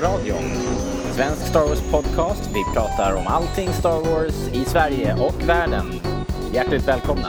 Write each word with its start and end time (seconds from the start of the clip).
Rebellradion. 0.00 0.44
En 1.06 1.14
svensk 1.14 1.46
Star 1.46 1.60
Wars-podcast. 1.60 2.50
Vi 2.54 2.74
pratar 2.74 3.16
om 3.16 3.26
allting 3.26 3.68
Star 3.68 4.00
Wars 4.10 4.52
i 4.52 4.64
Sverige 4.64 5.14
och 5.14 5.48
världen. 5.48 5.86
Hjärtligt 6.52 6.88
välkomna. 6.88 7.28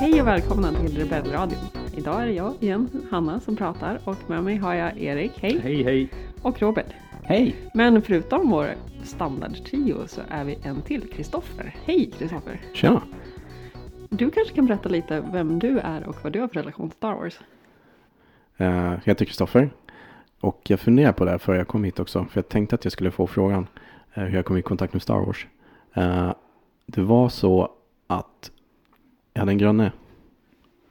Hej 0.00 0.20
och 0.20 0.26
välkomna 0.26 0.72
till 0.72 0.98
Rebellradion. 0.98 1.58
Idag 1.96 2.22
är 2.22 2.26
det 2.26 2.32
jag 2.32 2.54
igen, 2.60 2.88
Hanna, 3.10 3.40
som 3.40 3.56
pratar 3.56 4.00
och 4.04 4.16
med 4.26 4.44
mig 4.44 4.56
har 4.56 4.74
jag 4.74 4.98
Erik, 4.98 5.32
hej, 5.36 5.60
Hej 5.62 5.82
hej! 5.82 6.08
och 6.42 6.62
Robert. 6.62 6.94
Hej! 7.22 7.56
Men 7.74 8.02
förutom 8.02 8.50
vår 8.50 8.74
standardtrio 9.04 10.06
så 10.06 10.20
är 10.28 10.44
vi 10.44 10.58
en 10.62 10.82
till, 10.82 11.10
Kristoffer. 11.12 11.76
Hej 11.84 12.10
Kristoffer! 12.18 12.60
Tjena! 12.72 13.02
Du 14.08 14.30
kanske 14.30 14.54
kan 14.54 14.66
berätta 14.66 14.88
lite 14.88 15.24
vem 15.32 15.58
du 15.58 15.78
är 15.78 16.08
och 16.08 16.16
vad 16.22 16.32
du 16.32 16.40
har 16.40 16.48
för 16.48 16.54
relation 16.54 16.90
till 16.90 16.96
Star 16.96 17.14
Wars? 17.14 17.38
Eh, 18.58 18.66
jag 18.66 19.00
heter 19.04 19.24
Kristoffer. 19.24 19.70
Och 20.40 20.60
jag 20.68 20.80
funderar 20.80 21.12
på 21.12 21.24
det 21.24 21.30
här 21.30 21.38
före 21.38 21.56
jag 21.56 21.68
kom 21.68 21.84
hit 21.84 22.00
också. 22.00 22.24
För 22.24 22.38
jag 22.40 22.48
tänkte 22.48 22.74
att 22.74 22.84
jag 22.84 22.92
skulle 22.92 23.10
få 23.10 23.26
frågan 23.26 23.66
eh, 24.14 24.24
hur 24.24 24.36
jag 24.36 24.44
kom 24.44 24.56
i 24.56 24.62
kontakt 24.62 24.92
med 24.92 25.02
Star 25.02 25.20
Wars. 25.20 25.46
Eh, 25.94 26.32
det 26.86 27.00
var 27.00 27.28
så 27.28 27.72
att 28.06 28.50
jag 29.32 29.40
hade 29.40 29.52
en 29.52 29.58
granne. 29.58 29.92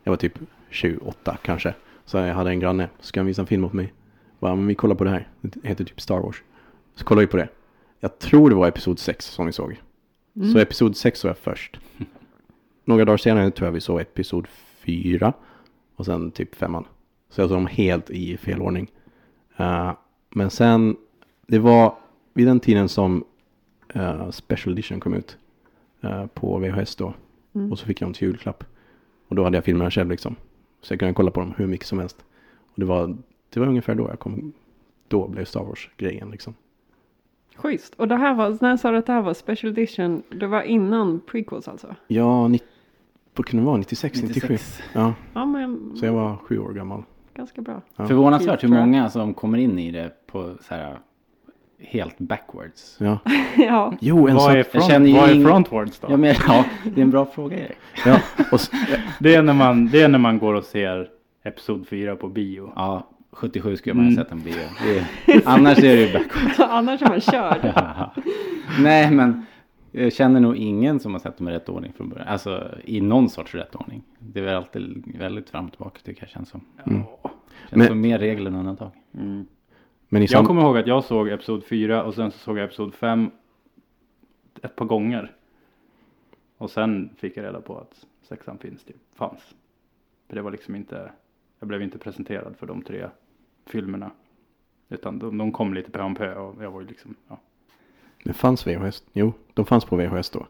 Jag 0.03 0.11
var 0.11 0.17
typ 0.17 0.39
28 0.69 1.37
kanske. 1.41 1.73
Så 2.05 2.17
jag 2.17 2.35
hade 2.35 2.49
en 2.49 2.59
granne. 2.59 2.89
Så 2.99 3.05
ska 3.05 3.19
han 3.19 3.27
visa 3.27 3.41
en 3.41 3.47
film 3.47 3.63
åt 3.63 3.73
mig. 3.73 3.93
Bara, 4.39 4.55
men 4.55 4.67
vi 4.67 4.75
kollar 4.75 4.95
på 4.95 5.03
det 5.03 5.09
här. 5.09 5.27
Det 5.41 5.67
heter 5.67 5.83
typ 5.83 6.01
Star 6.01 6.19
Wars. 6.19 6.43
Så 6.95 7.05
kollade 7.05 7.25
vi 7.25 7.31
på 7.31 7.37
det. 7.37 7.49
Jag 7.99 8.19
tror 8.19 8.49
det 8.49 8.55
var 8.55 8.67
episod 8.67 8.99
6 8.99 9.25
som 9.25 9.45
vi 9.45 9.51
såg. 9.51 9.81
Mm. 10.35 10.51
Så 10.51 10.59
episod 10.59 10.97
6 10.97 11.19
såg 11.19 11.29
jag 11.29 11.37
först. 11.37 11.79
Några 12.85 13.05
dagar 13.05 13.17
senare 13.17 13.51
tror 13.51 13.67
jag 13.67 13.71
vi 13.71 13.81
såg 13.81 14.01
episod 14.01 14.47
4. 14.47 15.33
Och 15.95 16.05
sen 16.05 16.31
typ 16.31 16.55
femman. 16.55 16.85
Så 17.29 17.41
jag 17.41 17.49
såg 17.49 17.57
dem 17.57 17.67
helt 17.67 18.09
i 18.09 18.37
fel 18.37 18.61
ordning. 18.61 18.91
Eh, 19.57 19.91
men 20.29 20.49
sen, 20.49 20.95
det 21.47 21.59
var 21.59 21.95
vid 22.33 22.47
den 22.47 22.59
tiden 22.59 22.89
som 22.89 23.23
eh, 23.93 24.29
Special 24.29 24.73
Edition 24.73 24.99
kom 24.99 25.13
ut. 25.13 25.37
eh, 26.01 26.25
på 26.25 26.57
VHS 26.59 26.95
då. 26.95 27.13
Mm. 27.55 27.71
Och 27.71 27.79
så 27.79 27.85
fick 27.85 28.01
jag 28.01 28.05
dem 28.07 28.13
till 28.13 28.27
julklapp. 28.27 28.63
Och 29.27 29.35
då 29.35 29.43
hade 29.43 29.57
jag 29.57 29.63
filmerna 29.65 29.91
själv 29.91 30.09
liksom. 30.09 30.35
Så 30.81 30.93
jag 30.93 30.99
kunde 30.99 31.13
kolla 31.13 31.31
på 31.31 31.39
dem 31.39 31.53
hur 31.57 31.67
mycket 31.67 31.87
som 31.87 31.99
helst. 31.99 32.17
Och 32.67 32.79
det 32.79 32.85
var, 32.85 33.17
det 33.49 33.59
var 33.59 33.67
ungefär 33.67 33.95
då 33.95 34.07
jag 34.09 34.19
kom. 34.19 34.53
Då 35.07 35.27
blev 35.27 35.45
Star 35.45 35.63
Wars 35.63 35.89
grejen 35.97 36.31
liksom. 36.31 36.53
Schysst. 37.55 37.93
Och 37.95 38.07
det 38.07 38.15
här 38.15 38.33
var, 38.35 38.57
när 38.61 38.77
sa 38.77 38.91
du 38.91 38.97
att 38.97 39.05
det 39.05 39.13
här 39.13 39.21
var 39.21 39.33
special 39.33 39.71
edition? 39.73 40.23
Det 40.29 40.47
var 40.47 40.61
innan 40.61 41.19
prequels 41.19 41.67
alltså? 41.67 41.95
Ja, 42.07 42.47
ni, 42.47 42.59
vad 43.35 43.45
kunde 43.45 43.63
det 43.63 43.67
vara? 43.67 43.77
96, 43.77 44.21
97? 44.21 44.47
96. 44.53 44.81
Ja, 44.93 45.13
Ja 45.33 45.45
men 45.45 45.95
så 45.95 46.05
jag 46.05 46.13
var 46.13 46.35
sju 46.37 46.59
år 46.59 46.73
gammal. 46.73 47.03
Ganska 47.37 47.61
bra. 47.61 47.81
Ja. 47.95 48.07
Förvånansvärt 48.07 48.63
hur 48.63 48.69
jag. 48.69 48.79
många 48.79 49.09
som 49.09 49.33
kommer 49.33 49.57
in 49.57 49.79
i 49.79 49.91
det 49.91 50.11
på 50.27 50.55
så 50.61 50.73
här 50.75 50.97
helt 51.79 52.17
backwards. 52.17 52.97
Ja. 52.99 53.19
ja. 53.57 53.93
Jo, 54.01 54.27
en 54.27 54.35
Vad 54.35 54.51
är, 54.51 54.57
jag 54.57 54.67
front, 54.67 54.85
känner 54.85 55.07
ju 55.07 55.13
vad 55.13 55.29
är 55.29 55.43
frontwards 55.43 55.99
då? 55.99 56.07
Ja, 56.11 56.17
men, 56.17 56.35
ja, 56.47 56.65
det 56.83 57.01
är 57.01 57.03
en 57.03 57.11
bra 57.11 57.25
fråga 57.25 57.57
Erik. 57.57 57.77
Ja, 58.05 58.19
och, 58.51 58.59
det, 59.19 59.35
är 59.35 59.41
när 59.41 59.53
man, 59.53 59.87
det 59.87 60.01
är 60.01 60.07
när 60.07 60.19
man 60.19 60.39
går 60.39 60.53
och 60.53 60.63
ser 60.63 61.09
Episod 61.43 61.87
4 61.87 62.15
på 62.15 62.27
bio. 62.27 62.71
Ja, 62.75 63.07
77 63.31 63.75
skulle 63.77 63.93
man 63.95 64.05
ha 64.05 64.11
Mm. 64.11 64.23
sett 64.23 64.31
en 64.31 64.41
bio. 64.41 64.59
Är, 65.27 65.41
annars 65.45 65.77
är 65.77 65.95
det 65.95 66.01
ju 66.07 66.13
backwards. 66.13 66.59
Annars 66.59 67.01
är 67.01 67.07
man 67.09 67.21
körd. 67.21 67.73
Nej, 68.79 69.11
men 69.11 69.45
jag 69.91 70.13
känner 70.13 70.39
nog 70.39 70.55
ingen 70.55 70.99
som 70.99 71.11
har 71.13 71.19
sett 71.19 71.37
dem 71.37 71.47
i 71.47 71.51
rätt 71.51 71.69
ordning 71.69 71.93
från 71.93 72.09
början. 72.09 72.27
Alltså 72.27 72.71
i 72.83 73.01
någon 73.01 73.29
sorts 73.29 73.55
rätt 73.55 73.75
ordning. 73.75 74.03
Det 74.19 74.39
är 74.39 74.43
väl 74.43 74.55
alltid 74.55 75.03
väldigt 75.17 75.49
fram 75.49 75.65
och 75.65 75.71
tillbaka 75.71 75.99
tycker 76.03 76.21
jag 76.21 76.29
känns 76.29 76.49
som. 76.49 76.61
Mm. 76.85 76.99
Ja. 77.23 77.31
Känns 77.69 77.77
Men- 77.79 77.87
som 77.87 78.01
mer 78.01 78.19
regel 78.19 78.47
än 78.47 78.55
undantag. 78.55 78.91
Mm. 79.13 79.45
men 80.09 80.25
Jag 80.29 80.45
kommer 80.45 80.61
ihåg 80.61 80.77
att 80.77 80.87
jag 80.87 81.03
såg 81.03 81.29
Episod 81.29 81.63
4 81.65 82.03
och 82.03 82.13
sen 82.13 82.31
så 82.31 82.37
såg 82.37 82.57
jag 82.57 82.65
Episod 82.65 82.93
5 82.93 83.31
ett 84.61 84.75
par 84.75 84.85
gånger. 84.85 85.35
Och 86.57 86.69
sen 86.71 87.09
fick 87.17 87.37
jag 87.37 87.43
reda 87.45 87.61
på 87.61 87.77
att 87.77 88.05
sexan 88.21 88.57
finns, 88.57 88.83
typ, 88.83 88.95
fanns. 89.15 89.55
För 90.27 90.35
det 90.35 90.41
var 90.41 90.51
liksom 90.51 90.75
inte, 90.75 91.11
jag 91.59 91.67
blev 91.67 91.81
inte 91.81 91.97
presenterad 91.97 92.55
för 92.57 92.67
de 92.67 92.81
tre 92.81 93.07
filmerna. 93.65 94.11
Utan 94.89 95.19
de, 95.19 95.37
de 95.37 95.51
kom 95.51 95.73
lite 95.73 95.91
pö 95.91 96.01
om 96.01 96.15
pö 96.15 96.35
och 96.35 96.63
jag 96.63 96.71
var 96.71 96.81
ju 96.81 96.87
liksom, 96.87 97.15
ja. 97.27 97.39
Det 98.23 98.33
fanns 98.33 98.67
VHS. 98.67 99.03
Jo, 99.13 99.33
de 99.53 99.65
fanns 99.65 99.85
på 99.85 99.95
VHS 99.95 100.29
då. 100.29 100.45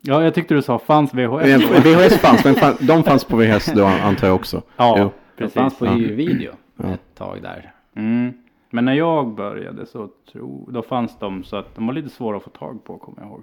Ja, 0.00 0.22
jag 0.24 0.34
tyckte 0.34 0.54
du 0.54 0.62
sa 0.62 0.78
fanns 0.78 1.14
VHS. 1.14 1.62
VHS 1.86 2.18
fanns, 2.18 2.44
men 2.44 2.54
fan, 2.54 2.74
de 2.80 3.02
fanns 3.04 3.24
på 3.24 3.36
VHS 3.36 3.72
då 3.74 3.84
antar 3.84 4.26
jag 4.26 4.36
också. 4.36 4.62
Ja, 4.76 4.96
Jo. 4.98 5.04
Det 5.04 5.12
precis. 5.36 5.54
fanns 5.54 5.78
på 5.78 5.84
video 5.94 6.52
Ja. 6.76 6.88
ett 6.94 7.14
tag 7.14 7.42
där. 7.42 7.72
Mm. 7.94 8.32
Men 8.70 8.84
när 8.84 8.92
jag 8.94 9.34
började 9.34 9.86
så 9.86 10.10
tro, 10.32 10.70
då 10.70 10.82
fanns 10.82 11.18
de 11.18 11.44
så 11.44 11.56
att 11.56 11.74
de 11.74 11.86
var 11.86 11.94
lite 11.94 12.08
svåra 12.08 12.36
att 12.36 12.42
få 12.42 12.50
tag 12.50 12.84
på 12.84 12.98
kommer 12.98 13.18
jag 13.22 13.28
ihåg. 13.28 13.42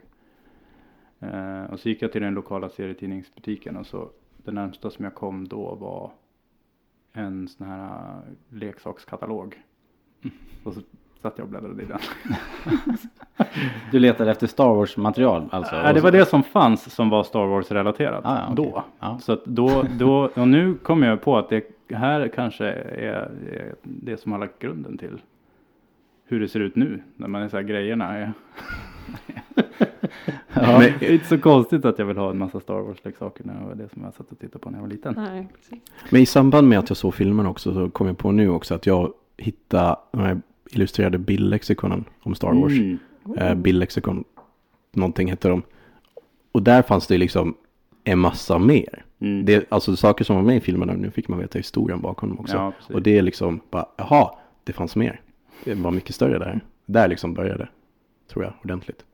Eh, 1.19 1.71
och 1.73 1.79
så 1.79 1.89
gick 1.89 2.01
jag 2.01 2.11
till 2.11 2.21
den 2.21 2.33
lokala 2.33 2.69
serietidningsbutiken 2.69 3.77
och 3.77 3.85
så 3.87 4.09
det 4.37 4.51
närmsta 4.51 4.89
som 4.89 5.05
jag 5.05 5.15
kom 5.15 5.47
då 5.47 5.75
var 5.75 6.11
en 7.13 7.47
sån 7.47 7.67
här 7.67 7.87
eh, 7.87 8.57
leksakskatalog. 8.57 9.55
Och 10.63 10.73
så 10.73 10.81
satt 11.23 11.37
jag 11.37 11.43
och 11.45 11.49
bläddrade 11.49 11.83
i 11.83 11.85
den. 11.85 11.99
Du 13.91 13.99
letade 13.99 14.31
efter 14.31 14.47
Star 14.47 14.73
Wars 14.75 14.97
material 14.97 15.49
alltså? 15.51 15.75
Nej, 15.75 15.93
det 15.93 16.01
var 16.01 16.11
det 16.11 16.25
som 16.25 16.43
fanns 16.43 16.93
som 16.93 17.09
var 17.09 17.23
Star 17.23 17.45
Wars 17.45 17.71
relaterat 17.71 18.21
Ah, 18.25 18.35
ja, 18.35 18.43
okej. 18.53 18.55
då. 18.73 18.83
Ja. 18.99 19.19
Så 19.21 19.31
att 19.33 19.45
då, 19.45 19.83
då, 19.99 20.29
och 20.35 20.47
nu 20.47 20.75
kommer 20.83 21.07
jag 21.07 21.21
på 21.21 21.37
att 21.37 21.49
det 21.49 21.63
här 21.95 22.27
kanske 22.27 22.65
är, 22.65 23.29
är 23.51 23.75
det 23.83 24.17
som 24.21 24.31
har 24.31 24.39
lagt 24.39 24.59
grunden 24.59 24.97
till 24.97 25.21
hur 26.25 26.39
det 26.39 26.47
ser 26.47 26.59
ut 26.59 26.75
nu. 26.75 27.03
När 27.15 27.27
man 27.27 27.41
är 27.41 27.49
så 27.49 27.57
här 27.57 27.63
grejerna 27.63 28.17
är. 28.17 28.33
ja, 30.53 30.79
Men- 30.79 30.93
det 30.99 31.09
är 31.09 31.13
inte 31.13 31.25
så 31.25 31.37
konstigt 31.39 31.85
att 31.85 31.99
jag 31.99 32.05
vill 32.05 32.17
ha 32.17 32.29
en 32.29 32.37
massa 32.37 32.59
Star 32.59 32.79
Wars-leksaker 32.81 33.43
när 33.45 33.53
det 33.59 33.65
var 33.67 33.75
det 33.75 33.89
som 33.89 34.03
jag 34.03 34.13
satt 34.13 34.31
och 34.31 34.39
tittade 34.39 34.59
på 34.59 34.69
när 34.69 34.77
jag 34.77 34.81
var 34.83 34.89
liten. 34.91 35.13
Nej. 35.17 35.47
Men 36.09 36.21
i 36.21 36.25
samband 36.25 36.67
med 36.69 36.79
att 36.79 36.89
jag 36.89 36.97
såg 36.97 37.13
filmen 37.13 37.45
också 37.45 37.73
så 37.73 37.89
kom 37.89 38.07
jag 38.07 38.17
på 38.17 38.31
nu 38.31 38.49
också 38.49 38.75
att 38.75 38.85
jag 38.85 39.13
hittade 39.37 39.95
de 40.11 40.21
här 40.21 40.41
illustrerade 40.75 41.17
bildlexikonen 41.17 42.05
om 42.21 42.35
Star 42.35 42.53
Wars. 42.53 42.73
Mm. 42.73 42.99
Eh, 43.37 43.55
bildlexikon, 43.55 44.23
någonting 44.91 45.29
hette 45.29 45.47
de. 45.47 45.63
Och 46.51 46.63
där 46.63 46.81
fanns 46.81 47.07
det 47.07 47.17
liksom 47.17 47.55
en 48.03 48.19
massa 48.19 48.59
mer. 48.59 49.05
Mm. 49.19 49.45
Det, 49.45 49.71
alltså 49.71 49.95
saker 49.95 50.25
som 50.25 50.35
var 50.35 50.43
med 50.43 50.57
i 50.57 50.59
filmerna, 50.59 50.93
nu 50.93 51.11
fick 51.11 51.27
man 51.27 51.39
veta 51.39 51.59
historien 51.59 52.01
bakom 52.01 52.29
dem 52.29 52.39
också. 52.39 52.55
Ja, 52.55 52.73
och 52.93 53.01
det 53.01 53.17
är 53.17 53.21
liksom 53.21 53.59
bara, 53.69 53.85
jaha, 53.97 54.31
det 54.63 54.73
fanns 54.73 54.95
mer. 54.95 55.21
Det 55.63 55.73
var 55.73 55.91
mycket 55.91 56.15
större 56.15 56.39
där. 56.39 56.61
Där 56.85 57.07
liksom 57.07 57.33
började, 57.33 57.67
tror 58.31 58.43
jag, 58.43 58.53
ordentligt. 58.63 59.05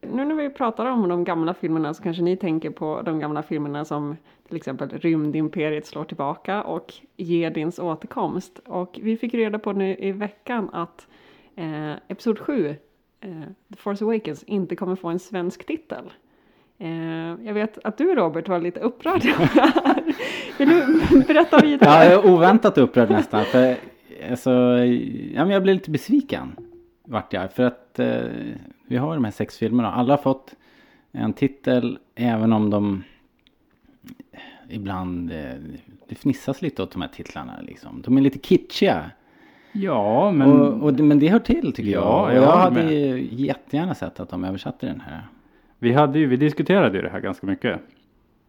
Nu 0.00 0.24
när 0.24 0.34
vi 0.34 0.50
pratar 0.50 0.86
om 0.86 1.08
de 1.08 1.24
gamla 1.24 1.54
filmerna 1.54 1.94
så 1.94 2.02
kanske 2.02 2.22
ni 2.22 2.36
tänker 2.36 2.70
på 2.70 3.02
de 3.02 3.18
gamla 3.18 3.42
filmerna 3.42 3.84
som 3.84 4.16
till 4.48 4.56
exempel 4.56 4.88
Rymdimperiet 4.88 5.86
slår 5.86 6.04
tillbaka 6.04 6.62
och 6.62 6.94
Jedins 7.16 7.78
återkomst. 7.78 8.58
Och 8.66 8.98
vi 9.02 9.16
fick 9.16 9.34
reda 9.34 9.58
på 9.58 9.72
nu 9.72 9.96
i 9.98 10.12
veckan 10.12 10.70
att 10.72 11.06
eh, 11.56 11.92
Episod 12.08 12.38
7, 12.38 12.68
eh, 12.68 12.76
The 13.70 13.76
Force 13.76 14.04
Awakens, 14.04 14.42
inte 14.42 14.76
kommer 14.76 14.96
få 14.96 15.08
en 15.08 15.18
svensk 15.18 15.66
titel. 15.66 16.04
Eh, 16.78 17.46
jag 17.46 17.54
vet 17.54 17.78
att 17.84 17.98
du 17.98 18.14
Robert 18.14 18.48
var 18.48 18.60
lite 18.60 18.80
upprörd 18.80 19.26
över 19.26 19.50
det 19.54 19.60
här. 19.60 20.14
Vill 20.58 20.68
du 20.68 21.24
berätta 21.26 21.58
vidare? 21.58 21.90
Ja, 21.90 22.04
jag 22.04 22.24
är 22.24 22.30
oväntat 22.34 22.78
upprörd 22.78 23.10
nästan. 23.10 23.44
För, 23.44 23.76
alltså, 24.30 24.50
ja, 25.34 25.44
men 25.44 25.50
jag 25.50 25.62
blev 25.62 25.74
lite 25.74 25.90
besviken. 25.90 26.56
Vart 27.04 27.32
jag. 27.32 27.52
För 27.52 27.62
att 27.62 27.98
eh, 27.98 28.22
vi 28.88 28.96
har 28.96 29.14
de 29.14 29.24
här 29.24 29.30
sex 29.30 29.58
filmerna. 29.58 29.92
Alla 29.92 30.12
har 30.12 30.22
fått 30.22 30.54
en 31.12 31.32
titel. 31.32 31.98
Även 32.14 32.52
om 32.52 32.70
de 32.70 33.02
ibland 34.68 35.30
eh, 35.32 35.36
det 36.08 36.14
fnissas 36.14 36.62
lite 36.62 36.82
åt 36.82 36.90
de 36.90 37.02
här 37.02 37.08
titlarna. 37.08 37.60
Liksom. 37.62 38.02
De 38.02 38.16
är 38.16 38.20
lite 38.20 38.38
kitschiga. 38.38 39.10
Ja, 39.72 40.32
men 40.32 40.52
Och, 40.52 40.82
och, 40.82 40.94
det- 40.94 41.02
men 41.02 41.18
det 41.18 41.28
hör 41.28 41.38
till 41.38 41.72
tycker 41.72 41.90
jag. 41.90 42.02
Ja, 42.02 42.32
jag 42.32 42.42
jag 42.42 42.46
håller 42.46 42.62
hade 42.62 42.84
med. 42.84 42.92
ju 42.92 43.28
jättegärna 43.32 43.94
sett 43.94 44.20
att 44.20 44.28
de 44.30 44.44
översatte 44.44 44.86
den 44.86 45.00
här. 45.00 45.22
vi, 45.78 45.92
hade 45.92 46.18
ju, 46.18 46.26
vi 46.26 46.36
diskuterade 46.36 46.96
ju 46.96 47.02
det 47.02 47.08
här 47.10 47.20
ganska 47.20 47.46
mycket 47.46 47.80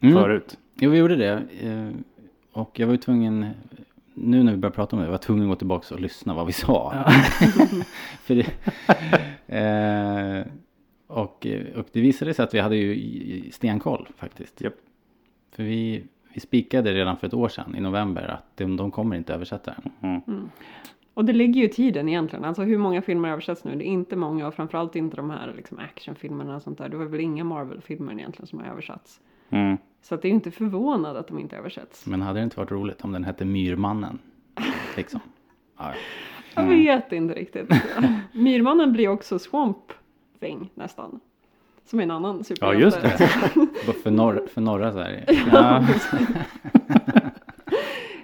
Mm. 0.02 0.16
förut. 0.16 0.58
Jo, 0.76 0.92
vi 0.92 0.98
gjorde 0.98 1.16
det. 1.16 1.44
Eh, 1.62 1.90
Och 2.54 2.80
jag 2.80 2.88
var 2.88 2.94
ju 2.94 2.98
tvungen, 2.98 3.46
nu 4.20 4.44
när 4.44 4.52
vi 4.52 4.58
började 4.58 4.76
prata 4.76 4.96
om 4.96 5.02
det, 5.02 5.06
jag 5.06 5.12
var 5.12 5.18
tvungen 5.18 5.44
att 5.44 5.50
gå 5.50 5.56
tillbaka 5.56 5.96
och 5.96 6.02
lyssna 6.02 6.34
vad 6.34 6.46
vi 6.46 6.54
sa. 6.54 6.94
För 8.22 8.36
det, 8.36 8.48
eh, 9.48 10.46
och, 11.08 11.48
och 11.76 11.86
det 11.92 12.02
visade 12.02 12.34
sig 12.34 12.44
att 12.44 12.54
vi 12.54 12.60
hade 12.60 12.76
ju 12.76 13.52
stenkoll 13.52 14.08
faktiskt. 14.16 14.62
Japp. 14.62 14.74
För 15.52 15.64
vi, 15.64 16.04
vi 16.34 16.40
spikade 16.40 16.94
redan 16.94 17.18
för 17.18 17.28
ett 17.28 17.34
år 17.34 17.50
sedan 17.50 17.76
i 17.76 17.82
november 17.82 18.28
att 18.28 18.58
de, 18.58 18.78
de 18.78 18.92
kommer 18.92 19.16
inte 19.16 19.34
översätta 19.34 19.74
den. 20.02 20.22
Mm. 20.28 20.50
Och 21.14 21.26
det 21.26 21.34
ligger 21.34 21.62
ju 21.62 21.68
i 21.68 21.70
tiden 21.70 22.10
egentligen. 22.10 22.46
Alltså 22.46 22.62
hur 22.62 22.78
många 22.78 23.02
filmer 23.02 23.30
översätts 23.30 23.64
nu? 23.64 23.76
Det 23.76 23.88
är 23.88 23.92
inte 23.92 24.16
många 24.16 24.48
och 24.48 24.54
framförallt 24.54 24.96
inte 24.96 25.16
de 25.16 25.30
här 25.30 25.54
liksom 25.56 25.80
actionfilmerna 25.80 26.56
och 26.56 26.62
sånt 26.62 26.78
där. 26.78 26.90
Det 26.90 26.98
var 26.98 27.06
väl 27.06 27.20
inga 27.20 27.44
Marvel-filmer 27.44 28.14
egentligen 28.14 28.48
som 28.48 28.60
har 28.60 28.66
översatts. 28.66 29.22
Mm. 29.50 29.78
Så 30.02 30.16
att 30.16 30.22
det 30.22 30.28
är 30.28 30.30
ju 30.30 30.36
inte 30.36 30.52
förvånad 30.52 31.18
att 31.18 31.28
de 31.28 31.40
inte 31.40 31.58
översätts. 31.58 32.06
Men 32.06 32.22
hade 32.22 32.40
det 32.40 32.44
inte 32.44 32.58
varit 32.60 32.72
roligt 32.72 33.02
om 33.04 33.12
den 33.12 33.24
hette 33.24 33.46
Myrmannen? 33.46 34.20
liksom. 34.98 35.20
Ja, 35.78 35.94
Jag 36.56 36.64
vet 36.68 37.12
inte 37.12 37.34
riktigt. 37.34 37.70
Myrmannen 38.32 38.94
blir 38.94 39.08
också 39.08 39.40
Swamp 39.40 39.78
Thing 40.40 40.70
nästan. 40.76 41.20
Som 41.86 42.00
är 42.00 42.04
en 42.04 42.12
annan 42.12 42.44
superhjälte. 42.44 42.84
just 42.84 43.02
det. 43.02 43.94
för, 44.04 44.12
norr, 44.12 44.48
för 44.54 44.62
norra 44.62 44.92
Sverige. 44.94 45.26
Ja. 45.52 45.88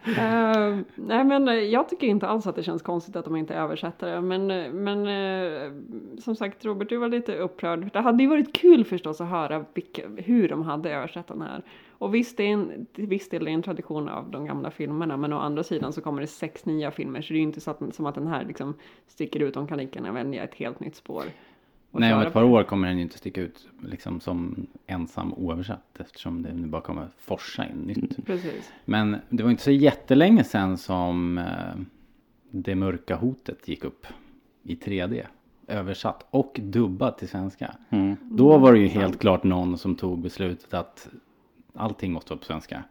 Eh, 0.08 0.78
nej 0.96 1.24
men 1.24 1.48
eh, 1.48 1.54
jag 1.54 1.90
tycker 1.90 2.08
inte 2.08 2.28
alls 2.28 2.48
att 2.48 2.56
det 2.56 2.64
känns 2.64 2.82
konstigt 2.82 3.16
att 3.16 3.26
de 3.26 3.36
inte 3.36 3.56
översätter 3.56 4.12
det. 4.12 4.22
Men, 4.22 4.52
eh, 4.52 4.72
men 4.72 5.08
uh, 5.08 5.72
som 6.20 6.36
sagt 6.36 6.66
Robert, 6.66 6.90
du 6.90 6.98
var 6.98 7.08
lite 7.08 7.36
upprörd. 7.38 7.90
Det 7.94 8.00
hade 8.00 8.24
ju 8.24 8.30
varit 8.30 8.54
kul 8.54 8.86
förstås 8.86 9.22
att 9.22 9.30
höra 9.30 9.66
vilka, 9.74 10.02
hur 10.18 10.50
de 10.50 10.62
hade 10.62 10.92
översatt 10.92 11.28
den 11.28 11.42
här. 11.42 11.64
Och 11.98 12.16
visst, 12.16 12.38
det 12.38 12.44
är 12.44 12.54
en, 12.54 12.88
visst 12.96 13.34
är 13.34 13.40
det 13.40 13.52
en 13.52 13.64
tradition 13.64 14.10
av 14.10 14.32
de 14.32 14.46
gamla 14.46 14.72
filmerna. 14.72 15.18
Men 15.18 15.34
å 15.34 15.40
andra 15.40 15.64
sidan 15.64 15.94
så 15.94 16.02
kommer 16.02 16.22
det 16.22 16.28
sex 16.28 16.66
nya 16.66 16.92
filmer. 16.92 17.22
Så 17.22 17.34
det 17.34 17.38
är 17.38 17.42
ju 17.42 17.44
inte 17.44 17.62
så 17.62 17.72
att, 17.72 17.96
som 17.96 18.06
att 18.06 18.16
den 18.16 18.28
här 18.28 18.46
liksom 18.46 18.74
sticker 19.08 19.40
ut. 19.40 19.54
De 19.54 19.68
kan 19.68 19.78
lika 19.78 20.00
gärna 20.00 20.12
välja 20.12 20.44
ett 20.44 20.56
helt 20.56 20.80
nytt 20.80 20.96
spår. 20.96 21.24
Nej, 22.00 22.14
om 22.14 22.22
ett 22.22 22.34
par 22.34 22.44
år 22.44 22.64
kommer 22.64 22.88
den 22.88 22.98
ju 22.98 23.04
inte 23.04 23.18
sticka 23.18 23.42
ut 23.42 23.68
liksom 23.84 24.20
som 24.20 24.68
ensam 24.88 25.34
oöversatt 25.34 26.00
eftersom 26.00 26.42
det 26.42 26.54
nu 26.54 26.68
bara 26.68 26.82
kommer 26.82 27.08
forsa 27.18 27.66
in 27.66 27.78
nytt. 27.78 28.26
Precis. 28.26 28.72
Men 28.86 29.18
det 29.30 29.44
var 29.44 29.52
inte 29.52 29.64
så 29.64 29.72
jättelänge 29.72 30.44
sedan 30.44 30.78
som 30.78 31.38
eh, 31.38 31.46
Det 32.52 32.76
mörka 32.76 33.16
hotet 33.16 33.68
gick 33.68 33.84
upp 33.84 34.08
i 34.64 34.76
3D. 34.76 35.26
Översatt 35.68 36.28
och 36.30 36.60
dubbat 36.64 37.18
till 37.18 37.30
svenska. 37.30 37.76
Mm. 37.90 38.16
Då 38.22 38.58
var 38.58 38.74
det 38.74 38.80
ju 38.80 38.88
helt 38.88 39.20
klart 39.20 39.44
någon 39.44 39.78
som 39.78 39.96
tog 39.96 40.20
beslutet 40.20 40.74
att 40.74 41.10
allting 41.74 42.12
måste 42.12 42.34
vara 42.34 42.40
på 42.40 42.46
svenska. 42.46 42.84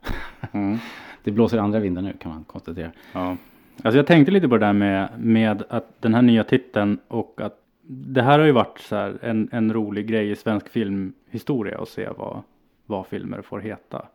Mm. 0.53 0.79
Det 1.25 1.31
blåser 1.31 1.59
andra 1.59 1.81
vindar 1.81 2.03
nu 2.03 2.12
kan 2.21 2.33
man 2.33 2.45
konstatera. 2.45 2.91
Ja. 3.12 3.37
Alltså 3.83 3.97
jag 3.99 4.07
tänkte 4.07 4.33
lite 4.33 4.49
på 4.49 4.57
det 4.57 4.67
där 4.67 4.73
med, 4.73 5.09
med 5.19 5.62
att 5.69 6.03
den 6.03 6.15
här 6.15 6.23
nya 6.23 6.45
titeln 6.45 6.99
och 7.09 7.41
att 7.41 7.63
det 7.87 8.23
här 8.23 8.39
har 8.39 8.47
ju 8.47 8.53
varit 8.53 8.79
så 8.79 8.97
här 8.97 9.19
en, 9.23 9.49
en 9.53 9.73
rolig 9.73 10.07
grej 10.07 10.31
i 10.31 10.37
svensk 10.37 10.69
filmhistoria 10.69 11.79
att 11.79 11.89
se 11.89 12.09
vad, 12.17 12.43
vad 12.87 13.07
filmer 13.07 13.43
får 13.43 13.61
heta. 13.61 14.07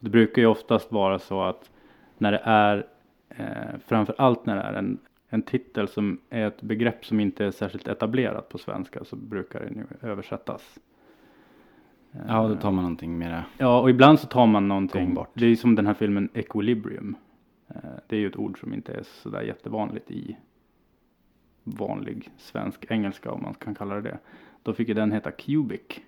Det 0.00 0.10
brukar 0.10 0.42
ju 0.42 0.48
oftast 0.48 0.92
vara 0.92 1.18
så 1.18 1.42
att 1.42 1.70
när 2.18 2.32
det 2.32 2.40
är 2.44 2.86
eh, 3.28 3.78
framför 3.86 4.14
allt 4.18 4.46
när 4.46 4.56
det 4.56 4.62
är 4.62 4.74
en, 4.74 4.98
en 5.28 5.42
titel 5.42 5.88
som 5.88 6.20
är 6.30 6.46
ett 6.46 6.62
begrepp 6.62 7.04
som 7.04 7.20
inte 7.20 7.44
är 7.44 7.50
särskilt 7.50 7.88
etablerat 7.88 8.48
på 8.48 8.58
svenska 8.58 9.04
så 9.04 9.16
brukar 9.16 9.60
den 9.60 9.74
ju 9.74 10.08
översättas. 10.08 10.78
Ja, 12.28 12.48
då 12.48 12.54
tar 12.56 12.70
man 12.70 12.84
någonting 12.84 13.18
mera. 13.18 13.44
Ja, 13.58 13.80
och 13.80 13.90
ibland 13.90 14.20
så 14.20 14.26
tar 14.26 14.46
man 14.46 14.68
någonting. 14.68 15.04
Gångbart. 15.04 15.30
Det 15.34 15.46
är 15.46 15.56
som 15.56 15.74
den 15.74 15.86
här 15.86 15.94
filmen 15.94 16.28
Equilibrium. 16.34 17.16
Eh, 17.68 17.74
Det 18.06 18.16
är 18.16 18.20
ju 18.20 18.26
ett 18.26 18.36
ord 18.36 18.60
som 18.60 18.74
inte 18.74 18.92
är 18.92 19.02
sådär 19.02 19.42
jättevanligt 19.42 20.10
i 20.10 20.36
vanlig 21.70 22.30
svensk 22.36 22.84
engelska 22.88 23.30
om 23.30 23.42
man 23.42 23.54
kan 23.54 23.74
kalla 23.74 23.94
det 23.94 24.00
det. 24.00 24.18
Då 24.62 24.72
fick 24.72 24.88
ju 24.88 24.94
den 24.94 25.12
heta 25.12 25.30
Cubic. 25.30 26.00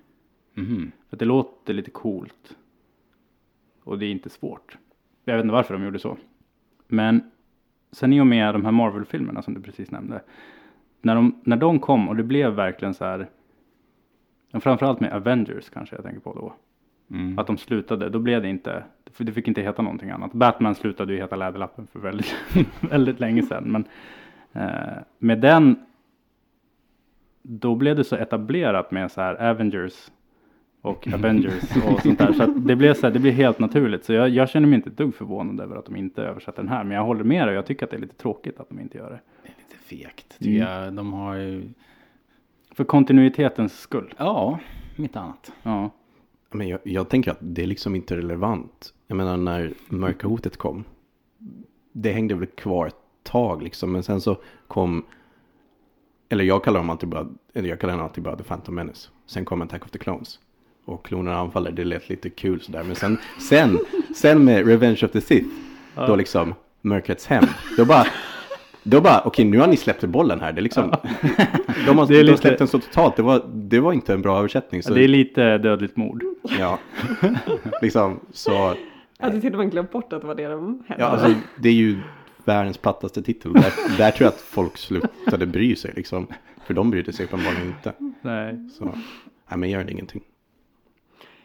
Mhm. 0.54 0.92
För 1.08 1.16
att 1.16 1.18
det 1.18 1.24
låter 1.24 1.74
lite 1.74 1.90
coolt. 1.90 2.56
Och 3.84 3.98
det 3.98 4.06
är 4.06 4.10
inte 4.10 4.30
svårt. 4.30 4.78
Jag 5.24 5.36
vet 5.36 5.44
inte 5.44 5.52
varför 5.52 5.74
de 5.74 5.84
gjorde 5.84 5.98
så. 5.98 6.16
Men 6.86 7.30
sen 7.92 8.12
i 8.12 8.20
och 8.20 8.26
med 8.26 8.54
de 8.54 8.64
här 8.64 8.72
Marvel-filmerna 8.72 9.42
som 9.42 9.54
du 9.54 9.60
precis 9.60 9.90
nämnde. 9.90 10.22
När 11.02 11.14
de, 11.14 11.40
när 11.44 11.56
de 11.56 11.78
kom 11.78 12.08
och 12.08 12.16
det 12.16 12.22
blev 12.22 12.52
verkligen 12.52 12.94
så 12.94 13.04
här. 13.04 13.28
Framförallt 14.52 15.00
med 15.00 15.12
Avengers 15.12 15.70
kanske 15.70 15.96
jag 15.96 16.04
tänker 16.04 16.20
på 16.20 16.34
då. 16.34 16.54
Mm. 17.16 17.38
Att 17.38 17.46
de 17.46 17.58
slutade, 17.58 18.08
då 18.08 18.18
blev 18.18 18.42
det 18.42 18.48
inte, 18.48 18.84
det 19.16 19.32
fick 19.32 19.48
inte 19.48 19.62
heta 19.62 19.82
någonting 19.82 20.10
annat. 20.10 20.32
Batman 20.32 20.74
slutade 20.74 21.12
ju 21.12 21.18
heta 21.18 21.36
Läderlappen 21.36 21.86
för 21.86 21.98
väldigt, 21.98 22.34
väldigt 22.80 23.20
länge 23.20 23.42
sedan. 23.42 23.64
Men 23.64 23.84
med 25.18 25.40
den, 25.40 25.76
då 27.42 27.74
blev 27.74 27.96
det 27.96 28.04
så 28.04 28.16
etablerat 28.16 28.90
med 28.90 29.10
så 29.10 29.20
här 29.20 29.50
Avengers 29.50 30.10
och 30.80 31.08
Avengers 31.14 31.76
och 31.86 32.00
sånt 32.00 32.18
där. 32.18 32.32
Så 32.32 32.42
att 32.42 32.66
det 32.66 32.76
blev 32.76 32.94
så 32.94 33.06
här, 33.06 33.12
det 33.12 33.18
blev 33.18 33.34
helt 33.34 33.58
naturligt. 33.58 34.04
Så 34.04 34.12
jag, 34.12 34.28
jag 34.28 34.48
känner 34.48 34.66
mig 34.68 34.76
inte 34.76 34.90
ett 34.90 34.96
dugg 34.96 35.14
förvånad 35.14 35.60
över 35.60 35.76
att 35.76 35.84
de 35.84 35.96
inte 35.96 36.22
översätter 36.22 36.62
den 36.62 36.68
här. 36.68 36.84
Men 36.84 36.96
jag 36.96 37.04
håller 37.04 37.24
med 37.24 37.48
dig, 37.48 37.54
jag 37.54 37.66
tycker 37.66 37.84
att 37.84 37.90
det 37.90 37.96
är 37.96 38.00
lite 38.00 38.16
tråkigt 38.16 38.60
att 38.60 38.68
de 38.68 38.80
inte 38.80 38.98
gör 38.98 39.10
det. 39.10 39.20
Det 39.42 39.48
är 39.48 39.54
lite 39.58 39.84
fegt 39.84 40.38
tycker 40.38 40.58
jag. 40.58 40.92
De 40.92 41.12
har 41.12 41.34
ju... 41.34 41.72
För 42.72 42.84
kontinuitetens 42.84 43.80
skull. 43.80 44.14
Ja, 44.18 44.58
mitt 44.96 45.16
annat. 45.16 45.52
Ja. 45.62 45.90
Men 46.50 46.68
jag, 46.68 46.80
jag 46.84 47.08
tänker 47.08 47.30
att 47.30 47.38
det 47.40 47.62
är 47.62 47.66
liksom 47.66 47.94
inte 47.94 48.16
relevant. 48.16 48.94
Jag 49.06 49.16
menar 49.16 49.36
när 49.36 49.72
mörka 49.88 50.26
hotet 50.26 50.56
kom. 50.56 50.84
Det 51.92 52.12
hängde 52.12 52.34
väl 52.34 52.46
kvar 52.46 52.90
tag 53.22 53.62
liksom. 53.62 53.92
Men 53.92 54.02
sen 54.02 54.20
så 54.20 54.36
kom. 54.68 55.04
Eller 56.28 56.44
jag 56.44 56.64
kallar 56.64 56.80
dem 56.80 56.90
alltid 56.90 57.08
bara. 57.08 57.26
Eller 57.54 57.68
jag 57.68 57.80
kallar 57.80 57.94
den 57.94 58.02
alltid 58.02 58.24
bara 58.24 58.36
The 58.36 58.42
Phantom 58.44 58.74
Menace. 58.74 59.08
Sen 59.26 59.44
kom 59.44 59.62
Attack 59.62 59.84
of 59.84 59.90
the 59.90 59.98
Clones. 59.98 60.38
Och 60.84 61.06
klonerna 61.06 61.38
anfaller. 61.38 61.70
Det 61.70 61.84
lät 61.84 62.08
lite 62.08 62.30
kul 62.30 62.60
sådär. 62.60 62.82
Men 62.82 62.96
sen, 62.96 63.18
sen, 63.48 63.78
sen 64.16 64.44
med 64.44 64.66
Revenge 64.66 65.00
of 65.04 65.10
the 65.10 65.20
Sith. 65.20 65.48
Då 65.94 66.16
liksom 66.16 66.54
mörkrets 66.80 67.26
hämnd. 67.26 67.48
Då 67.76 67.84
bara. 67.84 68.04
Då 68.82 69.00
bara, 69.00 69.22
okej 69.24 69.44
nu 69.44 69.58
har 69.58 69.66
ni 69.66 69.76
släppt 69.76 70.04
bollen 70.04 70.40
här. 70.40 70.52
Det 70.52 70.60
är 70.60 70.62
liksom, 70.62 70.90
de 71.86 71.98
har, 71.98 72.06
de 72.06 72.22
lite- 72.22 72.36
släppt 72.36 72.58
den 72.58 72.68
så 72.68 72.78
totalt. 72.78 73.16
Det 73.16 73.22
var, 73.22 73.42
det 73.54 73.80
var 73.80 73.92
inte 73.92 74.12
en 74.14 74.22
bra 74.22 74.38
översättning. 74.38 74.82
Så, 74.82 74.94
Det 74.94 75.04
är 75.04 75.08
lite 75.08 75.58
dödligt 75.58 75.96
mord. 75.96 76.24
Ja, 76.58 76.78
liksom 77.82 78.20
så. 78.32 78.74
Jag 79.18 79.26
hade 79.26 79.40
till 79.40 79.52
och 79.52 79.58
med 79.58 79.70
glömt 79.70 79.90
bort 79.92 80.12
att 80.12 80.20
det 80.20 80.26
var 80.26 80.34
det 80.34 80.48
de 80.48 80.82
hette. 80.88 81.00
Ja, 81.02 81.06
alltså, 81.06 81.34
det 81.56 81.68
är 81.68 81.72
ju 81.72 81.98
världens 82.50 82.78
plattaste 82.78 83.22
titel. 83.22 83.52
Där, 83.52 83.72
där 83.98 84.10
tror 84.10 84.24
jag 84.24 84.28
att 84.28 84.40
folk 84.40 84.76
slutade 84.76 85.46
bry 85.46 85.76
sig 85.76 85.92
liksom. 85.96 86.26
För 86.66 86.74
de 86.74 86.90
brydde 86.90 87.12
sig 87.12 87.24
uppenbarligen 87.26 87.66
inte. 87.66 87.92
Nej. 88.22 88.68
Så, 88.78 88.84
nej 88.84 89.58
men 89.58 89.70
gör 89.70 89.84
det 89.84 89.92
ingenting. 89.92 90.22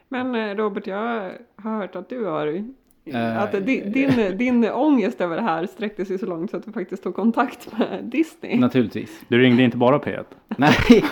Men 0.09 0.35
eh, 0.35 0.55
Robert, 0.55 0.87
jag 0.87 1.31
har 1.55 1.79
hört 1.79 1.95
att 1.95 2.09
du 2.09 2.25
har 2.25 2.65
Eh, 3.07 3.41
att 3.41 3.51
din, 3.51 3.91
din, 3.91 4.37
din 4.37 4.65
ångest 4.65 5.21
över 5.21 5.35
det 5.35 5.41
här 5.41 5.65
sträckte 5.65 6.05
sig 6.05 6.17
så 6.17 6.25
långt 6.25 6.51
så 6.51 6.57
att 6.57 6.65
du 6.65 6.71
faktiskt 6.71 7.03
tog 7.03 7.15
kontakt 7.15 7.77
med 7.77 8.03
Disney. 8.03 8.59
Naturligtvis. 8.59 9.21
Du 9.27 9.39
ringde 9.39 9.63
inte 9.63 9.77
bara 9.77 9.97
P1. 9.97 10.23
Nej. 10.57 11.03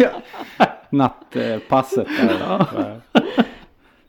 Nattpasset 0.90 2.08
där. 2.18 3.00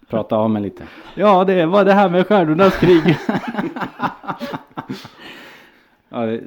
Prata 0.10 0.36
av 0.36 0.50
mig 0.50 0.62
lite. 0.62 0.84
Ja, 1.16 1.44
det 1.44 1.66
var 1.66 1.86
det 1.86 1.94
här 1.94 2.10
med 2.10 2.28
stjärnornas 2.28 2.78
krig. 2.78 3.18
Ja, 6.10 6.26
det, 6.26 6.42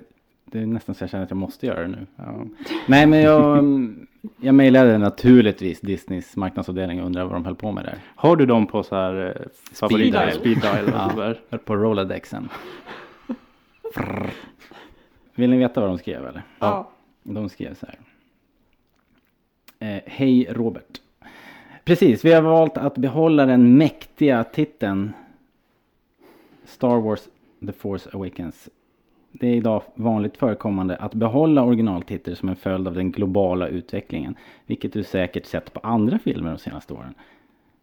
det 0.45 0.59
är 0.61 0.67
nästan 0.67 0.95
så 0.95 1.03
jag 1.03 1.11
känner 1.11 1.25
att 1.25 1.31
jag 1.31 1.37
måste 1.37 1.67
göra 1.67 1.81
det 1.83 1.89
nu. 1.89 2.07
Ja. 2.17 2.45
Nej, 2.89 3.07
men 3.07 3.21
jag, 3.21 3.65
jag 4.41 4.55
mejlade 4.55 4.99
naturligtvis 4.99 5.81
Disneys 5.81 6.37
marknadsavdelning 6.37 7.01
och 7.01 7.07
undrade 7.07 7.27
vad 7.27 7.37
de 7.37 7.45
höll 7.45 7.55
på 7.55 7.73
med 7.73 7.85
där. 7.85 7.99
Har 8.15 8.37
du 8.37 8.47
dem 8.47 8.67
på 8.67 8.83
så 8.83 8.95
här 8.97 9.27
eh, 9.27 9.47
favorit 9.75 10.13
dial. 10.13 10.33
speed 10.33 10.61
dial 10.61 10.93
Ja. 11.51 11.59
på 11.65 11.77
Rolodexen. 11.77 12.49
Vill 15.35 15.51
ni 15.51 15.57
veta 15.57 15.81
vad 15.81 15.91
de 15.91 15.99
skrev 15.99 16.27
eller? 16.27 16.43
Ja. 16.59 16.91
De 17.23 17.49
skrev 17.49 17.75
så 17.75 17.87
här. 17.87 17.99
Eh, 19.97 20.03
Hej 20.07 20.47
Robert. 20.51 21.01
Precis, 21.85 22.25
vi 22.25 22.33
har 22.33 22.43
valt 22.43 22.77
att 22.77 22.95
behålla 22.99 23.47
den 23.47 23.77
mäktiga 23.79 24.45
titeln 24.45 25.13
Star 26.65 27.01
Wars 27.01 27.21
The 27.67 27.73
Force 27.73 28.11
Awakens. 28.13 28.69
Det 29.33 29.47
är 29.47 29.55
idag 29.55 29.83
vanligt 29.95 30.37
förekommande 30.37 30.97
att 30.97 31.15
behålla 31.15 31.63
originaltitlar 31.63 32.35
som 32.35 32.49
en 32.49 32.57
följd 32.57 32.89
av 32.89 32.95
den 32.95 33.13
globala 33.13 33.69
utvecklingen. 33.69 34.35
Vilket 34.67 34.93
du 34.93 35.03
säkert 35.03 35.47
sett 35.47 35.73
på 35.73 35.81
andra 35.81 36.19
filmer 36.19 36.51
de 36.51 36.59
senaste 36.59 36.95
åren. 36.95 37.15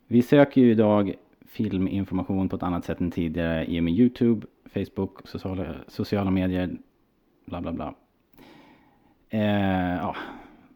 Vi 0.08 0.22
söker 0.22 0.62
ju 0.62 0.72
idag 0.72 1.14
filminformation 1.48 2.50
på 2.50 2.56
ett 2.56 2.64
annat 2.64 2.86
sätt 2.86 3.02
än 3.02 3.12
tidigare 3.12 3.66
i 3.66 3.80
och 3.80 3.84
med 3.84 3.94
Youtube, 3.94 4.48
Facebook, 4.74 5.28
sociala, 5.28 5.66
sociala 5.88 6.32
medier, 6.32 6.78
bla 7.46 7.62
bla 7.62 7.72
bla. 7.72 7.94
Eh, 9.30 9.96
ja, 9.96 10.16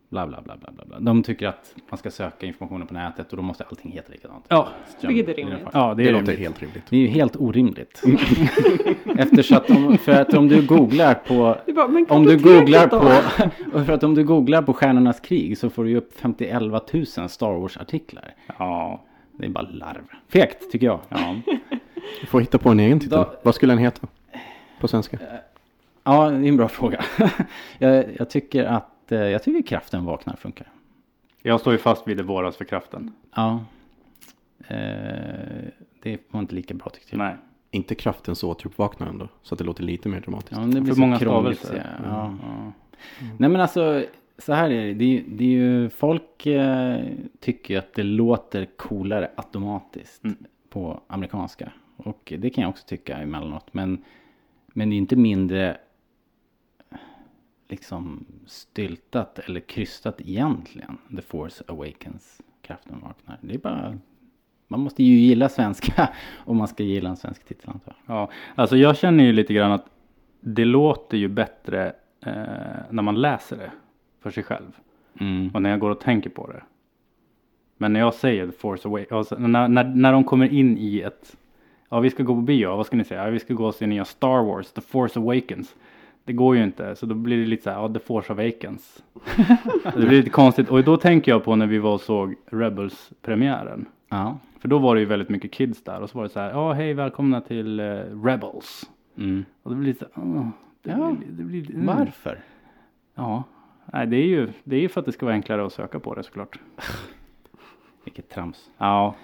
bla 0.09 0.27
bla 0.27 0.41
bla 0.41 0.55
bla 0.57 0.71
bla. 0.71 0.85
bla. 0.85 0.99
De 0.99 1.23
tycker 1.23 1.47
att 1.47 1.75
man 1.89 1.97
ska 1.97 2.11
söka 2.11 2.45
informationen 2.45 2.87
på 2.87 2.93
nätet 2.93 3.31
och 3.31 3.37
då 3.37 3.43
måste 3.43 3.63
allting 3.63 3.91
heta 3.91 4.11
likadant. 4.11 4.45
Ja, 4.47 4.67
Vilket 5.01 5.29
är 5.29 5.33
rimligt. 5.33 5.59
ja 5.73 5.93
det 5.93 6.03
Det, 6.03 6.09
är 6.09 6.13
låter 6.13 6.25
rimligt. 6.25 6.39
helt 6.39 6.61
rimligt. 6.61 6.83
Det 6.89 6.95
är 6.95 6.99
ju 7.01 7.07
helt 7.07 7.35
orimligt. 7.35 8.01
Eftersom 9.17 9.57
att 9.57 9.69
om, 9.69 9.97
för 9.97 10.11
att 10.11 10.33
om 10.33 10.47
du 10.47 10.61
googlar 10.67 11.13
på 11.13 11.57
Det 11.65 11.73
bara, 11.73 12.05
om 12.09 12.25
du 12.25 12.37
googlar 12.37 12.87
på 12.87 12.97
och 13.79 13.85
för 13.85 13.93
att 13.93 14.03
om 14.03 14.15
du 14.15 14.23
googlar 14.23 14.61
på 14.61 14.73
Stjärnornas 14.73 15.19
krig 15.19 15.57
så 15.57 15.69
får 15.69 15.83
du 15.83 15.89
ju 15.89 15.97
upp 15.97 16.19
51 16.19 16.61
000 16.93 17.05
Star 17.29 17.59
Wars 17.59 17.77
artiklar. 17.77 18.33
Ja, 18.59 19.01
Det 19.31 19.45
är 19.45 19.49
bara 19.49 19.67
larv. 19.71 20.03
Fegt 20.27 20.71
tycker 20.71 20.85
jag. 20.85 20.99
ja. 21.09 21.35
Du 22.21 22.27
får 22.27 22.39
hitta 22.39 22.57
på 22.57 22.69
en 22.69 22.79
egen 22.79 22.99
titel. 22.99 23.17
Då- 23.17 23.33
Vad 23.43 23.55
skulle 23.55 23.71
den 23.73 23.77
heta? 23.83 24.07
På 24.79 24.87
svenska? 24.87 25.17
Ja, 26.03 26.29
det 26.29 26.35
är 26.45 26.49
en 26.49 26.57
bra 26.57 26.67
fråga. 26.67 27.05
jag, 27.77 28.05
jag 28.17 28.29
tycker 28.29 28.63
att 28.63 28.89
eh, 29.11 29.19
jag 29.19 29.43
tycker 29.43 29.61
kraften 29.61 30.05
vaknar 30.05 30.35
funkar. 30.35 30.67
Jag 31.41 31.59
står 31.59 31.73
ju 31.73 31.79
fast 31.79 32.07
vid 32.07 32.17
det 32.17 32.23
våras 32.23 32.57
för 32.57 32.65
kraften. 32.65 33.13
Ja. 33.35 33.65
Eh, 34.67 34.77
det 36.03 36.19
var 36.31 36.39
inte 36.39 36.55
lika 36.55 36.73
bra 36.73 36.89
tyckte 36.89 37.15
jag. 37.15 37.17
Nej. 37.17 37.35
inte 37.71 37.95
kraftens 37.95 38.43
återuppvaknande 38.43 39.27
så 39.41 39.55
att 39.55 39.59
det 39.59 39.65
låter 39.65 39.83
lite 39.83 40.09
mer 40.09 40.19
dramatiskt. 40.19 40.51
Ja, 40.51 40.59
det 40.67 40.81
blir 40.81 40.93
För 40.93 41.01
många 41.01 41.19
stavelser. 41.19 41.97
Ja. 42.03 42.37
Ja. 42.43 42.71
Nej 43.39 43.49
men 43.49 43.61
alltså, 43.61 44.03
så 44.37 44.53
här 44.53 44.69
är 44.69 44.85
det. 44.85 44.93
Det 44.93 45.17
är, 45.17 45.23
det 45.27 45.43
är 45.43 45.47
ju, 45.49 45.89
folk 45.89 46.45
eh, 46.45 46.99
tycker 47.39 47.73
ju 47.73 47.77
att 47.77 47.93
det 47.93 48.03
låter 48.03 48.65
coolare 48.65 49.29
automatiskt 49.35 50.23
Mm. 50.23 50.37
på 50.69 51.01
amerikanska. 51.07 51.71
Och 51.97 52.33
det 52.39 52.49
kan 52.49 52.61
jag 52.61 52.69
också 52.69 52.87
tycka 52.87 53.17
emellanåt. 53.17 53.73
Men, 53.73 54.03
men 54.67 54.89
det 54.89 54.95
är 54.95 54.97
inte 54.97 55.15
mindre 55.15 55.77
liksom 57.67 58.25
styltat 58.45 59.39
eller 59.39 59.59
krystat 59.59 60.21
egentligen. 60.21 60.97
The 61.15 61.21
Force 61.21 61.63
Awakens, 61.67 62.41
kraften 62.61 62.99
vaknar. 63.01 63.37
Det 63.41 63.53
är 63.53 63.57
bara, 63.57 63.97
man 64.67 64.79
måste 64.79 65.03
ju 65.03 65.15
gilla 65.15 65.49
svenska 65.49 66.09
om 66.45 66.57
man 66.57 66.67
ska 66.67 66.83
gilla 66.83 67.09
en 67.09 67.17
svensk 67.17 67.45
titel 67.45 67.69
antar 67.69 67.95
jag. 68.05 68.15
Ja, 68.15 68.31
alltså 68.55 68.77
jag 68.77 68.97
känner 68.97 69.23
ju 69.23 69.33
lite 69.33 69.53
grann 69.53 69.71
att 69.71 69.85
det 70.39 70.65
låter 70.65 71.17
ju 71.17 71.27
bättre 71.27 71.93
eh, 72.21 72.33
när 72.89 73.01
man 73.01 73.21
läser 73.21 73.57
det 73.57 73.71
för 74.21 74.31
sig 74.31 74.43
själv. 74.43 74.77
Mm. 75.19 75.51
Och 75.53 75.61
när 75.61 75.69
jag 75.69 75.79
går 75.79 75.89
och 75.89 75.99
tänker 75.99 76.29
på 76.29 76.47
det. 76.47 76.63
Men 77.77 77.93
när 77.93 77.99
jag 77.99 78.13
säger 78.13 78.45
The 78.45 78.51
Force 78.51 78.87
Awakens, 78.87 79.11
alltså 79.11 79.35
när, 79.35 79.67
när, 79.67 79.83
när 79.83 80.11
de 80.11 80.23
kommer 80.23 80.53
in 80.53 80.77
i 80.77 80.99
ett, 80.99 81.37
ja 81.89 81.99
vi 81.99 82.09
ska 82.09 82.23
gå 82.23 82.35
på 82.35 82.41
bio, 82.41 82.75
vad 82.75 82.85
ska 82.85 82.97
ni 82.97 83.03
säga? 83.03 83.25
Ja, 83.25 83.29
vi 83.29 83.39
ska 83.39 83.53
gå 83.53 83.65
och 83.65 83.75
se 83.75 83.87
nya 83.87 84.05
Star 84.05 84.43
Wars, 84.43 84.71
The 84.71 84.81
Force 84.81 85.19
Awakens. 85.19 85.75
Det 86.25 86.33
går 86.33 86.55
ju 86.55 86.63
inte, 86.63 86.95
så 86.95 87.05
då 87.05 87.15
blir 87.15 87.37
det 87.37 87.45
lite 87.45 87.63
så 87.63 87.69
här, 87.69 87.77
ja 87.77 87.89
The 87.93 87.99
Force 87.99 88.33
Awakens. 88.33 89.03
det 89.83 90.07
blir 90.07 90.17
lite 90.17 90.29
konstigt, 90.29 90.69
och 90.69 90.83
då 90.83 90.97
tänker 90.97 91.31
jag 91.31 91.43
på 91.43 91.55
när 91.55 91.67
vi 91.67 91.77
var 91.77 91.93
och 91.93 92.01
såg 92.01 92.35
Rebels-premiären. 92.45 93.85
Ja. 94.09 94.37
För 94.59 94.67
då 94.67 94.77
var 94.79 94.95
det 94.95 95.01
ju 95.01 95.07
väldigt 95.07 95.29
mycket 95.29 95.51
kids 95.51 95.83
där 95.83 96.01
och 96.01 96.09
så 96.09 96.17
var 96.17 96.23
det 96.23 96.29
så 96.29 96.39
här, 96.39 96.49
ja 96.49 96.73
hej 96.73 96.93
välkomna 96.93 97.41
till 97.41 97.79
eh, 97.79 97.85
Rebels. 98.23 98.89
Mm. 99.17 99.45
Och 99.63 99.71
det 99.71 99.77
blir 99.77 99.87
lite, 99.87 100.07
åh, 100.15 100.47
det 100.81 100.91
Ja, 100.91 101.11
blir, 101.11 101.27
det 101.29 101.43
blir, 101.43 101.71
mm. 101.71 101.85
Varför? 101.85 102.39
Ja, 103.15 103.43
nej 103.85 104.07
det 104.07 104.17
är 104.17 104.27
ju, 104.27 104.49
det 104.63 104.75
är 104.75 104.79
ju 104.79 104.89
för 104.89 104.99
att 104.99 105.05
det 105.05 105.11
ska 105.11 105.25
vara 105.25 105.35
enklare 105.35 105.65
att 105.65 105.73
söka 105.73 105.99
på 105.99 106.15
det 106.15 106.23
såklart. 106.23 106.59
Vilket 108.03 108.29
trams. 108.29 108.69
Ja. 108.77 109.15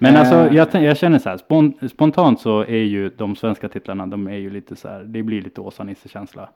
Men 0.00 0.14
Eh. 0.14 0.20
alltså 0.20 0.56
jag, 0.56 0.68
tän- 0.70 0.80
jag 0.82 0.96
känner 0.98 1.18
så 1.18 1.28
här, 1.28 1.36
spon, 1.36 1.88
spontant 1.88 2.40
så 2.40 2.60
är 2.60 2.82
ju 2.84 3.08
de 3.08 3.36
svenska 3.36 3.68
titlarna, 3.68 4.06
de 4.06 4.26
är 4.28 4.36
ju 4.36 4.50
lite 4.50 4.76
så 4.76 4.88
här, 4.88 5.04
det 5.04 5.22
blir 5.22 5.42
lite 5.42 5.60
Åsa-Nisse-känsla. 5.60 6.48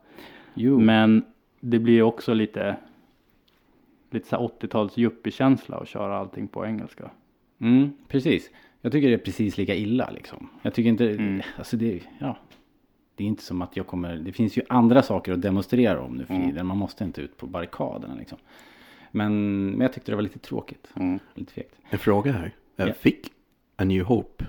Jo. 0.54 0.78
Men 0.80 1.24
det 1.60 1.78
blir 1.78 2.02
också 2.02 2.34
lite, 2.34 2.76
lite 4.10 4.28
så 4.28 4.36
här 4.36 4.42
80-tals 4.42 4.98
yuppie-känsla 4.98 5.76
att 5.76 5.88
köra 5.88 6.18
allting 6.18 6.48
på 6.48 6.66
engelska. 6.66 7.10
Mm, 7.60 7.92
precis. 8.08 8.50
Jag 8.80 8.92
tycker 8.92 9.08
det 9.08 9.14
är 9.14 9.18
precis 9.18 9.58
lika 9.58 9.74
illa 9.74 10.10
liksom. 10.10 10.48
Jag 10.62 10.74
tycker 10.74 10.88
inte, 10.90 11.10
Mm. 11.10 11.42
alltså 11.58 11.76
det, 11.76 12.00
ja. 12.18 12.36
Det 13.14 13.24
är 13.24 13.28
inte 13.28 13.42
som 13.42 13.62
att 13.62 13.76
jag 13.76 13.86
kommer, 13.86 14.16
det 14.16 14.32
finns 14.32 14.56
ju 14.58 14.62
andra 14.68 15.02
saker 15.02 15.32
att 15.32 15.42
demonstrera 15.42 16.00
om 16.00 16.12
nu 16.16 16.24
för 16.24 16.34
Mm. 16.34 16.48
tiden. 16.48 16.66
Man 16.66 16.76
måste 16.78 17.04
inte 17.04 17.20
ut 17.20 17.36
på 17.36 17.46
barrikaderna 17.46 18.14
liksom. 18.14 18.38
Men, 19.10 19.66
men 19.70 19.80
jag 19.80 19.92
tyckte 19.92 20.12
det 20.12 20.16
var 20.16 20.22
lite 20.22 20.38
tråkigt. 20.38 20.88
Mm. 20.96 21.18
Lite 21.34 21.52
fegt. 21.52 21.74
En 21.90 21.98
fråga 21.98 22.32
här. 22.32 22.50
Eh, 22.76 22.86
Ja. 22.86 22.92
Fick 22.94 23.32
A 23.76 23.84
New 23.84 24.04
Hope 24.04 24.44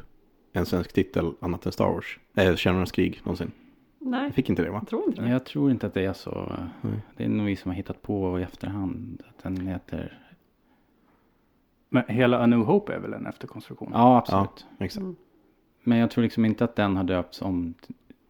en 0.54 0.66
svensk 0.66 0.94
titel 0.94 1.34
annat 1.40 1.66
än 1.66 1.72
Star 1.72 1.86
Wars? 1.94 2.20
Eh, 2.36 2.56
Kärnornas 2.56 2.92
krig 2.92 3.22
någonsin? 3.24 3.52
Nej, 4.00 4.24
Jag 4.24 4.34
fick 4.34 4.50
inte 4.50 4.64
det 4.64 4.70
va? 4.70 4.78
jag 4.82 4.88
tror 4.88 5.08
inte 5.08 5.22
det. 5.22 5.30
jag 5.30 5.46
tror 5.46 5.72
inte 5.72 5.88
att 5.88 5.94
det 5.94 6.06
är 6.06 6.14
så. 6.14 6.56
Nej. 6.82 6.94
Det 7.18 7.24
är 7.24 7.30
nog 7.30 7.46
vi 7.46 7.56
som 7.56 7.70
har 7.72 7.76
hittat 7.76 8.02
på 8.02 8.40
i 8.40 8.44
efterhand 8.44 9.24
att 9.30 9.44
den 9.44 9.68
heter. 9.68 10.20
Men 11.90 12.04
hela 12.08 12.40
A 12.40 12.46
New 12.46 12.60
Hope 12.60 12.94
är 12.94 13.00
väl 13.00 13.14
en 13.14 13.26
efterkonstruktion? 13.28 13.90
Ja, 13.94 14.18
absolut. 14.18 14.66
Exakt. 14.80 15.02
Mm. 15.02 15.16
Men 15.84 15.98
jag 15.98 16.12
tror 16.12 16.22
liksom 16.24 16.46
inte 16.46 16.64
att 16.64 16.76
den 16.76 16.98
har 16.98 17.04
döpts 17.04 17.42
om 17.42 17.74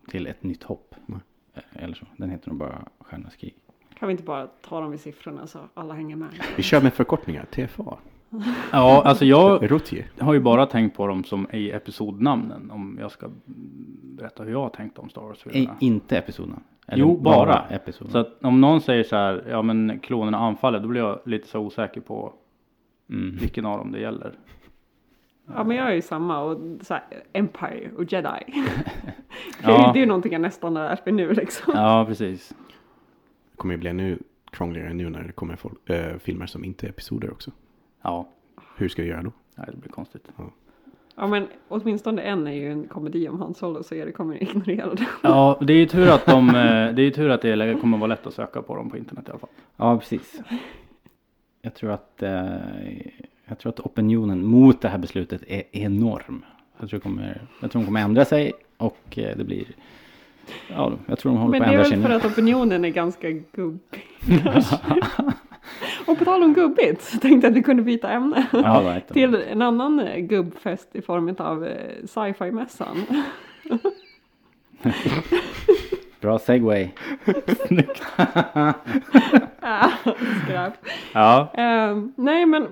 till 0.08 0.28
ett 0.28 0.44
nytt 0.44 0.64
hopp. 0.64 0.96
Nej. 1.06 1.20
Eh, 1.54 1.84
Eller 1.84 1.96
så. 1.96 2.06
Den 2.18 2.30
heter 2.30 2.50
nog 2.50 2.58
bara 2.58 2.88
Stjärnornas 3.00 3.36
krig. 3.36 3.56
Kan 4.00 4.08
vi 4.08 4.12
inte 4.12 4.24
bara 4.24 4.48
ta 4.48 4.82
dem 4.82 4.92
vid 4.92 5.00
siffrorna 5.00 5.48
så 5.48 5.60
alla 5.74 5.94
hänger 5.94 6.16
med? 6.16 6.30
Vi 6.58 6.64
kör 6.64 6.82
med 6.82 6.94
förkortningar. 6.94 7.46
TFA. 7.46 7.98
Ja, 8.72 9.02
alltså 9.06 9.26
jag 9.26 9.72
Rotier. 9.72 10.06
har 10.20 10.34
ju 10.34 10.40
bara 10.40 10.66
tänkt 10.66 10.98
på 10.98 11.08
dem 11.08 11.24
som 11.24 11.48
i 11.52 11.72
episodnamnen. 11.72 12.72
Om 12.72 12.98
jag 13.02 13.12
ska 13.12 13.30
berätta 14.04 14.44
hur 14.44 14.52
jag 14.52 14.60
har 14.62 14.70
tänkt 14.70 15.00
om 15.00 15.10
Star 15.10 15.22
Wars-filmerna. 15.22 15.76
inte 15.80 16.18
episoderna. 16.18 16.60
Jo, 16.92 17.18
bara. 17.18 17.60
episoderna. 17.70 18.12
Så 18.12 18.18
att 18.18 18.44
om 18.44 18.62
någon 18.62 18.82
säger 18.82 19.04
så 19.04 19.16
här, 19.16 19.46
ja 19.50 19.62
men 19.62 20.00
klonerna 20.00 20.38
anfaller, 20.38 20.80
då 20.80 20.88
blir 20.88 21.02
jag 21.02 21.20
lite 21.26 21.48
så 21.48 21.60
osäker 21.60 22.02
på 22.02 22.34
Mm. 23.10 23.38
vilken 23.38 23.66
av 23.66 23.78
dem 23.78 23.92
det 23.92 24.00
gäller. 24.00 24.34
Ja 25.56 25.64
men 25.64 25.78
jag 25.78 25.88
är 25.88 25.94
ju 25.94 26.02
samma 26.02 26.40
och 26.40 26.60
så 26.82 26.94
här, 26.94 27.04
Empire 27.34 27.90
och 27.98 28.14
Jedi. 28.14 28.30
det, 28.48 29.68
är, 29.68 29.70
Ja. 29.72 29.88
ju- 29.88 29.94
det 29.94 30.00
är 30.00 30.02
ju 30.02 30.06
någonting 30.06 30.32
jag 30.34 30.42
nästan 30.42 30.76
har 30.76 30.84
lärt 30.84 31.06
mig 31.06 31.14
nu 31.16 31.34
liksom. 31.34 31.74
Ja, 31.76 32.06
precis. 32.08 32.50
Det 33.52 33.58
kommer 33.58 33.74
ju 33.74 33.78
bli 33.80 33.90
ännu 33.90 34.18
krångligare 34.52 34.94
nu 34.94 35.10
när 35.10 35.24
det 35.24 35.32
kommer 35.32 35.56
folk, 35.56 35.90
eh, 35.90 36.18
filmer 36.18 36.46
som 36.46 36.64
inte 36.66 36.86
är 36.86 36.90
episoder 36.90 37.32
också. 37.32 37.52
Ja, 38.04 38.28
Hur 38.78 38.90
ska 38.90 39.02
du 39.02 39.08
göra 39.08 39.22
då? 39.24 39.32
nej, 39.56 39.68
det 39.72 39.78
blir 39.78 39.92
konstigt. 39.92 40.28
Ja 41.16 41.28
men 41.28 41.48
åtminstone 41.68 42.22
en 42.22 42.48
är 42.48 42.52
ju 42.52 42.72
en 42.72 42.88
komedi 42.88 43.30
om 43.30 43.42
Han 43.42 43.54
Solo 43.54 43.84
så 43.84 43.96
Erik 43.96 44.16
kommer 44.16 44.44
ignorera 44.44 44.94
det. 44.94 45.06
Ja, 45.22 45.58
det 45.62 45.74
är 45.74 45.78
ju 45.78 45.86
tur 45.86 46.10
att 46.10 46.26
de, 46.26 46.50
eh, 46.50 46.94
det 46.96 47.02
är 47.02 47.12
tur 47.12 47.30
att 47.30 47.42
det 47.42 47.50
är- 47.50 47.80
kommer 47.80 47.98
vara 47.98 48.08
lätt 48.08 48.28
att 48.28 48.34
söka 48.34 48.62
på 48.62 48.76
dem 48.76 48.90
på 48.90 48.98
internet 48.98 49.28
i 49.28 49.30
alla 49.32 49.40
fall. 49.40 49.50
Ja, 49.78 49.98
precis. 49.98 50.42
Jag 51.62 51.74
tror 51.76 51.92
att 51.92 52.24
eh, 52.24 52.44
jag 53.46 53.60
tror 53.60 53.70
att 53.72 53.80
opinionen 53.80 54.46
mot 54.46 54.82
det 54.82 54.90
här 54.90 54.98
beslutet 54.98 55.42
är 55.48 55.64
enorm. 55.72 56.46
Jag 56.80 56.90
tror, 56.90 57.00
det 57.00 57.04
kommer, 57.04 57.42
jag 57.62 57.72
tror 57.72 57.82
de 57.82 57.86
kommer 57.86 58.02
ändra 58.02 58.26
sig 58.26 58.54
och 58.78 59.18
eh, 59.18 59.38
det 59.38 59.44
blir 59.44 59.66
Ja, 60.70 60.92
jag 61.08 61.20
tror 61.20 61.32
de 61.32 61.38
håller 61.42 61.60
Men 61.60 61.70
på 61.70 61.76
det 61.76 61.82
att 61.82 61.88
är 61.92 61.94
ändra 61.94 61.96
sig 61.96 61.98
väl 61.98 62.02
för 62.02 62.10
nu. 62.10 62.16
att 62.16 62.26
opinionen 62.34 62.86
är 62.86 62.90
ganska 62.90 63.30
gubbig. 63.30 64.06
och 66.08 66.18
på 66.20 66.26
tal 66.26 66.44
om 66.44 66.54
gubbigt 66.54 67.02
så 67.04 67.18
tänkte 67.20 67.48
jag 67.48 67.52
att 67.52 67.58
vi 67.58 67.64
kunde 67.64 67.84
byta 67.84 68.10
ämne. 68.10 68.48
Ja. 68.54 69.00
Till 69.14 69.36
en 69.36 69.62
annan 69.62 70.00
eh, 70.00 70.20
gubbfest 70.20 70.96
i 70.96 71.02
form 71.02 71.36
av 71.40 71.66
eh, 71.66 72.06
sci-fi-mässan. 72.06 72.98
Bra 76.22 76.40
segway. 76.40 76.90
Ah, 79.62 79.90
Skräp. 80.44 80.74
Ja, 81.14 81.52
Ehm, 81.54 82.14
nej 82.16 82.46
men 82.46 82.68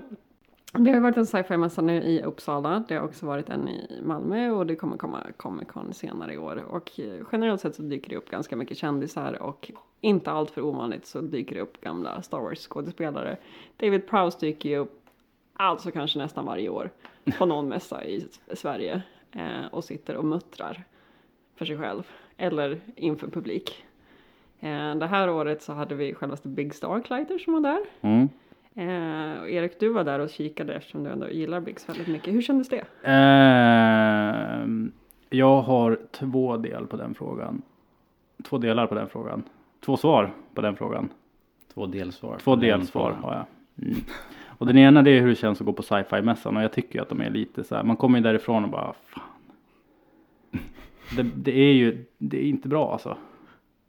det 0.71 0.89
har 0.89 0.95
ju 0.95 0.99
varit 0.99 1.17
en 1.17 1.25
sci-fi-mässa 1.25 1.81
nu 1.81 2.03
i 2.03 2.23
Uppsala. 2.23 2.83
Det 2.87 2.95
har 2.95 3.05
också 3.05 3.25
varit 3.25 3.49
en 3.49 3.69
i 3.69 4.01
Malmö 4.03 4.51
och 4.51 4.67
det 4.67 4.75
kommer 4.75 4.97
komma 4.97 5.23
Comic 5.37 5.67
Con 5.67 5.93
senare 5.93 6.33
i 6.33 6.37
år. 6.37 6.63
Och 6.69 6.91
generellt 7.31 7.61
sett 7.61 7.75
så 7.75 7.81
dyker 7.81 8.09
det 8.09 8.15
upp 8.15 8.29
ganska 8.29 8.55
mycket 8.55 8.77
kändisar 8.77 9.41
och 9.41 9.71
inte 10.01 10.31
allt 10.31 10.51
för 10.51 10.61
ovanligt 10.61 11.05
så 11.05 11.21
dyker 11.21 11.55
det 11.55 11.61
upp 11.61 11.81
gamla 11.81 12.21
Star 12.21 12.39
Wars 12.39 12.59
skådespelare. 12.59 13.37
David 13.77 14.07
Prowse 14.07 14.37
dyker 14.39 14.69
ju 14.69 14.77
upp 14.77 15.01
alltså 15.53 15.91
kanske 15.91 16.19
nästan 16.19 16.45
varje 16.45 16.69
år 16.69 16.89
på 17.37 17.45
någon 17.45 17.67
mässa 17.67 18.03
i 18.05 18.27
Sverige 18.53 19.01
eh, 19.31 19.65
och 19.71 19.83
sitter 19.83 20.15
och 20.15 20.25
muttrar 20.25 20.83
för 21.55 21.65
sig 21.65 21.77
själv 21.77 22.03
eller 22.37 22.81
inför 22.95 23.27
publik. 23.27 23.85
Eh, 24.59 24.95
det 24.95 25.07
här 25.07 25.29
året 25.29 25.61
så 25.61 25.73
hade 25.73 25.95
vi 25.95 26.13
självaste 26.13 26.47
Big 26.47 26.75
Starklighter 26.75 27.37
som 27.37 27.53
var 27.53 27.61
där. 27.61 27.79
mm. 28.01 28.29
Eh, 28.75 29.53
Erik, 29.55 29.79
du 29.79 29.89
var 29.89 30.03
där 30.03 30.19
och 30.19 30.29
kikade 30.29 30.73
eftersom 30.73 31.03
du 31.03 31.09
ändå 31.09 31.29
gillar 31.29 31.59
Biggs 31.59 31.89
väldigt 31.89 32.07
mycket. 32.07 32.33
Hur 32.33 32.41
kändes 32.41 32.69
det? 32.69 32.83
Ehm, 33.03 34.91
jag 35.29 35.61
har 35.61 35.99
två 36.11 36.57
del 36.57 36.87
på 36.87 36.97
den 36.97 37.13
frågan. 37.13 37.61
Två 38.43 38.57
delar 38.57 38.87
på 38.87 38.95
den 38.95 39.09
frågan. 39.09 39.43
Två 39.85 39.97
svar 39.97 40.33
på 40.53 40.61
den 40.61 40.75
frågan. 40.75 41.09
Två 41.73 41.85
delsvar. 41.85 42.37
Två 42.43 42.55
delsvar 42.55 43.11
har 43.11 43.33
jag. 43.33 43.45
Mm. 43.87 43.99
Och 44.47 44.67
den 44.67 44.77
ena 44.77 45.01
det 45.01 45.11
är 45.11 45.21
hur 45.21 45.29
det 45.29 45.35
känns 45.35 45.61
att 45.61 45.65
gå 45.65 45.73
på 45.73 45.83
sci-fi-mässan 45.83 46.57
och 46.57 46.63
jag 46.63 46.73
tycker 46.73 46.95
ju 46.95 47.01
att 47.01 47.09
de 47.09 47.21
är 47.21 47.29
lite 47.29 47.63
så 47.63 47.75
här, 47.75 47.83
man 47.83 47.97
kommer 47.97 48.17
ju 48.17 48.23
därifrån 48.23 48.63
och 48.63 48.69
bara 48.69 48.93
fan. 49.05 49.23
Det, 51.15 51.23
det 51.35 51.59
är 51.59 51.73
ju, 51.73 52.05
det 52.17 52.37
är 52.37 52.43
inte 52.49 52.67
bra 52.67 52.91
alltså. 52.91 53.17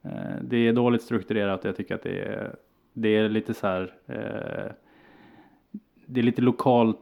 Eh, 0.03 0.11
Det 0.43 0.57
är 0.57 0.73
dåligt 0.73 1.03
strukturerat 1.03 1.61
och 1.61 1.67
jag 1.69 1.77
tycker 1.77 1.95
att 1.95 2.03
det 2.03 2.19
är, 2.21 2.55
det 2.93 3.09
är 3.09 3.29
lite 3.29 3.55
så 3.55 3.67
här. 3.67 3.95
Eh, 4.07 4.73
det 6.07 6.21
är 6.21 6.25
lite 6.25 6.43
lokalt 6.43 6.99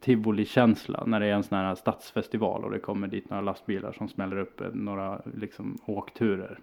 tivoli-känsla 0.00 1.04
när 1.06 1.20
det 1.20 1.26
är 1.26 1.32
en 1.32 1.42
sån 1.42 1.58
här 1.58 1.74
stadsfestival 1.74 2.64
och 2.64 2.70
det 2.70 2.78
kommer 2.78 3.08
dit 3.08 3.30
några 3.30 3.42
lastbilar 3.42 3.92
som 3.92 4.08
smäller 4.08 4.38
upp 4.38 4.62
några 4.72 5.22
liksom 5.34 5.78
åkturer. 5.86 6.58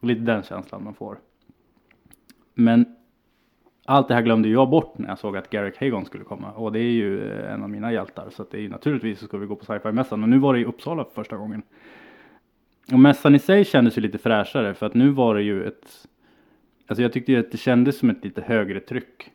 Lite 0.00 0.20
den 0.20 0.42
känslan 0.42 0.84
man 0.84 0.94
får. 0.94 1.18
Men 2.54 2.96
allt 3.84 4.08
det 4.08 4.14
här 4.14 4.22
glömde 4.22 4.48
jag 4.48 4.70
bort 4.70 4.98
när 4.98 5.08
jag 5.08 5.18
såg 5.18 5.36
att 5.36 5.50
Garrick 5.50 5.80
Hagon 5.80 6.04
skulle 6.04 6.24
komma. 6.24 6.52
Och 6.52 6.72
det 6.72 6.78
är 6.78 6.90
ju 6.90 7.30
eh, 7.30 7.52
en 7.52 7.62
av 7.62 7.70
mina 7.70 7.92
hjältar. 7.92 8.30
Så 8.30 8.42
att 8.42 8.50
det 8.50 8.58
är 8.58 8.62
ju 8.62 8.68
naturligtvis 8.68 9.18
så 9.18 9.26
ska 9.26 9.38
vi 9.38 9.46
gå 9.46 9.56
på 9.56 9.64
sci-fi-mässan. 9.64 10.22
Och 10.22 10.28
nu 10.28 10.38
var 10.38 10.54
det 10.54 10.60
i 10.60 10.64
Uppsala 10.64 11.04
för 11.04 11.10
första 11.10 11.36
gången. 11.36 11.62
Och 12.92 12.98
mässan 12.98 13.34
i 13.34 13.38
sig 13.38 13.64
kändes 13.64 13.98
ju 13.98 14.02
lite 14.02 14.18
fräschare. 14.18 14.74
För 14.74 14.86
att 14.86 14.94
nu 14.94 15.10
var 15.10 15.34
det 15.34 15.42
ju 15.42 15.66
ett... 15.66 16.06
Alltså 16.86 17.02
jag 17.02 17.12
tyckte 17.12 17.32
ju 17.32 17.38
att 17.38 17.50
det 17.50 17.58
kändes 17.58 17.98
som 17.98 18.10
ett 18.10 18.24
lite 18.24 18.42
högre 18.42 18.80
tryck. 18.80 19.32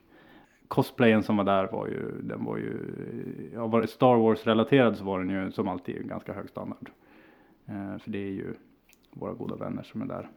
Cosplayen 0.67 1.23
som 1.23 1.37
var 1.37 1.43
där 1.43 1.67
var 1.71 1.87
ju, 1.87 2.21
den 2.21 2.45
var 2.45 2.57
ju, 2.57 2.73
ja 3.53 3.67
var 3.67 3.85
Star 3.85 4.15
Wars 4.15 4.47
relaterad 4.47 4.97
så 4.97 5.03
var 5.03 5.19
den 5.19 5.29
ju 5.29 5.51
som 5.51 5.67
alltid 5.67 6.07
ganska 6.07 6.33
hög 6.33 6.49
standard. 6.49 6.89
Eh, 7.65 7.97
för 7.97 8.11
det 8.11 8.19
är 8.19 8.31
ju 8.31 8.53
våra 9.11 9.33
goda 9.33 9.55
vänner 9.55 9.83
som 9.83 10.01
är 10.01 10.05
där. 10.05 10.29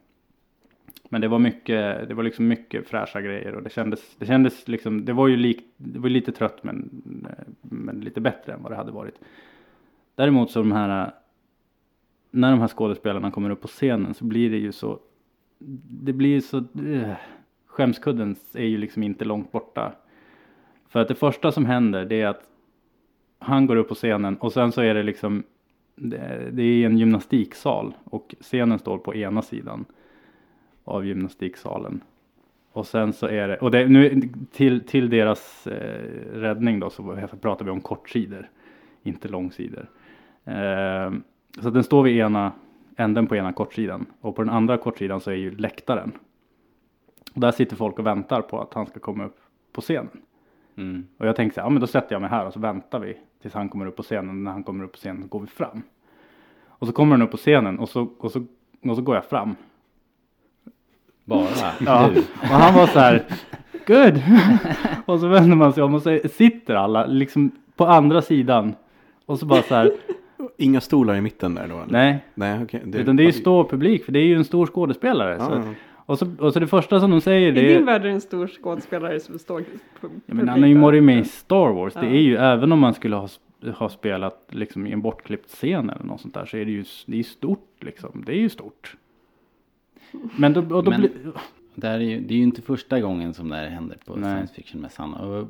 Men 1.09 1.21
det 1.21 1.27
var 1.27 1.39
mycket, 1.39 2.09
det 2.09 2.13
var 2.13 2.23
liksom 2.23 2.47
mycket 2.47 2.87
fräscha 2.87 3.21
grejer 3.21 3.55
och 3.55 3.63
det 3.63 3.69
kändes, 3.69 4.15
det 4.15 4.25
kändes 4.25 4.67
liksom, 4.67 5.05
det 5.05 5.13
var 5.13 5.27
ju 5.27 5.35
lik, 5.37 5.63
det 5.77 5.99
var 5.99 6.09
lite 6.09 6.31
trött 6.31 6.63
men, 6.63 6.89
eh, 7.29 7.45
men 7.61 7.99
lite 7.99 8.21
bättre 8.21 8.53
än 8.53 8.63
vad 8.63 8.71
det 8.71 8.75
hade 8.75 8.91
varit. 8.91 9.19
Däremot 10.15 10.51
så 10.51 10.59
de 10.59 10.71
här, 10.71 11.05
eh, 11.05 11.13
när 12.31 12.51
de 12.51 12.59
här 12.59 12.67
skådespelarna 12.67 13.31
kommer 13.31 13.49
upp 13.49 13.61
på 13.61 13.67
scenen 13.67 14.13
så 14.13 14.25
blir 14.25 14.49
det 14.49 14.57
ju 14.57 14.71
så, 14.71 14.99
det 15.89 16.13
blir 16.13 16.41
så, 16.41 16.57
uh, 16.79 17.13
skämskudden 17.65 18.35
är 18.53 18.65
ju 18.65 18.77
liksom 18.77 19.03
inte 19.03 19.25
långt 19.25 19.51
borta. 19.51 19.91
För 20.89 20.99
att 20.99 21.07
det 21.07 21.15
första 21.15 21.51
som 21.51 21.65
händer 21.65 22.05
det 22.05 22.21
är 22.21 22.27
att 22.27 22.49
han 23.39 23.65
går 23.65 23.75
upp 23.75 23.89
på 23.89 23.95
scenen 23.95 24.37
och 24.37 24.53
sen 24.53 24.71
så 24.71 24.81
är 24.81 24.93
det 24.93 25.03
liksom 25.03 25.43
det, 25.95 26.49
det 26.51 26.63
är 26.63 26.85
en 26.85 26.97
gymnastiksal 26.97 27.93
och 28.03 28.35
scenen 28.41 28.79
står 28.79 28.97
på 28.97 29.15
ena 29.15 29.41
sidan 29.41 29.85
av 30.83 31.05
gymnastiksalen. 31.05 32.01
Och 32.71 32.87
sen 32.87 33.13
så 33.13 33.27
är 33.27 33.47
det, 33.47 33.57
och 33.57 33.71
det, 33.71 33.87
nu 33.87 34.29
till, 34.51 34.81
till 34.81 35.09
deras 35.09 35.67
eh, 35.67 36.03
räddning 36.33 36.79
då 36.79 36.89
så 36.89 37.27
pratar 37.41 37.65
vi 37.65 37.71
om 37.71 37.81
kortsidor, 37.81 38.49
inte 39.03 39.27
långsidor. 39.27 39.89
Eh, 40.45 41.11
så 41.61 41.69
den 41.69 41.83
står 41.83 42.03
vid 42.03 42.17
ena 42.17 42.51
änden 42.95 43.27
på 43.27 43.35
ena 43.35 43.53
kortsidan 43.53 44.05
och 44.21 44.35
på 44.35 44.41
den 44.43 44.53
andra 44.53 44.77
kortsidan 44.77 45.21
så 45.21 45.31
är 45.31 45.35
ju 45.35 45.55
läktaren. 45.55 46.11
Och 47.33 47.41
där 47.41 47.51
sitter 47.51 47.75
folk 47.75 47.99
och 47.99 48.05
väntar 48.05 48.41
på 48.41 48.61
att 48.61 48.73
han 48.73 48.85
ska 48.85 48.99
komma 48.99 49.25
upp 49.25 49.37
på 49.71 49.81
scenen. 49.81 50.21
Mm. 50.77 51.07
Och 51.17 51.27
jag 51.27 51.35
tänkte 51.35 51.55
så 51.55 51.61
här, 51.61 51.67
ja 51.67 51.69
men 51.69 51.81
då 51.81 51.87
sätter 51.87 52.15
jag 52.15 52.21
mig 52.21 52.29
här 52.29 52.45
och 52.45 52.53
så 52.53 52.59
väntar 52.59 52.99
vi 52.99 53.17
tills 53.41 53.53
han 53.53 53.69
kommer 53.69 53.85
upp 53.85 53.95
på 53.95 54.03
scenen. 54.03 54.43
När 54.43 54.51
han 54.51 54.63
kommer 54.63 54.83
upp 54.83 54.91
på 54.91 54.97
scenen 54.97 55.21
så 55.21 55.27
går 55.27 55.39
vi 55.39 55.47
fram. 55.47 55.81
Och 56.67 56.87
så 56.87 56.93
kommer 56.93 57.11
han 57.11 57.21
upp 57.21 57.31
på 57.31 57.37
scenen 57.37 57.79
och 57.79 57.89
så, 57.89 58.09
och 58.17 58.31
så, 58.31 58.45
och 58.83 58.95
så 58.95 59.01
går 59.01 59.15
jag 59.15 59.25
fram. 59.25 59.55
Bara 61.23 61.47
Ja. 61.85 62.09
Och 62.41 62.47
han 62.47 62.73
var 62.73 62.87
så 62.87 62.99
här, 62.99 63.25
good. 63.87 64.21
och 65.05 65.19
så 65.19 65.27
vänder 65.27 65.55
man 65.55 65.73
sig 65.73 65.83
om 65.83 65.93
och 65.93 66.01
så 66.01 66.19
sitter 66.33 66.75
alla 66.75 67.05
liksom 67.05 67.51
på 67.75 67.85
andra 67.85 68.21
sidan. 68.21 68.75
Och 69.25 69.39
så 69.39 69.45
bara 69.45 69.61
så 69.61 69.75
här, 69.75 69.91
Inga 70.57 70.81
stolar 70.81 71.15
i 71.15 71.21
mitten 71.21 71.55
där 71.55 71.67
då? 71.67 71.75
Eller? 71.75 71.91
nej. 71.91 72.25
Nej, 72.35 72.63
okej. 72.63 72.81
Utan 72.93 73.15
det 73.15 73.23
är 73.23 73.25
ju 73.25 73.31
stor 73.31 73.63
publik 73.63 74.05
för 74.05 74.11
det 74.11 74.19
är 74.19 74.23
ju 74.25 74.35
en 74.35 74.45
stor 74.45 74.65
skådespelare. 74.67 75.35
Ja, 75.39 75.45
Så, 75.45 75.51
ja. 75.51 75.73
och, 75.95 76.19
så, 76.19 76.27
och 76.39 76.53
så 76.53 76.59
det 76.59 76.67
första 76.67 76.99
som 76.99 77.11
de 77.11 77.21
säger 77.21 77.47
I 77.47 77.51
det 77.51 77.67
din 77.67 77.81
är 77.81 77.85
värld 77.85 78.01
är 78.01 78.05
det 78.05 78.11
en 78.11 78.21
stor 78.21 78.47
skådespelare 78.47 79.19
som 79.19 79.39
står 79.39 79.59
pu- 79.59 79.65
Ja, 80.01 80.09
men 80.25 80.49
han 80.49 80.59
har 80.61 80.67
ju 80.67 80.73
publik 80.73 80.83
varit 80.83 81.03
med 81.03 81.19
i. 81.19 81.23
Star 81.25 81.73
Wars. 81.73 81.93
Det 81.93 81.99
Ja. 81.99 82.05
är 82.05 82.21
ju 82.21 82.35
även 82.37 82.71
om 82.71 82.79
man 82.79 82.93
skulle 82.93 83.15
ha, 83.15 83.27
ha 83.75 83.89
spelat 83.89 84.47
liksom 84.49 84.87
i 84.87 84.91
en 84.91 85.01
bortklippt 85.01 85.49
scen 85.49 85.89
eller 85.89 86.03
något 86.05 86.21
sånt 86.21 86.33
där 86.33 86.45
så 86.45 86.57
är 86.57 86.65
det 86.65 86.71
ju 86.71 86.83
det 87.05 87.19
är 87.19 87.23
stort 87.23 87.69
liksom. 87.81 88.23
Det 88.25 88.31
är 88.31 88.39
ju 88.39 88.49
stort. 88.49 88.97
Men 90.37 90.53
då, 90.53 90.59
och 90.61 90.83
då 90.83 90.91
Men- 90.91 90.99
blir, 91.01 91.11
Det, 91.77 91.87
är 91.87 91.99
ju, 91.99 92.19
det 92.19 92.33
är 92.33 92.37
ju 92.37 92.43
inte 92.43 92.61
första 92.61 92.99
gången 92.99 93.33
som 93.33 93.49
det 93.49 93.55
här 93.55 93.67
händer 93.67 93.97
på 94.05 94.15
Nej. 94.15 94.31
science 94.31 94.53
fiction-mässan. 94.53 95.13
Och 95.13 95.47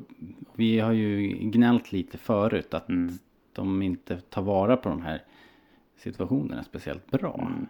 vi 0.54 0.78
har 0.80 0.92
ju 0.92 1.28
gnällt 1.28 1.92
lite 1.92 2.18
förut 2.18 2.74
att 2.74 2.88
Mm. 2.88 3.12
De 3.56 3.82
inte 3.82 4.20
tar 4.20 4.42
vara 4.42 4.76
på 4.76 4.88
de 4.88 5.02
här 5.02 5.22
situationerna 5.96 6.62
speciellt 6.62 7.10
bra. 7.10 7.34
Mm. 7.40 7.66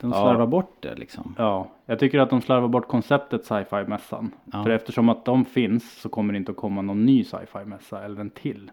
De 0.00 0.10
Ja. 0.10 0.16
slarvar 0.16 0.46
bort 0.46 0.76
det 0.80 0.94
liksom. 0.94 1.34
ja, 1.38 1.70
jag 1.86 1.98
tycker 1.98 2.18
att 2.18 2.30
de 2.30 2.40
slarvar 2.40 2.68
bort 2.68 2.88
konceptet 2.88 3.44
sci-fi 3.44 3.84
mässan. 3.86 4.30
Ja. 4.52 4.62
För 4.64 4.70
eftersom 4.70 5.08
att 5.08 5.24
de 5.24 5.44
finns 5.44 6.00
så 6.00 6.08
kommer 6.08 6.32
det 6.32 6.36
inte 6.36 6.50
att 6.50 6.56
komma 6.56 6.82
någon 6.82 7.04
ny 7.06 7.24
sci-fi 7.24 7.64
mässa 7.64 8.04
eller 8.04 8.20
en 8.20 8.30
till. 8.30 8.70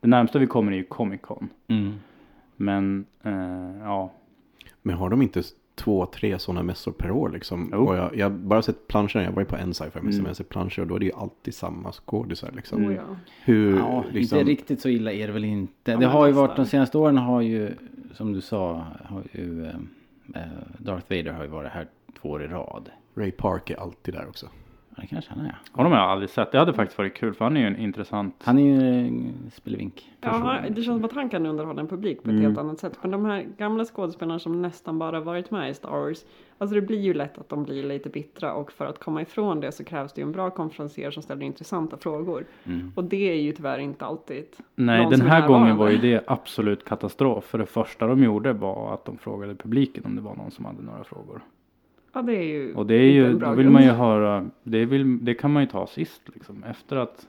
Det 0.00 0.08
närmsta 0.08 0.38
vi 0.38 0.46
kommer 0.46 0.72
är 0.72 0.76
ju 0.76 0.84
Comic 0.84 1.20
Con. 1.20 1.48
Mm. 1.68 1.94
Men 2.56 3.06
eh, 3.22 3.82
ja, 3.84 4.10
Men 4.82 4.96
har 4.96 5.10
de 5.10 5.22
inte 5.22 5.42
två, 5.78 6.06
tre 6.06 6.38
sådana 6.38 6.62
mässor 6.62 6.92
per 6.92 7.10
år 7.10 7.28
liksom? 7.30 7.70
Jo. 7.72 7.78
Och 7.88 7.96
jag, 7.96 8.16
jag 8.16 8.30
har 8.30 8.36
bara 8.36 8.62
sett 8.62 8.88
planscher, 8.88 9.18
jag 9.20 9.32
var 9.32 9.42
ju 9.42 9.46
på 9.46 9.56
en 9.56 9.74
sci-fi 9.74 9.90
mässa, 9.90 9.98
Mm. 10.00 10.16
men 10.16 10.22
jag 10.24 10.28
har 10.30 10.34
sett 10.34 10.48
planscher 10.48 10.80
och 10.80 10.86
då 10.86 10.94
är 10.94 10.98
det 10.98 11.04
ju 11.06 11.12
alltid 11.12 11.54
samma 11.54 11.92
skådisar 11.92 12.50
liksom. 12.56 12.84
Oh, 12.86 12.94
ja. 12.94 13.02
Hur, 13.44 13.76
Ja, 13.78 14.04
liksom, 14.12 14.38
inte 14.38 14.50
riktigt 14.50 14.80
så 14.80 14.88
illa 14.88 15.12
är 15.12 15.26
det 15.26 15.32
väl 15.32 15.44
inte. 15.44 15.90
Ja, 15.92 15.96
det 15.96 16.06
har 16.06 16.26
ju 16.26 16.32
varit, 16.32 16.56
de 16.56 16.66
senaste 16.66 16.98
åren 16.98 17.18
har 17.18 17.40
ju, 17.40 17.70
som 18.14 18.32
du 18.32 18.40
sa, 18.40 18.84
har 19.04 19.22
ju 19.32 19.66
eh, 19.66 19.72
Darth 20.78 21.04
Vader 21.10 21.32
har 21.32 21.42
ju 21.44 21.48
varit 21.50 21.70
här 21.72 21.86
två 22.22 22.28
år 22.30 22.42
i 22.42 22.46
rad. 22.46 22.90
Ray 23.14 23.30
Park 23.30 23.70
är 23.70 23.80
alltid 23.80 24.14
där 24.14 24.26
också. 24.28 24.46
Ja, 24.98 25.02
det 25.02 25.06
kanske 25.08 25.30
han 25.34 25.46
är. 25.46 25.58
honom 25.72 25.92
har 25.92 25.98
jag 25.98 26.10
aldrig 26.10 26.30
sett. 26.30 26.52
Det 26.52 26.58
hade 26.58 26.72
faktiskt 26.72 26.98
varit 26.98 27.14
kul 27.14 27.34
för 27.34 27.44
han 27.44 27.56
är 27.56 27.60
ju 27.60 27.66
en 27.66 27.76
intressant. 27.76 28.34
Han 28.44 28.58
är 28.58 28.62
ju 28.62 29.06
en 29.06 29.34
spelevink. 29.52 30.10
Ja, 30.20 30.58
det 30.68 30.74
känns 30.74 30.86
som 30.86 31.04
att 31.04 31.12
han 31.12 31.28
kan 31.28 31.46
underhålla 31.46 31.80
en 31.80 31.88
publik 31.88 32.22
på 32.22 32.28
ett 32.28 32.32
Mm. 32.32 32.42
helt 32.44 32.58
annat 32.58 32.78
sätt. 32.78 32.98
Men 33.02 33.10
de 33.10 33.24
här 33.24 33.46
gamla 33.58 33.84
skådespelarna 33.84 34.38
som 34.38 34.62
nästan 34.62 34.98
bara 34.98 35.20
varit 35.20 35.50
med 35.50 35.70
i 35.70 35.74
Star 35.74 35.90
Wars. 35.90 36.24
Alltså 36.58 36.74
det 36.74 36.80
blir 36.82 36.98
ju 37.00 37.14
lätt 37.14 37.38
att 37.38 37.48
de 37.48 37.64
blir 37.64 37.82
lite 37.82 38.08
bittra 38.08 38.54
och 38.54 38.72
för 38.72 38.86
att 38.86 38.98
komma 38.98 39.22
ifrån 39.22 39.60
det 39.60 39.72
så 39.72 39.84
krävs 39.84 40.12
det 40.12 40.20
ju 40.20 40.26
en 40.26 40.32
bra 40.32 40.50
konferenser 40.50 41.10
som 41.10 41.22
ställer 41.22 41.42
intressanta 41.42 41.96
frågor. 41.96 42.44
Mm. 42.64 42.92
Och 42.96 43.04
det 43.04 43.30
är 43.30 43.40
ju 43.42 43.52
tyvärr 43.52 43.78
inte 43.78 44.04
alltid. 44.04 44.44
Nej, 44.74 45.06
den 45.10 45.20
här 45.20 45.48
gången 45.48 45.76
var 45.76 45.88
ju 45.90 45.96
det 45.96 46.24
absolut 46.26 46.84
katastrof. 46.84 47.44
För 47.44 47.58
det 47.58 47.66
första 47.66 48.06
de 48.06 48.24
gjorde 48.24 48.52
var 48.52 48.94
att 48.94 49.04
de 49.04 49.18
frågade 49.18 49.54
publiken 49.54 50.04
om 50.04 50.16
det 50.16 50.22
var 50.22 50.34
någon 50.34 50.50
som 50.50 50.64
hade 50.64 50.82
några 50.82 51.04
frågor. 51.04 51.40
Ja, 52.12 52.22
det 52.22 52.32
är 52.36 52.42
ju 52.42 52.74
Och 52.74 52.86
det 52.86 52.94
är 52.94 53.02
inte 53.02 53.14
ju, 53.14 53.38
då 53.38 53.50
vill 53.50 53.56
grund. 53.64 53.72
man 53.72 53.82
ju 53.82 53.90
höra, 53.90 54.50
det, 54.62 54.84
vill, 54.84 55.24
det 55.24 55.34
kan 55.34 55.52
man 55.52 55.62
ju 55.62 55.68
ta 55.68 55.86
sist 55.86 56.22
liksom. 56.34 56.64
Efter 56.64 56.96
att, 56.96 57.26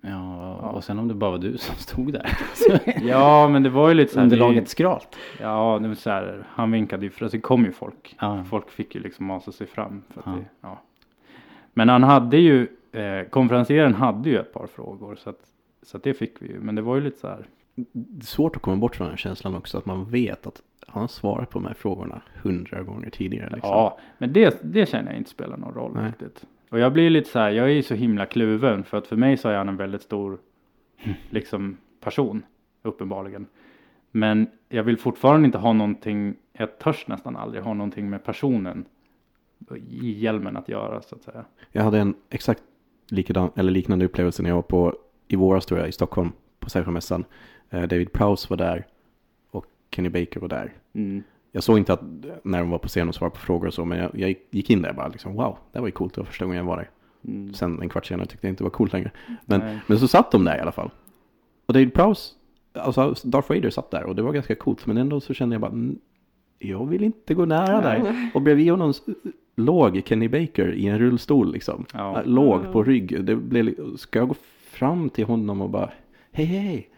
Ja, 0.00 0.58
Ja. 0.62 0.68
och 0.70 0.84
sen 0.84 0.98
om 0.98 1.08
det 1.08 1.14
bara 1.14 1.30
var 1.30 1.38
du 1.38 1.58
som 1.58 1.74
stod 1.76 2.12
där. 2.12 2.38
ja 3.02 3.48
men 3.48 3.62
det 3.62 3.70
var 3.70 3.88
ju 3.88 3.94
lite 3.94 4.12
så 4.12 4.18
här, 4.18 4.24
Underlaget 4.24 4.68
skralt. 4.68 5.16
ja 5.40 5.78
det 5.82 5.88
var 5.88 5.94
så 5.94 6.10
här, 6.10 6.44
han 6.48 6.70
vinkade 6.72 7.04
ju, 7.04 7.10
för 7.10 7.24
alltså, 7.24 7.36
det 7.36 7.40
kom 7.42 7.64
ju 7.64 7.72
folk. 7.72 8.16
Ja. 8.20 8.44
Folk 8.44 8.70
fick 8.70 8.94
ju 8.94 9.00
liksom 9.00 9.26
masa 9.26 9.52
sig 9.52 9.66
fram. 9.66 10.02
För 10.10 10.20
att 10.20 10.26
Ja. 10.26 10.32
Det, 10.32 10.44
ja. 10.60 10.78
Men 11.74 11.88
han 11.88 12.02
hade 12.02 12.36
ju, 12.36 12.66
eh, 12.92 13.28
konferencieren 13.30 13.94
hade 13.94 14.30
ju 14.30 14.38
ett 14.38 14.52
par 14.52 14.66
frågor. 14.66 15.14
Så 15.16 15.30
att, 15.30 15.40
så 15.82 15.96
att 15.96 16.02
det 16.02 16.14
fick 16.14 16.34
vi 16.42 16.48
ju. 16.48 16.60
Men 16.60 16.74
det 16.74 16.82
var 16.82 16.94
ju 16.94 17.00
lite 17.00 17.18
så 17.18 17.28
här, 17.28 17.46
Det 17.92 18.22
är 18.22 18.26
svårt 18.26 18.56
att 18.56 18.62
komma 18.62 18.76
bort 18.76 18.96
från 18.96 19.08
den 19.08 19.16
känslan 19.16 19.54
också, 19.54 19.78
att 19.78 19.86
man 19.86 20.10
vet 20.10 20.46
att 20.46 20.62
han 20.86 21.00
har 21.00 21.08
svarat 21.08 21.50
på 21.50 21.58
de 21.58 21.66
här 21.66 21.74
frågorna 21.74 22.22
hundra 22.42 22.82
gånger 22.82 23.10
tidigare. 23.10 23.50
Liksom. 23.50 23.70
Ja, 23.70 23.98
men 24.18 24.32
det, 24.32 24.60
det 24.62 24.88
känner 24.88 25.10
jag 25.10 25.18
inte 25.18 25.30
spelar 25.30 25.56
någon 25.56 25.74
roll 25.74 25.92
Nej. 25.94 26.06
riktigt. 26.06 26.46
Och 26.70 26.78
jag 26.78 26.92
blir 26.92 27.10
lite 27.10 27.30
så 27.30 27.38
här, 27.38 27.50
jag 27.50 27.66
är 27.66 27.72
ju 27.72 27.82
så 27.82 27.94
himla 27.94 28.26
kluven 28.26 28.84
för 28.84 28.96
att 28.96 29.06
för 29.06 29.16
mig 29.16 29.36
så 29.36 29.48
är 29.48 29.56
han 29.56 29.68
en 29.68 29.76
väldigt 29.76 30.02
stor 30.02 30.38
liksom 31.30 31.76
person, 32.00 32.42
uppenbarligen. 32.82 33.46
Men 34.10 34.46
jag 34.68 34.82
vill 34.82 34.98
fortfarande 34.98 35.46
inte 35.46 35.58
ha 35.58 35.72
någonting, 35.72 36.34
jag 36.52 36.78
törs 36.78 37.08
nästan 37.08 37.36
aldrig 37.36 37.62
ha 37.62 37.74
någonting 37.74 38.10
med 38.10 38.24
personen 38.24 38.84
i 39.76 40.10
hjälmen 40.10 40.56
att 40.56 40.68
göra 40.68 41.02
så 41.02 41.14
att 41.14 41.22
säga. 41.22 41.44
Jag 41.72 41.82
hade 41.82 41.98
en 41.98 42.14
exakt 42.30 42.62
likadan, 43.08 43.50
eller 43.56 43.70
liknande 43.72 44.04
upplevelse 44.04 44.42
när 44.42 44.50
jag 44.50 44.54
var 44.54 44.62
på, 44.62 44.94
i 45.28 45.36
våras 45.36 45.66
tror 45.66 45.80
jag, 45.80 45.88
i 45.88 45.92
Stockholm, 45.92 46.32
på 46.60 46.70
sci-fi-mässan. 46.70 47.24
Eh, 47.70 47.82
David 47.82 48.12
Prowse 48.12 48.46
var 48.50 48.56
där 48.56 48.86
och 49.50 49.66
Kenny 49.90 50.08
Baker 50.08 50.40
var 50.40 50.48
där. 50.48 50.72
Mm. 50.92 51.22
Jag 51.52 51.62
såg 51.62 51.78
inte 51.78 51.92
att 51.92 52.02
när 52.42 52.58
de 52.58 52.70
var 52.70 52.78
på 52.78 52.88
scen 52.88 53.08
och 53.08 53.14
svarade 53.14 53.34
på 53.34 53.40
frågor 53.40 53.66
och 53.66 53.74
så, 53.74 53.84
men 53.84 53.98
jag, 53.98 54.10
jag 54.14 54.34
gick 54.50 54.70
in 54.70 54.82
där 54.82 54.92
bara 54.92 55.08
liksom, 55.08 55.34
wow, 55.34 55.58
det 55.72 55.80
var 55.80 55.86
ju 55.88 55.92
coolt, 55.92 56.14
det 56.14 56.20
var 56.20 56.26
första 56.26 56.44
gången 56.44 56.58
jag 56.58 56.64
var 56.64 56.76
där. 56.76 56.90
Mm. 57.24 57.54
Sen 57.54 57.82
en 57.82 57.88
kvart 57.88 58.06
senare 58.06 58.26
tyckte 58.26 58.46
jag 58.46 58.52
inte 58.52 58.60
det 58.60 58.64
var 58.64 58.70
coolt 58.70 58.92
längre. 58.92 59.10
Men, 59.44 59.60
Nej. 59.60 59.78
men 59.86 59.98
så 59.98 60.08
satt 60.08 60.30
de 60.32 60.44
där 60.44 60.56
i 60.58 60.60
alla 60.60 60.72
fall. 60.72 60.90
Och 61.66 61.74
David 61.74 61.94
Prowse, 61.94 62.34
alltså 62.72 63.14
Darth 63.24 63.48
Vader 63.48 63.70
satt 63.70 63.90
där 63.90 64.04
och 64.04 64.16
det 64.16 64.22
var 64.22 64.32
ganska 64.32 64.54
coolt, 64.54 64.86
men 64.86 64.96
ändå 64.96 65.20
så 65.20 65.34
kände 65.34 65.54
jag 65.54 65.60
bara, 65.60 65.72
"Mm, 65.72 65.98
jag 66.58 66.86
vill 66.86 67.04
inte 67.04 67.34
gå 67.34 67.44
nära 67.44 67.80
där. 67.80 68.30
Och 68.34 68.42
bredvid 68.42 68.70
honom 68.70 68.92
låg 69.56 70.02
Kenny 70.06 70.28
Baker 70.28 70.72
i 70.74 70.86
en 70.86 70.98
rullstol 70.98 71.52
liksom. 71.52 71.84
Ja. 71.92 72.22
Låg 72.24 72.72
på 72.72 72.82
rygg. 72.84 73.24
Det 73.24 73.36
blev, 73.36 73.96
ska 73.96 74.18
jag 74.18 74.28
gå 74.28 74.34
fram 74.70 75.10
till 75.10 75.24
honom 75.24 75.60
och 75.62 75.70
bara, 75.70 75.90
hej 76.32 76.46
hej, 76.46 76.88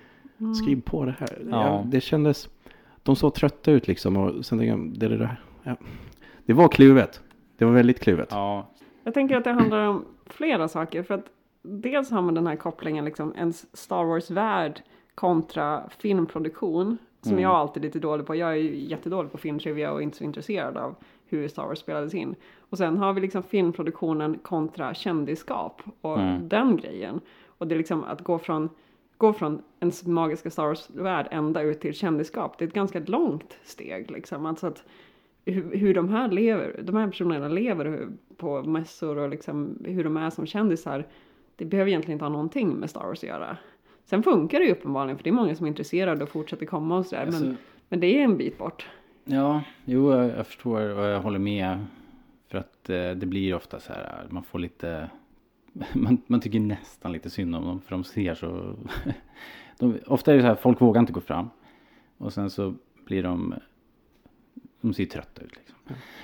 skriv 0.62 0.81
på 0.83 1.05
det 1.05 1.14
här. 1.18 1.38
Ja. 1.50 1.64
Ja, 1.66 1.83
det 1.87 2.00
kändes, 2.00 2.48
de 3.03 3.16
såg 3.16 3.35
trötta 3.35 3.70
ut 3.70 3.88
liksom 3.88 4.16
och 4.16 4.44
sen 4.46 4.59
tänkte 4.59 4.79
jag, 4.79 4.98
det, 4.98 5.09
det, 5.09 5.16
där, 5.24 5.40
ja. 5.62 5.76
det 6.46 6.53
var 6.53 6.68
kluvet. 6.68 7.20
Det 7.59 7.64
var 7.64 7.72
väldigt 7.72 8.00
kluvet. 8.00 8.29
Ja, 8.31 8.66
Jag 9.05 9.14
tänker 9.14 9.37
att 9.37 9.44
det 9.44 9.53
handlar 9.53 9.87
om 9.87 10.05
flera 10.26 10.68
saker. 10.68 11.03
För 11.03 11.14
att 11.14 11.24
dels 11.62 12.11
har 12.11 12.22
man 12.22 12.35
den 12.35 12.46
här 12.46 12.57
kopplingen, 12.57 13.05
liksom 13.05 13.35
en 13.37 13.53
Star 13.53 14.05
Wars-värld 14.05 14.83
kontra 15.14 15.83
filmproduktion. 15.98 16.98
Som 17.22 17.33
Mm. 17.33 17.42
jag 17.42 17.53
alltid 17.53 17.83
är 17.85 17.88
lite 17.88 17.98
dålig 17.98 18.26
på. 18.26 18.35
Jag 18.35 18.50
är 18.50 18.55
ju 18.57 18.76
jättedålig 18.85 19.33
på 19.33 19.38
filmtrivia 19.38 19.92
och 19.92 20.03
inte 20.03 20.16
så 20.16 20.24
intresserad 20.24 20.76
av 20.76 20.94
hur 21.26 21.48
Star 21.48 21.66
Wars 21.66 21.79
spelades 21.79 22.14
in. 22.14 22.35
Och 22.59 22.79
sen 22.79 22.98
har 22.98 23.12
vi 23.12 23.20
liksom 23.20 23.42
filmproduktionen 23.42 24.38
kontra 24.42 24.94
kändisskap 24.94 25.83
och 26.00 26.20
Mm. 26.20 26.48
den 26.48 26.76
grejen. 26.76 27.20
Och 27.59 27.66
det 27.66 27.74
är 27.74 27.76
liksom 27.76 28.05
att 28.05 28.20
gå 28.20 28.38
från, 28.38 28.68
gå 29.20 29.33
från 29.33 29.62
en 29.80 29.92
magiska 30.06 30.50
Star 30.50 30.66
Wars-värld 30.66 31.28
ända 31.30 31.62
ut 31.62 31.80
till 31.80 31.94
kändisskap. 31.94 32.59
Det 32.59 32.64
är 32.64 32.68
ett 32.68 32.74
ganska 32.74 32.98
långt 32.98 33.59
steg 33.62 34.11
liksom. 34.11 34.46
Alltså 34.46 34.66
att 34.66 34.85
hur, 35.44 35.76
hur 35.76 35.94
de 35.94 36.09
här 36.09 36.28
lever, 36.28 36.80
de 36.83 36.96
här 36.96 37.06
personerna 37.06 37.48
lever 37.48 38.09
på 38.37 38.62
mässor 38.62 39.18
och 39.18 39.28
liksom 39.28 39.78
hur 39.85 40.04
de 40.04 40.16
är 40.16 40.30
som 40.30 40.46
kändisar. 40.46 41.06
Det 41.56 41.64
behöver 41.64 41.88
egentligen 41.88 42.12
inte 42.12 42.24
ha 42.24 42.30
någonting 42.30 42.68
med 42.74 42.90
Star 42.90 43.00
Wars 43.06 43.18
att 43.18 43.28
göra. 43.28 43.56
Sen 44.04 44.22
funkar 44.22 44.59
det 44.59 44.64
ju 44.64 44.72
uppenbarligen 44.72 45.16
för 45.16 45.24
det 45.24 45.30
är 45.30 45.35
många 45.35 45.54
som 45.54 45.66
är 45.66 45.68
intresserade 45.70 46.22
och 46.22 46.28
fortsätter 46.28 46.66
komma 46.66 46.98
och 46.98 47.06
sådär. 47.06 47.26
Alltså- 47.26 47.44
Men, 47.44 47.56
men 47.88 48.00
det 48.00 48.06
är 48.18 48.24
en 48.24 48.37
bit 48.37 48.59
bort. 48.59 48.88
Ja, 49.24 49.62
jo 49.85 50.12
jag, 50.12 50.26
jag 50.38 50.46
förstår 50.46 50.98
och 50.98 51.04
jag 51.04 51.20
håller 51.20 51.38
med. 51.38 51.87
För 52.48 52.59
att 52.59 52.90
eh, 52.90 53.11
det 53.11 53.26
blir 53.26 53.54
ofta 53.54 53.80
så 53.80 53.92
här, 53.92 54.26
man 54.30 54.42
får 54.42 54.59
lite, 54.59 55.11
man, 55.92 56.18
man 56.26 56.40
tycker 56.40 56.61
nästan 56.61 57.12
lite 57.12 57.30
synd 57.30 57.54
om 57.56 57.64
dem 57.64 57.80
för 57.80 57.90
de 57.90 58.04
ser 58.04 58.35
så, 58.35 58.76
de, 59.78 59.98
ofta 60.06 60.33
är 60.33 60.37
det 60.37 60.42
så 60.42 60.48
här, 60.48 60.54
folk 60.54 60.80
vågar 60.80 61.00
inte 61.00 61.12
gå 61.12 61.20
fram. 61.20 61.48
Och 62.18 62.33
sen 62.33 62.50
så 62.50 62.74
blir 63.06 63.22
de, 63.22 63.54
de 64.80 64.94
ser 64.94 65.04
trötta 65.04 65.42
ut 65.42 65.56
liksom. 65.56 65.76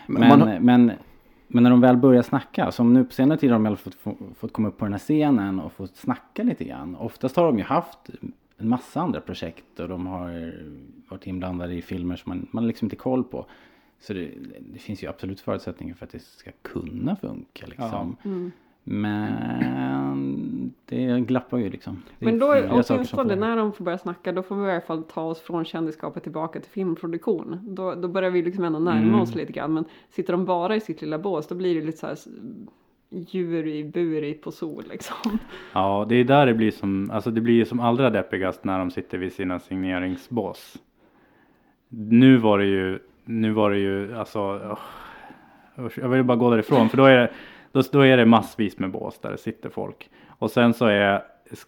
Men 0.06 0.20
Men, 0.20 0.28
man 0.28 0.40
har- 0.48 0.60
men, 0.60 0.92
men 1.48 1.62
när 1.62 1.70
de 1.70 1.80
väl 1.80 1.96
börjar 1.96 2.22
snacka, 2.22 2.72
som 2.72 2.92
nu 2.94 3.04
på 3.04 3.12
senare 3.12 3.38
tid 3.38 3.50
har 3.50 3.58
de 3.58 3.66
i 3.66 3.68
alla 3.68 3.76
fall 3.76 3.92
fått, 3.92 4.18
få- 4.18 4.34
fått 4.36 4.52
komma 4.52 4.68
upp 4.68 4.76
på 4.78 4.84
den 4.84 4.92
här 4.92 4.98
scenen 4.98 5.60
och 5.60 5.72
fått 5.72 5.96
snacka 5.96 6.42
lite 6.42 6.64
grann. 6.64 6.96
Oftast 6.96 7.36
har 7.36 7.46
de 7.46 7.58
ju 7.58 7.64
haft 7.64 7.98
en 8.58 8.68
massa 8.68 9.00
andra 9.00 9.20
projekt 9.20 9.80
och 9.80 9.88
de 9.88 10.06
har 10.06 10.52
varit 11.08 11.26
inblandade 11.26 11.74
i 11.74 11.82
filmer 11.82 12.16
som 12.16 12.30
man, 12.30 12.46
man 12.50 12.66
liksom 12.66 12.86
inte 12.86 12.96
koll 12.96 13.24
på. 13.24 13.46
Så 14.00 14.12
det, 14.12 14.30
det 14.60 14.78
finns 14.78 15.02
ju 15.02 15.08
absolut 15.08 15.40
förutsättningar 15.40 15.94
för 15.94 16.04
att 16.06 16.12
det 16.12 16.22
ska 16.22 16.50
kunna 16.62 17.16
funka 17.16 17.66
liksom. 17.66 18.16
Mm. 18.24 18.52
Men 18.88 20.72
det 20.84 21.20
glappar 21.20 21.58
ju 21.58 21.70
liksom. 21.70 22.02
Men 22.18 22.38
då, 22.38 22.54
åtminstone 22.70 23.36
när 23.36 23.56
de 23.56 23.72
får 23.72 23.84
börja 23.84 23.98
snacka, 23.98 24.32
då 24.32 24.42
får 24.42 24.56
vi 24.56 24.68
i 24.68 24.70
alla 24.70 24.80
fall 24.80 25.02
ta 25.02 25.22
oss 25.22 25.40
från 25.40 25.64
kändisskapet 25.64 26.22
tillbaka 26.22 26.60
till 26.60 26.70
filmproduktion. 26.70 27.58
Då, 27.62 27.94
då 27.94 28.08
börjar 28.08 28.30
vi 28.30 28.42
liksom 28.42 28.64
ändå 28.64 28.78
närma 28.78 29.00
Mm. 29.08 29.20
oss 29.20 29.34
lite 29.34 29.52
grann. 29.52 29.74
Men 29.74 29.84
sitter 30.10 30.32
de 30.32 30.44
bara 30.44 30.76
i 30.76 30.80
sitt 30.80 31.00
lilla 31.02 31.18
bås, 31.18 31.48
då 31.48 31.54
blir 31.54 31.74
det 31.74 31.86
lite 31.86 31.98
så 31.98 32.06
här 32.06 32.16
djur 33.10 33.66
i 33.66 33.84
bur 33.84 34.24
i 34.24 34.34
på 34.34 34.52
sol 34.52 34.84
liksom. 34.90 35.38
Ja, 35.72 36.06
det 36.08 36.14
är 36.14 36.24
där 36.24 36.46
det 36.46 36.54
blir 36.54 36.70
som, 36.70 37.10
alltså 37.10 37.30
det 37.30 37.40
blir 37.40 37.64
som 37.64 37.80
allra 37.80 38.10
deppigast 38.10 38.64
när 38.64 38.78
de 38.78 38.90
sitter 38.90 39.18
vid 39.18 39.32
sina 39.32 39.58
signeringsbås. 39.58 40.76
Nu 41.88 42.36
var 42.36 42.58
det 42.58 42.66
ju, 42.66 42.98
nu 43.24 43.52
var 43.52 43.70
det 43.70 43.78
ju, 43.78 44.14
alltså, 44.16 44.76
usch, 45.78 45.98
jag 45.98 46.08
vill 46.08 46.24
bara 46.24 46.36
gå 46.36 46.50
därifrån 46.50 46.88
för 46.88 46.96
då 46.96 47.04
är 47.04 47.16
det, 47.16 47.30
då, 47.76 47.82
då 47.92 48.00
är 48.00 48.16
det 48.16 48.26
massvis 48.26 48.78
med 48.78 48.90
bås 48.90 49.18
där 49.18 49.30
det 49.30 49.38
sitter 49.38 49.68
folk. 49.68 50.10
Och 50.28 50.50
sen 50.50 50.74
så 50.74 50.86
är, 50.86 51.22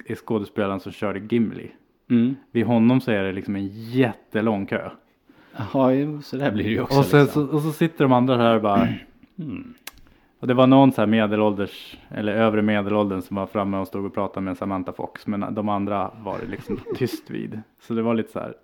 är 0.06 0.14
skådespelaren 0.14 0.80
som 0.80 0.92
körde 0.92 1.18
Gimli. 1.34 1.70
Mm. 2.10 2.36
Vid 2.50 2.66
honom 2.66 3.00
så 3.00 3.10
är 3.10 3.22
det 3.22 3.32
liksom 3.32 3.56
en 3.56 3.68
jättelång 3.68 4.66
kö. 4.66 4.90
Jo, 5.74 6.22
så 6.22 6.36
där 6.36 6.50
blir 6.50 6.64
det 6.64 6.70
ju 6.70 6.80
också. 6.80 6.98
Och, 6.98 7.04
sen, 7.04 7.24
liksom. 7.24 7.48
så, 7.48 7.54
och 7.54 7.62
så 7.62 7.72
sitter 7.72 8.04
de 8.04 8.12
andra 8.12 8.36
här 8.36 8.54
och 8.54 8.62
bara 8.62 8.88
Mm. 9.38 9.74
Och 10.40 10.46
det 10.46 10.54
var 10.54 10.66
någon 10.66 10.92
så 10.92 11.00
här 11.00 11.06
medelålders 11.06 11.98
eller 12.08 12.32
övre 12.32 12.62
medelåldern 12.62 13.22
som 13.22 13.36
var 13.36 13.46
framme 13.46 13.76
och 13.76 13.88
stod 13.88 14.04
och 14.04 14.14
pratade 14.14 14.44
med 14.44 14.56
Samantha 14.56 14.92
Fox. 14.92 15.26
Men 15.26 15.54
de 15.54 15.68
andra 15.68 16.10
var 16.18 16.38
det 16.38 16.46
liksom 16.46 16.80
tyst 16.96 17.30
vid. 17.30 17.60
Så 17.80 17.94
det 17.94 18.02
var 18.02 18.14
lite 18.14 18.32
så 18.32 18.38
här. 18.38 18.54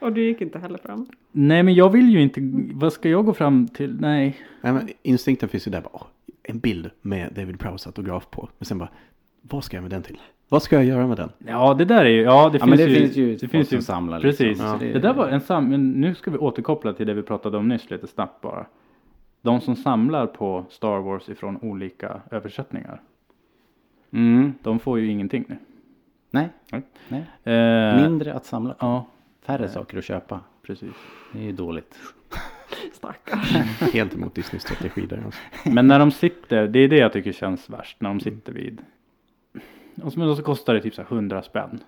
Och 0.00 0.12
du 0.12 0.24
gick 0.24 0.40
inte 0.40 0.58
heller 0.58 0.78
fram. 0.78 1.06
Nej 1.32 1.62
men 1.62 1.74
jag 1.74 1.90
vill 1.90 2.08
ju 2.10 2.20
inte. 2.22 2.40
Vad 2.74 2.92
ska 2.92 3.08
jag 3.08 3.24
gå 3.26 3.32
fram 3.34 3.68
till? 3.68 4.00
Nej. 4.00 4.36
Nej, 4.60 4.72
men 4.72 4.88
instinkten 5.02 5.48
finns 5.48 5.66
ju 5.66 5.70
där 5.70 5.80
bara, 5.80 5.90
åh, 5.92 6.02
en 6.42 6.58
bild 6.58 6.90
med 7.02 7.32
David 7.34 7.58
Prowse 7.58 7.88
autograf 7.88 8.30
på. 8.30 8.48
Men 8.58 8.66
sen 8.66 8.78
bara, 8.78 8.88
vad 9.42 9.64
ska 9.64 9.76
jag 9.76 9.82
med 9.82 9.90
den 9.90 10.02
till? 10.02 10.20
Vad 10.48 10.62
ska 10.62 10.76
jag 10.76 10.84
göra 10.84 11.06
med 11.06 11.16
den? 11.16 11.30
Ja 11.46 11.74
det 11.74 11.84
där 11.84 12.04
är 12.04 12.08
ju. 12.10 12.22
Ja 12.22 12.48
det 12.48 12.58
Ja, 12.58 12.64
finns 12.66 12.76
det 12.78 12.84
ju. 12.86 12.94
finns 13.00 13.16
ju 13.16 13.36
det 13.36 13.48
finns 13.48 13.72
ju. 13.72 13.82
samlar 13.82 14.20
Precis. 14.20 14.40
liksom, 14.40 14.66
så 14.72 14.76
det... 14.84 14.92
det- 14.92 14.98
där 14.98 15.14
var 15.14 15.28
en 15.28 15.40
sam. 15.40 15.68
Men 15.68 15.90
nu 15.90 16.14
ska 16.14 16.30
vi 16.30 16.38
återkoppla 16.38 16.92
till 16.92 17.06
det 17.06 17.14
vi 17.14 17.22
pratade 17.22 17.56
om 17.58 17.68
nyss 17.68 17.90
lite 17.90 18.06
snabbt 18.06 18.40
bara. 18.42 18.66
De 19.42 19.60
som 19.60 19.76
samlar 19.76 20.26
på 20.26 20.64
Star 20.70 20.98
Wars 21.00 21.28
ifrån 21.28 21.58
olika 21.62 22.20
översättningar. 22.30 23.00
Mm. 24.10 24.52
De 24.62 24.78
får 24.78 24.98
ju 24.98 25.06
ingenting 25.10 25.44
nu. 25.48 25.56
Nej, 26.30 26.48
Nej. 26.72 26.82
nej. 27.08 27.56
Eh, 27.56 28.02
Mindre 28.08 28.34
att 28.34 28.46
samla 28.46 28.74
på. 28.74 28.86
Ja, 28.86 29.06
Färre 29.46 29.68
saker 29.68 29.98
att 29.98 30.04
köpa. 30.04 30.40
precis. 30.62 30.92
Det 31.32 31.38
är 31.38 31.42
ju 31.42 31.52
dåligt. 31.52 31.98
Stackars. 32.92 33.50
Helt 33.94 34.14
emot 34.14 34.34
Disneys 34.34 34.62
strategi 34.62 35.06
där. 35.06 35.22
Alltså. 35.24 35.40
Men 35.64 35.86
när 35.86 35.98
de 35.98 36.10
sitter, 36.10 36.66
det 36.66 36.78
är 36.78 36.88
det 36.88 36.96
jag 36.96 37.12
tycker 37.12 37.32
känns 37.32 37.70
värst. 37.70 37.96
När 38.00 38.08
de 38.08 38.20
sitter 38.20 38.52
vid. 38.52 38.80
Och 40.02 40.12
så, 40.12 40.36
så 40.36 40.42
kostar 40.42 40.74
det 40.74 40.80
typ 40.80 40.94
så 40.94 41.02
här 41.02 41.12
100 41.12 41.42
spänn. 41.42 41.80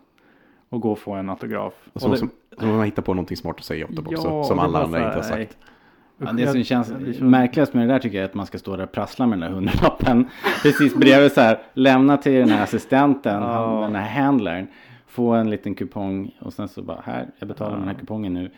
Och 0.68 0.81
gå 0.81 0.92
och 0.92 0.99
få 0.99 1.12
en 1.12 1.31
autograf. 1.31 1.73
Och 1.92 2.01
så, 2.01 2.07
Och 2.07 2.12
det- 2.12 2.18
som, 2.18 2.31
så 2.59 2.66
man 2.66 2.85
hittar 2.85 3.03
på 3.03 3.14
någonting 3.14 3.37
smart 3.37 3.57
att 3.59 3.64
säga 3.64 3.87
om 3.87 3.94
dem 3.94 4.07
också. 4.07 4.29
Ja, 4.29 4.44
som 4.44 4.57
det 4.57 4.62
alla 4.62 4.83
andra 4.85 4.99
inte 5.05 5.16
har 5.16 5.23
sagt. 5.23 5.57
Ja, 6.18 6.33
det 6.33 6.47
som 6.47 6.64
känns- 6.64 7.21
märkligast 7.21 7.75
med 7.75 7.88
det 7.88 7.94
där 7.94 7.99
tycker 8.01 8.16
jag 8.16 8.23
är 8.25 8.29
att 8.29 8.35
man 8.35 8.47
ska 8.47 8.59
stå 8.59 8.77
där 8.77 8.85
och 8.85 8.92
prassla 8.92 9.27
med 9.27 9.38
den 9.38 9.49
där 9.51 9.57
hundralappen. 9.57 10.29
Precis 10.62 10.94
bredvid 10.94 11.33
så 11.33 11.40
här, 11.40 11.59
lämna 11.75 12.16
till 12.16 12.33
den 12.33 12.49
här 12.49 12.62
assistenten, 12.62 13.42
Ja. 13.42 13.81
den 13.83 13.94
här 13.97 14.23
handlern. 14.23 14.66
Få 15.09 15.31
en 15.33 15.51
liten 15.51 15.75
kupong 15.75 16.35
och 16.40 16.53
sen 16.53 16.68
så 16.68 16.83
bara 16.83 17.01
här, 17.05 17.27
jag 17.38 17.49
betalar 17.49 17.71
med 17.71 17.81
den 17.81 17.88
här 17.88 17.94
kupongen 18.01 18.35
nu. 18.35 18.51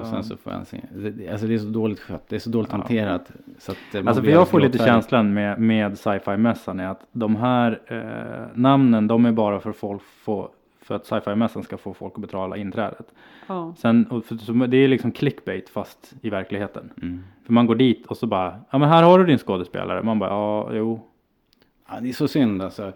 Och 0.00 0.06
sen 0.06 0.24
så 0.24 0.36
får 0.36 0.52
jag 0.52 0.60
en 0.60 0.66
sin. 0.66 0.86
det- 0.94 1.10
det- 1.10 1.28
Alltså 1.28 1.46
det 1.46 1.54
är 1.54 1.58
så 1.58 1.66
dåligt 1.68 2.00
skött, 2.00 2.24
det 2.28 2.36
är 2.36 2.40
så 2.40 2.50
dåligt 2.50 2.72
hanterat. 2.72 3.30
Så 3.58 3.72
att 3.72 3.78
eh, 3.94 4.06
Alltså 4.06 4.22
för 4.22 4.30
jag 4.30 4.48
får 4.48 4.60
lite 4.60 4.78
känslan 4.78 5.34
med, 5.34 5.60
med 5.60 5.98
sci-fi 5.98 6.36
mässan 6.36 6.80
är 6.80 6.88
att 6.88 7.06
de 7.12 7.36
här 7.36 7.80
eh, 7.86 8.56
namnen 8.58 9.06
de 9.06 9.26
är 9.26 9.32
bara 9.32 9.60
för 9.60 9.72
folk 9.72 10.02
få, 10.02 10.50
för 10.82 10.94
att 10.94 11.06
sci-fi 11.06 11.34
mässan 11.34 11.62
ska 11.62 11.76
få 11.76 11.94
folk 11.94 12.12
att 12.14 12.20
betala 12.20 12.56
inträdet. 12.56 13.12
Ja. 13.46 13.74
Sen, 13.78 14.06
och 14.10 14.24
för, 14.24 14.34
så 14.36 14.52
det 14.52 14.76
är 14.76 14.88
liksom 14.88 15.12
clickbait 15.12 15.68
fast 15.68 16.14
i 16.22 16.30
verkligheten. 16.30 16.90
Mm. 17.02 17.24
För 17.46 17.52
man 17.52 17.66
går 17.66 17.74
dit 17.74 18.06
och 18.06 18.16
så 18.16 18.26
bara, 18.26 18.60
ja 18.70 18.78
men 18.78 18.88
här 18.88 19.02
har 19.02 19.18
du 19.18 19.24
din 19.26 19.38
skådespelare. 19.38 20.02
Man 20.02 20.18
bara, 20.18 20.30
ja 20.30 20.68
jo. 20.72 21.00
Ja, 21.90 22.00
det 22.00 22.08
är 22.08 22.12
så 22.12 22.28
synd 22.28 22.62
alltså. 22.62 22.92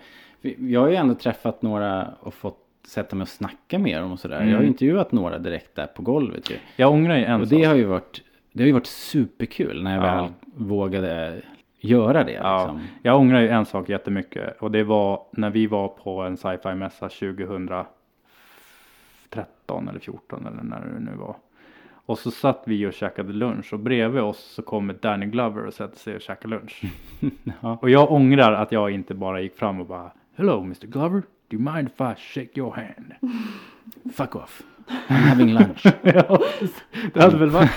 Jag 0.59 0.81
har 0.81 0.89
ju 0.89 0.95
ändå 0.97 1.15
träffat 1.15 1.63
några 1.63 2.09
och 2.21 2.35
fått 2.35 2.59
sätta 2.85 3.17
mig 3.17 3.23
och 3.23 3.29
snacka 3.29 3.79
med 3.79 4.03
dem 4.03 4.13
och 4.13 4.21
sådär. 4.21 4.37
Mm. 4.37 4.49
Jag 4.49 4.57
har 4.57 4.63
ju 4.63 4.69
intervjuat 4.69 5.13
några 5.13 5.39
direkt 5.39 5.75
där 5.75 5.87
på 5.87 6.03
golvet 6.03 6.51
ju. 6.51 6.57
Jag 6.77 6.93
ångrar 6.93 7.17
ju 7.17 7.25
en 7.25 7.41
Och 7.41 7.49
det 7.49 7.65
har 7.65 7.75
ju 7.75 7.85
varit, 7.85 8.23
det 8.53 8.63
har 8.63 8.67
ju 8.67 8.73
varit 8.73 8.87
superkul 8.87 9.83
när 9.83 9.95
jag 9.97 10.05
Ja. 10.05 10.23
väl 10.23 10.33
vågade 10.67 11.43
göra 11.81 12.25
det. 12.25 12.33
Ja, 12.33 12.59
Liksom. 12.59 12.81
jag 13.03 13.19
ångrar 13.21 13.41
ju 13.41 13.49
en 13.49 13.67
sak 13.67 13.89
jättemycket 13.89 14.57
och 14.63 14.71
det 14.71 14.85
var 14.85 15.23
när 15.33 15.51
vi 15.51 15.67
var 15.67 15.89
på 15.89 16.21
en 16.23 16.37
sci-fi 16.37 16.75
mässa 16.75 17.09
2013 17.09 19.89
eller 19.89 20.01
14 20.01 20.47
eller 20.47 20.63
när 20.63 20.81
det 20.81 21.01
nu 21.11 21.17
var. 21.17 21.37
Och 22.07 22.19
så 22.19 22.31
satt 22.31 22.63
vi 22.67 22.87
och 22.87 22.93
käkade 22.93 23.33
lunch 23.33 23.73
och 23.73 23.79
bredvid 23.79 24.23
oss 24.23 24.39
så 24.55 24.63
kommer 24.63 24.95
Danny 24.95 25.27
Glover 25.27 25.67
och 25.67 25.75
sätter 25.75 25.99
sig 25.99 26.15
och 26.15 26.21
käkar 26.21 26.49
lunch. 26.49 26.83
Ja. 27.61 27.79
Och 27.83 27.91
jag 27.91 28.13
ångrar 28.13 28.53
att 28.53 28.73
jag 28.73 28.91
inte 28.91 29.15
bara 29.15 29.41
gick 29.41 29.57
fram 29.57 29.81
och 29.81 29.87
bara 29.87 30.13
Hello 30.37 30.61
Mr 30.61 30.87
Glover, 30.87 31.23
do 31.53 31.59
you 31.59 31.75
mind 31.75 31.89
if 31.89 32.01
I 32.01 32.15
shake 32.17 32.59
your 32.59 32.75
hand? 32.75 33.15
Fuck 34.13 34.37
off. 34.37 34.63
I'm 35.09 35.29
having 35.29 35.55
lunch. 35.55 35.87
ja, 36.03 36.39
det 37.15 37.23
hade 37.23 37.37
väl 37.37 37.51
varit 37.51 37.71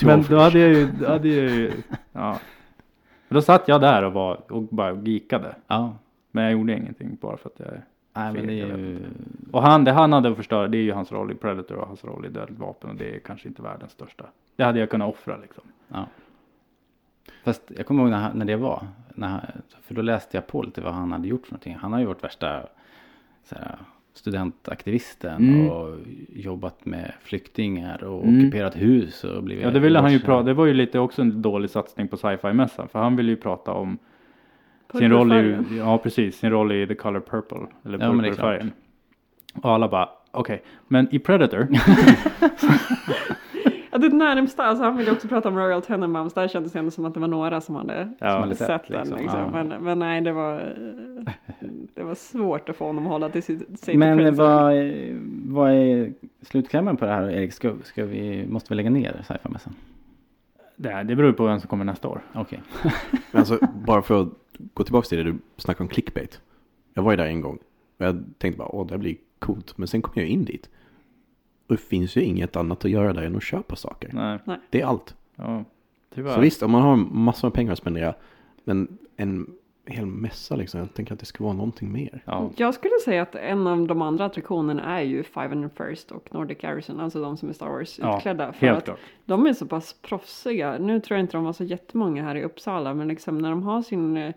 så. 0.00 0.06
Men 0.06 0.22
då 0.22 0.38
hade 0.38 0.58
jag 0.58 0.68
ju, 0.68 0.86
då 0.86 1.08
hade 1.08 1.28
jag 1.28 1.50
ju, 1.50 1.72
ja. 2.12 2.38
Men 3.28 3.34
Då 3.34 3.42
satt 3.42 3.68
jag 3.68 3.80
där 3.80 4.02
och, 4.02 4.12
var, 4.12 4.52
och 4.52 4.62
bara 4.62 4.94
geekade. 4.94 5.54
ja. 5.66 5.96
Men 6.30 6.44
jag 6.44 6.52
gjorde 6.52 6.76
ingenting 6.76 7.18
bara 7.20 7.36
för 7.36 7.48
att 7.48 7.60
jag 7.60 7.68
Nej 8.14 8.32
men 8.32 8.46
det 8.46 8.60
är 8.60 8.66
ju... 8.66 9.00
Och 9.52 9.62
han, 9.62 9.84
det 9.84 9.92
han 9.92 10.12
hade 10.12 10.30
att 10.30 10.36
förstöra, 10.36 10.68
det 10.68 10.78
är 10.78 10.82
ju 10.82 10.92
hans 10.92 11.12
roll 11.12 11.32
i 11.32 11.34
Predator 11.34 11.76
och 11.76 11.86
hans 11.86 12.04
roll 12.04 12.26
i 12.26 12.28
Dödligt 12.28 12.58
vapen 12.58 12.90
och 12.90 12.96
det 12.96 13.14
är 13.14 13.18
kanske 13.18 13.48
inte 13.48 13.62
världens 13.62 13.92
största. 13.92 14.26
Det 14.56 14.64
hade 14.64 14.78
jag 14.78 14.90
kunnat 14.90 15.08
offra 15.08 15.36
liksom. 15.36 15.64
Ja. 15.88 16.06
Fast 17.44 17.62
jag 17.76 17.86
kommer 17.86 18.02
ihåg 18.02 18.10
när, 18.10 18.34
när 18.34 18.44
det 18.44 18.56
var. 18.56 18.86
När, 19.14 19.54
för 19.82 19.94
då 19.94 20.02
läste 20.02 20.36
jag 20.36 20.46
på 20.46 20.62
lite 20.62 20.80
vad 20.80 20.94
han 20.94 21.12
hade 21.12 21.28
gjort 21.28 21.46
för 21.46 21.52
någonting. 21.52 21.76
Han 21.80 21.92
har 21.92 22.00
ju 22.00 22.06
varit 22.06 22.24
värsta 22.24 22.62
här, 23.50 23.76
studentaktivisten 24.14 25.36
Mm. 25.48 25.68
och 25.70 25.96
jobbat 26.34 26.84
med 26.86 27.12
flyktingar 27.22 28.04
och 28.04 28.24
Mm. 28.24 28.38
ockuperat 28.38 28.76
hus 28.76 29.24
och 29.24 29.42
blivit 29.42 29.64
Ja 29.64 29.70
det 29.70 29.80
ville 29.80 29.98
han 29.98 30.12
ju 30.12 30.20
prata, 30.20 30.42
det 30.42 30.54
var 30.54 30.66
ju 30.66 30.74
lite 30.74 30.98
också 30.98 31.22
en 31.22 31.42
dålig 31.42 31.70
satsning 31.70 32.08
på 32.08 32.16
sci-fi-mässan 32.16 32.88
för 32.88 32.98
han 32.98 33.16
ville 33.16 33.30
ju 33.30 33.36
prata 33.36 33.72
om 33.72 33.98
sin 34.92 35.00
Purple 35.00 35.08
roll 35.16 35.32
i, 35.32 35.34
färgen. 35.34 35.66
ja 35.76 35.98
precis, 35.98 36.36
sin 36.38 36.50
roll 36.50 36.72
i 36.72 36.86
The 36.86 36.94
Color 36.94 37.20
Purple. 37.20 37.58
Eller 37.84 37.98
Ja, 37.98 38.12
men 38.12 38.18
det 38.22 38.28
är 38.28 38.30
purple-färgen. 38.30 38.72
Och 39.62 39.70
alla 39.70 39.88
bara, 39.88 40.08
okej, 40.30 40.62
men 40.88 41.14
i 41.14 41.18
Predator, 41.18 41.68
det 44.02 44.16
närmsta, 44.16 44.62
alltså 44.64 44.84
han 44.84 44.96
ville 44.96 45.12
också 45.12 45.28
prata 45.28 45.48
om 45.48 45.58
Royal 45.58 45.82
Tenenbaums, 45.82 46.34
där 46.34 46.48
kändes 46.48 46.72
det 46.72 46.78
ändå 46.78 46.90
som 46.90 47.04
att 47.04 47.14
det 47.14 47.20
var 47.20 47.28
några 47.28 47.60
som 47.60 47.74
hade, 47.74 48.12
Ja. 48.18 48.32
som 48.32 48.42
hade 48.42 48.54
sett, 48.54 48.66
sett 48.66 48.88
den. 48.88 48.98
liksom. 49.00 49.18
Liksom. 49.18 49.38
Ja. 49.40 49.50
Men, 49.64 49.82
men 49.84 49.98
nej, 49.98 50.20
det 50.20 50.32
var, 50.32 50.54
eh, 50.54 51.28
det 51.94 52.02
var 52.02 52.14
svårt 52.14 52.68
att 52.68 52.76
få 52.76 52.86
honom 52.86 53.06
att 53.06 53.12
hålla 53.12 53.28
till 53.28 53.42
sitt, 53.42 53.80
sig 53.80 53.96
Men 53.96 54.34
vad, 54.34 54.72
är- 54.72 55.18
vad 55.46 55.70
är 55.70 56.12
slutklämmen 56.42 56.96
på 56.96 57.04
det 57.04 57.10
här 57.12 57.30
Erik? 57.30 57.52
Ska, 57.52 57.74
ska 57.84 58.04
vi, 58.04 58.46
måste 58.48 58.68
vi 58.68 58.74
lägga 58.74 58.90
ner 58.90 59.22
sci-fi-mässan? 59.28 59.74
det, 60.76 61.02
det 61.02 61.16
beror 61.16 61.32
på 61.32 61.46
vem 61.46 61.60
som 61.60 61.68
kommer 61.68 61.84
nästa 61.84 62.08
år. 62.08 62.20
Okej. 62.34 62.60
Men 63.32 63.38
alltså, 63.38 63.58
bara 63.86 64.02
för 64.02 64.22
att 64.22 64.28
gå 64.74 64.84
tillbaka 64.84 65.06
till 65.08 65.18
det 65.18 65.24
du 65.24 65.38
snackade 65.56 65.82
om 65.84 65.88
clickbait. 65.88 66.40
Jag 66.94 67.02
var 67.02 67.10
ju 67.12 67.16
där 67.16 67.26
en 67.26 67.40
gång. 67.40 67.58
Och 67.98 68.04
jag 68.06 68.24
tänkte 68.38 68.58
bara, 68.58 68.68
åh 68.68 68.86
det 68.86 68.92
här 68.94 68.98
blir 68.98 69.16
coolt. 69.38 69.78
Men 69.78 69.88
sen 69.88 70.02
kom 70.02 70.12
jag 70.16 70.26
in 70.26 70.44
dit. 70.44 70.70
Och 71.66 71.74
det 71.76 71.82
finns 71.82 72.16
ju 72.16 72.20
inget 72.22 72.56
annat 72.56 72.84
att 72.84 72.90
göra 72.90 73.12
där 73.12 73.22
än 73.22 73.36
att 73.36 73.42
köpa 73.42 73.76
saker. 73.76 74.10
Nej, 74.12 74.58
Det 74.70 74.80
är 74.80 74.86
allt. 74.86 75.14
ja, 75.36 75.64
tyvärr. 76.14 76.34
Så 76.34 76.40
visst, 76.40 76.62
om 76.62 76.70
man 76.70 76.82
har 76.82 76.96
massor 76.96 77.48
med 77.48 77.54
pengar 77.54 77.72
att 77.72 77.78
spendera. 77.78 78.14
Men 78.64 78.98
en 79.16 79.46
hel 79.86 80.06
mässa 80.06 80.56
liksom. 80.56 80.80
Jag 80.80 80.94
tänker 80.94 81.12
att 81.14 81.20
det 81.20 81.26
ska 81.26 81.44
vara 81.44 81.54
någonting 81.54 81.92
mer. 81.92 82.22
Ja. 82.24 82.50
Jag 82.56 82.74
skulle 82.74 82.92
säga 83.04 83.22
att 83.22 83.34
en 83.34 83.66
av 83.66 83.86
de 83.86 84.02
andra 84.02 84.24
attraktionerna 84.24 84.98
är 85.00 85.02
ju 85.02 85.22
501st 85.22 86.12
och 86.12 86.34
Nordic 86.34 86.58
Garrison, 86.58 87.00
alltså 87.00 87.22
de 87.22 87.36
som 87.36 87.48
är 87.48 87.52
Star 87.52 87.68
Wars 87.68 87.98
Ja, 87.98 88.16
utklädda. 88.16 88.52
För 88.52 88.66
Helt 88.66 88.78
att 88.78 88.84
klart. 88.84 88.98
de 89.24 89.46
är 89.46 89.52
så 89.52 89.66
pass 89.66 89.92
proffsiga. 90.02 90.78
Nu 90.78 91.00
tror 91.00 91.16
jag 91.18 91.24
inte 91.24 91.36
de 91.36 91.44
var 91.44 91.52
så 91.52 91.64
jättemånga 91.64 92.22
här 92.22 92.34
i 92.34 92.44
Uppsala, 92.44 92.94
men 92.94 93.08
liksom 93.08 93.38
när 93.38 93.50
de 93.50 93.62
har 93.62 93.82
sin 93.82 94.16
eh, 94.16 94.34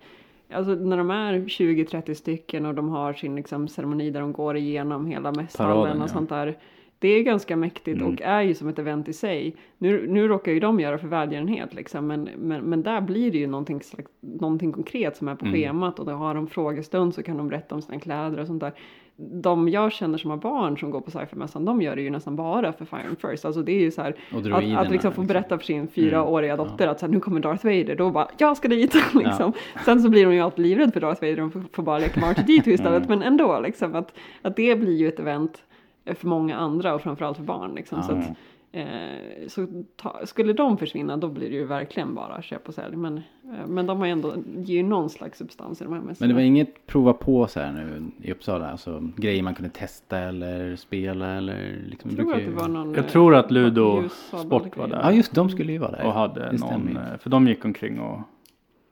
Alltså 0.54 0.72
när 0.76 0.98
de 0.98 1.12
är 1.12 1.34
20-30 1.34 2.14
stycken 2.14 2.66
och 2.66 2.76
de 2.76 2.90
har 2.90 3.14
sin 3.14 3.36
liksom 3.36 3.68
ceremoni 3.68 4.10
där 4.12 4.22
de 4.22 4.34
går 4.34 4.58
igenom 4.58 5.06
hela 5.08 5.32
mässhallen 5.32 5.76
Paraden, 5.76 6.02
och 6.02 6.08
ja. 6.10 6.14
sånt 6.14 6.30
där. 6.30 6.58
Det 7.00 7.08
är 7.08 7.24
ganska 7.24 7.56
mäktigt 7.56 8.02
Mm. 8.02 8.14
och 8.14 8.22
är 8.22 8.42
ju 8.42 8.54
som 8.54 8.68
ett 8.68 8.80
event 8.80 9.08
i 9.10 9.14
sig. 9.14 9.56
Nu, 9.78 10.08
nu 10.08 10.28
råkar 10.28 10.52
ju 10.52 10.60
de 10.60 10.80
göra 10.80 10.98
för 10.98 11.08
välgörenhet 11.08 11.74
liksom, 11.74 12.08
men, 12.08 12.30
men, 12.38 12.62
men 12.62 12.84
där 12.84 13.02
blir 13.02 13.32
det 13.32 13.38
ju 13.38 13.48
någonting, 13.48 13.82
slags, 13.82 14.12
någonting 14.22 14.72
konkret 14.72 15.18
som 15.18 15.28
är 15.28 15.36
på 15.36 15.46
Mm. 15.46 15.54
schemat 15.62 16.00
och 16.00 16.06
då 16.06 16.12
har 16.12 16.36
de 16.36 16.48
frågestund 16.48 17.14
så 17.14 17.24
kan 17.24 17.38
de 17.38 17.48
berätta 17.48 17.76
om 17.76 17.82
sina 17.82 18.00
kläder 18.00 18.40
och 18.40 18.48
sånt 18.48 18.62
där. 18.62 18.72
De 19.18 19.70
jag 19.70 19.92
känner 19.92 20.18
som 20.18 20.30
har 20.32 20.38
barn 20.38 20.78
som 20.78 20.92
går 20.92 21.02
på 21.02 21.12
sci-fi-mässan, 21.12 21.66
de 21.66 21.82
gör 21.82 21.96
det 21.96 22.02
ju 22.02 22.10
nästan 22.10 22.36
bara 22.36 22.74
för 22.74 22.86
Fire 22.86 23.08
and 23.08 23.20
First. 23.22 23.46
Alltså 23.46 23.62
det 23.62 23.72
är 23.72 23.80
ju 23.82 23.92
så 23.92 24.02
här, 24.02 24.16
att, 24.54 24.86
att 24.86 24.92
liksom 24.92 25.12
få 25.12 25.22
berätta 25.22 25.58
för 25.58 25.66
sin 25.66 25.88
fyraåriga 25.88 26.54
Mm, 26.54 26.68
dotter 26.68 26.88
att 26.88 27.00
så 27.00 27.06
här, 27.06 27.14
nu 27.14 27.20
kommer 27.20 27.40
Darth 27.40 27.66
Vader, 27.66 27.96
då 27.96 28.10
bara 28.12 28.28
jag 28.38 28.58
ska 28.58 28.68
dit 28.68 28.96
liksom. 29.14 29.54
Sen 29.86 30.02
så 30.02 30.10
blir 30.10 30.26
hon 30.26 30.36
ju 30.36 30.42
alltid 30.42 30.66
livrädd 30.66 30.94
för 30.94 31.02
Darth 31.02 31.22
Vader 31.22 31.42
och 31.42 31.54
får, 31.54 31.64
får 31.72 31.84
bara 31.84 32.00
leka 32.00 32.20
med 32.20 32.36
R2D2 32.38 32.70
istället. 32.70 33.06
Mm. 33.06 33.20
Men 33.20 33.22
ändå 33.28 33.60
liksom 33.60 33.96
att, 33.96 34.14
att 34.42 34.56
det 34.56 34.76
blir 34.80 34.96
ju 34.98 35.08
ett 35.08 35.20
event 35.20 35.64
för 36.06 36.28
många 36.28 36.58
andra 36.58 36.94
och 36.96 37.02
framförallt 37.02 37.38
för 37.38 37.44
barn 37.44 37.76
liksom. 37.76 38.04
Så, 38.04 38.12
Ja. 38.12 38.18
att, 38.18 38.38
eh, 38.72 39.48
så 39.48 39.68
ta, 39.96 40.26
skulle 40.26 40.54
de 40.54 40.78
försvinna 40.78 41.18
då 41.18 41.28
blir 41.28 41.50
det 41.50 41.56
ju 41.56 41.66
verkligen 41.66 42.16
bara 42.16 42.42
köp 42.42 42.68
och 42.68 42.74
sälj. 42.74 42.96
Men, 42.96 43.18
eh, 43.18 43.68
men 43.68 43.86
de 43.86 43.98
har 44.00 44.06
ju 44.06 44.12
ändå, 44.12 44.34
ger 44.58 44.76
ju 44.76 44.84
någon 44.84 45.10
slags 45.10 45.38
substans 45.38 45.82
i 45.82 45.84
de 45.84 45.94
här 45.94 46.00
Men 46.00 46.08
mässorna. 46.08 46.28
det 46.28 46.34
var 46.34 46.42
inget 46.42 46.88
prova 46.88 47.14
på 47.14 47.48
så 47.48 47.60
här 47.60 47.72
nu 47.72 48.04
i 48.22 48.32
Uppsala? 48.32 48.72
Alltså 48.72 49.10
grejer 49.16 49.44
man 49.44 49.56
kunde 49.56 49.70
testa 49.70 50.18
eller 50.18 50.76
spela 50.76 51.28
eller 51.34 51.80
liksom? 51.90 52.12
jag 52.12 52.18
tror 52.18 52.26
brukar 52.26 52.40
att 52.50 52.56
det 52.56 52.62
var 52.62 52.68
någon 52.68 52.94
Jag 52.94 53.06
eh, 53.06 53.10
tror 53.12 53.36
att 53.36 53.52
Ludo 53.52 54.02
ljussabel 54.02 54.46
Sport 54.46 54.78
var 54.78 54.88
där. 54.88 55.00
Ja 55.04 55.12
just 55.12 55.34
de 55.36 55.50
skulle 55.50 55.72
ju 55.72 55.78
vara 55.78 55.92
där. 55.92 56.06
Och 56.06 56.14
hade 56.14 56.52
Det 56.52 56.58
någon, 56.60 56.98
eh, 56.98 57.18
för 57.18 57.30
de 57.30 57.48
gick 57.48 57.66
omkring 57.66 58.00
och 58.00 58.20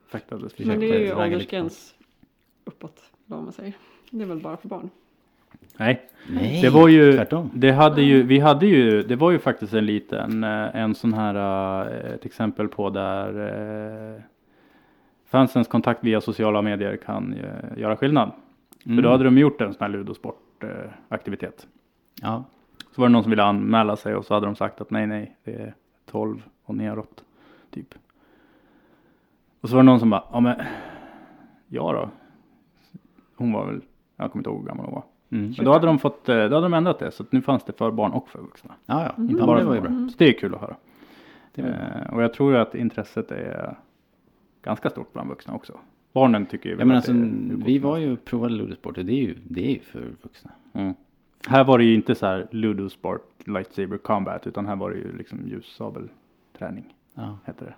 fäktades. 0.07 0.53
Men 0.59 0.79
det 0.79 0.89
är 0.95 0.99
ju 0.99 1.15
åldersgräns 1.15 1.95
uppåt, 2.65 3.01
vad 3.25 3.43
man 3.43 3.51
säger. 3.53 3.73
Det 4.09 4.21
är 4.23 4.27
väl 4.27 4.39
bara 4.39 4.57
för 4.57 4.67
barn. 4.67 4.89
Nej, 5.77 6.09
Nej, 6.27 6.61
det 6.61 6.69
var 6.69 6.87
ju, 6.87 7.13
tvärtom. 7.13 7.49
det 7.53 7.71
hade 7.71 8.01
ju, 8.01 8.23
vi 8.23 8.39
hade 8.39 8.65
ju, 8.65 9.03
det 9.03 9.15
var 9.15 9.31
ju 9.31 9.39
faktiskt 9.39 9.73
en 9.73 9.85
liten, 9.85 10.43
eh, 10.43 10.75
en 10.75 10.95
sån 10.95 11.13
här, 11.13 11.35
eh, 11.85 12.13
ett 12.13 12.25
exempel 12.25 12.67
på 12.67 12.89
där 12.89 13.47
eh, 14.15 14.21
fansens 15.25 15.67
kontakt 15.67 16.03
via 16.03 16.21
sociala 16.21 16.61
medier 16.61 16.97
kan 16.97 17.35
göra 17.77 17.95
skillnad. 17.97 18.31
Mm. 18.85 18.97
För 18.97 19.03
då 19.03 19.09
hade 19.09 19.23
de 19.23 19.37
gjort 19.37 19.61
en 19.61 19.73
sån 19.73 19.81
här 19.81 19.89
ludosportaktivitet. 19.89 20.99
Aktivitet. 21.09 21.67
Ja, 22.21 22.43
så 22.95 23.01
var 23.01 23.07
det 23.07 23.11
någon 23.11 23.23
som 23.23 23.29
ville 23.29 23.43
anmäla 23.43 23.95
sig 23.95 24.15
och 24.15 24.25
så 24.25 24.33
hade 24.33 24.45
de 24.45 24.55
sagt 24.55 24.81
att 24.81 24.91
nej, 24.91 25.07
nej, 25.07 25.35
det 25.43 25.53
är 25.53 25.73
12 26.11 26.43
och 26.63 26.75
neråt. 26.75 27.23
Typ. 27.71 27.95
Och 29.61 29.69
så 29.69 29.75
var 29.75 29.83
det 29.83 29.85
någon 29.85 29.99
som 29.99 30.09
bara, 30.09 30.23
ja 30.31 30.39
men, 30.39 30.55
ja 31.67 31.91
då. 31.91 32.09
Hon 33.35 33.53
var 33.53 33.65
väl, 33.65 33.81
jag 34.15 34.31
kommer 34.31 34.39
inte 34.39 34.49
ihåg 34.49 34.59
hur 34.59 34.67
gammal 34.67 34.85
hon 34.85 34.95
var. 34.95 35.03
Mm. 35.33 35.53
Men 35.57 35.65
då 35.65 35.71
hade 35.73 35.85
de 35.87 35.99
fått, 35.99 36.29
eh, 36.29 36.35
då 36.35 36.41
hade 36.41 36.61
de 36.61 36.73
ändrat 36.73 36.99
det. 36.99 37.11
Så 37.11 37.23
att 37.23 37.31
nu 37.31 37.41
fanns 37.41 37.63
det 37.63 37.73
för 37.77 37.91
barn 37.91 38.11
och 38.11 38.29
för 38.29 38.39
vuxna. 38.39 38.73
ja, 38.85 39.03
ja. 39.03 39.23
Mm. 39.23 39.37
ja 39.39 39.45
Bara 39.45 39.57
det 39.57 39.61
för 39.63 39.67
var 39.69 39.75
ju 39.75 39.81
barn. 39.81 40.01
bra. 40.03 40.09
Så 40.09 40.15
det 40.17 40.27
är 40.27 40.33
kul 40.39 40.55
att 40.55 40.61
höra. 40.61 40.75
Det. 41.55 41.61
Eh, 41.61 42.13
och 42.13 42.23
jag 42.23 42.33
tror 42.33 42.51
ju 42.53 42.57
att 42.57 42.75
intresset 42.75 43.31
är 43.31 43.77
ganska 44.61 44.89
stort 44.89 45.13
bland 45.13 45.29
vuxna 45.29 45.53
också. 45.53 45.79
Barnen 46.13 46.45
tycker 46.45 46.69
ju 46.69 46.75
Ja 46.79 46.85
men 46.85 46.91
att 46.91 46.95
alltså 46.97 47.13
det 47.13 47.19
är 47.19 47.23
hur 47.25 47.49
coolt 47.55 47.65
vi 47.67 47.79
var 47.79 47.97
ju 47.97 48.13
och 48.13 48.25
provade 48.25 48.53
ludosport 48.53 48.97
och 48.97 49.05
det 49.05 49.13
är 49.13 49.23
ju, 49.23 49.35
det 49.47 49.65
är 49.65 49.71
ju 49.73 49.79
för 49.79 50.11
vuxna. 50.21 50.51
Mm. 50.73 50.93
Här 51.47 51.63
var 51.63 51.77
det 51.77 51.83
ju 51.83 51.95
inte 51.95 52.15
så 52.15 52.25
här 52.25 52.47
ludosport, 52.51 53.47
lightsaber 53.47 53.97
combat, 53.97 54.47
utan 54.47 54.65
här 54.65 54.75
var 54.75 54.91
det 54.91 54.97
ju 54.97 55.17
liksom 55.17 55.39
ljussabelträning, 55.47 56.93
Ja, 57.13 57.37
hette 57.45 57.65
det. 57.65 57.73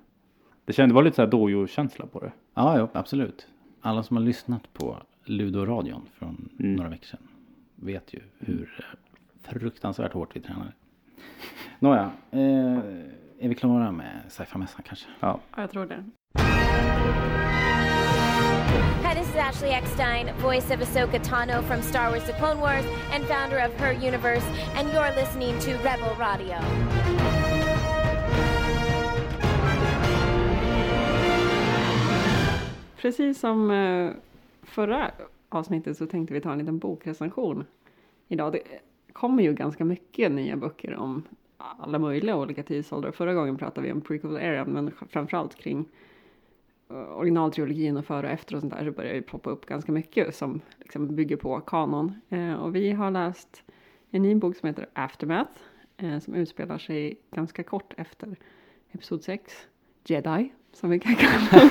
Det 0.66 0.74
kände, 0.74 0.92
det 0.94 0.96
var 0.96 1.04
lite 1.04 1.16
så 1.16 1.22
här 1.22 1.30
dojo-känsla 1.30 2.06
på 2.06 2.20
det. 2.20 2.32
ja, 2.54 2.78
ja 2.78 2.88
absolut. 2.94 3.48
Alla 3.82 4.04
som 4.04 4.18
har 4.18 4.24
lyssnat 4.24 4.74
på 4.74 4.98
Ludoradion 5.26 6.02
från 6.14 6.50
Mm. 6.60 6.74
några 6.76 6.90
veckor 6.90 7.06
sedan 7.06 7.20
vet 7.76 8.14
ju 8.14 8.22
hur 8.40 8.80
eh, 8.80 9.52
fruktansvärt 9.52 10.14
hårt 10.14 10.36
vi 10.36 10.40
tränade. 10.40 10.72
Nåja, 11.80 12.12
eh, 12.32 12.78
är 13.40 13.50
vi 13.50 13.56
klara 13.56 13.92
med 13.92 14.22
sci-fi-mässan 14.28 14.82
kanske? 14.86 15.08
Ja. 15.20 15.40
Ja, 15.56 15.62
jag 15.62 15.72
tror 15.72 15.86
det. 15.86 16.04
Hi, 19.04 19.16
this 19.16 19.30
is 19.30 19.36
Ashley 19.36 19.70
Eckstein, 19.72 20.30
voice 20.42 20.72
of 20.72 20.82
Ahsoka 20.82 21.20
Tano 21.20 21.62
from 21.62 21.82
Star 21.82 22.10
Wars 22.10 22.26
The 22.26 22.34
Clone 22.34 22.60
Wars 22.62 22.86
and 23.14 23.26
founder 23.26 23.60
of 23.66 23.74
Her 23.80 23.94
Universe, 23.94 24.46
and 24.78 24.90
you're 24.94 25.16
listening 25.16 25.60
to 25.60 25.72
Rebel 25.72 26.16
Radio. 26.20 26.58
Precis 32.98 33.40
som 33.40 33.72
eh, 33.72 34.12
förra 34.64 35.12
avsnittet 35.56 35.98
så 35.98 36.06
tänkte 36.08 36.34
vi 36.34 36.42
ta 36.42 36.52
en 36.52 36.60
liten 36.60 36.80
bokrecension 36.80 37.66
idag. 38.28 38.52
Det 38.54 38.62
kommer 39.14 39.44
ju 39.44 39.54
ganska 39.54 39.86
mycket 39.86 40.32
nya 40.32 40.58
böcker 40.58 40.96
om 40.96 41.24
alla 41.58 42.00
möjliga 42.00 42.38
olika 42.38 42.64
tidsåldrar. 42.64 43.12
Förra 43.12 43.34
gången 43.34 43.58
pratade 43.58 43.88
vi 43.88 43.94
om 43.94 44.02
prequel 44.02 44.38
eran 44.38 44.70
men 44.70 44.92
framförallt 45.10 45.56
kring 45.56 45.86
eh, 46.90 47.18
originaltrilogin 47.18 47.98
och 47.98 48.06
före 48.06 48.28
och 48.28 48.34
efter 48.34 48.56
och 48.56 48.62
sånt 48.62 48.74
där 48.74 48.86
så 48.86 48.92
börjar 48.92 49.14
det 49.14 49.22
poppa 49.22 49.50
upp 49.50 49.66
ganska 49.66 49.92
mycket 49.92 50.36
som 50.36 50.62
liksom 50.80 51.16
bygger 51.16 51.38
på 51.38 51.60
kanon. 51.60 52.22
Eh, 52.30 52.54
och 52.54 52.76
vi 52.76 52.92
har 52.92 53.12
läst 53.12 53.64
en 54.12 54.22
ny 54.22 54.36
bok 54.36 54.56
som 54.56 54.68
heter 54.68 54.90
Aftermath 54.94 55.60
eh, 55.98 56.20
som 56.20 56.36
utspelar 56.36 56.78
sig 56.78 57.20
ganska 57.32 57.64
kort 57.64 57.94
efter 57.98 58.36
Episod 58.92 59.24
6, 59.24 59.68
Jedi, 60.06 60.52
som 60.76 60.90
vi 60.90 61.00
kan 61.00 61.16
kalla 61.16 61.70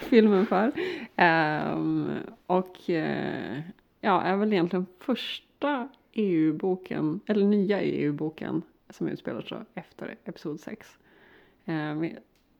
filmen 0.00 0.46
för. 0.46 0.72
Ehm, 1.16 2.10
och 2.46 2.90
eh, 2.90 3.60
ja, 4.00 4.22
är 4.22 4.36
väl 4.36 4.52
egentligen 4.52 4.86
första 4.98 5.88
EU-boken, 6.12 7.20
eller 7.26 7.46
nya 7.46 7.80
EU-boken 7.80 8.62
som 8.90 9.08
utspelar 9.08 9.40
sig 9.40 9.58
efter 9.74 10.16
Episod 10.24 10.60
6. 10.60 10.98
Ehm, 11.64 12.10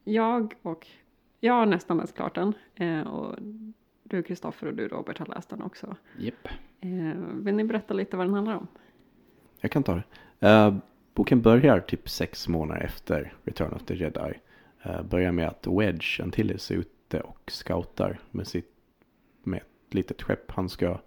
jag 0.03 0.53
och 0.61 0.87
jag 1.39 1.53
har 1.53 1.65
nästan 1.65 1.97
läst 1.97 2.15
klart 2.15 2.35
den 2.35 2.53
eh, 2.75 3.07
och 3.07 3.35
du 4.03 4.23
Kristoffer 4.23 4.67
och 4.67 4.73
du 4.73 4.87
Robert 4.87 5.17
har 5.17 5.25
läst 5.25 5.49
den 5.49 5.61
också. 5.61 5.95
Japp. 6.17 6.47
Eh, 6.81 7.19
vill 7.33 7.55
ni 7.55 7.63
berätta 7.63 7.93
lite 7.93 8.17
vad 8.17 8.25
den 8.25 8.33
handlar 8.33 8.55
om? 8.55 8.67
Jag 9.61 9.71
kan 9.71 9.83
ta 9.83 10.01
det. 10.39 10.81
Boken 11.13 11.41
börjar 11.41 11.79
typ 11.79 12.09
sex 12.09 12.47
månader 12.47 12.81
efter 12.81 13.33
Return 13.43 13.73
of 13.73 13.83
the 13.83 13.95
Jedi. 13.95 14.33
Eh, 14.87 15.01
börjar 15.01 15.31
med 15.31 15.47
att 15.47 15.67
Wedge 15.67 16.19
Antilles 16.21 16.71
är 16.71 16.75
ute 16.75 17.21
och 17.21 17.51
scoutar 17.51 18.19
med, 18.31 18.47
sitt, 18.47 18.71
med 19.43 19.57
ett 19.57 19.93
litet 19.93 20.21
skepp. 20.21 20.51
Han 20.51 20.69
ska, 20.69 20.85
jag 20.85 20.99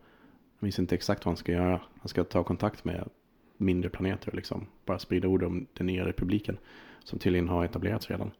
minns 0.58 0.78
inte 0.78 0.94
exakt 0.94 1.24
vad 1.24 1.30
han 1.30 1.36
ska 1.36 1.52
göra. 1.52 1.80
Han 2.00 2.08
ska 2.08 2.24
ta 2.24 2.44
kontakt 2.44 2.84
med 2.84 3.08
mindre 3.56 3.90
planeter 3.90 4.28
och 4.28 4.34
liksom 4.34 4.66
bara 4.84 4.98
sprida 4.98 5.28
ord 5.28 5.42
om 5.42 5.66
den 5.72 5.86
nya 5.86 6.06
republiken. 6.06 6.58
Som 7.04 7.18
tydligen 7.18 7.48
har 7.48 7.64
etablerats 7.64 8.10
redan. 8.10 8.30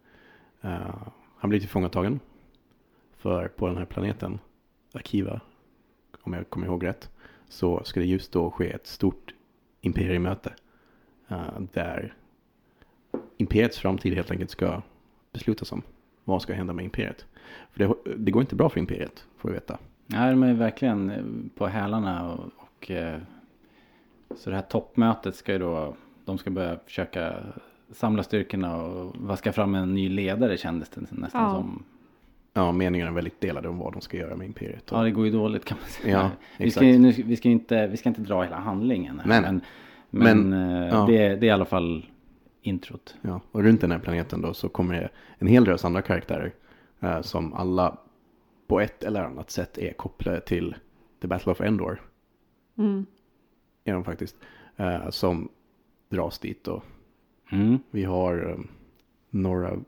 Uh, 0.65 1.09
han 1.37 1.51
blir 1.51 1.61
tillfångatagen. 1.61 2.21
För 3.17 3.49
på 3.49 3.67
den 3.67 3.77
här 3.77 3.85
planeten, 3.85 4.39
Akiva, 4.93 5.41
om 6.23 6.33
jag 6.33 6.51
kommer 6.51 6.67
ihåg 6.67 6.85
rätt, 6.85 7.11
så 7.49 7.85
ska 7.85 8.01
det 8.01 8.07
just 8.07 8.33
då 8.33 8.51
ske 8.51 8.71
ett 8.71 8.87
stort 8.87 9.35
imperiemöte. 9.81 10.55
uh, 11.31 11.61
där 11.73 12.15
imperiets 13.37 13.79
framtid 13.79 14.15
helt 14.15 14.31
enkelt 14.31 14.51
ska 14.51 14.83
beslutas 15.33 15.73
om. 15.73 15.83
Vad 16.25 16.43
ska 16.43 16.53
hända 16.53 16.73
med 16.73 16.85
imperiet? 16.85 17.27
För 17.73 17.79
det, 17.79 17.95
det 18.17 18.31
går 18.31 18.43
inte 18.43 18.55
bra 18.55 18.69
för 18.69 18.81
imperiet, 18.81 19.25
får 19.39 19.49
vi 19.49 19.55
veta. 19.55 19.79
Ja, 20.07 20.31
de 20.31 20.43
är 20.43 20.55
verkligen 20.55 21.11
eh, 21.11 21.23
på 21.59 21.67
hälarna 21.67 22.33
och, 22.33 22.51
och 22.57 22.91
eh, 22.91 23.19
så 24.37 24.51
det 24.51 24.57
här 24.57 24.63
toppmötet 24.63 25.35
ska 25.37 25.53
ju 25.53 25.59
då, 25.59 25.95
de 26.25 26.39
ska 26.39 26.51
börja 26.51 26.79
försöka 26.87 27.35
samla 27.93 28.23
styrkorna 28.23 28.77
och 28.77 29.17
vaska 29.17 29.53
fram 29.53 29.75
en 29.75 29.95
ny 29.95 30.09
ledare 30.09 30.57
kändes 30.57 30.89
det 30.89 31.01
nästan 31.11 31.43
Ja. 31.43 31.51
som. 31.51 31.83
Ja, 32.53 32.73
meningarna 32.73 33.11
är 33.11 33.15
väldigt 33.15 33.41
delade 33.41 33.69
om 33.69 33.79
vad 33.79 33.93
de 33.93 34.01
ska 34.01 34.17
göra 34.17 34.37
med 34.37 34.47
imperiet. 34.47 34.93
Och, 34.93 34.99
Ja, 34.99 35.03
det 35.03 35.11
går 35.11 35.27
ju 35.27 35.33
dåligt 35.33 35.65
kan 35.65 35.79
man 35.81 35.89
säga. 35.89 36.17
Ja, 36.19 36.31
vi, 36.65 36.71
ska, 36.71 36.81
nu, 36.81 37.13
vi, 37.13 37.37
ska 37.37 37.49
inte, 37.49 37.87
vi 37.87 37.97
ska 37.97 38.09
inte 38.09 38.21
dra 38.21 38.43
hela 38.43 38.57
handlingen 38.57 39.21
här, 39.21 39.27
Men- 39.29 39.43
men, 39.43 39.61
men, 40.11 40.49
men, 40.51 40.83
eh, 40.83 40.89
ja. 40.89 41.07
det, 41.07 41.19
det 41.37 41.47
är 41.47 41.49
i 41.49 41.51
alla 41.51 41.65
fall 41.65 42.07
introt. 42.63 43.15
ja, 43.23 43.41
och 43.53 43.63
runt 43.63 43.81
den 43.81 43.91
här 43.93 43.99
planeten 43.99 44.41
då 44.43 44.55
så 44.55 44.69
kommer 44.69 44.95
det 44.95 45.09
en 45.39 45.47
hel 45.47 45.65
drös 45.65 45.85
andra 45.85 46.03
karaktärer. 46.03 46.53
eh, 47.01 47.21
som 47.21 47.55
alla 47.55 47.97
på 48.67 48.81
ett 48.81 49.03
eller 49.03 49.23
annat 49.25 49.51
sätt 49.51 49.79
är 49.79 49.93
kopplade 49.93 50.41
till 50.41 50.75
The 51.21 51.29
Battle 51.29 51.53
of 51.53 51.61
Endor. 51.61 52.01
Mm. 52.79 53.07
Är 53.85 53.93
de 53.93 54.05
faktiskt. 54.05 54.37
eh, 54.77 55.11
som 55.11 55.49
dras 56.09 56.39
dit 56.39 56.69
och 56.69 56.85
Mm. 57.53 57.79
Vi 57.91 58.05
har 58.05 58.45
um, 58.45 58.69
några, 59.31 59.79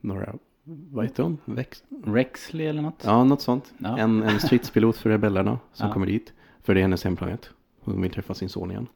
några 0.00 0.34
vad 0.64 1.04
heter 1.04 1.22
hon? 1.22 1.38
Vex? 1.44 1.84
Rexley 2.04 2.66
eller 2.66 2.82
något? 2.82 3.02
Ja, 3.04 3.24
något 3.24 3.40
sånt. 3.42 3.74
Ja. 3.78 3.98
En, 3.98 4.22
en 4.22 4.40
stridspilot 4.40 4.96
för 4.96 5.10
rebellerna 5.10 5.58
som 5.72 5.86
Ja. 5.88 5.92
kommer 5.92 6.06
dit. 6.06 6.32
För 6.62 6.74
det 6.74 6.80
är 6.80 6.82
hennes 6.82 7.04
hemplanet. 7.04 7.50
Hon 7.80 8.02
vill 8.02 8.10
träffa 8.10 8.34
sin 8.34 8.48
son 8.48 8.70
igen. 8.70 8.86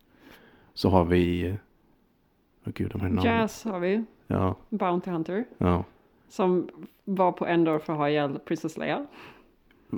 Så 0.75 0.89
har 0.91 1.05
vi, 1.05 1.55
åh 2.65 2.73
gud 2.75 2.91
de 2.91 3.01
här 3.01 3.09
namnen. 3.09 3.25
Jazz 3.25 3.65
har 3.65 3.81
vi, 3.81 4.05
Ja, 4.27 4.57
Bounty 4.69 5.11
Hunter, 5.11 5.45
ja. 5.59 5.85
som 6.29 6.69
var 7.05 7.33
på 7.33 7.47
Endor 7.47 7.79
för 7.79 7.93
att 7.93 7.99
ha 7.99 8.09
ihjäl 8.09 8.39
Princess 8.39 8.77
Leia. 8.77 9.07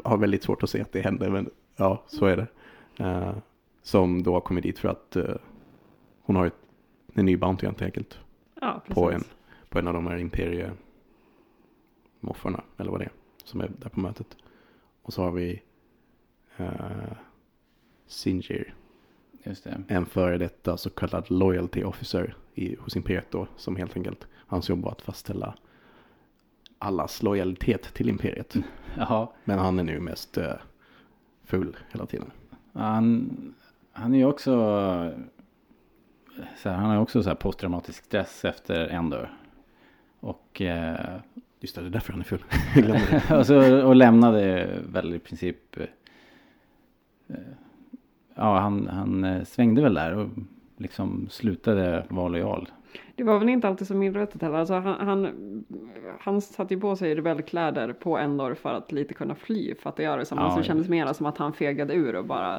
Har 0.04 0.18
väldigt 0.18 0.42
svårt 0.42 0.62
att 0.62 0.70
se 0.70 0.80
att 0.80 0.92
det 0.92 1.00
händer 1.00 1.30
men 1.30 1.50
ja, 1.76 2.02
så 2.06 2.26
är 2.26 2.36
det. 2.36 2.46
Eh, 3.04 3.34
som 3.82 4.22
då 4.22 4.32
har 4.32 4.40
kommit 4.40 4.62
dit 4.62 4.78
för 4.78 4.88
att 4.88 5.16
eh, 5.16 5.34
hon 6.22 6.36
har 6.36 6.46
ett, 6.46 6.56
en 7.14 7.26
ny 7.26 7.36
Bounty 7.36 7.66
helt 7.66 7.82
enkelt. 7.82 8.18
Ja, 8.60 8.80
precis. 8.80 8.94
På 8.94 9.10
en, 9.10 9.24
på 9.68 9.78
en 9.78 9.86
av 9.86 9.94
de 9.94 10.06
här 10.06 10.16
imperiemoffarna. 10.16 12.64
Eller 12.78 12.90
vad 12.90 13.00
det 13.00 13.04
är. 13.04 13.12
Som 13.44 13.60
är 13.60 13.70
där 13.78 13.88
på 13.88 14.00
mötet. 14.00 14.36
Och 15.02 15.12
så 15.12 15.22
har 15.22 15.30
vi 15.30 15.62
uh, 16.60 16.66
Singer. 18.06 18.74
Just 19.42 19.64
det. 19.64 19.82
En 19.88 20.06
före 20.06 20.38
detta 20.38 20.76
så 20.76 20.90
kallad 20.90 21.30
loyalty 21.30 21.84
officer 21.84 22.34
i, 22.54 22.76
hos 22.76 22.96
imperiet 22.96 23.30
då. 23.30 23.46
Som 23.56 23.76
helt 23.76 23.96
enkelt, 23.96 24.26
hans 24.34 24.68
jobb 24.68 24.82
var 24.82 24.90
att 24.90 25.02
fastställa 25.02 25.54
allas 26.78 27.22
lojalitet 27.22 27.94
till 27.94 28.08
imperiet. 28.08 28.54
Jaha. 28.96 29.28
Men 29.44 29.58
han 29.58 29.78
är 29.78 29.82
nu 29.84 30.00
mest 30.00 30.38
uh, 30.38 30.44
full 31.44 31.76
hela 31.92 32.06
tiden. 32.06 32.30
Han, 32.72 33.54
han 33.92 34.14
är 34.14 34.18
ju 34.18 34.24
också 34.24 34.52
så 36.56 36.68
här, 36.68 36.76
han 36.76 36.90
har 36.90 36.96
också 36.96 37.22
så 37.22 37.28
här 37.28 37.36
posttraumatisk 37.36 38.04
stress 38.04 38.44
efter 38.44 38.88
Endor. 38.88 39.38
Och, 40.20 40.60
eh, 40.60 41.20
Just 41.60 41.74
det, 41.74 41.80
det 41.80 41.86
är 41.86 41.90
därför 41.90 42.12
han 42.12 42.20
är 42.20 42.24
full. 42.24 42.44
Och, 43.38 43.46
så, 43.46 43.82
och 43.86 43.96
lämnade 43.96 44.68
väl 44.92 45.14
i 45.14 45.18
princip 45.18 45.76
eh, 45.76 47.36
Ja, 48.34 48.58
han, 48.58 48.88
han 48.88 49.24
eh, 49.24 49.44
svängde 49.44 49.82
väl 49.82 49.94
där 49.94 50.16
och 50.16 50.28
liksom 50.76 51.28
slutade 51.30 52.06
vara 52.08 52.28
lojal. 52.28 52.68
Det 53.16 53.24
var 53.24 53.38
väl 53.38 53.48
inte 53.48 53.68
alltid 53.68 53.86
så 53.86 53.94
medvetet 53.94 54.42
heller. 54.42 54.58
Alltså 54.58 54.74
han, 54.74 55.06
han, 55.06 55.64
han 56.20 56.40
satte 56.40 56.74
ju 56.74 56.80
på 56.80 56.96
sig 56.96 57.14
rebellkläder 57.14 57.92
på 57.92 58.18
Endor 58.18 58.54
för 58.54 58.74
att 58.74 58.92
lite 58.92 59.14
kunna 59.14 59.34
fly. 59.34 59.74
För 59.74 59.90
att 59.90 59.96
det 59.96 60.02
gör 60.02 60.18
det 60.18 60.24
som. 60.24 60.38
Ja, 60.38 60.44
alltså, 60.44 60.58
det 60.58 60.64
kändes 60.64 60.88
mer 60.88 61.12
som 61.12 61.26
att 61.26 61.38
han 61.38 61.52
fegade 61.52 61.94
ur 61.94 62.16
och 62.16 62.24
bara 62.24 62.56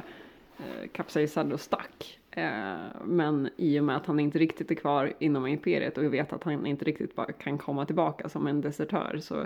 eh, 0.57 0.87
kapsejsade 0.91 1.53
och 1.53 1.59
stack. 1.59 2.19
Eh, 2.31 2.75
men 3.05 3.49
i 3.57 3.79
och 3.79 3.83
med 3.83 3.95
att 3.95 4.05
han 4.05 4.19
inte 4.19 4.39
riktigt 4.39 4.71
är 4.71 4.75
kvar 4.75 5.13
inom 5.19 5.47
imperiet 5.47 5.97
och 5.97 6.03
vi 6.03 6.07
vet 6.07 6.33
att 6.33 6.43
han 6.43 6.65
inte 6.65 6.85
riktigt 6.85 7.19
kan 7.39 7.57
komma 7.57 7.85
tillbaka 7.85 8.29
som 8.29 8.47
en 8.47 8.61
desertör 8.61 9.17
så, 9.21 9.45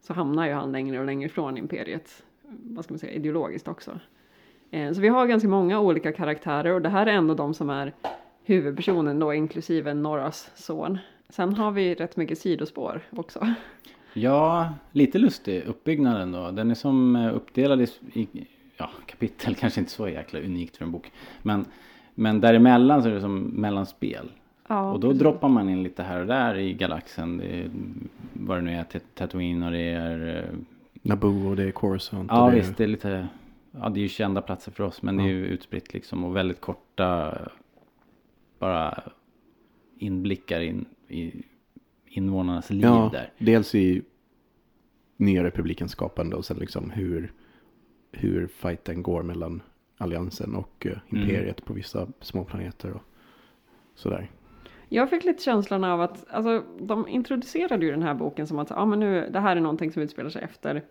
så 0.00 0.14
hamnar 0.14 0.46
ju 0.46 0.52
han 0.52 0.72
längre 0.72 0.98
och 0.98 1.06
längre 1.06 1.28
från 1.28 1.58
imperiet. 1.58 2.24
Vad 2.46 2.84
ska 2.84 2.94
man 2.94 2.98
säga, 2.98 3.12
ideologiskt 3.12 3.68
också. 3.68 4.00
Eh, 4.74 4.92
så 4.92 5.00
vi 5.00 5.08
har 5.08 5.26
ganska 5.26 5.48
många 5.48 5.80
olika 5.80 6.12
karaktärer 6.12 6.72
och 6.74 6.82
det 6.82 6.88
här 6.88 7.06
är 7.06 7.12
ändå 7.12 7.34
de 7.34 7.54
som 7.54 7.70
är 7.70 7.92
huvudpersonen 8.44 9.18
då 9.18 9.34
inklusive 9.34 9.94
Norras 9.94 10.50
son. 10.54 10.98
Sen 11.28 11.54
har 11.54 11.70
vi 11.70 11.94
rätt 11.94 12.16
mycket 12.16 12.38
sidospår 12.38 13.00
också. 13.10 13.46
Ja, 14.14 14.72
lite 14.92 15.18
lustig 15.18 15.62
uppbyggnaden 15.66 16.32
då. 16.32 16.50
Den 16.50 16.70
är 16.70 16.74
som 16.74 17.16
eh, 17.16 17.34
uppdelad 17.36 17.80
i, 17.80 17.86
i 18.12 18.28
ja, 18.76 18.90
kapitel, 19.06 19.54
kanske 19.60 19.80
inte 19.80 19.92
så 19.92 20.08
jäkla 20.08 20.40
unikt 20.40 20.76
för 20.76 20.84
en 20.84 20.90
bok. 20.92 21.12
Men, 21.42 21.64
men 22.14 22.40
däremellan 22.40 23.02
så 23.02 23.08
är 23.08 23.12
det 23.14 23.20
som 23.20 23.40
mellanspel. 23.42 24.30
Ja, 24.68 24.92
och 24.92 25.00
då 25.00 25.12
droppar 25.12 25.48
man 25.48 25.68
in 25.68 25.82
lite 25.82 26.02
här 26.02 26.20
och 26.20 26.26
där 26.26 26.54
i 26.54 26.72
galaxen. 26.72 27.38
Det 27.38 27.44
är, 27.60 27.70
vad 28.32 28.56
det 28.58 28.60
nu 28.62 28.72
är, 28.74 28.84
Tat- 28.84 29.14
Tatooine 29.14 29.62
och 29.62 29.72
det 29.72 29.78
är... 29.90 30.36
eh, 30.36 30.58
Naboo 31.04 31.48
och 31.50 31.56
det 31.56 31.62
är 31.64 31.70
Coruscant. 31.70 32.30
Ja 32.30 32.44
det 32.46 32.52
är, 32.52 32.56
visst, 32.56 32.76
det 32.76 32.84
är 32.84 32.88
lite... 32.88 33.26
Ja, 33.72 33.88
det 33.88 34.00
är 34.00 34.02
ju 34.02 34.08
kända 34.08 34.42
platser 34.42 34.72
för 34.72 34.84
oss. 34.84 35.02
Men 35.02 35.16
det 35.16 35.22
är 35.22 35.26
ju 35.28 35.46
utspritt 35.46 35.94
liksom 35.94 36.24
och 36.24 36.36
väldigt 36.36 36.60
korta 36.60 37.38
bara 38.58 39.02
inblickar 39.98 40.60
in 40.60 40.84
i 41.08 41.42
invånarnas 42.06 42.70
liv 42.70 42.82
Ja, 42.82 43.08
där. 43.12 43.30
dels 43.38 43.74
i 43.74 44.02
nya 45.16 45.44
republikens 45.44 45.92
skapande 45.92 46.36
och 46.36 46.44
sen 46.44 46.56
liksom 46.56 46.90
hur, 46.90 47.32
hur 48.12 48.46
fighten 48.46 49.02
går 49.02 49.22
mellan 49.22 49.62
alliansen 49.98 50.54
och 50.54 50.86
eh, 50.86 50.92
Mm. 51.10 51.22
imperiet 51.22 51.64
på 51.64 51.72
vissa 51.72 52.08
små 52.20 52.44
planeter 52.44 52.90
och 52.92 53.02
sådär. 53.94 54.30
Jag 54.88 55.10
fick 55.10 55.24
lite 55.24 55.42
känslan 55.42 55.84
av 55.84 56.00
att 56.00 56.26
alltså, 56.30 56.64
de 56.80 57.08
introducerade 57.08 57.84
ju 57.86 57.90
den 57.90 58.02
här 58.02 58.14
boken 58.14 58.46
som 58.46 58.58
att 58.58 58.70
ja, 58.70 58.86
men 58.86 59.00
nu, 59.00 59.28
det 59.32 59.40
här 59.40 59.56
är 59.56 59.60
någonting 59.60 59.92
som 59.92 60.02
utspelar 60.02 60.30
sig 60.30 60.42
efter 60.42 60.82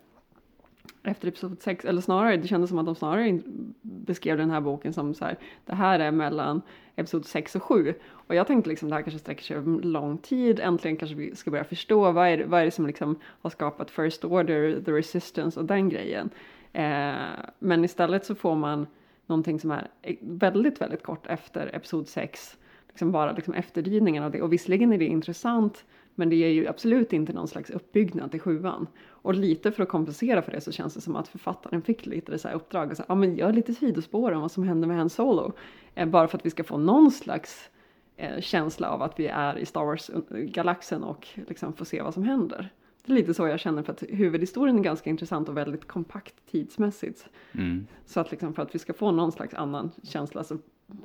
efter 1.02 1.28
episod 1.28 1.62
6, 1.62 1.84
eller 1.84 2.00
snarare, 2.00 2.36
det 2.36 2.48
kändes 2.48 2.70
som 2.70 2.78
att 2.78 2.86
de 2.86 2.94
snarare 2.94 3.40
beskrev 3.82 4.38
den 4.38 4.50
här 4.50 4.60
boken 4.60 4.92
som 4.92 5.14
så 5.14 5.24
här, 5.24 5.38
det 5.64 5.74
här 5.74 6.00
är 6.00 6.10
mellan 6.10 6.62
episod 6.96 7.26
6 7.26 7.56
och 7.56 7.62
7. 7.62 7.94
Och 8.10 8.34
jag 8.34 8.46
tänkte 8.46 8.70
liksom 8.70 8.88
det 8.88 8.94
här 8.94 9.02
kanske 9.02 9.18
sträcker 9.18 9.42
sig 9.42 9.56
över 9.56 9.82
lång 9.82 10.18
tid, 10.18 10.60
äntligen 10.60 10.96
kanske 10.96 11.16
vi 11.16 11.36
ska 11.36 11.50
börja 11.50 11.64
förstå 11.64 12.12
vad 12.12 12.28
är 12.28 12.36
det, 12.36 12.44
vad 12.44 12.60
är 12.60 12.64
det 12.64 12.70
som 12.70 12.86
liksom 12.86 13.18
har 13.24 13.50
skapat 13.50 13.90
First 13.90 14.24
Order, 14.24 14.82
The 14.84 14.92
Resistance 14.92 15.60
och 15.60 15.66
den 15.66 15.88
grejen. 15.88 16.30
Eh, 16.72 17.14
men 17.58 17.84
istället 17.84 18.26
så 18.26 18.34
får 18.34 18.54
man 18.54 18.86
någonting 19.26 19.60
som 19.60 19.70
är 19.70 19.88
e- 20.02 20.16
väldigt, 20.20 20.80
väldigt 20.80 21.02
kort 21.02 21.26
efter 21.26 21.74
episod 21.74 22.08
6 22.08 22.56
liksom 22.88 23.12
bara 23.12 23.32
liksom 23.32 23.54
efterdyningen 23.54 24.22
av 24.22 24.30
det. 24.30 24.42
Och 24.42 24.52
visserligen 24.52 24.92
är 24.92 24.98
det 24.98 25.04
intressant, 25.04 25.84
men 26.14 26.30
det 26.30 26.36
är 26.36 26.48
ju 26.48 26.68
absolut 26.68 27.12
inte 27.12 27.32
någon 27.32 27.48
slags 27.48 27.70
uppbyggnad 27.70 28.30
till 28.30 28.40
sjuan. 28.40 28.86
Och 29.08 29.34
lite 29.34 29.72
för 29.72 29.82
att 29.82 29.88
kompensera 29.88 30.42
för 30.42 30.52
det 30.52 30.60
så 30.60 30.72
känns 30.72 30.94
det 30.94 31.00
som 31.00 31.16
att 31.16 31.28
författaren 31.28 31.82
fick 31.82 32.06
lite 32.06 32.38
så 32.38 32.48
här 32.48 32.54
uppdrag 32.54 32.90
och 32.90 32.98
här, 32.98 33.06
ja 33.08 33.14
men 33.14 33.36
gör 33.36 33.52
lite 33.52 33.74
sidospår 33.74 34.32
om 34.32 34.40
vad 34.40 34.52
som 34.52 34.64
händer 34.64 34.88
med 34.88 34.96
Han 34.96 35.10
Solo. 35.10 35.52
Eh, 35.94 36.08
bara 36.08 36.28
för 36.28 36.38
att 36.38 36.46
vi 36.46 36.50
ska 36.50 36.64
få 36.64 36.78
någon 36.78 37.10
slags 37.10 37.70
eh, 38.16 38.40
känsla 38.40 38.90
av 38.90 39.02
att 39.02 39.20
vi 39.20 39.26
är 39.26 39.58
i 39.58 39.66
Star 39.66 39.84
Wars-galaxen 39.84 41.02
och 41.02 41.28
liksom 41.48 41.72
få 41.72 41.84
se 41.84 42.02
vad 42.02 42.14
som 42.14 42.22
händer. 42.22 42.72
Det 43.04 43.12
är 43.12 43.16
lite 43.16 43.34
så 43.34 43.46
jag 43.46 43.60
känner 43.60 43.82
för 43.82 43.92
att 43.92 44.02
huvudhistorien 44.08 44.78
är 44.78 44.82
ganska 44.82 45.10
intressant 45.10 45.48
och 45.48 45.56
väldigt 45.56 45.88
kompakt 45.88 46.34
tidsmässigt. 46.50 47.28
Mm. 47.52 47.86
Så 48.04 48.20
att 48.20 48.30
liksom 48.30 48.54
för 48.54 48.62
att 48.62 48.74
vi 48.74 48.78
ska 48.78 48.92
få 48.92 49.10
någon 49.10 49.32
slags 49.32 49.54
annan 49.54 49.90
känsla 50.02 50.44
så 50.44 50.58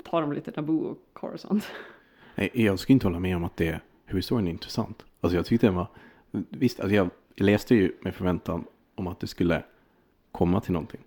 tar 0.04 0.22
de 0.22 0.34
lite 0.34 0.52
Naboo 0.56 0.80
och 0.80 0.98
Coruscant. 1.14 1.68
Nej, 2.36 2.50
jag 2.54 2.80
skulle 2.80 2.94
inte 2.94 3.08
hålla 3.08 3.20
med 3.20 3.36
om 3.36 3.44
att 3.44 3.58
det, 3.58 3.82
hur 4.08 4.18
historien 4.18 4.48
är 4.48 4.52
intressant. 4.52 5.06
Alltså 5.22 5.36
jag 5.36 5.46
tyckte 5.46 5.68
den 5.68 5.76
var, 5.76 5.88
visst, 6.32 6.80
alltså 6.80 6.96
jag 6.96 7.10
läste 7.36 7.76
ju 7.76 7.92
med 8.02 8.16
förväntan 8.16 8.66
om 8.96 9.08
att 9.08 9.20
det 9.20 9.28
skulle 9.28 9.64
komma 10.32 10.62
till 10.62 10.74
någonting. 10.74 11.02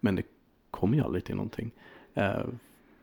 Men 0.00 0.16
det 0.16 0.22
kom 0.70 0.94
ju 0.94 1.00
aldrig 1.00 1.24
till 1.24 1.34
någonting. 1.34 1.70
Eh, 2.14 2.44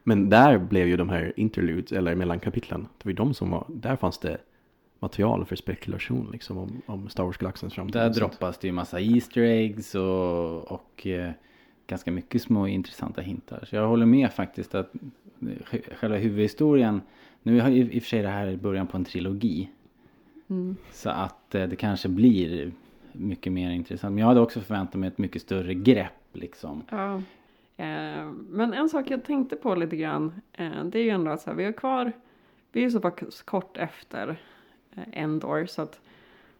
men 0.03 0.29
där 0.29 0.57
blev 0.57 0.87
ju 0.87 0.97
de 0.97 1.09
här 1.09 1.33
interludes, 1.35 1.91
eller 1.91 2.15
mellankapitlen, 2.15 2.87
det 2.97 3.05
var 3.05 3.09
ju 3.09 3.15
de 3.15 3.33
som 3.33 3.51
var, 3.51 3.65
där 3.69 3.95
fanns 3.95 4.17
det 4.17 4.37
material 4.99 5.45
för 5.45 5.55
spekulation 5.55 6.29
liksom 6.31 6.57
om, 6.57 6.81
om 6.85 7.09
Star 7.09 7.23
Wars-galaxens 7.23 7.73
framtid. 7.73 7.93
Där 7.93 8.09
droppas 8.09 8.57
det 8.57 8.67
ju 8.67 8.73
massa 8.73 8.99
Easter 8.99 9.41
eggs 9.41 9.95
och, 9.95 10.71
och 10.71 11.07
eh, 11.07 11.31
ganska 11.87 12.11
mycket 12.11 12.41
små 12.41 12.67
intressanta 12.67 13.21
hintar. 13.21 13.65
Så 13.69 13.75
jag 13.75 13.87
håller 13.87 14.05
med 14.05 14.33
faktiskt 14.33 14.75
att 14.75 14.93
eh, 15.41 15.81
själva 15.95 16.17
huvudhistorien, 16.17 17.01
nu 17.43 17.59
har 17.59 17.69
ju 17.69 17.91
i 17.91 17.99
och 17.99 18.03
för 18.03 18.09
sig 18.09 18.21
det 18.21 18.29
här 18.29 18.55
början 18.55 18.87
på 18.87 18.97
en 18.97 19.05
trilogi. 19.05 19.69
Så 20.91 21.09
att 21.09 21.55
eh, 21.55 21.67
det 21.67 21.75
kanske 21.75 22.09
blir 22.09 22.71
mycket 23.11 23.53
mer 23.53 23.71
intressant. 23.71 24.11
Men 24.11 24.17
jag 24.17 24.27
hade 24.27 24.39
också 24.39 24.61
förväntat 24.61 24.95
mig 24.95 25.07
ett 25.07 25.17
mycket 25.17 25.41
större 25.41 25.73
grepp 25.73 26.11
liksom. 26.33 26.83
Ja. 26.89 27.15
Eh, 27.77 28.31
men 28.49 28.73
en 28.73 28.89
sak 28.89 29.11
jag 29.11 29.23
tänkte 29.23 29.55
på 29.55 29.75
lite 29.75 29.95
grann, 29.95 30.41
eh, 30.53 30.83
det 30.83 30.99
är 30.99 31.03
ju 31.03 31.09
ändå 31.09 31.31
att 31.31 31.41
så 31.41 31.49
här, 31.49 31.57
vi 31.57 31.63
är 31.63 31.71
kvar, 31.71 32.11
vi 32.71 32.79
är 32.79 32.83
ju 32.83 32.91
så 32.91 32.99
pass 32.99 33.41
kort 33.41 33.77
efter 33.77 34.39
eh, 34.95 35.03
Endor 35.11 35.65
så 35.65 35.81
att 35.81 36.01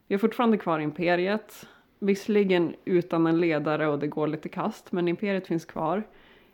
vi 0.08 0.16
är 0.16 0.20
fortfarande 0.20 0.58
kvar 0.58 0.80
i 0.80 0.84
Imperiet. 0.84 1.68
Visserligen 2.00 2.76
utan 2.86 3.28
en 3.28 3.40
ledare 3.40 3.88
och 3.88 4.00
det 4.00 4.08
går 4.08 4.28
lite 4.28 4.50
kast, 4.50 4.92
men 4.92 5.08
Imperiet 5.08 5.48
finns 5.48 5.66
kvar. 5.66 6.04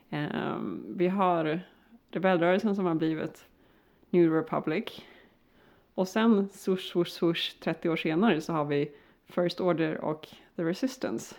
Eh, 0.09 0.57
vi 0.87 1.07
har 1.07 1.59
rebellrörelsen 2.11 2.75
som 2.75 2.85
har 2.85 2.95
blivit 2.95 3.46
New 4.17 4.33
Republic. 4.33 4.83
Och 5.95 6.07
sen 6.07 6.49
swoosh, 6.53 6.91
swoosh, 6.91 7.09
swoosh 7.09 7.59
30 7.59 7.89
år 7.89 7.95
senare 7.95 8.41
så 8.41 8.53
har 8.53 8.65
vi 8.65 8.91
First 9.27 9.61
Order 9.61 10.01
och 10.01 10.27
The 10.55 10.63
Resistance. 10.63 11.35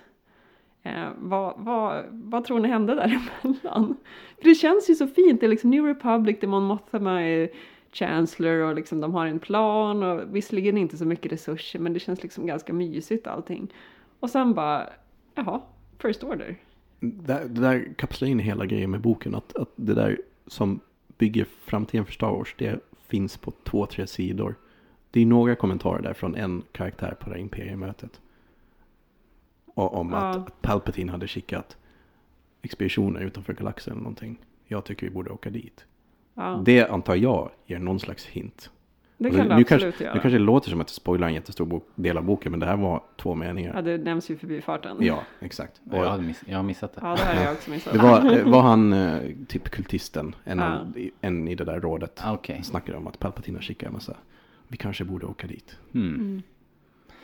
Eh, 0.83 1.09
vad, 1.19 1.55
vad, 1.57 2.05
vad 2.11 2.45
tror 2.45 2.61
ni 2.61 2.69
hände 2.69 2.95
däremellan? 2.95 3.97
För 4.37 4.45
det 4.45 4.55
känns 4.55 4.91
ju 4.91 4.95
så 4.95 5.07
fint. 5.07 5.41
Det 5.41 5.47
är 5.47 5.51
liksom 5.51 5.71
New 5.71 5.85
Republic, 5.85 6.41
Demon 6.41 6.65
Mothma 6.65 7.23
är 7.23 7.51
Chancellor 7.93 8.63
och 8.63 8.75
liksom 8.75 9.01
de 9.01 9.15
har 9.15 9.27
en 9.27 9.39
plan 9.39 10.03
och 10.03 10.37
visserligen 10.37 10.79
inte 10.79 10.97
så 10.97 11.05
mycket 11.05 11.33
resurser 11.33 11.79
men 11.79 11.93
det 11.93 12.01
känns 12.01 12.23
liksom 12.23 12.47
ganska 12.47 12.73
mysigt 12.73 13.27
allting. 13.27 13.75
Och 14.21 14.31
sen 14.31 14.55
bara, 14.55 14.89
jaha, 15.35 15.61
First 15.99 16.25
Order. 16.25 16.57
Det, 17.01 17.49
det 17.49 17.61
där 17.61 17.95
kapslar 17.97 18.29
in 18.29 18.39
hela 18.39 18.67
grejen 18.67 18.91
med 18.91 19.01
boken. 19.01 19.35
Att, 19.35 19.57
att 19.57 19.73
det 19.77 19.95
där 19.95 20.21
som 20.47 20.81
bygger 21.19 21.45
framtiden 21.45 22.07
för 22.07 22.13
Star 22.13 22.31
Wars. 22.31 22.55
Det 22.59 22.81
finns 23.07 23.37
på 23.37 23.53
två, 23.65 23.87
tre 23.87 24.07
sidor. 24.07 24.55
det 25.11 25.21
är 25.21 25.27
några 25.27 25.55
kommentarer 25.57 26.03
där 26.03 26.15
från 26.15 26.35
en 26.35 26.63
karaktär 26.73 27.17
på 27.21 27.29
det 27.31 27.35
här 27.37 27.43
imperiemötet. 27.43 28.21
Och 29.67 29.95
om 29.95 30.11
Ja. 30.13 30.19
att, 30.19 30.63
Palpatine 30.63 31.11
hade 31.11 31.29
skickat 31.29 31.77
expeditioner 32.63 33.21
utanför 33.21 33.53
galaxen 33.53 33.93
eller 33.93 34.03
någonting. 34.03 34.39
Jag 34.67 34.85
tycker 34.85 35.07
vi 35.07 35.13
borde 35.13 35.31
åka 35.31 35.51
dit. 35.51 35.85
Ja, 36.35 36.63
Det 36.65 36.85
antar 36.89 37.17
jag 37.17 37.51
ger 37.67 37.79
någon 37.79 38.01
slags 38.01 38.27
hint. 38.27 38.71
Det 39.19 39.31
kan 39.31 39.39
det 39.39 39.45
nu 39.45 39.61
absolut 39.61 39.69
kanske, 39.69 40.05
göra. 40.05 40.15
Nu 40.15 40.21
kanske 40.21 40.39
det 40.39 40.45
låter 40.45 40.71
som 40.71 40.81
att 40.81 40.87
det 40.87 40.93
spoilar 40.93 41.29
en 41.29 41.35
jättestor 41.35 41.67
bok, 41.67 41.89
del 41.95 42.17
av 42.19 42.25
boken, 42.25 42.53
men 42.53 42.61
det 42.61 42.67
här 42.67 42.77
var 42.77 43.03
två 43.17 43.35
meningar. 43.35 43.73
Ja, 43.75 43.83
det 43.83 43.99
nämns 43.99 44.31
ju 44.31 44.37
förbi 44.37 44.61
farten. 44.61 44.97
Ja, 45.01 45.23
exakt. 45.41 45.81
Jag, 45.91 46.01
Och 46.01 46.11
hade 46.11 46.23
miss, 46.23 46.43
jag 46.47 46.57
har 46.57 46.63
missat 46.63 46.95
det. 46.95 47.01
Ja, 47.03 47.09
det 47.09 47.23
här 47.23 47.37
har 47.37 47.45
jag 47.45 47.53
också 47.53 47.71
missat. 47.71 47.93
det 47.93 47.99
var, 47.99 48.43
var 48.51 48.63
han 48.63 48.93
eh, 48.93 49.19
typ 49.49 49.71
kultisten, 49.71 50.35
en, 50.45 50.61
av, 50.61 50.97
en 51.21 51.49
i 51.49 51.55
det 51.55 51.65
där 51.65 51.81
rådet. 51.81 52.21
Ah, 52.25 52.33
Okej. 52.33 52.63
Snackade 52.63 52.99
om 52.99 53.07
att 53.07 53.19
Palpatine 53.19 53.57
har 53.57 53.63
skickat 53.63 53.87
en 53.87 53.93
massa, 53.93 54.17
vi 54.69 54.77
kanske 54.77 55.05
borde 55.05 55.27
åka 55.27 55.47
dit. 55.47 55.79
Mm. 55.95 56.43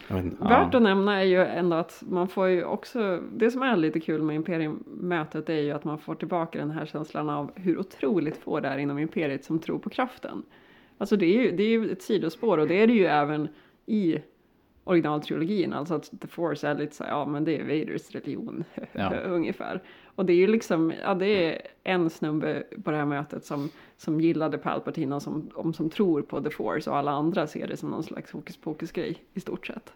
Jag 0.09 0.17
vet 0.17 0.25
inte. 0.25 0.37
Ja. 0.41 0.49
Värt 0.49 0.75
att 0.75 0.83
nämna 0.83 1.21
är 1.21 1.25
ju 1.25 1.45
ändå 1.45 1.77
att 1.77 2.03
man 2.09 2.29
får 2.29 2.49
ju 2.49 2.65
också, 2.65 3.21
det 3.33 3.51
som 3.51 3.63
är 3.63 3.77
lite 3.77 4.01
kul 4.01 4.23
med 4.23 4.37
imperiemötet 4.37 5.49
är 5.49 5.61
ju 5.61 5.71
att 5.71 5.85
man 5.85 5.99
får 5.99 6.15
tillbaka 6.15 6.59
den 6.59 6.71
här 6.71 6.87
känslan 6.87 7.31
av 7.31 7.51
hur 7.55 7.79
otroligt 7.79 8.37
få 8.37 8.61
det 8.61 8.69
är 8.69 8.79
inom 8.79 8.99
imperiet 8.99 9.45
som 9.45 9.59
tror 9.59 9.79
på 9.79 9.91
kraften. 9.91 10.43
Alltså 10.99 11.17
det 11.17 11.27
är 11.27 11.43
ju, 11.43 11.57
det 11.57 11.63
är 11.63 11.69
ju 11.69 11.93
ett 11.93 12.03
sidospår 12.03 12.59
och 12.59 12.69
det 12.69 12.75
är 12.75 12.87
det 12.87 12.93
ju 12.93 13.07
även 13.07 13.49
i 13.87 14.19
originaltrilogin, 14.85 15.73
alltså 15.73 15.95
att 15.95 16.21
the 16.21 16.27
force 16.29 16.69
är 16.69 16.75
lite 16.75 16.95
så 16.95 17.05
här, 17.05 17.11
ja 17.11 17.27
men 17.27 17.45
det 17.45 17.57
är 17.59 17.63
Vaders 17.65 18.11
religion 18.11 18.65
Ja. 18.93 19.15
ungefär. 19.21 19.83
Och 20.05 20.27
det 20.27 20.33
är 20.33 20.37
ju 20.37 20.47
liksom, 20.47 20.93
ja 21.03 21.15
det 21.15 21.27
är 21.27 21.61
en 21.85 22.11
snubbe 22.11 22.63
på 22.85 22.91
det 22.91 22.97
här 22.97 23.05
mötet 23.07 23.45
som, 23.45 23.71
som 23.97 24.21
gillade 24.21 24.59
Palpatine 24.59 25.15
och 25.15 25.23
som, 25.23 25.51
om, 25.55 25.75
som 25.75 25.91
tror 25.91 26.23
på 26.23 26.43
the 26.43 26.51
force 26.51 26.91
och 26.91 26.97
alla 26.97 27.11
andra 27.11 27.47
ser 27.47 27.67
det 27.67 27.77
som 27.77 27.91
någon 27.91 28.03
slags 28.03 28.33
hokus 28.33 28.57
pokus 28.57 28.93
grej 28.93 29.17
i 29.35 29.41
stort 29.41 29.67
sett. 29.67 29.93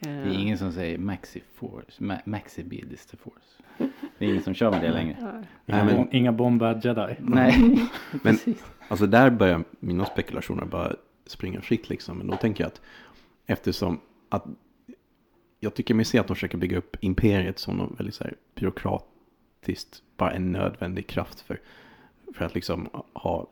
Det 0.00 0.10
Eh, 0.10 0.16
är 0.28 0.32
ingen 0.32 0.58
som 0.58 0.72
säger 0.72 0.98
Maxi 0.98 1.42
Force. 1.54 2.04
Ma 2.04 2.18
Maxi 2.24 2.64
Bid 2.64 2.92
is 2.92 3.06
the 3.06 3.16
Force. 3.16 3.62
Det 4.18 4.24
är 4.24 4.28
ingen 4.30 4.42
som 4.42 4.54
kör 4.54 4.70
med 4.70 4.80
det 4.82 4.90
längre. 4.92 5.16
ja. 5.20 5.32
Nej, 5.66 5.84
men- 5.84 5.96
Inga, 5.96 6.06
inga 6.10 6.32
bombad 6.32 6.84
jedi. 6.84 7.16
Nej. 7.18 7.58
Men 8.10 8.20
Precis. 8.36 8.64
alltså 8.88 9.06
där 9.06 9.30
börjar 9.30 9.64
mina 9.80 10.04
spekulationer 10.04 10.64
bara 10.64 10.96
springa 11.26 11.60
fritt 11.60 11.88
liksom. 11.88 12.18
Men 12.18 12.26
då 12.26 12.36
tänker 12.36 12.64
jag 12.64 12.68
att 12.68 12.80
eftersom 13.46 14.00
att 14.28 14.44
jag 15.60 15.74
tycker 15.74 15.94
mig 15.94 16.04
se 16.04 16.18
att 16.18 16.26
de 16.26 16.36
försöker 16.36 16.58
bygga 16.58 16.78
upp 16.78 16.96
imperiet 17.00 17.58
som 17.58 17.76
någon 17.76 17.94
väldigt 17.98 18.14
så 18.14 18.24
här 18.24 18.34
byråkratiskt, 18.54 20.02
bara 20.16 20.30
en 20.32 20.52
nödvändig 20.52 21.06
kraft 21.06 21.40
för, 21.40 21.60
för 22.34 22.44
att 22.44 22.54
liksom 22.54 22.88
ha 23.12 23.46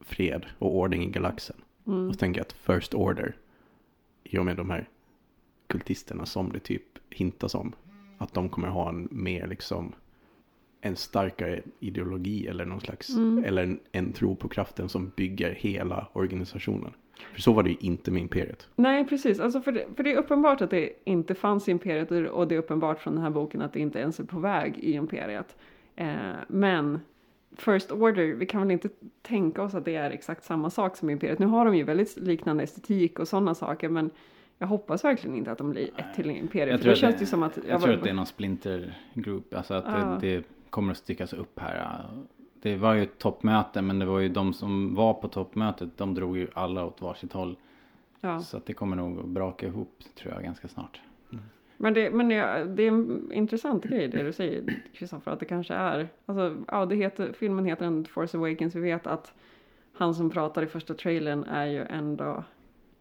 fred 0.00 0.46
och 0.58 0.76
ordning 0.76 1.02
i 1.02 1.10
galaxen. 1.10 1.56
Mm. 1.86 2.08
Och 2.08 2.14
så 2.14 2.18
tänker 2.18 2.40
jag 2.40 2.44
att 2.46 2.52
First 2.52 2.94
Order, 2.94 3.36
i 4.24 4.38
och 4.38 4.44
med 4.46 4.56
de 4.56 4.70
här 4.70 4.88
kultisterna 5.72 6.26
som 6.26 6.52
det 6.52 6.58
typ 6.60 6.82
hintas 7.10 7.54
om, 7.54 7.72
att 8.18 8.34
de 8.34 8.48
kommer 8.48 8.68
ha 8.68 8.88
en 8.88 9.08
mer 9.10 9.46
liksom 9.46 9.92
en 10.84 10.96
starkare 10.96 11.62
ideologi 11.80 12.46
eller 12.46 12.64
någon 12.64 12.80
slags, 12.80 13.08
Mm. 13.16 13.44
eller 13.44 13.62
en, 13.62 13.80
en 13.92 14.12
tro 14.12 14.36
på 14.36 14.48
kraften 14.48 14.88
som 14.88 15.12
bygger 15.16 15.50
hela 15.50 16.06
organisationen. 16.12 16.90
För 17.34 17.40
så 17.40 17.52
var 17.52 17.62
det 17.62 17.70
ju 17.70 17.76
inte 17.80 18.10
med 18.10 18.22
imperiet. 18.22 18.68
Nej, 18.76 19.04
precis. 19.06 19.40
Alltså 19.40 19.60
för, 19.60 19.72
det, 19.72 19.86
för 19.96 20.02
det 20.04 20.12
är 20.12 20.16
uppenbart 20.16 20.60
att 20.60 20.70
det 20.70 20.92
inte 21.04 21.34
fanns 21.34 21.68
i 21.68 21.70
imperiet 21.70 22.10
och- 22.10 22.18
och 22.26 22.48
det 22.48 22.54
är 22.54 22.58
uppenbart 22.58 23.00
från 23.00 23.14
den 23.14 23.22
här 23.22 23.30
boken 23.30 23.62
att 23.62 23.72
det 23.72 23.80
inte 23.80 23.98
ens 23.98 24.20
är 24.20 24.24
på 24.24 24.38
väg 24.38 24.78
i 24.78 24.92
imperiet. 24.92 25.56
Eh, 25.96 26.32
men 26.48 27.00
First 27.56 27.92
Order, 27.92 28.34
vi 28.34 28.46
kan 28.46 28.60
väl 28.60 28.70
inte 28.70 28.88
tänka 29.22 29.62
oss 29.62 29.74
att 29.74 29.84
det 29.84 29.94
är 29.94 30.10
exakt 30.10 30.44
samma 30.44 30.70
sak 30.70 30.96
som 30.96 31.10
imperiet. 31.10 31.38
Nu 31.38 31.46
har 31.46 31.64
de 31.64 31.76
ju 31.76 31.82
väldigt 31.84 32.16
liknande 32.16 32.62
estetik 32.64 33.18
och 33.18 33.28
sådana 33.28 33.54
saker, 33.54 33.88
men 33.88 34.10
jag 34.62 34.68
hoppas 34.68 35.04
verkligen 35.04 35.36
inte 35.36 35.52
att 35.52 35.58
de 35.58 35.70
blir 35.70 35.90
ett 35.96 36.14
till 36.14 36.30
imperiet. 36.30 36.70
Jag 36.70 36.82
tror 36.82 36.94
känns 36.94 37.18
det- 37.18 37.26
som 37.26 37.42
att... 37.42 37.58
Jag 37.68 37.82
tror 37.82 37.94
att 37.94 38.02
det 38.02 38.10
är 38.10 38.14
någon 38.14 38.26
splinter 38.26 38.98
group. 39.14 39.54
Alltså 39.54 39.74
att 39.74 39.84
Ja. 39.86 40.18
det, 40.20 40.36
det 40.36 40.44
kommer 40.70 40.92
att 40.92 40.98
stickas 40.98 41.32
upp 41.32 41.58
här. 41.58 42.04
Det 42.62 42.76
var 42.76 42.94
ju 42.94 43.02
ett 43.02 43.18
toppmöte 43.18 43.82
men 43.82 43.98
det 43.98 44.06
var 44.06 44.18
ju 44.20 44.28
de 44.28 44.52
som 44.52 44.94
var 44.94 45.14
på 45.14 45.28
toppmötet. 45.28 45.88
De 45.98 46.14
drog 46.14 46.36
ju 46.38 46.48
alla 46.54 46.84
åt 46.84 47.00
varsitt 47.02 47.32
håll. 47.32 47.56
ja. 48.20 48.40
Så 48.40 48.56
att 48.56 48.66
det 48.66 48.72
kommer 48.72 48.96
nog 48.96 49.18
att 49.18 49.26
braka 49.26 49.66
ihop 49.66 50.02
tror 50.14 50.34
jag 50.34 50.42
ganska 50.42 50.68
snart. 50.68 51.00
Men, 51.76 51.94
det, 51.94 52.10
men 52.10 52.28
det, 52.28 52.64
det 52.76 52.82
är 52.82 52.88
en 52.88 53.32
intressant 53.32 53.84
grej 53.84 54.08
det 54.08 54.22
du 54.22 54.32
säger 54.32 54.74
Kristoffer, 54.94 55.30
att 55.32 55.40
det 55.40 55.46
kanske 55.46 55.74
är, 55.74 56.08
alltså, 56.26 56.56
ja, 56.68 56.86
det 56.86 56.96
heter, 56.96 57.32
filmen 57.32 57.64
heter 57.64 57.86
en 57.86 58.04
Force 58.04 58.36
Awakens, 58.38 58.74
vi 58.74 58.80
vet 58.80 59.06
att 59.06 59.32
han 59.92 60.14
som 60.14 60.30
pratar 60.30 60.62
i 60.62 60.66
första 60.66 60.94
trailern 60.94 61.44
är 61.44 61.66
ju 61.66 61.82
ändå 61.84 62.44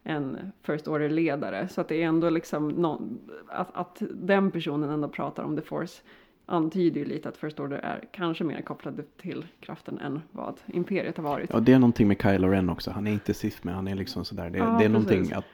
en 0.03 0.37
First 0.63 0.87
Order-ledare, 0.87 1.67
så 1.67 1.81
att 1.81 1.87
det 1.87 2.03
är 2.03 2.07
ändå 2.07 2.29
liksom 2.29 2.67
någon, 2.69 3.19
att, 3.47 3.69
att 3.73 4.01
den 4.11 4.51
personen 4.51 4.89
ändå 4.89 5.07
pratar 5.07 5.43
om 5.43 5.55
The 5.55 5.61
Force 5.61 6.01
antyder 6.45 6.99
ju 7.01 7.05
lite 7.05 7.29
att 7.29 7.37
First 7.37 7.59
Order 7.59 7.77
är 7.77 8.03
kanske 8.11 8.43
mer 8.43 8.61
kopplade 8.61 9.03
till 9.21 9.45
kraften 9.59 9.99
än 9.99 10.21
vad 10.31 10.59
Imperiet 10.65 11.17
har 11.17 11.23
varit. 11.23 11.49
Ja, 11.53 11.59
det 11.59 11.73
är 11.73 11.79
någonting 11.79 12.07
med 12.07 12.21
Kylo 12.21 12.47
Ren 12.47 12.69
också. 12.69 12.91
Han 12.91 13.07
är 13.07 13.11
inte 13.11 13.33
Sith, 13.33 13.57
men 13.61 13.73
han 13.73 13.87
är 13.87 13.95
liksom 13.95 14.25
sådär. 14.25 14.49
Det, 14.49 14.57
Ja, 14.57 14.75
det 14.79 14.85
är 14.85 14.89
någonting 14.89 15.31
att 15.33 15.45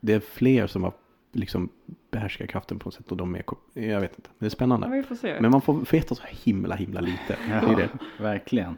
det 0.00 0.12
är 0.12 0.20
fler 0.20 0.66
som 0.66 0.82
har 0.84 0.92
liksom 1.32 1.68
behärskar 2.10 2.46
kraften 2.46 2.78
på 2.78 2.86
något 2.86 2.94
sätt 2.94 3.10
och 3.10 3.16
de 3.16 3.34
är, 3.34 3.44
jag 3.72 4.00
vet 4.00 4.18
inte, 4.18 4.30
det 4.38 4.44
är 4.44 4.46
Ja, 4.46 4.50
spännande. 4.50 4.88
vi 4.88 5.02
får 5.02 5.14
se. 5.14 5.40
Men 5.40 5.50
man 5.50 5.62
får 5.62 5.92
veta 5.92 6.14
så 6.14 6.22
himla, 6.28 6.74
himla 6.74 7.00
lite. 7.00 7.36
Det 7.48 7.52
är 7.52 7.76
det. 7.76 7.88
Verkligen. 8.22 8.76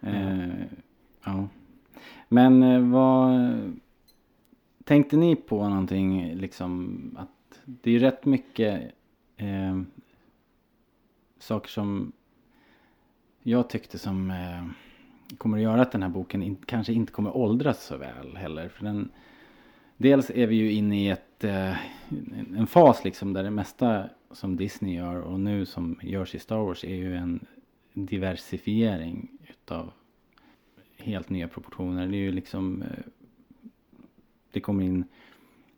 Eh, 0.00 0.48
ja. 1.24 1.48
Men 2.32 2.62
eh, 2.62 2.80
vad 2.80 3.40
tänkte 4.84 5.16
ni 5.16 5.36
på 5.36 5.68
någonting 5.68 6.34
liksom 6.34 7.00
att 7.18 7.60
det 7.64 7.90
är 7.90 7.98
rätt 7.98 8.24
mycket 8.24 8.92
eh, 9.36 9.80
saker 11.38 11.68
som 11.68 12.12
jag 13.42 13.68
tyckte 13.68 13.98
som 13.98 14.30
eh, 14.30 14.64
kommer 15.38 15.58
att 15.58 15.62
göra 15.62 15.82
att 15.82 15.92
den 15.92 16.02
här 16.02 16.08
boken 16.08 16.42
in, 16.42 16.56
kanske 16.66 16.92
inte 16.92 17.12
kommer 17.12 17.36
åldras 17.36 17.84
så 17.84 17.96
väl 17.96 18.36
heller. 18.36 18.68
För 18.68 18.84
den, 18.84 19.10
dels 19.96 20.30
är 20.30 20.46
vi 20.46 20.56
ju 20.56 20.72
inne 20.72 21.04
i 21.04 21.08
ett, 21.08 21.44
eh, 21.44 21.76
en 22.56 22.66
fas 22.66 23.04
liksom 23.04 23.32
där 23.32 23.42
det 23.42 23.50
mesta 23.50 24.04
som 24.30 24.56
Disney 24.56 24.94
gör 24.94 25.20
och 25.20 25.40
nu 25.40 25.66
som 25.66 25.98
görs 26.02 26.34
i 26.34 26.38
Star 26.38 26.58
Wars 26.58 26.84
är 26.84 26.94
ju 26.94 27.16
en 27.16 27.46
diversifiering 27.92 29.28
utav 29.48 29.92
helt 31.02 31.30
nya 31.30 31.48
proportioner. 31.48 32.06
Det 32.06 32.16
är 32.16 32.18
ju 32.18 32.32
liksom 32.32 32.82
eh, 32.82 33.04
det 34.52 34.60
kommer 34.60 34.84
in 34.84 35.04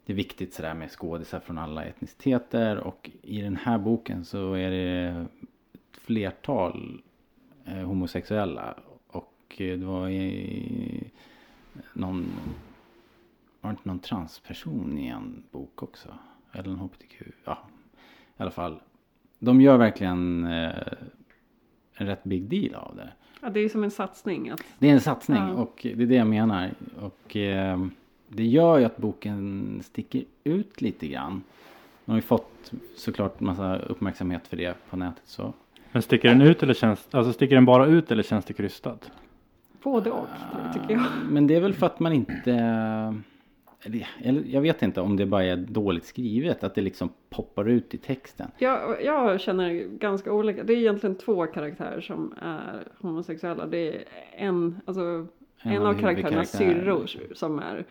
det 0.06 0.12
är 0.12 0.16
viktigt 0.16 0.54
sådär 0.54 0.74
med 0.74 0.90
skådisar 0.90 1.40
från 1.40 1.58
alla 1.58 1.84
etniciteter 1.84 2.76
och 2.76 3.10
i 3.22 3.40
den 3.40 3.56
här 3.56 3.78
boken 3.78 4.24
så 4.24 4.52
är 4.52 4.70
det 4.70 5.26
ett 5.72 5.96
flertal 5.96 7.02
eh, 7.64 7.74
homosexuella 7.74 8.74
och 9.06 9.54
eh, 9.58 9.78
det 9.78 9.86
var 9.86 10.08
i 10.08 11.10
någon 11.92 12.26
var 13.60 13.70
det 13.70 13.72
inte 13.72 13.88
någon 13.88 13.98
transperson 13.98 14.98
i 14.98 15.06
en 15.06 15.42
bok 15.50 15.82
också? 15.82 16.18
Eller 16.52 16.70
en 16.70 16.78
hbtq? 16.78 17.22
Ja, 17.44 17.58
i 18.36 18.42
alla 18.42 18.50
fall. 18.50 18.80
De 19.38 19.60
gör 19.60 19.76
verkligen 19.76 20.44
en 21.94 22.06
rätt 22.06 22.24
big 22.24 22.42
deal 22.42 22.74
av 22.74 22.96
det. 22.96 23.12
Ja, 23.44 23.50
det 23.50 23.60
är 23.60 23.68
som 23.68 23.84
en 23.84 23.90
satsning. 23.90 24.50
Att, 24.50 24.60
Det 24.78 24.88
är 24.88 24.92
en 24.92 25.00
satsning 25.00 25.38
Ja. 25.38 25.52
och 25.52 25.80
det 25.82 26.02
är 26.02 26.06
det 26.06 26.14
jag 26.14 26.26
menar. 26.26 26.70
Och 27.00 27.36
eh, 27.36 27.86
det 28.28 28.44
gör 28.44 28.78
ju 28.78 28.84
att 28.84 28.96
boken 28.96 29.80
sticker 29.84 30.24
ut 30.44 30.80
lite 30.82 31.06
grann. 31.06 31.42
De 32.04 32.10
har 32.10 32.18
ju 32.18 32.22
fått 32.22 32.72
såklart 32.96 33.40
massa 33.40 33.76
uppmärksamhet 33.78 34.46
för 34.46 34.56
det 34.56 34.74
på 34.90 34.96
nätet 34.96 35.22
så. 35.24 35.52
Men 35.92 36.02
sticker 36.02 36.28
den 36.28 36.40
ut 36.42 36.62
eller 36.62 36.74
känns, 36.74 37.08
alltså 37.10 37.32
sticker 37.32 37.54
den 37.54 37.64
bara 37.64 37.86
ut 37.86 38.10
eller 38.10 38.22
känns 38.22 38.44
det 38.44 38.52
krystat? 38.52 39.10
både 39.82 40.10
och, 40.10 40.26
tycker 40.74 40.90
jag. 40.94 41.00
Ah, 41.02 41.06
Men 41.30 41.46
det 41.46 41.54
är 41.54 41.60
väl 41.60 41.74
för 41.74 41.86
att 41.86 42.00
man 42.00 42.12
inte 42.12 42.52
jag 44.46 44.60
vet 44.60 44.82
inte 44.82 45.00
om 45.00 45.16
det 45.16 45.26
bara 45.26 45.44
är 45.44 45.56
dåligt 45.56 46.04
skrivet, 46.04 46.64
att 46.64 46.74
det 46.74 46.80
liksom 46.80 47.08
poppar 47.30 47.68
ut 47.68 47.94
i 47.94 47.98
texten. 47.98 48.50
Jag, 48.58 49.04
jag 49.04 49.40
känner 49.40 49.72
ganska 49.98 50.32
olika. 50.32 50.62
Det 50.62 50.72
är 50.72 50.76
egentligen 50.76 51.16
två 51.16 51.46
karaktärer 51.46 52.00
som 52.00 52.34
är 52.42 52.88
homosexuella. 52.98 53.66
Det 53.66 53.88
är 53.88 54.04
en, 54.36 54.80
alltså, 54.84 55.26
en, 55.62 55.86
av 55.86 55.94
karaktärernas 55.94 56.50
syrror 56.50 57.10
som 57.34 57.58
är 57.58 57.84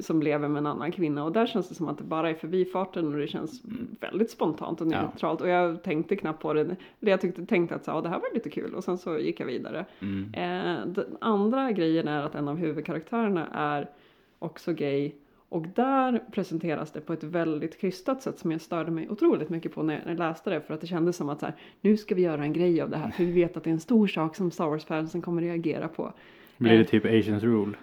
som 0.00 0.22
lever 0.22 0.48
med 0.48 0.58
en 0.58 0.66
annan 0.66 0.92
kvinna 0.92 1.24
och 1.24 1.32
där 1.32 1.46
känns 1.46 1.68
det 1.68 1.74
som 1.74 1.88
att 1.88 1.98
det 1.98 2.04
bara 2.04 2.30
är 2.30 2.34
förbifarten 2.34 3.12
och 3.12 3.20
det 3.20 3.28
känns 3.28 3.62
väldigt 4.00 4.30
spontant 4.30 4.80
och 4.80 4.86
Mm. 4.86 4.98
Ja. 4.98 5.06
neutralt 5.06 5.40
och 5.40 5.48
jag 5.48 5.82
tänkte 5.82 6.16
knappt 6.16 6.42
på 6.42 6.52
det. 6.52 6.76
Jag 7.00 7.20
tyckte, 7.20 7.46
tänkte 7.46 7.74
att 7.74 7.84
så, 7.84 8.00
det 8.00 8.08
här 8.08 8.18
var 8.18 8.34
lite 8.34 8.50
kul 8.50 8.74
och 8.74 8.84
sen 8.84 8.98
så 8.98 9.18
gick 9.18 9.40
jag 9.40 9.46
vidare. 9.46 9.84
Mm. 10.00 10.34
Eh, 10.34 10.86
den 10.86 11.16
andra 11.20 11.72
grejen 11.72 12.08
är 12.08 12.22
att 12.22 12.34
en 12.34 12.48
av 12.48 12.56
huvudkaraktärerna 12.56 13.46
är 13.52 13.90
också 14.38 14.72
gay 14.72 15.12
och 15.48 15.66
där 15.74 16.22
presenteras 16.32 16.92
det 16.92 17.00
på 17.00 17.12
ett 17.12 17.24
väldigt 17.24 17.78
krystat 17.80 18.22
sätt 18.22 18.38
som 18.38 18.52
jag 18.52 18.60
störde 18.60 18.90
mig 18.90 19.08
otroligt 19.10 19.48
mycket 19.50 19.74
på 19.74 19.82
när 19.82 20.02
jag, 20.06 20.18
läste 20.18 20.50
det 20.50 20.60
för 20.60 20.74
att 20.74 20.80
det 20.80 20.86
kändes 20.86 21.16
som 21.16 21.28
att 21.28 21.40
så 21.40 21.46
här, 21.46 21.54
nu 21.80 21.96
ska 21.96 22.14
vi 22.14 22.22
göra 22.22 22.42
en 22.42 22.52
grej 22.52 22.80
av 22.80 22.90
det 22.90 22.96
här 22.96 23.10
för 23.10 23.24
vi 23.24 23.32
vet 23.32 23.56
att 23.56 23.64
det 23.64 23.70
är 23.70 23.72
en 23.74 23.80
stor 23.80 24.06
sak 24.06 24.36
som 24.36 24.50
Star 24.50 24.66
Wars-fansen 24.66 25.22
kommer 25.22 25.42
reagera 25.42 25.88
på. 25.88 26.12
Blir 26.56 26.72
det 26.72 26.78
Eh. 26.78 26.86
typ 26.86 27.04
Asians 27.04 27.42
rule? 27.42 27.76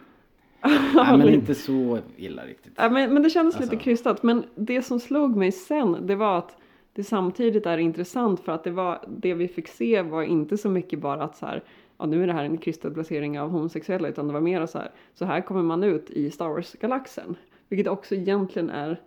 Nej, 0.96 1.18
men 1.18 1.30
inte 1.30 1.56
så 1.56 2.00
illa 2.18 2.46
riktigt. 2.46 2.74
Ja, 2.76 2.90
men, 2.90 3.14
men 3.14 3.24
det 3.24 3.30
kändes 3.30 3.56
Alltså- 3.56 3.72
lite 3.72 3.84
krystat. 3.84 4.24
Men 4.24 4.44
det 4.56 4.82
som 4.82 5.00
slog 5.00 5.36
mig 5.36 5.52
sen, 5.52 6.08
det 6.08 6.16
var 6.16 6.38
att 6.38 6.58
det 6.94 7.04
samtidigt 7.04 7.66
är 7.66 7.78
intressant 7.78 8.40
för 8.40 8.52
att 8.52 8.64
det 8.64 8.72
var 8.72 9.00
det 9.08 9.34
vi 9.34 9.48
fick 9.48 9.68
se 9.68 10.02
var 10.02 10.24
inte 10.24 10.58
så 10.58 10.70
mycket 10.70 11.00
bara 11.00 11.24
att 11.24 11.36
så 11.38 11.46
här, 11.46 11.64
ja 11.98 12.06
nu 12.06 12.24
är 12.24 12.28
det 12.28 12.34
här 12.34 12.44
en 12.44 12.58
krystad 12.58 12.92
placering 12.92 13.40
av 13.40 13.50
homosexuella 13.50 14.08
utan 14.08 14.28
det 14.28 14.34
var 14.34 14.42
mer 14.42 14.66
så 14.66 14.78
här, 14.78 14.92
så 15.14 15.26
här 15.26 15.42
kommer 15.42 15.64
man 15.64 15.84
ut 15.84 16.10
i 16.10 16.32
Star 16.32 16.50
Wars-galaxen. 16.50 17.36
Vilket 17.70 17.88
också 17.88 18.16
egentligen 18.16 18.70
är 18.70 19.02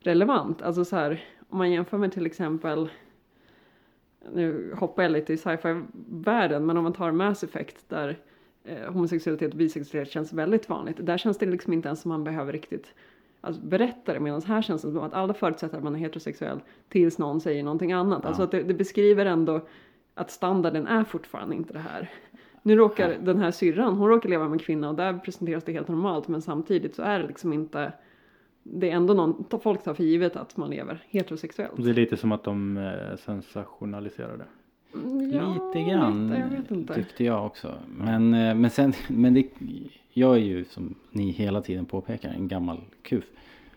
relevant. 0.00 0.62
Alltså 0.62 0.84
så 0.84 0.96
här, 0.96 1.24
om 1.48 1.58
man 1.58 1.70
jämför 1.70 1.98
med 1.98 2.12
till 2.12 2.26
exempel 2.26 2.88
nu 4.32 4.74
hoppar 4.78 5.02
jag 5.02 5.12
lite 5.12 5.32
i 5.32 5.36
sci-fi-världen, 5.36 6.66
men 6.66 6.76
om 6.76 6.82
man 6.82 6.92
tar 6.92 7.12
Mass 7.12 7.44
Effect 7.44 7.88
där 7.88 8.18
eh, 8.64 8.92
homosexualitet 8.92 9.52
och 9.52 9.58
bisexualitet 9.58 10.12
känns 10.12 10.32
väldigt 10.32 10.68
vanligt. 10.68 10.96
Där 11.06 11.18
känns 11.18 11.38
det 11.38 11.46
liksom 11.46 11.72
inte 11.72 11.88
ens 11.88 12.00
som 12.00 12.08
man 12.08 12.24
behöver 12.24 12.52
riktigt 12.52 12.94
alltså, 13.40 13.62
berätta 13.62 14.12
det, 14.12 14.20
medan 14.20 14.42
här 14.42 14.62
känns 14.62 14.82
det 14.82 14.92
som 14.92 15.02
att 15.02 15.14
alla 15.14 15.34
förutsätter 15.34 15.78
att 15.78 15.84
man 15.84 15.94
är 15.94 15.98
heterosexuell 15.98 16.60
tills 16.88 17.18
någon 17.18 17.40
säger 17.40 17.62
någonting 17.62 17.92
annat. 17.92 18.24
Alltså 18.24 18.42
att 18.42 18.50
det, 18.50 18.62
det 18.62 18.74
beskriver 18.74 19.26
ändå 19.26 19.60
att 20.14 20.30
standarden 20.30 20.86
är 20.86 21.04
fortfarande 21.04 21.54
inte 21.54 21.72
det 21.72 21.78
här. 21.78 22.10
Nu 22.66 22.76
råkar 22.76 23.16
den 23.22 23.38
här 23.38 23.50
syrran, 23.50 23.96
hon 23.96 24.08
råkar 24.08 24.28
leva 24.28 24.44
med 24.44 24.52
en 24.52 24.58
kvinna 24.58 24.88
och 24.88 24.94
där 24.94 25.18
presenteras 25.18 25.64
det 25.64 25.72
helt 25.72 25.88
normalt, 25.88 26.28
men 26.28 26.42
samtidigt 26.42 26.94
så 26.94 27.02
är 27.02 27.18
det 27.18 27.26
liksom 27.26 27.52
inte 27.52 27.92
det 28.62 28.90
är 28.90 28.94
ändå 28.96 29.14
någon, 29.14 29.44
folk 29.62 29.82
tar 29.82 29.94
för 29.94 30.04
givet 30.04 30.36
att 30.36 30.56
man 30.56 30.70
lever 30.70 31.04
heterosexuellt. 31.08 31.72
Det 31.76 31.90
är 31.90 31.94
lite 31.94 32.16
som 32.16 32.32
att 32.32 32.44
de 32.44 32.76
eh, 32.76 33.16
sensationaliserar 33.16 34.36
det. 34.36 34.46
Mm, 34.98 35.30
Ja, 35.30 35.54
Lite 35.54 35.90
grann 35.90 36.28
lite, 36.28 36.40
jag 36.40 36.48
vet 36.48 36.70
inte. 36.70 36.94
tyckte 36.94 37.24
jag 37.24 37.46
också. 37.46 37.74
Men, 37.98 38.34
eh, 38.34 38.54
men 38.54 38.70
sen, 38.70 38.92
men 39.08 39.34
det, 39.34 39.46
jag 40.12 40.34
är 40.34 40.40
ju 40.40 40.64
som 40.64 40.94
ni 41.10 41.30
hela 41.30 41.62
tiden 41.62 41.84
påpekar 41.84 42.30
en 42.30 42.48
gammal 42.48 42.80
kuf. 43.02 43.24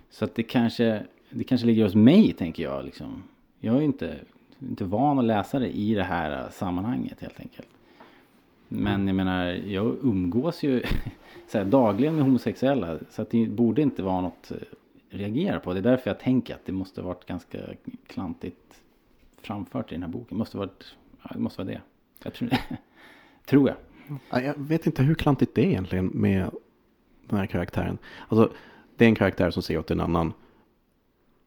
Så 0.09 0.25
att 0.25 0.35
det 0.35 0.43
kanske, 0.43 1.03
det 1.29 1.43
kanske 1.43 1.67
ligger 1.67 1.83
hos 1.83 1.95
mig 1.95 2.33
tänker 2.33 2.63
jag 2.63 2.85
liksom. 2.85 3.23
Jag 3.59 3.75
är 3.75 3.79
ju 3.79 3.85
inte, 3.85 4.15
inte 4.59 4.83
van 4.83 5.19
att 5.19 5.25
läsa 5.25 5.59
det 5.59 5.77
i 5.77 5.93
det 5.93 6.03
här 6.03 6.49
sammanhanget 6.51 7.21
helt 7.21 7.39
enkelt. 7.39 7.67
Men 8.67 9.07
jag 9.07 9.15
menar, 9.15 9.45
jag 9.45 9.97
umgås 10.01 10.63
ju 10.63 10.83
så 11.47 11.57
här, 11.57 11.65
dagligen 11.65 12.15
med 12.15 12.23
homosexuella. 12.23 12.99
Så 13.09 13.21
att 13.21 13.29
det 13.29 13.47
borde 13.47 13.81
inte 13.81 14.03
vara 14.03 14.21
något 14.21 14.51
att 14.51 14.63
reagera 15.09 15.59
på. 15.59 15.73
Det 15.73 15.79
är 15.79 15.83
därför 15.83 16.09
jag 16.09 16.19
tänker 16.19 16.55
att 16.55 16.65
det 16.65 16.71
måste 16.71 17.01
varit 17.01 17.25
ganska 17.25 17.57
klantigt 18.07 18.81
framfört 19.41 19.91
i 19.91 19.95
den 19.95 20.03
här 20.03 20.09
boken. 20.09 20.27
Det 20.29 20.35
måste 20.35 20.57
varit, 20.57 20.95
ja, 21.23 21.29
det 21.33 21.39
måste 21.39 21.63
vara 21.63 21.73
det. 21.73 21.81
Jag 22.23 22.33
tror, 22.33 22.49
tror 23.45 23.69
jag. 23.69 23.77
Ja, 24.29 24.41
Jag 24.41 24.53
vet 24.57 24.85
inte 24.85 25.03
hur 25.03 25.15
klantigt 25.15 25.55
det 25.55 25.61
är 25.61 25.69
egentligen 25.69 26.05
med 26.05 26.51
den 27.27 27.39
här 27.39 27.45
karaktären. 27.45 27.97
Alltså, 28.27 28.53
det 28.95 29.05
är 29.05 29.09
en 29.09 29.15
karaktär 29.15 29.51
som 29.51 29.63
säger 29.63 29.79
åt 29.79 29.91
en 29.91 30.01
annan. 30.01 30.33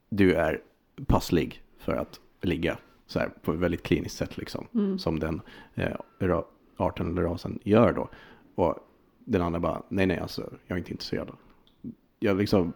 Du 0.08 0.34
är 0.34 0.60
passlig 1.06 1.62
för 1.78 1.96
att 1.96 2.20
ligga. 2.40 2.78
Så 3.06 3.18
här, 3.18 3.28
på 3.42 3.52
ett 3.52 3.58
väldigt 3.58 3.82
kliniskt 3.82 4.16
sätt 4.16 4.38
liksom. 4.38 4.66
Som 4.98 5.18
den 5.18 5.40
eh, 5.74 5.96
arten 6.80 7.10
eller 7.10 7.22
rasen 7.22 7.58
gör 7.62 7.92
då. 7.92 8.08
Och 8.54 8.74
den 9.24 9.42
andra 9.42 9.60
bara, 9.60 9.82
nej 9.88 10.06
nej 10.06 10.18
alltså, 10.18 10.50
jag 10.66 10.76
är 10.76 10.78
inte 10.78 10.90
intresserad. 10.90 11.30
Jag 12.18 12.36
liksom, 12.36 12.72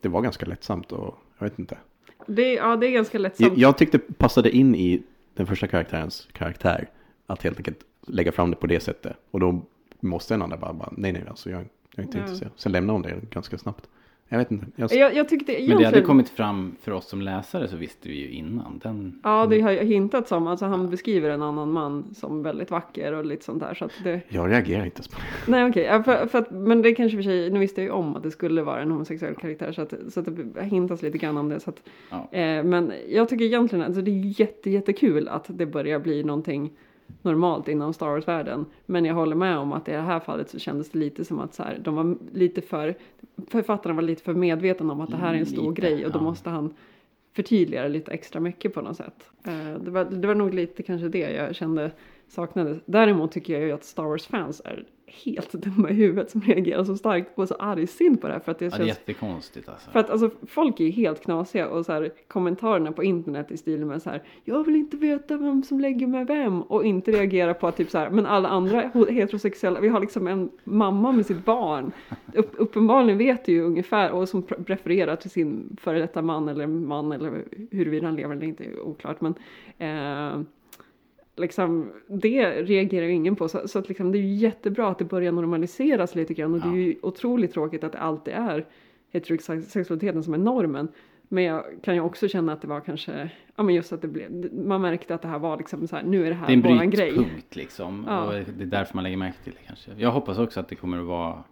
det 0.00 0.08
var 0.08 0.20
ganska 0.20 0.46
lättsamt 0.46 0.92
och 0.92 1.18
jag 1.38 1.46
vet 1.50 1.58
inte. 1.58 1.78
Det, 2.26 2.54
ja, 2.54 2.76
det 2.76 2.86
är 2.86 2.90
ganska 2.90 3.18
lättsamt. 3.18 3.48
Jag, 3.50 3.58
jag 3.58 3.78
tyckte 3.78 3.98
passade 3.98 4.50
in 4.56 4.74
i 4.74 5.02
den 5.34 5.46
första 5.46 5.66
karaktärens 5.66 6.28
karaktär. 6.32 6.88
Att 7.26 7.42
helt 7.42 7.56
enkelt 7.58 7.78
lägga 8.06 8.32
fram 8.32 8.50
det 8.50 8.56
på 8.56 8.66
det 8.66 8.80
sättet. 8.80 9.16
Och 9.30 9.40
då 9.40 9.62
måste 10.00 10.34
den 10.34 10.42
andra 10.42 10.56
bara, 10.56 10.72
bara 10.72 10.92
nej 10.96 11.12
nej 11.12 11.24
alltså 11.28 11.50
jag, 11.50 11.60
jag 11.60 11.68
är 11.98 12.02
inte 12.02 12.18
Ja. 12.18 12.22
intresserad. 12.22 12.52
Sen 12.56 12.72
lämnar 12.72 12.92
hon 12.92 13.02
det 13.02 13.30
ganska 13.30 13.58
snabbt. 13.58 13.88
Jag 14.28 14.38
vet 14.38 14.50
inte. 14.50 14.66
Jag, 14.76 14.92
jag, 14.92 15.14
jag 15.14 15.28
tyckte 15.28 15.64
Men 15.68 15.78
det 15.78 15.84
hade 15.84 16.02
kommit 16.02 16.28
fram 16.28 16.76
för 16.82 16.92
oss 16.92 17.08
som 17.08 17.20
läsare 17.20 17.68
så 17.68 17.76
visste 17.76 18.08
vi 18.08 18.14
ju 18.14 18.30
innan. 18.30 18.80
Den, 18.82 19.20
Ja, 19.24 19.46
det 19.50 19.60
har 19.60 19.70
jag 19.70 19.84
hintat 19.84 20.28
som. 20.28 20.46
Alltså 20.46 20.66
han 20.66 20.90
beskriver 20.90 21.30
en 21.30 21.42
annan 21.42 21.72
man 21.72 22.14
som 22.14 22.42
väldigt 22.42 22.70
vacker 22.70 23.12
och 23.12 23.24
lite 23.24 23.44
sånt 23.44 23.60
där. 23.60 23.74
Så 23.74 23.84
att 23.84 23.92
det... 24.04 24.20
jag 24.28 24.50
reagerar 24.50 24.84
inte 24.84 24.96
ens 24.96 25.08
på 25.08 25.16
det. 25.20 25.50
Nej 25.52 25.70
okej, 25.70 25.82
ja, 25.82 26.02
för, 26.02 26.26
för 26.26 26.38
att, 26.38 26.50
men 26.50 26.82
det 26.82 26.94
kanske 26.94 27.16
för 27.18 27.22
sig, 27.22 27.50
nu 27.50 27.58
visste 27.58 27.80
jag 27.80 27.86
ju 27.86 27.92
om 27.92 28.16
att 28.16 28.22
det 28.22 28.30
skulle 28.30 28.62
vara 28.62 28.82
en 28.82 28.90
homosexuell 28.90 29.34
karaktär 29.34 29.72
så 29.72 29.82
att, 29.82 29.94
så 30.08 30.20
att 30.20 30.26
det 30.54 30.64
hintas 30.64 31.02
lite 31.02 31.18
grann 31.18 31.36
om 31.36 31.48
det. 31.48 31.60
Så 31.60 31.70
att, 31.70 31.82
Ja. 32.10 32.28
eh, 32.38 32.64
men 32.64 32.92
jag 33.08 33.28
tycker 33.28 33.44
egentligen 33.44 33.82
att 33.82 33.88
alltså, 33.88 34.02
det 34.02 34.10
är 34.10 34.40
jätte, 34.40 34.70
jättekul 34.70 35.28
att 35.28 35.44
det 35.48 35.66
börjar 35.66 35.98
bli 35.98 36.24
någonting 36.24 36.70
normalt 37.22 37.68
inom 37.68 37.92
Star 37.92 38.06
Wars-världen. 38.06 38.66
Men 38.86 39.04
jag 39.04 39.14
håller 39.14 39.36
med 39.36 39.58
om 39.58 39.72
att 39.72 39.88
i 39.88 39.92
det 39.92 40.00
här 40.00 40.20
fallet 40.20 40.50
så 40.50 40.58
kändes 40.58 40.90
det 40.90 40.98
lite 40.98 41.24
som 41.24 41.40
att 41.40 41.54
så 41.54 41.62
här, 41.62 41.78
de 41.82 41.94
var 41.94 42.16
lite 42.32 42.60
för, 42.60 42.94
författarna 43.48 43.94
var 43.94 44.02
lite 44.02 44.22
för 44.22 44.34
medvetna 44.34 44.92
om 44.92 45.00
att 45.00 45.10
det 45.10 45.16
här 45.16 45.34
är 45.34 45.38
en 45.38 45.46
stor 45.46 45.70
Lite, 45.70 45.80
grej 45.80 46.06
och 46.06 46.12
då 46.12 46.18
ja. 46.18 46.22
måste 46.22 46.50
han 46.50 46.74
förtydliga 47.32 47.82
det 47.82 47.88
lite 47.88 48.10
extra 48.10 48.40
mycket 48.40 48.74
på 48.74 48.80
något 48.80 48.96
sätt. 48.96 49.30
Eh, 49.44 49.80
det, 49.80 49.90
var, 49.90 50.04
det 50.04 50.26
var 50.26 50.34
nog 50.34 50.54
lite 50.54 50.82
kanske 50.82 51.08
det 51.08 51.30
jag 51.30 51.54
kände 51.54 51.90
saknades. 52.28 52.78
Däremot 52.86 53.32
tycker 53.32 53.52
jag 53.52 53.62
ju 53.62 53.72
att 53.72 53.84
Star 53.84 54.04
Wars-fans 54.04 54.62
är 54.64 54.84
helt 55.06 55.52
dumma 55.62 55.90
i 55.90 55.94
huvudet 55.94 56.30
som 56.30 56.40
reagerar 56.40 56.84
så 56.84 56.96
starkt 56.96 57.36
på 57.36 57.46
så 57.46 57.54
argsint 57.54 58.20
på 58.20 58.26
det 58.26 58.32
här. 58.32 58.40
För 58.40 58.52
att 58.52 58.58
det 58.58 58.64
ja, 58.64 58.76
det 58.76 58.82
är 58.82 58.86
jättekonstigt 58.86 59.68
alltså. 59.68 59.90
för 59.90 59.98
att 59.98 60.10
alltså 60.10 60.30
folk 60.46 60.80
är 60.80 60.90
helt 60.90 61.20
knasiga 61.20 61.68
och 61.68 61.86
så 61.86 61.92
här 61.92 62.12
kommentarerna 62.28 62.92
på 62.92 63.04
internet 63.04 63.50
i 63.50 63.56
stil 63.56 63.84
med 63.84 64.02
så 64.02 64.10
här 64.10 64.22
Jag 64.44 64.64
vill 64.64 64.76
inte 64.76 64.96
veta 64.96 65.36
vem 65.36 65.62
som 65.62 65.80
lägger 65.80 66.06
med 66.06 66.26
vem 66.26 66.62
och 66.62 66.84
inte 66.84 67.10
reagera 67.12 67.54
på 67.54 67.66
att 67.66 67.76
typ 67.76 67.90
så 67.90 67.98
här 67.98 68.10
men 68.10 68.26
alla 68.26 68.48
andra 68.48 68.90
heterosexuella, 69.10 69.80
vi 69.80 69.88
har 69.88 70.00
liksom 70.00 70.26
en 70.26 70.50
mamma 70.64 71.12
med 71.12 71.26
sitt 71.26 71.44
barn. 71.44 71.92
Upp, 72.34 72.54
uppenbarligen 72.56 73.18
vet 73.18 73.44
du 73.44 73.52
ju 73.52 73.62
ungefär 73.62 74.10
och 74.10 74.28
som 74.28 74.42
prefererar 74.42 75.16
till 75.16 75.30
sin 75.30 75.76
före 75.80 75.98
detta 75.98 76.22
man 76.22 76.48
eller 76.48 76.66
man 76.66 77.12
eller 77.12 77.44
huruvida 77.70 78.06
han 78.06 78.16
lever 78.16 78.36
eller 78.36 78.46
inte 78.46 78.64
är 78.64 78.80
oklart 78.80 79.20
men 79.20 79.34
eh, 79.78 80.46
liksom, 81.36 81.92
det 82.08 82.62
reagerar 82.62 83.06
ju 83.06 83.12
ingen 83.12 83.36
på. 83.36 83.48
Så, 83.48 83.68
så 83.68 83.78
att 83.78 83.88
liksom, 83.88 84.12
det 84.12 84.18
är 84.18 84.22
ju 84.22 84.34
jättebra 84.34 84.88
att 84.88 84.98
det 84.98 85.04
börjar 85.04 85.32
normaliseras 85.32 86.14
lite 86.14 86.34
grann. 86.34 86.54
Och 86.54 86.60
det 86.60 86.68
är 86.68 86.86
ju 86.86 86.96
otroligt 87.02 87.52
tråkigt 87.52 87.84
att 87.84 87.92
det 87.92 87.98
alltid 87.98 88.34
är 88.34 88.66
heterosexualiteten 89.10 90.22
som 90.22 90.34
är 90.34 90.38
normen. 90.38 90.88
Men 91.28 91.44
jag 91.44 91.64
kan 91.82 91.94
ju 91.94 92.00
också 92.00 92.28
känna 92.28 92.52
att 92.52 92.62
det 92.62 92.68
var 92.68 92.80
kanske, 92.80 93.30
ja 93.56 93.62
men 93.62 93.74
just 93.74 93.92
att 93.92 94.02
det 94.02 94.08
blev, 94.08 94.54
man 94.54 94.82
märkte 94.82 95.14
att 95.14 95.22
det 95.22 95.28
här 95.28 95.38
var 95.38 95.56
liksom 95.56 95.88
så 95.88 95.96
här, 95.96 96.02
nu 96.02 96.26
är 96.26 96.30
det 96.30 96.36
här 96.36 96.56
det 96.56 96.68
är 96.68 96.80
en 96.80 96.90
grej. 96.90 97.42
liksom. 97.50 98.04
Ja. 98.08 98.26
Och 98.26 98.32
det 98.32 98.62
är 98.62 98.66
därför 98.66 98.94
man 98.94 99.04
lägger 99.04 99.16
märke 99.16 99.38
till 99.44 99.52
det 99.52 99.66
kanske. 99.66 99.90
Jag 99.96 100.10
hoppas 100.10 100.38
också 100.38 100.60
att 100.60 100.68
det 100.68 100.74
kommer 100.74 100.98
att 100.98 101.06
vara 101.06 101.44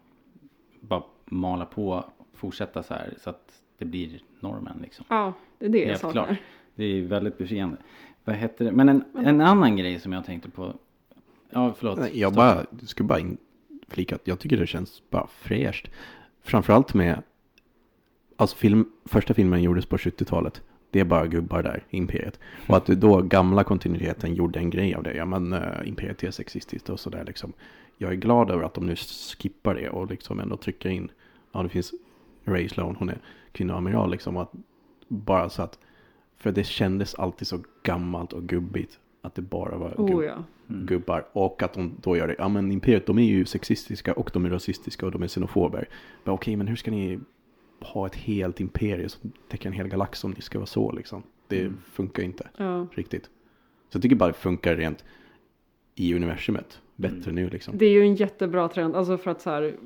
bara 0.81 1.03
mala 1.25 1.67
på, 1.67 2.05
fortsätta 2.35 2.83
så 2.83 2.95
här 2.95 3.15
så 3.19 3.31
att 3.31 3.63
det 3.79 3.85
blir 3.85 4.21
normen 4.41 4.79
liksom. 4.83 5.05
Ja, 5.09 5.33
det 5.59 5.67
är 5.67 5.71
det 5.71 5.79
jag 5.79 5.99
saknar. 5.99 6.37
Det 6.75 6.85
är 6.85 7.03
väldigt 7.03 7.39
befriande. 7.39 7.77
Vad 8.25 8.37
heter 8.37 8.65
det? 8.65 8.73
Men 8.73 8.89
en, 8.89 9.05
en 9.15 9.41
annan 9.41 9.77
grej 9.77 10.01
som 10.01 10.13
jag 10.13 10.25
tänkte 10.25 10.51
på. 10.51 10.75
Ja, 11.51 11.75
förlåt. 11.79 12.15
Jag 12.15 12.33
bara, 12.33 12.67
skulle 12.87 13.07
bara 13.07 13.19
inflika 13.19 14.15
att 14.15 14.27
jag 14.27 14.39
tycker 14.39 14.57
det 14.57 14.67
känns 14.67 15.03
bara 15.11 15.27
fräscht. 15.27 15.91
Framförallt 16.43 16.95
med, 16.95 17.23
alltså 18.37 18.57
film, 18.57 18.87
första 19.05 19.35
filmen 19.35 19.63
gjordes 19.63 19.87
på 19.87 19.97
70-talet. 19.97 20.63
Det 20.91 21.01
är 21.01 21.05
bara 21.05 21.27
gubbar 21.27 21.63
där, 21.63 21.85
Imperiet. 21.91 22.39
Och 22.69 22.77
att 22.77 22.87
då 22.87 23.23
gamla 23.23 23.65
kontinuiteten 23.65 24.35
gjorde 24.35 24.59
en 24.59 24.71
grej 24.71 24.95
av 24.95 25.03
det. 25.03 25.15
Ja 25.15 25.25
men 25.25 25.53
uh, 25.53 25.89
Imperiet 25.89 26.25
är 26.25 26.31
sexistiskt 26.31 26.89
och 26.89 27.01
sådär 27.01 27.25
liksom. 27.27 27.53
Jag 27.99 28.13
är 28.13 28.17
glad 28.17 28.51
över 28.51 28.63
att 28.63 28.75
de 28.75 28.87
nu 28.87 28.97
skippar 28.97 29.75
det 29.75 29.89
och 29.89 30.11
liksom 30.11 30.41
ändå 30.41 30.57
trycker 30.57 30.89
in, 30.89 31.11
ja 31.53 31.63
det 31.63 31.69
finns 31.69 31.93
Ray 32.45 32.69
Sloan, 32.69 32.97
hon 32.99 33.09
är 33.09 33.19
kvinnoamiral 33.53 34.11
liksom. 34.11 34.37
Att 34.37 34.53
bara 35.09 35.49
så 35.49 35.63
att, 35.63 35.79
för 36.37 36.53
det 36.53 36.65
kändes 36.65 37.15
alltid 37.15 37.49
så 37.49 37.59
gammalt 37.83 38.33
och 38.33 38.43
gubbigt. 38.43 38.99
Att 39.23 39.35
det 39.35 39.43
bara 39.43 39.79
var 39.79 39.91
gubb- 39.91 40.15
Oh 40.15 40.25
ja. 40.25 40.45
gubbar. 40.67 41.27
Och 41.33 41.63
att 41.63 41.73
de 41.73 41.97
då 42.03 42.17
gör 42.17 42.29
det. 42.29 42.35
Ja 42.39 42.49
men 42.49 42.73
Imperiet 42.73 43.07
de 43.07 43.19
är 43.19 43.25
ju 43.25 43.45
sexistiska 43.45 44.13
och 44.13 44.31
de 44.33 44.45
är 44.45 44.51
rasistiska 44.51 45.07
och 45.07 45.13
de 45.13 45.23
är 45.23 45.29
xenofober. 45.29 45.89
Men 46.25 46.35
okej 46.35 46.57
men 46.57 46.69
hur 46.69 46.77
ska 46.77 46.91
ni 46.91 47.21
ha 47.81 48.07
ett 48.07 48.15
helt 48.15 48.61
imperium 48.61 49.09
som 49.09 49.33
täcker 49.49 49.67
en 49.67 49.73
hel 49.73 49.89
galax 49.89 50.25
om 50.25 50.31
ni 50.31 50.41
ska 50.41 50.59
vara 50.59 50.67
så 50.67 50.93
liksom. 50.93 51.23
Det 51.49 51.73
funkar 51.93 52.23
ju 52.23 52.27
inte 52.27 52.49
ja. 52.57 52.87
riktigt. 52.93 53.25
Så 53.89 53.97
jag 53.97 54.03
tycker 54.03 54.17
bara 54.17 54.27
det 54.29 54.39
funkar 54.39 54.77
rent 54.77 55.05
i 55.95 56.15
universumet. 56.15 56.81
Bättre 56.97 57.33
nu 57.33 57.49
liksom. 57.51 57.79
Det 57.79 57.87
är 57.87 57.91
ju 57.91 58.01
en 58.03 58.15
jättebra 58.15 58.69
trend, 58.69 58.97
alltså 58.97 59.17
för 59.19 59.31
att 59.31 59.41
så 59.41 59.51
här, 59.51 59.77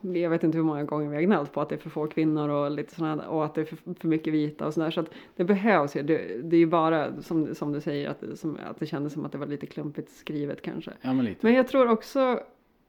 jag 0.00 0.30
vet 0.30 0.44
inte 0.44 0.58
hur 0.58 0.64
många 0.64 0.84
gånger 0.84 1.08
vi 1.08 1.14
har 1.16 1.22
gnällt 1.22 1.52
på 1.52 1.60
att 1.60 1.68
det 1.68 1.74
är 1.74 1.78
för 1.78 1.90
få 1.90 2.06
kvinnor 2.06 2.48
och 2.48 2.70
lite 2.70 2.94
sådana 2.94 3.28
och 3.28 3.44
att 3.44 3.54
det 3.54 3.60
är 3.60 3.64
för, 3.64 3.76
för 4.00 4.08
mycket 4.08 4.32
vita 4.34 4.66
och 4.66 4.74
sådär. 4.74 4.90
Så 4.90 5.00
att 5.00 5.10
det 5.36 5.44
behövs 5.44 5.96
ju, 5.96 6.02
det, 6.02 6.42
det 6.42 6.56
är 6.56 6.60
ju 6.60 6.66
bara 6.66 7.22
som, 7.22 7.54
som 7.54 7.72
du 7.72 7.80
säger 7.80 8.08
att, 8.10 8.20
det- 8.20 8.36
som, 8.36 8.58
att 8.70 8.78
det 8.78 8.86
kändes 8.86 9.12
som 9.12 9.24
att 9.24 9.32
det 9.32 9.38
var 9.38 9.46
lite 9.46 9.66
klumpigt 9.66 10.10
skrivet 10.10 10.62
kanske. 10.62 10.90
Ja, 11.00 11.12
men 11.12 11.24
lite. 11.24 11.46
Men 11.46 11.54
jag 11.54 11.68
tror 11.68 11.88
också, 11.90 12.40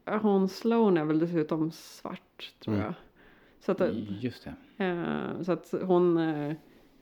att 0.03 0.21
hon 0.21 0.49
Sloan 0.49 0.97
är 0.97 1.03
väl 1.05 1.19
dessutom 1.19 1.71
svart 1.71 2.53
tror 2.63 2.73
Mm. 2.75 2.85
jag. 2.85 2.93
Så 3.59 3.71
att, 3.71 3.81
Just 4.21 4.47
det. 4.77 4.83
eh, 4.85 5.41
så 5.43 5.51
att 5.51 5.73
hon 5.83 6.17
eh, 6.17 6.53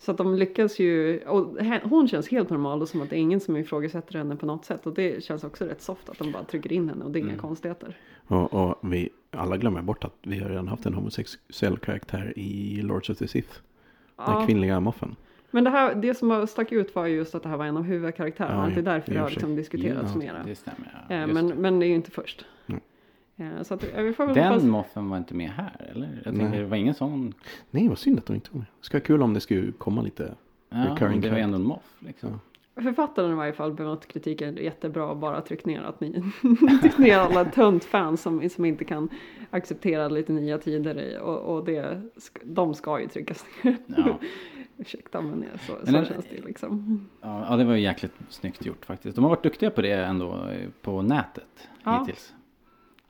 Så 0.05 0.11
att 0.11 0.17
de 0.17 0.35
lyckas 0.35 0.79
ju, 0.79 1.19
och 1.19 1.57
hon 1.83 2.07
känns 2.07 2.27
helt 2.29 2.49
normal 2.49 2.81
och 2.81 2.87
som 2.89 3.01
att 3.01 3.09
det 3.09 3.15
är 3.15 3.19
ingen 3.19 3.39
som 3.39 3.57
ifrågasätter 3.57 4.17
henne 4.17 4.35
på 4.35 4.45
något 4.45 4.65
sätt. 4.65 4.85
Och 4.87 4.93
det 4.93 5.23
känns 5.23 5.43
också 5.43 5.65
rätt 5.65 5.81
soft 5.81 6.09
att 6.09 6.17
de 6.17 6.31
bara 6.31 6.43
trycker 6.43 6.71
in 6.73 6.89
henne 6.89 7.05
och 7.05 7.11
det 7.11 7.19
är 7.19 7.21
inga 7.21 7.29
Mm. 7.29 7.41
konstigheter. 7.41 7.97
Och, 8.27 8.53
och 8.53 8.75
vi 8.93 9.09
alla 9.31 9.57
glömmer 9.57 9.81
bort 9.81 10.03
att 10.03 10.15
vi 10.21 10.39
har 10.39 10.49
redan 10.49 10.67
haft 10.67 10.85
en 10.85 10.93
homosexuell 10.93 11.77
karaktär 11.77 12.33
i 12.35 12.81
Lords 12.81 13.09
of 13.09 13.17
the 13.17 13.27
Sith. 13.27 13.53
Den 14.15 14.25
Ja, 14.27 14.45
kvinnliga 14.45 14.79
moffen. 14.79 15.15
men 15.51 15.63
det, 15.63 15.69
här, 15.69 15.95
det 15.95 16.13
som 16.15 16.47
stack 16.47 16.71
ut 16.71 16.95
var 16.95 17.05
ju 17.05 17.15
just 17.15 17.35
att 17.35 17.43
det 17.43 17.49
här 17.49 17.57
var 17.57 17.65
en 17.65 17.77
av 17.77 17.83
huvudkaraktärerna. 17.83 18.55
Ja, 18.61 18.67
att 18.67 18.73
det 18.75 18.81
är 18.81 18.93
därför 18.93 19.13
det 19.13 19.19
har 19.19 19.29
liksom 19.29 19.55
diskuterats 19.55 20.11
Ja, 20.13 20.19
mera. 20.19 20.43
Det 20.45 20.55
stämmer. 20.55 21.05
Ja, 21.09 21.15
Eh, 21.15 21.27
men, 21.27 21.47
det. 21.47 21.55
men 21.55 21.79
det 21.79 21.85
är 21.85 21.87
ju 21.87 21.95
inte 21.95 22.11
först. 22.11 22.45
Eh, 23.37 23.61
Så 23.63 23.73
att, 23.73 23.83
vi 23.83 24.13
får 24.13 24.25
väl 24.25 24.35
Den 24.35 24.47
hoppas- 24.47 24.63
moffen 24.63 25.09
var 25.09 25.17
inte 25.17 25.33
med 25.33 25.49
här 25.51 25.91
eller? 25.91 26.21
Jag 26.25 26.35
tänker 26.35 26.59
det 26.59 26.65
var 26.65 26.77
ingen 26.77 26.93
sån. 26.93 27.33
Nej, 27.71 27.87
vad 27.87 27.97
synd 27.97 28.19
att 28.19 28.25
de 28.25 28.33
inte 28.35 28.49
var 28.51 28.57
med. 28.57 28.67
Det 28.79 28.85
skulle 28.85 28.99
vara 28.99 29.05
kul 29.07 29.21
om 29.21 29.33
det 29.33 29.39
skulle 29.39 29.71
komma 29.71 30.01
lite. 30.01 30.33
Ja, 30.69 30.77
Recurring 30.89 31.21
det 31.21 31.29
var 31.29 31.37
ändå 31.37 31.55
en 31.55 31.63
moff 31.63 31.93
liksom. 31.99 32.39
Författaren 32.75 33.31
i 33.31 33.35
varje 33.35 33.53
fall 33.53 33.73
bemött 33.73 34.07
kritiken 34.07 34.55
jättebra 34.55 35.09
och 35.09 35.17
bara 35.17 35.41
tryckt 35.41 35.65
ner 35.65 35.81
att 35.83 35.99
ni 35.99 36.11
tryckt 36.81 36.97
ner 36.97 37.17
alla 37.17 37.45
tunt-fans 37.45 38.21
som, 38.21 38.49
som 38.49 38.65
inte 38.65 38.85
kan 38.85 39.09
acceptera 39.49 40.07
lite 40.07 40.33
nya 40.33 40.57
tider 40.57 40.99
i 40.99 41.17
och, 41.21 41.37
och 41.55 41.65
det, 41.65 42.01
de 42.43 42.73
ska 42.73 42.99
ju 42.99 43.07
tryckas 43.07 43.45
ner. 43.61 43.75
Ja. 43.87 44.19
Ursäkta 44.77 45.21
men 45.21 45.39
det, 45.41 45.47
så, 45.59 45.73
Men 45.73 45.85
så 45.85 45.91
den- 45.91 46.05
känns 46.05 46.25
det 46.25 46.45
liksom. 46.45 46.99
Ja, 47.21 47.45
ja, 47.49 47.55
det 47.55 47.63
var 47.65 47.73
ju 47.73 47.81
jäkligt 47.81 48.13
snyggt 48.29 48.65
gjort 48.65 48.85
faktiskt. 48.85 49.15
De 49.15 49.23
har 49.23 49.29
varit 49.29 49.43
duktiga 49.43 49.69
på 49.71 49.81
det 49.81 49.91
ändå 49.91 50.45
eh, 50.49 50.69
på 50.81 51.01
nätet 51.01 51.69
Ja. 51.83 51.99
hittills. 51.99 52.33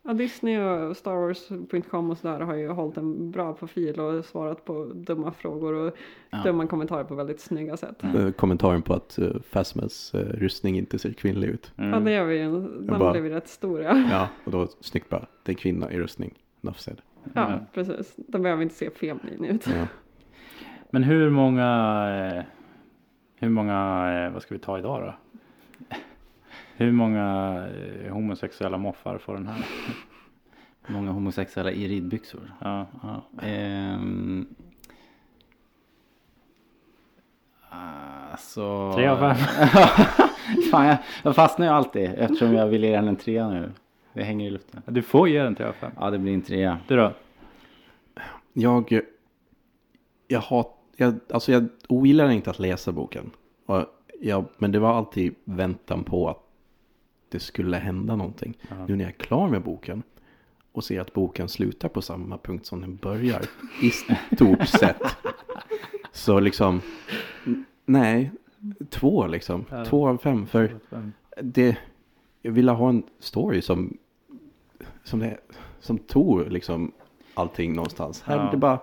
Ja, 0.05 0.13
Disney 0.13 0.57
och 0.59 0.97
Star 0.97 1.15
Wars.com 1.15 2.09
och 2.09 2.17
sådär 2.17 2.39
har 2.39 2.55
ju 2.55 2.67
hållit 2.69 2.97
en 2.97 3.31
bra 3.31 3.53
profil 3.53 3.99
och 3.99 4.25
svarat 4.25 4.65
på 4.65 4.85
dumma 4.95 5.31
frågor 5.31 5.73
och 5.73 5.93
Ja. 6.29 6.41
dumma 6.43 6.67
kommentarer 6.67 7.03
på 7.03 7.15
väldigt 7.15 7.39
snygga 7.39 7.77
sätt. 7.77 8.03
Mm. 8.03 8.25
Eh, 8.27 8.31
kommentaren 8.31 8.81
på 8.81 8.93
att 8.93 9.19
uh, 9.21 9.39
Phasmas 9.51 10.13
eh, 10.13 10.19
rustning 10.19 10.77
inte 10.77 10.99
ser 10.99 11.13
kvinnlig 11.13 11.47
ut. 11.49 11.71
Ja 11.75 11.83
Mm. 11.83 12.03
det 12.03 12.11
gör 12.11 12.25
vi 12.25 12.37
ju, 12.37 12.51
den 12.79 12.99
bara- 12.99 13.11
blev 13.11 13.25
ju 13.25 13.31
rätt 13.31 13.47
stor 13.47 13.81
ja. 13.81 13.97
Ja, 14.11 14.27
och 14.43 14.51
då 14.51 14.67
snyggt 14.79 15.09
bara. 15.09 15.25
Det 15.43 15.49
är 15.51 15.53
en 15.53 15.57
kvinna 15.57 15.91
i 15.91 15.99
rustning. 15.99 16.33
Enough 16.63 16.77
said. 16.77 17.01
Ja 17.33 17.59
precis, 17.73 18.13
den 18.17 18.41
behöver 18.41 18.63
inte 18.63 18.75
se 18.75 18.89
feminin 18.89 19.45
ut. 19.45 19.67
Ja. 19.67 19.87
Men 20.89 21.03
hur 21.03 21.29
många, 21.29 21.65
eh, 22.37 22.43
hur 23.39 23.49
många, 23.49 23.75
eh, 24.27 24.33
vad 24.33 24.41
ska 24.41 24.53
vi 24.55 24.59
ta 24.59 24.79
idag 24.79 25.01
då? 25.01 25.13
Hur 26.75 26.91
många 26.91 27.57
eh, 28.05 28.13
homosexuella 28.13 28.77
moffar 28.77 29.17
får 29.17 29.33
den 29.33 29.47
här? 29.47 29.65
Många 30.87 31.11
homosexuella 31.11 31.71
i 31.71 31.87
ridbyxor. 31.87 32.53
Ja. 32.61 32.87
Ja. 33.01 33.23
Ehm. 33.41 34.47
Alltså. 38.31 38.93
Tre 38.95 39.07
av 39.07 39.17
fem. 39.17 39.35
Fan, 40.71 40.85
jag, 40.85 40.97
jag 41.23 41.35
fastnar 41.35 41.65
ju 41.65 41.71
alltid 41.71 42.11
eftersom 42.17 42.53
jag 42.53 42.67
vill 42.67 42.83
ge 42.83 42.95
den 42.95 43.07
en 43.07 43.15
trea 43.15 43.49
nu. 43.49 43.71
Det 44.13 44.23
hänger 44.23 44.47
i 44.47 44.49
luften. 44.49 44.81
Du 44.85 45.01
får 45.01 45.29
ge 45.29 45.43
den 45.43 45.55
tre 45.55 45.65
av 45.65 45.73
fem. 45.73 45.91
Ja, 45.99 46.09
det 46.09 46.19
blir 46.19 46.33
en 46.33 46.41
trea. 46.41 46.79
Du 46.87 46.95
då? 46.95 47.11
Jag, 48.53 48.99
jag 50.27 50.39
har, 50.39 50.65
jag, 50.97 51.19
alltså 51.33 51.51
jag 51.51 51.67
ogillar 51.89 52.29
inte 52.29 52.49
att 52.49 52.59
läsa 52.59 52.91
boken. 52.91 53.31
Och 53.65 53.85
jag, 54.21 54.45
men 54.57 54.71
det 54.71 54.79
var 54.79 54.93
alltid 54.93 55.35
väntan 55.43 56.03
på 56.03 56.29
att 56.29 56.42
det 57.33 57.39
skulle 57.39 57.77
hända 57.77 58.15
någonting. 58.15 58.57
Ja. 58.69 58.85
Nu 58.87 58.95
när 58.95 59.03
jag 59.03 59.09
är 59.13 59.17
klar 59.17 59.49
med 59.49 59.61
boken 59.63 60.03
och 60.71 60.83
ser 60.83 61.01
att 61.01 61.13
boken 61.13 61.49
slutar 61.49 61.89
på 61.89 62.01
samma 62.01 62.37
punkt 62.37 62.65
som 62.65 62.81
den 62.81 62.95
börjar. 62.95 63.41
I 63.81 63.89
stort 64.35 64.67
sett. 64.79 65.01
Så 66.11 66.39
liksom, 66.39 66.81
nej, 67.85 68.31
två 68.89 69.27
liksom. 69.27 69.65
Ja. 69.69 69.85
Två 69.85 70.07
av 70.07 70.17
fem. 70.17 70.45
För 70.47 70.79
det, 71.41 71.77
jag 72.41 72.51
ville 72.51 72.71
ha 72.71 72.89
en 72.89 73.03
story 73.19 73.61
som, 73.61 73.97
som, 75.03 75.19
det, 75.19 75.37
som 75.79 75.97
tog 75.97 76.51
liksom 76.51 76.91
allting 77.33 77.73
någonstans. 77.73 78.21
Här, 78.23 78.37
Ja. 78.37 78.51
det 78.51 78.57
bara, 78.57 78.79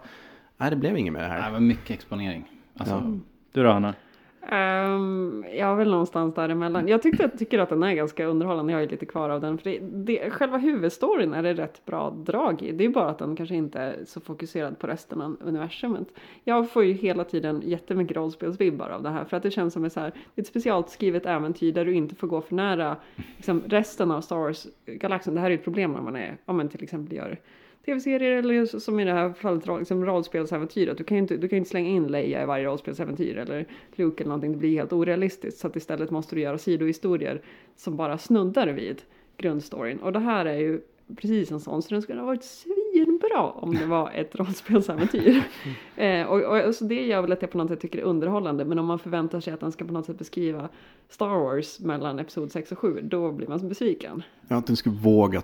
nej 0.57 0.71
det 0.71 0.77
blev 0.77 0.97
inget 0.97 1.13
med 1.13 1.23
det 1.23 1.27
Det 1.29 1.33
här. 1.43 1.53
var 1.53 1.61
mycket 1.61 1.91
exponering. 1.91 2.45
Alltså, 2.77 2.95
Ja. 2.95 3.19
Du 3.53 3.63
då 3.63 3.71
Hanna? 3.73 3.95
Um, 4.43 5.45
jag 5.53 5.71
är 5.71 5.75
väl 5.75 5.91
någonstans 5.91 6.35
däremellan. 6.35 6.89
Jag 6.89 7.03
tyckte, 7.03 7.29
tycker 7.29 7.59
att 7.59 7.69
den 7.69 7.83
är 7.83 7.95
ganska 7.95 8.25
underhållande. 8.25 8.73
Jag 8.73 8.79
har 8.79 8.83
ju 8.83 8.89
lite 8.89 9.07
kvar 9.07 9.31
av 9.31 9.41
den. 9.41 9.59
För 9.59 9.71
det, 9.71 9.79
det, 9.79 10.31
själva 10.31 10.59
huvudstoryn 10.59 11.35
är 11.35 11.43
det 11.43 11.55
rätt 11.55 11.87
bra 11.87 12.11
drag 12.11 12.63
i. 12.63 12.73
Det 12.73 12.85
är 12.85 12.89
bara 12.89 13.09
att 13.09 13.19
den 13.19 13.37
kanske 13.37 13.55
inte 13.55 13.79
är 13.79 14.05
så 14.07 14.21
fokuserad 14.21 14.79
på 14.79 14.87
resten 14.87 15.21
av 15.21 15.37
universumet. 15.41 16.09
Jag 16.45 16.71
får 16.71 16.85
ju 16.85 16.93
hela 16.93 17.25
tiden 17.25 17.63
jättemycket 17.65 18.17
rollspelsvibbar 18.17 18.89
av 18.89 19.03
det 19.03 19.11
här. 19.11 19.25
För 19.25 19.37
att 19.37 19.43
det 19.43 19.51
känns 19.51 19.75
som 19.75 19.85
ett, 19.85 19.93
så 19.93 20.01
här, 20.01 20.13
ett 20.37 20.47
speciellt 20.47 20.91
skrivet 20.91 21.27
äventyr 21.27 21.73
där 21.73 21.85
du 21.85 21.95
inte 21.95 22.15
får 22.15 22.27
gå 22.27 22.41
för 22.41 22.55
nära 22.55 22.97
liksom, 23.37 23.63
resten 23.67 24.11
av 24.11 24.21
Star 24.21 24.37
Wars-galaxen. 24.37 25.35
Det 25.35 25.41
här 25.41 25.47
är 25.47 25.51
ju 25.51 25.57
ett 25.59 25.65
problem 25.65 25.93
när 25.93 26.03
man 26.03 26.17
är, 26.17 26.37
om 26.45 26.57
man 26.57 26.69
till 26.69 26.83
exempel 26.83 27.17
gör 27.17 27.39
tv-serier 27.85 28.31
eller 28.31 28.67
som 28.79 29.01
i 29.01 29.05
det 29.05 29.13
här 29.13 29.33
fallet 29.33 29.67
liksom 29.67 30.05
rollspelsäventyr. 30.07 30.89
Att 30.89 30.99
du 30.99 31.05
kan 31.05 31.17
ju 31.17 31.21
inte, 31.21 31.37
du 31.37 31.49
kan 31.49 31.57
inte 31.57 31.71
slänga 31.71 31.89
in 31.89 32.07
Leia 32.07 32.43
i 32.43 32.47
varje 32.47 32.65
rollspelsäventyr 32.65 33.37
eller 33.37 33.67
Luke 33.95 34.23
eller 34.23 34.29
någonting. 34.29 34.53
Det 34.53 34.59
blir 34.59 34.73
helt 34.73 34.93
orealistiskt. 34.93 35.61
Så 35.61 35.67
att 35.67 35.77
istället 35.77 36.11
måste 36.11 36.35
du 36.35 36.41
göra 36.41 36.59
sidohistorier 36.59 37.43
som 37.77 37.97
bara 37.97 38.19
snuddar 38.19 38.67
vid 38.67 39.03
grundstoryn. 39.37 39.99
Och 39.99 40.13
det 40.13 40.19
här 40.19 40.47
är 40.47 40.59
ju 40.59 40.81
precis 41.17 41.51
en 41.51 41.61
sån. 41.61 41.83
Så 41.83 41.95
den 41.95 42.03
skulle 42.03 42.21
ha 42.21 42.27
varit 42.27 42.45
svinbra 42.45 43.51
om 43.51 43.75
det 43.75 43.87
var 43.87 44.11
ett 44.11 44.35
rollspelsäventyr. 44.35 45.43
eh, 45.97 46.27
och, 46.27 46.67
och, 46.67 46.75
så 46.75 46.85
det 46.85 47.07
gör 47.07 47.23
väl 47.23 47.33
att 47.33 47.43
jag 47.43 47.51
på 47.51 47.59
något 47.59 47.69
sätt 47.69 47.81
tycker 47.81 47.99
det 47.99 48.03
är 48.03 48.07
underhållande. 48.07 48.65
Men 48.65 48.79
om 48.79 48.87
man 48.87 48.99
förväntar 48.99 49.41
sig 49.41 49.53
att 49.53 49.61
den 49.61 49.73
ska 49.73 49.85
på 49.85 49.93
något 49.93 50.07
sätt 50.07 50.19
beskriva 50.19 50.69
Star 51.09 51.29
Wars 51.29 51.81
mellan 51.81 52.19
Episod 52.19 52.53
6 52.53 52.73
och 52.73 52.79
7. 52.79 53.01
Då 53.03 53.33
blir 53.33 53.49
man 53.49 53.61
så 53.61 53.67
besviken. 53.67 54.23
Ja, 54.49 54.57
att 54.57 54.67
den 54.67 54.77
skulle 54.77 54.97
våga 54.97 55.43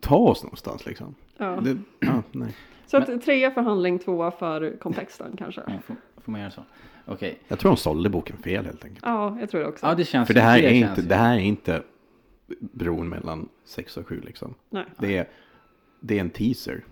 ta 0.00 0.16
oss 0.16 0.42
någonstans 0.42 0.86
liksom. 0.86 1.14
Ja. 1.36 1.60
Det, 1.60 1.78
ja, 2.00 2.22
nej. 2.32 2.56
Så 2.86 2.96
att 2.96 3.22
trea 3.22 3.50
för 3.50 3.60
handling, 3.60 3.98
tvåa 3.98 4.30
för 4.30 4.76
kontexten 4.80 5.36
kanske. 5.38 5.60
ja, 5.66 5.72
får, 5.86 5.96
får 6.16 6.32
man 6.32 6.40
göra 6.40 6.50
så? 6.50 6.62
Okej. 7.06 7.38
Jag 7.48 7.58
tror 7.58 7.70
de 7.70 7.76
sålde 7.76 8.08
boken 8.08 8.36
fel 8.36 8.64
helt 8.64 8.84
enkelt. 8.84 9.04
Ja, 9.06 9.36
jag 9.40 9.50
tror 9.50 9.60
det 9.60 9.66
också. 9.66 9.86
Ja, 9.86 9.94
det 9.94 10.04
känns 10.04 10.26
För 10.26 10.34
det 10.34 10.40
här, 10.40 10.58
är 10.58 10.80
känns 10.80 10.98
inte, 10.98 11.08
det 11.08 11.14
här 11.14 11.34
är 11.34 11.40
inte 11.40 11.82
bron 12.60 13.08
mellan 13.08 13.48
6 13.64 13.96
och 13.96 14.06
7 14.06 14.20
liksom. 14.20 14.54
Nej. 14.70 14.84
Det 14.98 15.16
är, 15.16 15.28
det 16.00 16.16
är 16.16 16.20
en 16.20 16.30
teaser. 16.30 16.84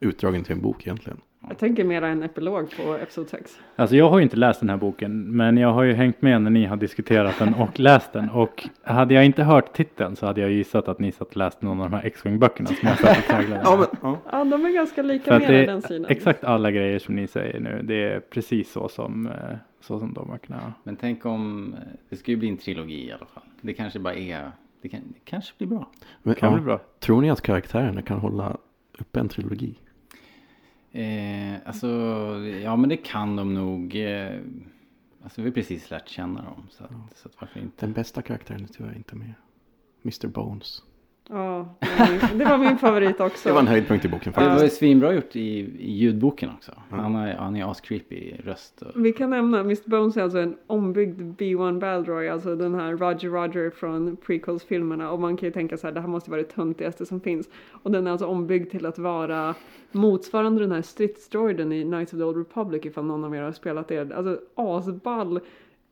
Utdragen 0.00 0.44
till 0.44 0.52
en 0.52 0.60
bok 0.60 0.86
egentligen. 0.86 1.20
Jag 1.48 1.58
tänker 1.58 1.84
mera 1.84 2.08
en 2.08 2.22
epilog 2.22 2.76
på 2.76 2.94
Episod 2.94 3.28
6. 3.28 3.58
Alltså 3.76 3.96
jag 3.96 4.10
har 4.10 4.18
ju 4.18 4.22
inte 4.22 4.36
läst 4.36 4.60
den 4.60 4.70
här 4.70 4.76
boken 4.76 5.36
men 5.36 5.56
jag 5.56 5.72
har 5.72 5.82
ju 5.82 5.92
hängt 5.92 6.22
med 6.22 6.42
när 6.42 6.50
ni 6.50 6.64
har 6.66 6.76
diskuterat 6.76 7.38
den 7.38 7.54
och 7.54 7.80
läst 7.80 8.12
den 8.12 8.30
och 8.30 8.68
hade 8.82 9.14
jag 9.14 9.24
inte 9.24 9.42
hört 9.42 9.72
titeln 9.72 10.16
så 10.16 10.26
hade 10.26 10.40
jag 10.40 10.50
gissat 10.50 10.88
att 10.88 10.98
ni 10.98 11.12
satt 11.12 11.28
och 11.28 11.36
läste 11.36 11.64
någon 11.64 11.80
av 11.80 11.90
de 11.90 11.96
här 11.96 12.04
X-Wing 12.06 12.38
böckerna 12.38 12.68
som 12.68 12.88
jag 12.88 12.98
satt 12.98 13.18
och 13.18 13.24
traggade. 13.24 13.60
Ja, 13.64 13.76
men, 13.76 13.86
ja. 14.02 14.18
Ja, 14.32 14.44
de 14.44 14.64
är 14.66 14.74
ganska 14.74 15.02
lika 15.02 15.38
med 15.38 15.48
det 15.48 15.62
i 15.62 15.66
den 15.66 15.82
synen. 15.82 16.10
exakt 16.10 16.44
alla 16.44 16.70
grejer 16.70 16.98
som 16.98 17.16
ni 17.16 17.26
säger 17.26 17.60
nu. 17.60 17.82
Det 17.84 17.94
är 17.94 18.20
precis 18.20 18.72
så 18.72 18.88
som, 18.88 19.26
eh, 19.26 19.32
så 19.80 19.98
som 19.98 20.14
de 20.14 20.28
böckerna. 20.28 20.72
Men 20.82 20.96
tänk 20.96 21.26
om, 21.26 21.74
eh, 21.74 21.80
det 22.08 22.16
ska 22.16 22.30
ju 22.30 22.36
bli 22.36 22.48
en 22.48 22.56
trilogi 22.56 23.08
i 23.08 23.12
alla 23.12 23.26
fall. 23.26 23.42
Det 23.60 23.72
kanske 23.72 23.98
bara 23.98 24.14
är, 24.14 24.50
det, 24.82 24.88
kan, 24.88 25.00
det 25.06 25.20
kanske 25.24 25.52
blir 25.58 25.68
bra. 25.68 25.90
Men, 26.22 26.34
Kan 26.34 26.50
ja. 26.50 26.56
bli 26.56 26.64
bra. 26.64 26.80
Tror 26.98 27.22
ni 27.22 27.30
att 27.30 27.40
karaktärerna 27.40 28.02
kan 28.02 28.18
hålla 28.18 28.56
uppe 28.98 29.20
en 29.20 29.28
trilogi? 29.28 29.74
Eh, 30.92 31.54
alltså, 31.64 31.88
ja 32.62 32.76
men 32.76 32.88
det 32.88 32.96
kan 32.96 33.36
de 33.36 33.54
nog. 33.54 33.96
Eh, 33.96 34.40
alltså 35.22 35.42
vi 35.42 35.48
har 35.48 35.54
precis 35.54 35.90
lärt 35.90 36.08
känna 36.08 36.42
dem. 36.42 36.66
Så 36.70 36.84
att, 36.84 36.90
så 37.18 37.28
att 37.28 37.40
varför 37.40 37.60
inte? 37.60 37.86
Den 37.86 37.92
bästa 37.92 38.22
karaktären 38.22 38.64
är 38.64 38.68
tyvärr 38.68 38.96
inte 38.96 39.16
med. 39.16 39.34
Mr 40.04 40.26
Bones. 40.26 40.82
Ja, 41.28 41.68
det 41.80 41.88
var 41.98 42.28
min, 42.30 42.38
det 42.38 42.44
var 42.44 42.58
min 42.58 42.78
favorit 42.78 43.20
också. 43.20 43.48
Det 43.48 43.52
var 43.52 43.60
en 43.60 43.66
höjdpunkt 43.66 44.04
i 44.04 44.08
boken 44.08 44.32
Det 44.32 44.40
var 44.40 44.46
ju 44.46 44.52
faktiskt. 44.52 44.76
svinbra 44.76 45.12
gjort 45.14 45.36
i, 45.36 45.40
i 45.78 45.92
ljudboken 45.92 46.50
också. 46.56 46.72
Han, 46.90 47.14
är, 47.16 47.34
han 47.34 47.56
är 47.56 47.70
ascreepy 47.70 48.32
röst. 48.44 48.82
Och, 48.82 49.04
Vi 49.04 49.12
kan 49.12 49.30
nämna 49.30 49.60
Mr 49.60 49.90
Bones 49.90 50.16
är 50.16 50.22
alltså 50.22 50.38
en 50.38 50.56
ombyggd 50.66 51.20
B1 51.40 51.80
Baldroy, 51.80 52.28
alltså 52.28 52.56
den 52.56 52.74
här 52.74 52.90
Roger 52.96 53.28
Roger 53.30 53.70
från 53.70 54.16
prequels-filmerna. 54.16 55.10
Och 55.10 55.20
man 55.20 55.36
kan 55.36 55.46
ju 55.46 55.52
tänka 55.52 55.76
så 55.76 55.86
här, 55.86 55.94
det 55.94 56.00
här 56.00 56.08
måste 56.08 56.30
vara 56.30 56.42
det 56.42 56.48
töntigaste 56.48 57.06
som 57.06 57.20
finns. 57.20 57.48
Och 57.82 57.90
den 57.90 58.06
är 58.06 58.10
alltså 58.10 58.26
ombyggd 58.26 58.70
till 58.70 58.86
att 58.86 58.98
vara 58.98 59.54
motsvarande 59.92 60.60
den 60.62 60.72
här 60.72 60.82
stridsdroiden 60.82 61.72
i 61.72 61.82
Knights 61.82 62.12
of 62.12 62.18
the 62.18 62.24
Old 62.24 62.36
Republic 62.36 62.86
ifall 62.86 63.04
någon 63.04 63.24
av 63.24 63.34
er 63.36 63.42
har 63.42 63.52
spelat 63.52 63.88
det. 63.88 64.12
Alltså 64.12 64.38
asball, 64.54 65.40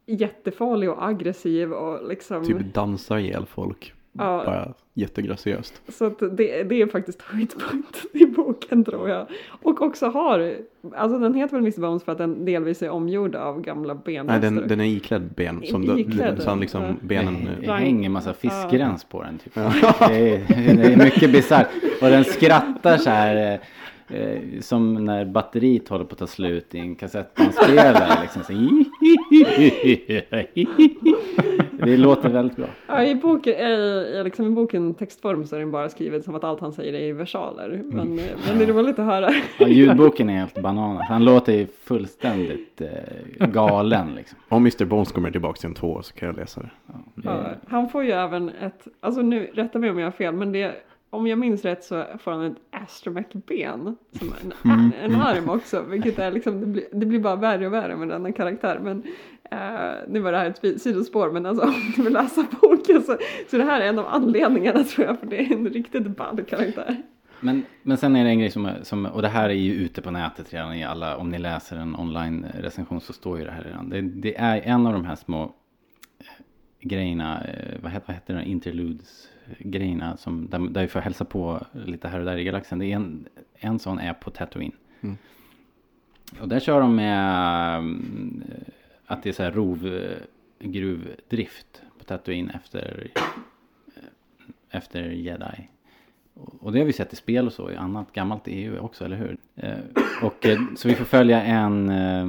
jättefarlig 0.07 0.91
och 0.91 1.07
aggressiv 1.09 1.73
och 1.73 2.09
liksom. 2.09 2.45
Typ 2.45 2.75
dansar 2.75 3.19
ihjäl 3.19 3.47
folk. 3.47 3.93
Ja. 4.13 4.43
Bara 4.47 4.75
jättegraciöst. 4.99 5.83
Så 5.89 6.05
att 6.05 6.19
det, 6.19 6.63
det 6.63 6.83
är 6.83 6.87
faktiskt 6.87 7.23
höjdpunkten 7.23 8.11
i 8.13 8.27
boken 8.27 8.85
tror 8.85 9.09
jag. 9.09 9.27
Och 9.63 9.83
också 9.83 10.07
har, 10.07 10.55
alltså 10.97 11.19
den 11.19 11.35
heter 11.35 11.57
väl 11.57 11.65
Mr 11.65 11.81
Bones 11.81 12.03
för 12.05 12.13
att 12.13 12.19
den 12.19 12.45
delvis 12.45 12.83
är 12.83 12.91
omgjord 12.91 13.35
av 13.35 13.61
gamla 13.61 13.95
Nej, 13.95 14.03
benrester. 14.05 14.41
den, 14.51 14.69
den 14.69 14.81
är 14.81 14.85
iklädd 14.85 15.23
ben. 15.37 15.63
Som 15.67 15.99
Iklädd, 15.99 16.43
så 16.43 16.49
han 16.51 16.61
liksom 16.61 16.83
ja. 16.83 16.95
benen... 17.03 17.49
det, 17.61 17.73
hänger 17.73 18.07
en 18.07 18.13
massa 18.13 18.31
Ja. 18.31 18.35
fiskgräns 18.51 19.05
på 19.05 19.23
den. 19.23 19.39
Typ. 19.39 19.55
Det, 19.55 19.61
är, 19.61 20.77
det 20.77 20.93
är 20.93 20.97
mycket 20.97 21.33
bisarrt. 21.33 21.69
Och 22.03 22.09
den 22.09 22.25
skrattar 22.25 22.97
så 22.97 23.11
här. 23.11 23.53
eh, 23.53 23.59
eh, 24.21 24.39
som 24.61 25.05
när 25.05 25.25
batteriet 25.25 25.89
håller 25.89 26.05
på 26.05 26.13
att 26.13 26.19
ta 26.19 26.27
slut 26.27 26.75
i 26.75 26.79
en 26.79 26.95
kassettbandspelare. 26.95 28.19
Liksom. 28.23 28.43
Så, 28.43 28.53
det 31.87 31.97
låter 31.97 32.29
väldigt 32.29 32.57
bra. 32.57 32.67
Ja, 32.87 33.05
i, 33.05 33.15
boken, 33.15 33.55
i, 33.55 34.23
liksom 34.25 34.47
i 34.47 34.51
boken 34.51 34.95
textform 34.95 35.45
så 35.45 35.57
är 35.57 35.61
den 35.61 35.71
bara 35.71 35.89
skriven 35.89 36.23
som 36.23 36.35
att 36.35 36.45
allt 36.45 36.61
han 36.61 36.73
säger 36.73 36.93
är 36.93 37.03
i 37.03 37.13
versaler. 37.13 37.83
Men, 37.85 38.19
eh, 38.19 38.25
men 38.49 38.59
det 38.59 38.65
är 38.65 38.73
roligt 38.73 38.99
att 38.99 39.05
höra. 39.07 39.31
Ja, 39.59 39.69
ljudboken 39.69 40.31
är 40.31 40.35
helt 40.35 40.63
bananas. 40.63 41.07
Han 41.09 41.25
låter 41.25 41.53
ju 41.53 41.67
fullständigt 41.83 42.81
eh, 42.81 43.47
galen 43.47 44.15
liksom. 44.15 44.39
Om 44.49 44.63
Mr 44.63 44.85
Bones 44.85 45.13
kommer 45.13 45.31
tillbaka 45.31 45.57
till 45.57 45.69
en 45.69 45.75
två 45.75 46.03
så 46.03 46.15
kan 46.15 46.27
jag 46.27 46.37
läsa 46.37 46.61
det. 46.61 46.71
Ja, 47.25 47.45
han 47.69 47.89
får 47.89 48.05
ju 48.05 48.11
även 48.11 48.49
ett, 48.49 48.89
alltså 49.01 49.23
nu 49.23 49.51
rätta 49.55 49.79
mig 49.79 49.91
om 49.91 49.99
jag 49.99 50.07
har 50.07 50.13
fel, 50.13 50.35
men 50.35 50.53
det 50.53 50.73
om 51.11 51.27
jag 51.27 51.39
minns 51.39 51.65
rätt 51.65 51.85
så 51.85 52.05
får 52.19 52.31
han 52.31 52.45
ett 52.45 52.57
astromech-ben 52.71 53.97
som 54.13 54.35
en, 54.43 54.73
Mm. 54.73 54.93
en 55.01 55.15
arm 55.21 55.49
också, 55.49 55.83
vilket 55.83 56.19
är 56.19 56.31
liksom, 56.31 56.61
det 56.61 56.67
blir, 56.67 56.85
det 56.93 57.07
blir 57.07 57.21
bara 57.21 57.37
värre 57.37 57.67
och 57.67 57.73
värre 57.73 57.97
med 57.97 58.09
denna 58.09 58.33
karaktär. 58.33 58.79
Men 58.83 59.03
eh, 59.51 60.09
nu 60.09 60.21
var 60.21 60.33
det 60.33 60.39
här 60.39 60.47
ett 60.63 60.83
sidospår, 60.83 61.31
men 61.31 61.47
alltså 61.47 61.65
om 61.67 61.93
du 61.97 62.03
vill 62.03 62.13
läsa 62.13 62.47
boken 62.61 63.03
så, 63.03 63.17
så 63.51 63.57
det 63.59 63.65
här 63.65 63.81
är 63.81 63.87
en 63.89 63.99
av 63.99 64.07
anledningarna 64.07 64.85
tror 64.85 65.07
jag, 65.07 65.21
för 65.21 65.27
det 65.27 65.39
är 65.41 65.53
en 65.53 65.69
riktigt 65.69 66.17
ball 66.17 66.43
karaktär. 66.45 66.97
Men, 67.41 67.63
men 67.83 67.97
sen 67.97 68.17
är 68.17 68.25
det 68.25 68.31
en 68.31 68.39
grej 68.39 68.51
som, 68.51 68.71
som, 68.83 69.07
och 69.07 69.23
det 69.23 69.29
här 69.29 69.49
är 69.49 69.55
ju 69.55 69.73
ute 69.73 70.03
på 70.03 70.11
nätet 70.11 70.53
redan 70.53 70.75
i 70.75 70.85
alla, 70.85 71.17
om 71.17 71.29
ni 71.29 71.39
läser 71.39 71.77
en 71.77 71.97
online 71.97 72.47
recension 72.61 73.01
så 73.01 73.13
står 73.13 73.39
ju 73.39 73.45
det 73.45 73.51
här 73.51 73.63
redan. 73.63 73.91
Det, 73.91 74.01
det 74.01 74.37
är 74.37 74.61
en 74.61 74.87
av 74.87 74.93
de 74.93 75.05
här 75.05 75.17
små 75.17 75.43
eh, 75.43 76.27
grejerna, 76.81 77.45
eh, 77.45 77.77
vad 77.83 77.93
heter, 77.93 78.07
vad 78.07 78.15
heter 78.15 78.35
det, 78.35 78.45
interludes 78.45 79.29
grejerna 79.59 80.17
som, 80.17 80.49
där, 80.51 80.59
där 80.59 80.83
vi 80.83 80.89
får 80.89 81.01
hälsa 81.01 81.25
på 81.25 81.67
lite 81.73 82.09
här 82.09 82.19
och 82.19 82.25
där 82.25 82.37
i 82.37 82.45
galaxen. 82.45 82.79
Det 82.79 82.87
är 82.87 82.97
en, 82.97 83.29
en 83.55 83.79
sån 83.79 83.99
är 83.99 84.13
på 84.13 84.31
Tatooine. 84.31 84.73
Mm. 85.01 85.17
Och 86.41 86.49
där 86.49 86.61
kör 86.61 86.81
de 86.81 86.97
med 86.97 87.79
mm, 87.79 88.45
att 89.07 89.23
det 89.23 89.29
är 89.29 89.33
så 89.33 89.43
här 89.43 89.53
rovgruvdrift 89.53 91.83
på 91.99 92.05
Tatooine 92.05 92.51
efter, 92.51 93.11
eh, 93.97 94.03
efter 94.71 95.03
jedi. 95.03 95.69
Och 96.61 96.73
det 96.73 96.79
har 96.79 96.87
vi 96.87 96.93
sett 96.93 97.13
i 97.13 97.17
spel 97.17 97.47
och 97.47 97.53
så 97.53 97.71
i 97.71 97.77
annat 97.77 98.13
gammalt 98.13 98.43
EU 98.47 98.79
också, 98.79 99.05
eller 99.05 99.17
hur? 99.17 99.37
Eh, 99.57 99.79
och 100.23 100.47
eh, 100.47 100.59
så 100.77 100.89
vi 100.89 100.95
får 100.95 101.05
följa 101.05 101.43
en 101.43 101.91
eh, 101.91 102.27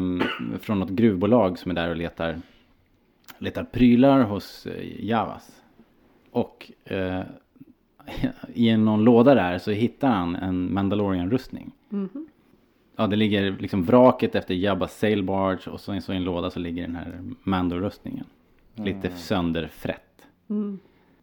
från 0.60 0.80
något 0.80 0.90
gruvbolag 0.90 1.60
som 1.60 1.72
är 1.72 1.76
där 1.76 1.90
och 1.90 1.96
letar, 1.96 2.42
letar 3.38 3.64
prylar 3.64 4.24
hos 4.24 4.66
eh, 4.66 5.06
Javas. 5.06 5.62
Och 6.32 6.72
eh, 6.86 7.22
i 8.54 8.70
en- 8.70 8.86
någon 8.86 9.04
låda 9.04 9.36
där 9.36 9.58
så 9.58 9.72
hittar 9.72 10.08
han 10.10 10.36
en 10.36 10.74
Mandalorian-rustning. 10.74 11.72
Ja, 12.96 13.08
det 13.08 13.16
ligger 13.16 13.56
liksom 13.60 13.84
vraket 13.84 14.36
efter 14.36 14.54
Jabbas 14.54 14.98
sail 15.00 15.24
barge 15.24 15.70
och 15.72 15.80
så, 15.80 16.02
så 16.02 16.14
i 16.14 16.16
en 16.16 16.24
låda 16.24 16.50
så 16.50 16.60
ligger 16.60 16.82
den 16.82 16.96
här 16.96 17.20
Mando-rustningen. 17.44 18.26
Lite 18.76 19.10
sönderfrätt. 19.10 20.28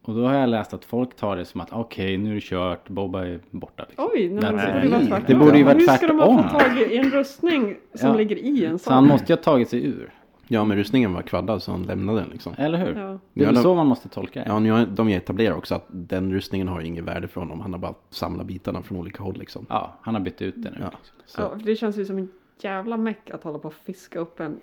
Och 0.03 0.15
då 0.15 0.27
har 0.27 0.35
jag 0.35 0.49
läst 0.49 0.75
att 0.75 0.85
folk 0.85 1.17
tar 1.17 1.37
det 1.37 1.45
som 1.45 1.61
att 1.61 1.73
okej, 1.73 2.17
nu 2.17 2.31
är 2.31 2.35
det 2.35 2.41
kört, 2.41 2.89
Boba 2.89 3.27
är 3.27 3.41
borta. 3.51 3.85
Liksom. 3.89 4.09
Oj, 4.15 4.29
nej, 4.31 4.43
That's 4.43 4.57
det 4.57 4.83
it. 4.83 4.89
borde 4.89 4.89
ju 4.89 4.91
vara 4.91 5.09
tvärtom. 5.19 5.25
Det 5.27 5.45
borde 5.45 5.59
ju 5.59 5.65
vara 5.65 5.75
Hur 5.75 5.81
ska 5.87 6.07
de 6.07 6.19
ha 6.19 6.27
tvärtom. 6.27 6.51
fått 6.51 6.61
tag 6.61 6.79
i 6.93 6.97
en 6.97 7.11
rustning 7.11 7.77
som 7.95 8.09
Ja. 8.09 8.17
ligger 8.17 8.37
i 8.37 8.65
en 8.65 8.79
Så 8.79 8.85
sån? 8.85 8.93
han 8.95 9.07
måste 9.07 9.33
ju 9.33 9.37
ha 9.37 9.43
tagit 9.43 9.69
sig 9.69 9.85
ur. 9.87 10.11
Ja, 10.49 10.65
men 10.65 10.77
rustningen 10.77 11.13
var 11.15 11.23
kvaddad 11.23 11.63
så 11.63 11.73
han 11.73 11.83
lämnade 11.83 12.21
den 12.21 12.29
liksom. 12.29 12.55
Eller 12.59 12.79
hur? 12.79 12.87
Ja. 12.87 12.93
Det 13.33 13.41
är 13.41 13.45
Ja, 13.45 13.47
väl 13.47 13.55
de- 13.55 13.63
så 13.63 13.75
man 13.75 13.87
måste 13.87 14.09
tolka 14.09 14.41
det. 14.41 14.47
Ja, 14.49 14.59
nu 14.59 14.71
har, 14.71 14.87
de 14.87 15.09
etablerar 15.09 15.55
också 15.57 15.75
att 15.75 15.87
den 15.89 16.33
rustningen 16.33 16.69
har 16.69 16.81
inget 16.81 17.05
värde 17.05 17.29
för 17.29 17.41
honom. 17.41 17.61
Han 17.61 17.73
har 17.73 17.81
bara 17.81 17.95
samlat 18.11 18.47
bitarna 18.47 18.83
från 18.83 18.99
olika 18.99 19.23
håll 19.23 19.37
liksom. 19.39 19.67
Ja, 19.69 19.95
han 20.03 20.15
har 20.15 20.21
bytt 20.23 20.43
ut 20.43 20.55
det 20.57 20.71
nu. 20.71 20.77
Ja. 20.81 20.85
Liksom. 20.87 21.17
Så, 21.27 21.41
Ja, 21.41 21.51
för 21.59 21.67
det 21.67 21.77
känns 21.77 21.97
ju 21.97 22.05
som 22.05 22.19
en 22.19 22.29
jävla 22.61 22.97
meck 22.97 23.31
att 23.31 23.43
hålla 23.43 23.59
på 23.59 23.69
och 23.69 23.75
fiska 23.75 24.19
upp 24.19 24.41
en 24.41 24.61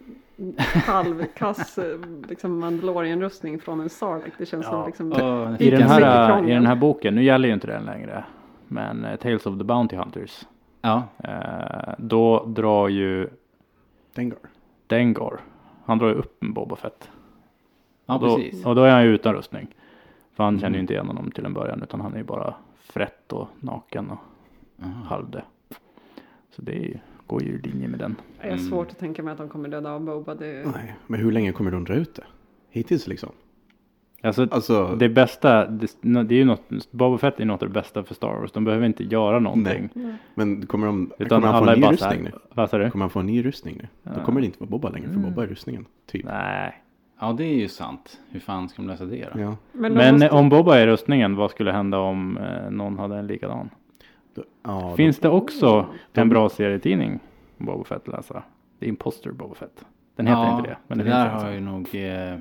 halvkass 0.85 1.77
eh, 1.77 1.99
liksom 2.29 2.59
Mandalorian-rustning 2.59 3.59
från 3.59 3.79
en 3.79 3.89
Sarlacc. 3.89 4.33
Det 4.37 4.45
känns 4.45 4.65
som 4.65 4.75
Ja. 4.75 4.85
liksom... 4.85 5.11
Och 5.11 5.61
I 5.61 5.69
den, 5.69 5.81
här, 5.81 6.47
I 6.49 6.53
den 6.53 6.65
här 6.65 6.75
boken, 6.75 7.15
nu 7.15 7.23
gäller 7.23 7.47
ju 7.47 7.53
inte 7.53 7.67
den 7.67 7.83
längre, 7.85 8.23
men 8.67 9.05
eh, 9.05 9.15
Tales 9.15 9.45
of 9.45 9.57
the 9.57 9.63
Bounty 9.63 9.95
Hunters. 9.95 10.45
Ja, 10.81 11.03
Eh, 11.23 11.93
då 11.97 12.45
drar 12.45 12.87
ju 12.87 13.29
Dengar. 14.15 14.37
Dengar, 14.87 15.39
han 15.85 15.97
drar 15.97 16.07
ju 16.07 16.13
upp 16.13 16.43
en 16.43 16.53
Boba 16.53 16.75
Fett. 16.75 17.09
ja 18.05 18.15
och, 18.15 18.21
då, 18.21 18.35
precis. 18.37 18.65
och 18.65 18.75
då 18.75 18.83
är 18.83 18.91
han 18.91 19.03
ju 19.03 19.09
utan 19.09 19.33
rustning. 19.33 19.67
För 20.31 20.43
han 20.43 20.53
känner 20.59 20.67
Mm. 20.67 20.73
ju 20.75 20.81
inte 20.81 20.93
igen 20.93 21.07
honom 21.07 21.31
till 21.31 21.45
en 21.45 21.53
början 21.53 21.83
utan 21.83 22.01
han 22.01 22.13
är 22.13 22.17
ju 22.17 22.23
bara 22.23 22.53
frätt 22.79 23.33
och 23.33 23.47
naken 23.59 24.09
och 24.09 24.17
Aha. 24.83 25.03
halvdö. 25.05 25.41
Så 26.49 26.61
det 26.61 26.71
är 26.71 26.79
ju, 26.83 26.97
går 27.27 27.43
ju 27.43 27.49
i 27.49 27.57
linje 27.57 27.87
med 27.87 27.99
den. 27.99 28.15
Det 28.41 28.47
är 28.47 28.57
svårt 28.57 28.91
att 28.91 28.99
tänka 28.99 29.23
mig 29.23 29.31
att 29.31 29.37
de 29.37 29.49
kommer 29.49 29.69
döda 29.69 29.91
av 29.91 30.01
Boba. 30.01 30.35
Det... 30.35 30.71
Nej, 30.75 30.95
men 31.07 31.19
hur 31.19 31.31
länge 31.31 31.51
kommer 31.51 31.71
de 31.71 31.83
dra 31.83 31.93
ut 31.93 32.15
det? 32.15 32.23
Hittills 32.69 33.07
liksom. 33.07 33.29
Alltså, 34.23 34.47
Alltså, 34.51 34.95
det 34.99 35.09
bästa, 35.09 35.65
det, 35.67 35.87
det 36.01 36.35
är 36.35 36.39
ju 36.39 36.45
något, 36.45 36.91
Boba 36.91 37.17
Fett 37.17 37.39
är 37.39 37.45
något 37.45 37.61
av 37.63 37.67
det 37.69 37.73
bästa 37.73 38.03
för 38.03 38.15
Star 38.15 38.27
Wars. 38.39 38.51
De 38.51 38.63
behöver 38.63 38.85
inte 38.85 39.03
göra 39.03 39.39
någonting. 39.39 39.89
men 40.35 40.65
kommer, 40.65 40.87
de, 40.87 41.11
Utan 41.17 41.41
kommer 41.41 41.53
han 41.53 41.63
få 41.65 41.69
en 41.71 41.83
är 41.83 41.87
ny 41.87 41.93
rustning 41.93 42.23
nu? 42.23 42.31
vad 42.53 42.69
sa 42.69 42.77
du? 42.77 42.89
Kommer 42.91 43.03
han 43.03 43.09
få 43.09 43.19
en 43.19 43.25
ny 43.25 43.45
rustning 43.45 43.77
nu? 43.81 43.87
Då 44.03 44.11
Ja. 44.19 44.25
kommer 44.25 44.41
det 44.41 44.45
inte 44.45 44.59
vara 44.59 44.69
Bobba 44.69 44.89
längre, 44.89 45.07
för 45.07 45.15
Mm. 45.15 45.29
Bobba 45.29 45.43
är 45.43 45.47
rustningen. 45.47 45.85
Typ. 46.11 46.25
Nej. 46.25 46.81
Ja, 47.19 47.33
det 47.33 47.43
är 47.43 47.55
ju 47.55 47.67
sant. 47.67 48.19
Hur 48.29 48.39
fan 48.39 48.69
ska 48.69 48.81
de 48.81 48.87
lösa 48.87 49.05
det 49.05 49.27
då? 49.33 49.39
Ja. 49.39 49.55
Men, 49.71 49.93
Men 49.93 50.13
måste... 50.13 50.29
om 50.29 50.49
Boba 50.49 50.77
är 50.77 50.87
rustningen, 50.87 51.35
vad 51.35 51.51
skulle 51.51 51.71
hända 51.71 51.97
om 51.99 52.37
eh, 52.37 52.71
någon 52.71 52.97
hade 52.99 53.15
en 53.17 53.27
likadan? 53.27 53.69
Då, 54.35 54.43
ja, 54.63 54.93
Finns 54.95 55.19
det 55.19 55.29
också 55.29 55.85
De- 56.11 56.21
en 56.21 56.29
bra 56.29 56.49
serietidning 56.49 57.19
om 57.57 57.65
Boba 57.65 57.83
Fett 57.83 58.07
att 58.07 58.13
läsa? 58.13 58.43
The 58.79 58.85
Imposter 58.87 59.31
Boba 59.31 59.55
Fett. 59.55 59.85
Den 60.15 60.27
heter 60.27 60.41
ja, 60.41 60.57
inte 60.57 60.69
det. 60.69 60.77
Men 60.87 60.97
det 60.97 61.03
det, 61.03 61.09
där 61.09 61.29
finns 61.29 61.43
har 61.43 61.51
ju 61.51 61.59
nog, 61.59 61.95
eh, 61.95 62.37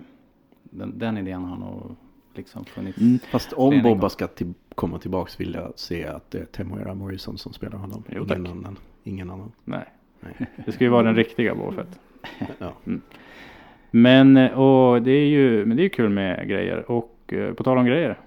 den, 0.73 0.99
den 0.99 1.19
idén 1.19 1.45
har 1.45 1.57
nog 1.57 1.97
liksom 2.35 2.65
funnits. 2.65 2.99
Mm. 2.99 3.19
Fast 3.19 3.53
om 3.53 3.83
Bobba 3.83 4.09
ska 4.09 4.27
till, 4.27 4.55
komma 4.75 4.99
tillbaks 4.99 5.41
vill 5.41 5.55
jag 5.55 5.73
se 5.77 6.07
att 6.07 6.31
det 6.31 6.39
är 6.39 6.45
Temuera 6.45 6.95
Morrison 6.95 7.39
som 7.39 7.53
spelar 7.53 7.79
honom. 7.79 8.05
Jo, 8.09 8.15
ingen, 8.15 8.29
tack. 8.29 8.39
annan, 8.39 8.79
ingen 9.05 9.31
annan. 9.31 9.53
Nej. 9.65 9.85
Nej. 10.21 10.51
Det 10.67 10.73
ska 10.73 10.85
ju 10.85 10.91
vara 10.91 11.03
den 11.03 11.17
riktiga 11.17 11.55
Boba 11.55 11.73
Fett. 11.73 12.01
Ja. 12.59 12.73
Men, 13.91 14.37
eh, 14.37 14.59
och 14.59 15.03
det 15.03 15.11
är 15.11 15.27
ju 15.27 15.67
men 15.67 15.77
det 15.77 15.81
är 15.81 15.85
ju 15.85 15.91
kul 15.91 16.11
med 16.11 16.49
grejer. 16.49 16.91
Och 16.91 17.33
eh, 17.33 17.55
på 17.55 17.65
tal 17.65 17.79
om 17.79 17.87
grejer. 17.87 18.19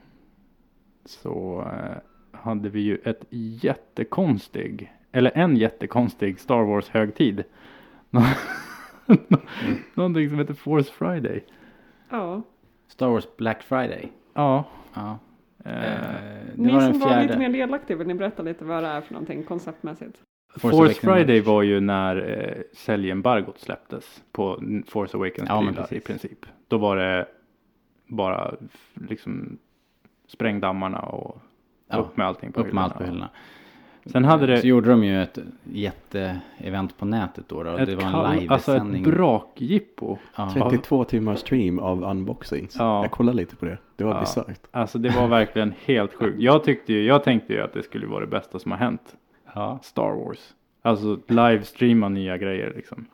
Så 1.05 1.61
eh, 1.73 1.97
hade 2.39 2.69
vi 2.69 2.79
ju 2.79 2.97
ett 3.03 3.25
jättekonstig, 3.29 4.93
eller 5.11 5.31
en 5.35 5.57
jättekonstig 5.57 6.39
Star 6.39 6.63
Wars 6.63 6.89
högtid. 6.89 7.43
Någonting 9.93 10.29
som 10.29 10.39
heter 10.39 10.53
Force 10.53 10.91
Friday. 10.91 11.43
Ja. 12.09 12.41
Star 12.87 13.07
Wars 13.07 13.37
Black 13.37 13.63
Friday. 13.63 14.11
Ja. 14.33 14.63
Ja. 14.93 15.19
Det 15.57 16.51
Ni 16.55 16.71
var 16.73 16.81
den 16.81 16.93
som 16.93 17.09
var 17.09 17.21
lite 17.21 17.37
mer 17.37 17.49
delaktiga, 17.49 17.97
vill 17.97 18.07
ni 18.07 18.13
berätta 18.13 18.43
lite 18.43 18.65
vad 18.65 18.83
det 18.83 18.89
är 18.89 19.01
för 19.01 19.13
någonting 19.13 19.43
konceptmässigt? 19.43 20.21
Force. 20.57 20.93
Friday 20.93 21.41
var 21.41 21.61
ju 21.61 21.79
när 21.79 22.15
eh, 22.15 22.61
säljembargot 22.73 23.59
släpptes 23.59 24.23
på 24.31 24.61
Force 24.87 25.17
Awakens 25.17 25.49
Ja, 25.49 25.59
prylar 25.59 25.93
i 25.93 25.99
princip. 25.99 26.45
Då 26.67 26.77
var 26.77 26.97
det 26.97 27.27
bara 28.07 28.55
liksom 28.93 29.57
spräng 30.27 30.59
dammarna 30.59 30.99
och 30.99 31.41
Ja, 31.87 31.97
upp 31.97 32.17
med 32.17 32.27
allting 32.27 32.51
på 32.51 32.61
Upp 32.61 32.73
med 32.73 32.83
allt 32.83 32.97
på 32.97 33.03
hyllorna. 33.03 33.29
Sen 34.05 34.25
hade 34.25 34.45
det 34.47 34.57
Så 34.61 34.67
gjorde 34.67 34.89
de 34.89 35.03
ju 35.03 35.23
ett 35.23 35.37
jätteevent 35.63 36.97
på 36.97 37.05
nätet 37.05 37.45
då. 37.47 37.63
då. 37.63 37.77
ett, 37.77 37.85
Det 37.89 37.95
var 37.95 38.03
en 38.03 38.11
kall, 38.11 38.25
alltså 38.25 38.71
livesändning. 38.71 39.01
ett 39.03 39.09
brakjippo. 39.09 40.17
ja. 40.37 40.49
32 40.53 41.03
timmars 41.03 41.39
stream 41.39 41.79
av 41.79 42.03
unboxings. 42.03 42.75
Ja. 42.79 43.01
Jag 43.03 43.11
kollade 43.11 43.37
lite 43.37 43.55
på 43.55 43.65
det. 43.65 43.77
Det 43.95 44.03
var 44.03 44.13
Ja. 44.13 44.19
bisarrt. 44.19 44.59
Alltså 44.71 44.97
det 44.99 45.09
var 45.09 45.27
verkligen 45.27 45.73
helt 45.85 46.13
sjukt. 46.13 46.39
Jag 46.39 46.63
tyckte 46.63 46.93
ju, 46.93 47.03
jag 47.05 47.23
tänkte 47.23 47.53
ju 47.53 47.61
att 47.61 47.73
det 47.73 47.83
skulle 47.83 48.07
vara 48.07 48.19
det 48.19 48.27
bästa 48.27 48.59
som 48.59 48.71
har 48.71 48.79
hänt. 48.79 49.15
ja. 49.55 49.79
Star 49.83 50.11
Wars. 50.25 50.39
Alltså 50.81 51.19
livestreama 51.27 52.09
nya 52.09 52.37
grejer 52.37 52.73
liksom. 52.75 53.05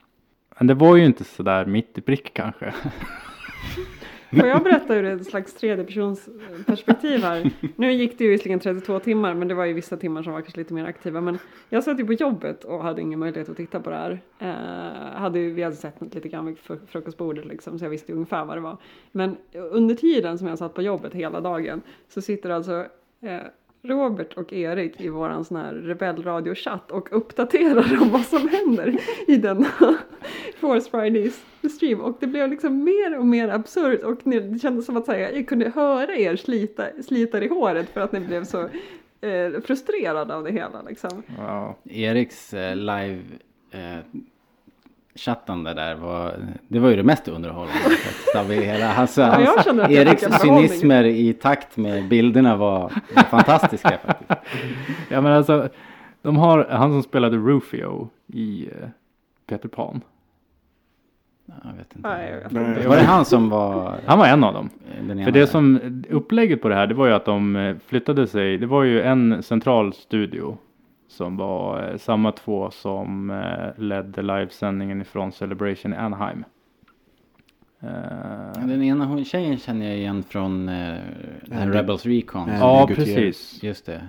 Men 0.58 0.68
det 0.68 0.74
var 0.74 0.96
ju 0.96 1.06
inte 1.06 1.24
sådär 1.24 1.66
mitt 1.66 1.98
i 1.98 2.02
prick 2.02 2.34
kanske. 2.34 2.74
Får 4.40 4.48
jag 4.48 4.64
berätta 4.64 4.96
ur 4.96 5.06
ett 5.06 5.26
slags 5.26 5.54
tredjepersonsperspektiv 5.54 7.20
här? 7.20 7.52
Nu 7.76 7.94
gick 7.94 8.18
det 8.18 8.24
ju 8.24 8.30
visserligen 8.30 8.60
32 8.60 9.00
timmar, 9.00 9.34
men 9.34 9.48
det 9.48 9.54
var 9.54 9.66
ju 9.66 9.74
vissa 9.74 9.98
timmar 9.98 10.24
som 10.24 10.34
var 10.34 10.42
kanske 10.42 10.60
lite 10.60 10.74
mer 10.74 10.86
aktiva. 10.86 11.22
Men 11.22 11.40
jag 11.70 11.84
satt 11.84 12.00
ju 12.00 12.06
på 12.06 12.14
jobbet 12.14 12.64
och 12.64 12.84
hade 12.84 13.02
ingen 13.02 13.20
möjlighet 13.20 13.50
att 13.50 13.58
titta 13.58 13.80
på 13.80 13.90
det 13.90 13.96
här. 13.96 14.22
Eh, 14.40 15.20
hade 15.20 15.40
ju, 15.40 15.54
vi 15.54 15.64
hade 15.64 15.76
sett 15.76 16.02
något 16.02 16.16
lite 16.16 16.30
grann 16.30 16.46
vid 16.46 16.58
frukostbordet 16.88 17.46
liksom, 17.46 17.80
så 17.80 17.86
jag 17.86 17.90
visste 17.90 18.14
ungefär 18.14 18.46
vad 18.46 18.58
det 18.58 18.62
var. 18.62 18.78
Men 19.12 19.38
under 19.54 19.96
tiden 19.96 20.38
som 20.38 20.48
jag 20.48 20.58
satt 20.58 20.74
på 20.74 20.82
jobbet 20.82 21.14
hela 21.14 21.42
dagen 21.42 21.82
så 22.10 22.22
sitter 22.22 22.50
alltså 22.50 22.86
eh, 23.22 23.40
Robert 23.82 24.34
och 24.34 24.54
Erik 24.54 25.02
i 25.02 25.10
våran 25.10 25.46
sån 25.46 25.58
här 25.58 25.74
rebellradiochatt 25.74 26.92
och 26.92 27.18
uppdaterar 27.18 28.02
om 28.02 28.10
vad 28.10 28.26
som 28.26 28.50
händer 28.50 28.98
i 29.28 29.38
denna 29.38 29.68
Force 30.60 30.90
Fridays 30.90 31.46
stream 31.76 32.02
och 32.02 32.18
det 32.20 32.28
blev 32.28 32.50
liksom 32.50 32.84
mer 32.84 33.18
och 33.18 33.26
mer 33.26 33.48
absurt 33.48 34.04
och 34.04 34.20
det 34.24 34.62
kändes 34.62 34.86
som 34.86 34.98
att 34.98 35.08
här, 35.08 35.18
jag 35.18 35.48
kunde 35.48 35.70
höra 35.70 36.16
er 36.16 36.36
slita, 36.36 36.84
slita 37.04 37.44
i 37.44 37.48
håret 37.48 37.90
för 37.90 38.02
att 38.02 38.12
ni 38.12 38.20
blev 38.20 38.44
så 38.44 38.62
eh, 39.22 39.62
frustrerad 39.66 40.32
av 40.32 40.44
det 40.44 40.52
hela 40.52 40.82
liksom. 40.82 41.24
Ja. 41.38 41.76
Eriks 41.84 42.54
eh, 42.54 42.76
live 42.76 43.22
eh, 43.72 44.00
chattande 45.26 45.74
där 45.74 45.96
var, 45.96 46.34
det 46.68 46.80
var 46.80 46.90
ju 46.90 46.96
det 46.96 47.04
mest 47.04 47.28
underhållande 47.28 47.74
faktiskt 47.80 48.36
av 48.36 48.52
hela. 48.52 48.94
Alltså, 48.94 49.22
Ja, 49.22 49.54
hans, 49.66 49.92
Eriks 49.92 50.42
cynismer 50.42 51.04
i 51.04 51.34
takt 51.34 51.78
med 51.78 52.08
bilderna 52.08 52.56
var 52.56 52.90
fantastiska 53.30 54.00
faktiskt. 54.06 54.32
ja 55.10 55.22
men 55.22 55.32
alltså, 55.34 55.70
de 56.22 56.38
har 56.38 56.68
han 56.70 56.92
som 56.92 57.04
spelade 57.04 57.38
Rufio 57.38 58.10
i 58.28 58.68
eh, 58.82 58.88
Peter 59.48 59.70
Pan. 59.70 60.02
Jag 61.64 61.74
vet 61.78 61.96
inte. 61.96 62.08
Nej, 62.10 62.30
jag 62.32 62.38
vet 62.38 62.52
inte. 62.52 62.88
Var 62.88 62.96
det 62.96 63.04
han 63.04 63.26
som 63.26 63.50
var 63.50 63.96
Han 64.06 64.20
var 64.20 64.28
en 64.28 64.44
av 64.44 64.54
dem. 64.54 64.70
För 65.24 65.32
det 65.32 65.48
som 65.48 65.80
upplägget 66.10 66.62
på 66.62 66.70
det 66.70 66.76
här, 66.76 66.88
det 66.88 66.94
var 66.94 67.08
ju 67.08 67.14
att 67.14 67.26
de 67.26 67.56
eh, 67.56 67.76
flyttade 67.88 68.28
sig. 68.28 68.58
Det 68.58 68.66
var 68.66 68.84
ju 68.84 69.02
en 69.02 69.44
central 69.44 69.94
studio 69.94 70.58
som 71.12 71.38
var 71.38 71.90
eh, 71.92 71.98
samma 71.98 72.32
två 72.32 72.72
som 72.72 73.30
eh, 73.30 73.82
ledde 73.84 74.22
livesändningen 74.22 75.02
ifrån 75.02 75.32
Celebration 75.32 75.94
i 75.94 75.96
Anaheim. 75.96 76.44
Eh, 77.80 78.68
Den 78.68 78.84
ena 78.84 79.06
hon, 79.06 79.26
tjejen 79.26 79.58
känner 79.58 79.86
jag 79.88 79.98
igen 79.98 80.24
från 80.24 80.66
den 80.66 80.98
Andy- 81.52 81.72
Rebels 81.74 82.06
Recon. 82.06 82.42
Andy 82.42 82.54
ja, 82.60 82.86
Gutierrez. 82.90 83.16
precis. 83.16 83.64
Just 83.64 83.86
det. 83.86 84.02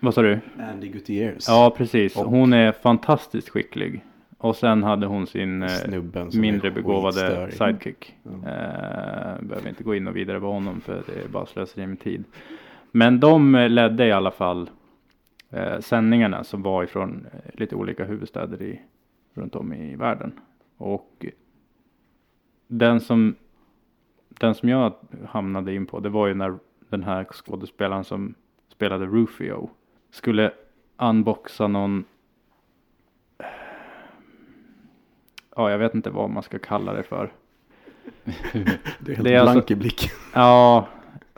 Vad 0.00 0.14
sa 0.14 0.22
du? 0.22 0.38
Andy 0.72 0.88
Gutierrez. 0.88 1.48
Ja, 1.48 1.74
precis. 1.76 2.16
Och- 2.16 2.24
Hon 2.30 2.52
är 2.52 2.72
fantastiskt 2.72 3.48
skicklig. 3.48 4.04
Och 4.38 4.56
sen 4.56 4.82
hade 4.82 5.06
hon 5.06 5.26
sin 5.26 5.66
mindre 6.34 6.70
begåvade 6.70 7.50
sidekick. 7.52 8.14
Ja. 8.22 8.30
Eh, 8.30 9.42
behöver 9.42 9.68
inte 9.68 9.84
gå 9.84 9.94
in 9.94 10.06
och 10.08 10.16
vidare 10.16 10.40
på 10.40 10.46
honom 10.52 10.80
för 10.80 11.02
det 11.06 11.24
är 11.24 11.28
bara 11.28 11.46
slöseri 11.46 11.86
med 11.86 12.00
tid. 12.00 12.24
Men 12.92 13.20
de 13.20 13.66
ledde 13.70 14.06
i 14.06 14.12
alla 14.12 14.30
fall 14.30 14.70
eh, 15.52 15.80
sändningarna 15.80 16.44
som 16.44 16.62
var 16.62 16.84
ifrån 16.84 17.26
eh, 17.32 17.50
lite 17.60 17.76
olika 17.76 18.04
huvudstäder 18.04 18.62
i, 18.62 18.80
runt 19.34 19.54
om 19.54 19.72
i 19.72 19.96
världen. 19.96 20.32
Och 20.76 21.26
den 22.66 23.00
som, 23.00 23.34
den 24.28 24.54
som 24.54 24.68
jag 24.68 24.94
hamnade 25.28 25.74
in 25.74 25.86
på 25.86 26.00
det 26.00 26.08
var 26.08 26.26
ju 26.26 26.34
när 26.34 26.58
den 26.88 27.02
här 27.02 27.24
skådespelaren 27.24 28.04
som 28.04 28.34
spelade 28.68 29.06
Rufio 29.06 29.70
skulle 30.10 30.52
unboxa 30.98 31.68
någon 31.68 32.04
Ja, 35.56 35.70
jag 35.70 35.78
vet 35.78 35.94
inte 35.94 36.10
vad 36.10 36.30
man 36.30 36.42
ska 36.42 36.58
kalla 36.58 36.92
det 36.92 37.02
för. 37.02 37.32
Det 38.52 39.12
är 39.12 39.14
helt 39.14 39.24
Det 39.24 39.34
är 39.34 39.40
alltså- 39.40 39.52
blank 39.54 39.70
i 39.70 39.74
blick. 39.74 40.10
Ja, 40.34 40.88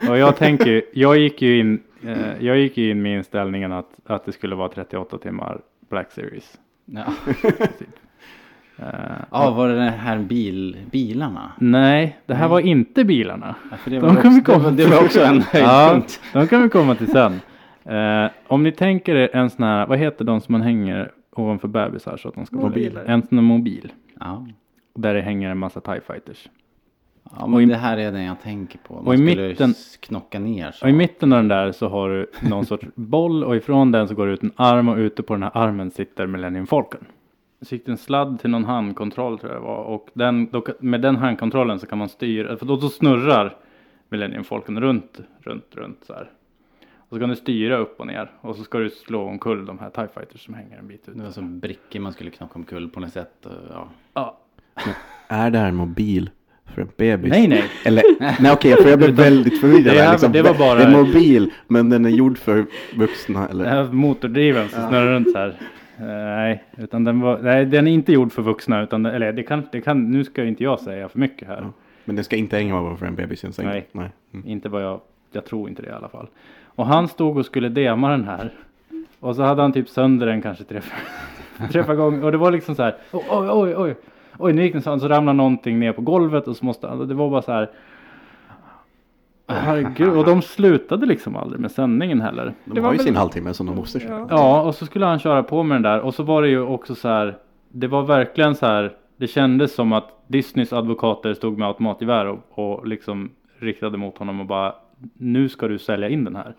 och 0.09 0.17
jag 0.17 0.37
tänker 0.37 0.83
jag 0.93 1.17
gick 1.17 1.41
ju 1.41 1.59
in, 1.59 1.83
eh, 2.07 2.45
jag 2.45 2.57
gick 2.59 2.77
in 2.77 3.01
med 3.01 3.17
inställningen 3.17 3.71
att, 3.71 3.89
att 4.05 4.25
det 4.25 4.31
skulle 4.31 4.55
vara 4.55 4.69
38 4.69 5.17
timmar 5.17 5.61
Black 5.89 6.11
Series. 6.11 6.59
Ja, 6.85 7.05
Eh, 8.79 8.85
ah, 9.29 9.51
var 9.51 9.69
det 9.69 9.75
den 9.75 9.93
här 9.93 10.19
bil, 10.19 10.77
bilarna? 10.91 11.51
nej, 11.59 12.17
det 12.25 12.33
här 12.33 12.47
var 12.47 12.59
inte 12.59 13.03
bilarna. 13.05 13.55
Ja, 13.71 13.77
De 13.85 13.99
var 13.99 14.21
kan 14.21 14.35
vi 14.35 14.41
komma 14.41 14.71
det 14.71 14.85
var 14.85 15.03
också 15.03 15.21
en 15.23 15.43
Ja, 15.53 15.59
höjdpunkt. 15.59 16.21
de 16.33 16.47
kan 16.47 16.63
vi 16.63 16.69
komma 16.69 16.95
till 16.95 17.07
sen. 17.11 17.39
Eh, 17.83 18.31
om 18.47 18.63
ni 18.63 18.71
tänker 18.71 19.15
er 19.15 19.29
en 19.35 19.49
sån 19.49 19.63
här, 19.65 19.87
vad 19.87 19.97
heter 19.99 20.25
de 20.25 20.41
som 20.41 20.51
man 20.51 20.61
hänger 20.61 21.11
ovanför 21.31 21.67
bebisar 21.67 22.17
så 22.17 22.27
att 22.29 22.35
de 22.35 22.45
ska 22.45 22.55
vara 22.57 22.67
Mobiler. 22.67 23.03
En 23.05 23.21
sån 23.27 23.37
här 23.37 23.43
mobil. 23.45 23.91
Ja. 24.19 24.47
Där 24.95 25.13
det 25.13 25.21
hänger 25.21 25.49
en 25.49 25.57
massa 25.57 25.81
TIE 25.81 26.01
fighters. 26.07 26.49
Ja, 27.31 27.47
men 27.47 27.53
Och 27.53 27.61
i- 27.61 27.65
det 27.65 27.75
här 27.75 27.97
är 27.97 28.11
den 28.11 28.23
jag 28.23 28.41
tänker 28.41 28.77
på. 28.79 28.93
Man 28.93 29.07
och 29.07 29.13
i 29.13 29.17
skulle 29.17 29.47
mitten- 29.47 29.73
knocka 29.99 30.39
ner 30.39 30.71
så. 30.71 30.85
Och 30.85 30.89
i 30.89 30.93
mitten 30.93 31.33
av 31.33 31.39
den 31.39 31.47
där 31.47 31.71
så 31.71 31.87
har 31.87 32.09
du 32.09 32.27
någon 32.49 32.65
sorts 32.71 32.87
boll 32.95 33.43
och 33.43 33.55
ifrån 33.55 33.91
den 33.91 34.07
så 34.07 34.15
går 34.15 34.27
det 34.27 34.33
ut 34.33 34.43
en 34.43 34.51
arm 34.55 34.89
och 34.89 34.97
ute 34.97 35.23
på 35.23 35.33
den 35.33 35.43
här 35.43 35.51
armen 35.53 35.91
sitter 35.91 36.27
Millennium 36.27 36.67
Falcon. 36.67 37.05
Så 37.61 37.75
gick 37.75 37.85
det 37.85 37.91
en 37.91 37.97
sladd 37.97 38.39
till 38.39 38.49
någon 38.49 38.65
handkontroll 38.65 39.39
tror 39.39 39.51
jag 39.53 39.61
det 39.61 39.65
var 39.65 39.83
och 39.83 40.07
den, 40.13 40.45
då, 40.51 40.63
med 40.79 41.01
den 41.01 41.15
handkontrollen 41.15 41.79
så 41.79 41.85
kan 41.87 41.97
man 41.97 42.09
styra, 42.09 42.57
för 42.57 42.65
då, 42.65 42.75
då 42.75 42.89
snurrar 42.89 43.55
Millennium 44.09 44.43
Falcon 44.43 44.79
runt, 44.81 45.19
runt, 45.39 45.65
runt 45.75 46.03
så 46.07 46.13
här. 46.13 46.29
Och 46.97 47.15
så 47.15 47.19
kan 47.19 47.29
du 47.29 47.35
styra 47.35 47.77
upp 47.77 47.99
och 47.99 48.07
ner 48.07 48.31
och 48.41 48.55
så 48.55 48.63
ska 48.63 48.77
du 48.79 48.89
slå 48.89 49.21
omkull 49.27 49.65
de 49.65 49.79
här 49.79 49.89
TIE 49.89 50.07
Fighters 50.13 50.45
som 50.45 50.53
hänger 50.53 50.77
en 50.77 50.87
bit 50.87 51.09
ut. 51.09 51.17
Det 51.17 51.23
var 51.23 51.31
som 51.31 51.59
brickor 51.59 51.99
man 51.99 52.13
skulle 52.13 52.29
knocka 52.29 52.53
omkull 52.55 52.89
på 52.89 52.99
något 52.99 53.11
sätt. 53.13 53.45
och, 53.45 53.51
Ja. 53.73 53.87
Ja. 54.13 54.37
Är 55.27 55.49
det 55.51 55.57
här 55.59 55.67
en 55.67 55.75
mobil 55.75 56.29
för 56.73 56.81
en 56.81 56.89
bebis? 56.97 57.29
Nej, 57.31 57.47
nej. 57.47 57.63
Eller, 57.85 58.03
nej 58.41 58.51
okej, 58.53 58.75
för 58.75 58.89
jag 58.89 58.99
blev 58.99 59.11
väldigt 59.15 59.61
förvirrad. 59.61 59.95
Det 59.95 60.01
här, 60.01 60.11
liksom. 60.11 60.31
det 60.31 60.41
var 60.41 60.53
bara- 60.53 60.75
Det 60.75 60.83
är 60.83 60.91
mobil, 61.03 61.51
men 61.67 61.89
den 61.89 62.05
är 62.05 62.09
gjord 62.09 62.37
för 62.37 62.65
vuxna 62.95 63.47
eller? 63.47 63.91
motordriven 63.91 64.69
som 64.69 64.87
snurrar 64.89 65.13
runt 65.13 65.31
så 65.31 65.37
här. 65.37 65.55
Eh, 65.99 66.05
nej, 66.05 66.63
utan 66.77 67.03
den 67.03 67.19
var, 67.19 67.39
nej, 67.41 67.65
den 67.65 67.87
är 67.87 67.91
inte 67.91 68.13
gjord 68.13 68.31
för 68.31 68.41
vuxna 68.41 68.81
utan, 68.83 69.05
eller 69.05 69.33
det 69.33 69.43
kan, 69.43 69.63
det 69.71 69.81
kan, 69.81 70.11
nu 70.11 70.23
ska 70.23 70.43
inte 70.43 70.63
jag 70.63 70.79
säga 70.79 71.09
för 71.09 71.19
mycket 71.19 71.47
här. 71.47 71.59
Ja. 71.61 71.71
Men 72.05 72.15
den 72.15 72.25
ska 72.25 72.35
inte 72.35 72.57
hänga 72.57 72.81
bara 72.81 72.97
för 72.97 73.05
en 73.05 73.15
bebis? 73.15 73.43
Nej. 73.57 73.87
nej. 73.91 74.09
Mm. 74.33 74.47
Inte 74.47 74.69
vad 74.69 74.83
jag, 74.83 75.01
jag 75.31 75.45
tror 75.45 75.69
inte 75.69 75.81
det 75.81 75.89
i 75.89 75.91
alla 75.91 76.09
fall. 76.09 76.27
Och 76.65 76.85
han 76.85 77.07
stod 77.07 77.37
och 77.37 77.45
skulle 77.45 77.69
dema 77.69 78.09
den 78.11 78.23
här. 78.23 78.51
Och 79.19 79.35
så 79.35 79.43
hade 79.43 79.61
han 79.61 79.73
typ 79.73 79.89
sönder 79.89 80.27
den 80.27 80.41
kanske 80.41 80.63
tre, 80.63 80.81
träffa 81.71 81.95
gånger. 81.95 82.23
Och 82.23 82.31
det 82.31 82.37
var 82.37 82.51
liksom 82.51 82.75
så 82.75 82.83
här, 82.83 82.95
oj, 83.11 83.23
oj, 83.29 83.49
oj, 83.49 83.75
oj. 83.77 83.95
Oj, 84.39 84.53
nu 84.53 84.61
gick 84.63 84.73
den 84.73 84.81
så, 84.81 84.99
så 84.99 85.07
ramlade 85.07 85.37
någonting 85.37 85.79
ner 85.79 85.91
på 85.93 86.01
golvet 86.01 86.47
och 86.47 86.55
så 86.55 86.65
måste 86.65 86.87
det 86.87 87.13
var 87.13 87.29
bara 87.29 87.41
så 87.41 87.51
här. 87.51 87.69
Herregud, 89.47 90.17
och 90.17 90.25
de 90.25 90.41
slutade 90.41 91.05
liksom 91.05 91.35
aldrig 91.35 91.59
med 91.61 91.71
sändningen 91.71 92.21
heller. 92.21 92.53
De 92.65 92.73
Det 92.73 92.81
har 92.81 92.85
var 92.85 92.93
ju 92.93 92.97
väl- 92.97 93.05
sin 93.05 93.15
halvtimme 93.15 93.53
som 93.53 93.65
de 93.65 93.75
måste 93.75 93.99
köra. 93.99 94.27
Ja. 94.29 94.61
Och 94.61 94.75
så 94.75 94.85
skulle 94.85 95.05
han 95.05 95.19
köra 95.19 95.43
på 95.43 95.63
med 95.63 95.75
den 95.75 95.81
där 95.81 95.99
och 95.99 96.13
så 96.13 96.23
var 96.23 96.41
det 96.41 96.49
ju 96.49 96.61
också 96.61 96.95
så 96.95 97.07
här. 97.07 97.37
Det 97.71 97.87
var 97.87 98.03
verkligen 98.03 98.55
så 98.55 98.65
här. 98.65 98.93
Det 99.17 99.27
kändes 99.27 99.75
som 99.75 99.93
att 99.93 100.09
Disneys 100.27 100.73
advokater 100.73 101.33
stod 101.33 101.57
med 101.57 101.67
automatgevär 101.67 102.25
och, 102.25 102.39
och 102.49 102.87
liksom 102.87 103.31
riktade 103.59 103.97
mot 103.97 104.17
honom 104.17 104.39
och 104.39 104.45
bara 104.45 104.73
nu 105.17 105.49
ska 105.49 105.67
du 105.67 105.79
sälja 105.79 106.09
in 106.09 106.23
den 106.23 106.35
här. 106.35 106.55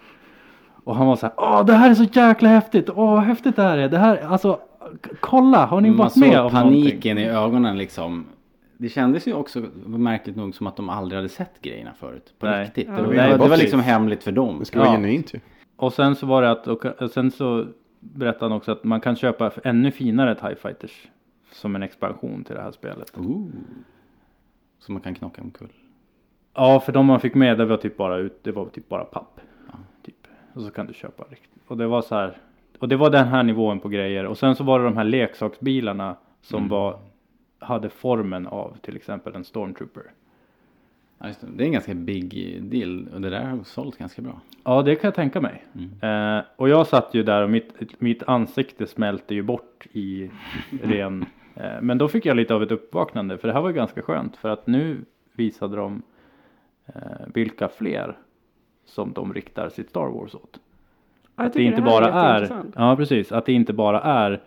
Och 0.84 0.96
han 0.96 1.06
var 1.06 1.16
så 1.16 1.26
här. 1.26 1.34
Åh, 1.36 1.64
det 1.66 1.72
här 1.72 1.90
är 1.90 1.94
så 1.94 2.04
jäkla 2.12 2.48
häftigt. 2.48 2.90
Åh, 2.90 3.10
vad 3.14 3.22
häftigt 3.24 3.56
det 3.56 3.62
här 3.62 3.78
är. 3.78 3.88
Det 3.88 3.98
här, 3.98 4.18
alltså, 4.28 4.58
kolla, 5.20 5.66
har 5.66 5.80
ni 5.80 5.89
Man 5.89 5.97
varit 5.99 6.16
med 6.16 6.41
om 6.41 6.51
paniken 6.51 7.16
någonting? 7.16 7.18
i 7.18 7.28
ögonen 7.28 7.78
liksom. 7.78 8.26
Det 8.78 8.89
kändes 8.89 9.28
ju 9.28 9.34
också 9.34 9.64
märkligt 9.87 10.37
nog 10.37 10.55
som 10.55 10.66
att 10.66 10.76
de 10.76 10.89
aldrig 10.89 11.16
hade 11.18 11.28
sett 11.28 11.62
grejerna 11.62 11.93
förut. 11.99 12.34
På 12.39 12.47
Nej. 12.47 12.64
riktigt. 12.64 12.89
Ja. 12.89 12.95
Det, 12.95 13.03
var, 13.03 13.39
det 13.39 13.49
var 13.49 13.57
liksom 13.57 13.80
hemligt 13.80 14.22
för 14.24 14.32
dem. 14.32 14.59
Det 14.59 14.64
ska 14.64 14.78
vara 14.78 14.89
Ja. 14.89 14.95
genuint 14.95 15.34
ju. 15.34 15.41
Och 15.76 15.93
sen 15.93 16.16
så 16.16 16.26
var 16.26 16.43
det 16.43 16.51
att, 16.51 16.66
och, 16.68 17.11
sen 17.11 17.30
så 17.30 17.66
berättade 18.01 18.45
han 18.45 18.53
också 18.53 18.72
att 18.72 18.84
man 18.84 19.01
kan 19.01 19.16
köpa 19.16 19.51
ännu 19.64 19.91
finare 19.91 20.34
TIE 20.34 20.57
Fighters. 20.57 21.09
Som 21.53 21.76
en 21.76 21.82
expansion 21.82 22.45
till 22.45 22.55
det 22.55 22.62
här 22.62 22.70
spelet. 22.72 23.18
Ooh. 23.18 23.47
Så 24.78 24.93
man 24.93 25.01
kan 25.03 25.14
knocka 25.14 25.43
omkull. 25.43 25.72
Ja, 26.55 26.80
för 26.80 26.93
de 26.93 27.07
man 27.07 27.20
fick 27.20 27.34
med 27.34 27.59
det 27.59 27.64
var 27.64 27.76
typ 27.76 27.97
bara 27.97 28.16
ut, 28.16 28.45
det 28.45 28.53
var 28.53 28.66
typ 28.66 28.89
bara 28.89 29.05
papp. 29.05 29.41
Typ. 30.03 30.26
Och 30.53 30.62
så 30.62 30.70
kan 30.70 30.87
du 30.87 30.95
köpa 30.95 31.24
riktigt. 31.30 31.62
Och 31.66 31.76
det 31.76 31.87
var 31.87 32.03
så 32.03 32.14
här. 32.14 32.39
Och 32.78 32.88
det 32.88 32.96
var 32.96 33.10
den 33.10 33.28
här 33.28 33.42
nivån 33.42 33.80
på 33.80 33.88
grejer. 33.88 34.26
Och 34.26 34.38
sen 34.38 34.56
så 34.56 34.64
var 34.64 34.78
det 34.78 34.84
de 34.84 34.96
här 34.96 35.04
leksaksbilarna 35.04 36.16
som 36.42 36.68
var 36.68 36.98
hade 37.58 37.88
formen 37.88 38.46
av 38.46 38.76
till 38.80 38.96
exempel 38.96 39.34
en 39.34 39.44
stormtrooper. 39.44 40.02
Ja, 41.18 41.26
det. 41.26 41.46
det 41.56 41.64
är 41.64 41.66
en 41.66 41.72
ganska 41.72 41.94
big 41.94 42.62
deal. 42.62 43.08
Och 43.14 43.20
det 43.20 43.30
där 43.30 43.44
har 43.44 43.64
sålt 43.64 43.98
ganska 43.98 44.22
bra. 44.22 44.40
Ja, 44.64 44.82
det 44.82 44.96
kan 44.96 45.08
jag 45.08 45.14
tänka 45.14 45.40
mig. 45.40 45.64
Eh, 46.02 46.44
och 46.56 46.68
jag 46.68 46.86
satt 46.86 47.14
ju 47.14 47.22
där 47.22 47.42
och 47.42 47.50
mitt, 47.50 48.00
mitt 48.00 48.22
ansikte 48.22 48.86
smälte 48.86 49.34
ju 49.34 49.42
bort 49.42 49.86
i 49.92 50.30
ren... 50.82 51.24
Eh, 51.54 51.80
men 51.82 51.98
då 51.98 52.08
fick 52.08 52.26
jag 52.26 52.36
lite 52.36 52.54
av 52.54 52.62
ett 52.62 52.70
uppvaknande 52.70 53.38
för 53.38 53.48
det 53.48 53.54
här 53.54 53.60
var 53.60 53.70
ganska 53.70 54.02
skönt 54.02 54.36
för 54.36 54.48
att 54.48 54.66
nu 54.66 55.04
visade 55.32 55.76
de 55.76 56.02
eh, 56.86 56.94
vilka 57.34 57.68
fler 57.68 58.18
som 58.84 59.12
de 59.12 59.34
riktar 59.34 59.68
sitt 59.68 59.90
Star 59.90 60.06
Wars 60.06 60.34
åt. 60.34 60.60
Att 61.37 61.53
det 61.53 61.62
inte 61.62 61.80
här 61.80 61.87
bara 61.91 62.12
är, 62.12 62.41
jätteintressant. 62.41 62.74
ja 62.78 62.97
precis, 62.97 63.32
att 63.32 63.47
det 63.47 63.53
inte 63.53 63.72
bara 63.72 64.01
är 64.01 64.41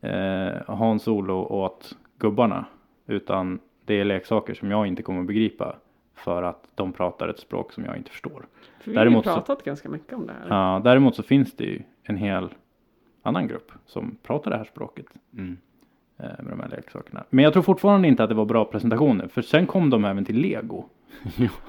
eh, 0.00 0.74
Han 0.76 0.98
Solo 1.00 1.34
åt 1.34 1.96
gubbarna. 2.18 2.64
Utan 3.06 3.58
det 3.84 3.94
är 4.00 4.04
leksaker 4.04 4.54
som 4.54 4.70
jag 4.70 4.86
inte 4.86 5.02
kommer 5.02 5.20
att 5.20 5.26
begripa. 5.26 5.76
För 6.14 6.42
att 6.42 6.64
de 6.74 6.92
pratar 6.92 7.28
ett 7.28 7.38
språk 7.38 7.72
som 7.72 7.84
jag 7.84 7.96
inte 7.96 8.10
förstår. 8.10 8.46
För 8.80 8.90
vi 8.90 8.96
har 8.96 9.04
ju 9.04 9.10
däremot 9.10 9.24
så- 9.24 9.34
pratat 9.34 9.64
ganska 9.64 9.88
mycket 9.88 10.12
om 10.12 10.26
det 10.26 10.32
här. 10.32 10.46
Ja, 10.56 10.80
däremot 10.84 11.16
så 11.16 11.22
finns 11.22 11.52
det 11.56 11.64
ju 11.64 11.82
en 12.02 12.16
hel 12.16 12.48
annan 13.22 13.48
grupp 13.48 13.72
som 13.86 14.16
pratar 14.22 14.50
det 14.50 14.56
här 14.56 14.64
språket. 14.64 15.06
Mm. 15.32 15.56
eh, 16.18 16.24
Med 16.24 16.46
de 16.50 16.60
här 16.60 16.68
leksakerna. 16.68 17.24
Men 17.30 17.44
jag 17.44 17.52
tror 17.52 17.62
fortfarande 17.62 18.08
inte 18.08 18.22
att 18.22 18.28
det 18.28 18.34
var 18.34 18.44
bra 18.44 18.64
presentationer. 18.64 19.28
För 19.28 19.42
sen 19.42 19.66
kom 19.66 19.90
de 19.90 20.04
även 20.04 20.24
till 20.24 20.38
Lego. 20.40 20.84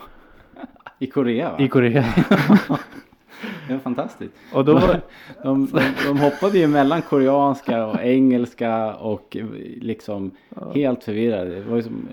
I 0.99 1.07
Korea 1.07 1.51
va? 1.51 1.57
I 1.59 1.67
Korea. 1.67 2.03
Det 3.67 3.73
var 3.73 3.79
fantastiskt. 3.79 4.33
Och 4.53 4.65
då 4.65 4.73
var, 4.73 5.01
De, 5.43 5.67
de, 5.71 5.81
de 6.07 6.19
hoppade 6.19 6.57
ju 6.57 6.67
mellan 6.67 7.01
koreanska 7.01 7.85
och 7.85 8.01
engelska 8.01 8.95
och 8.95 9.37
liksom 9.81 10.31
helt 10.73 11.03
förvirrade. 11.03 11.55
Det 11.55 11.61
var 11.61 11.75
ju 11.75 11.83
som, 11.83 12.07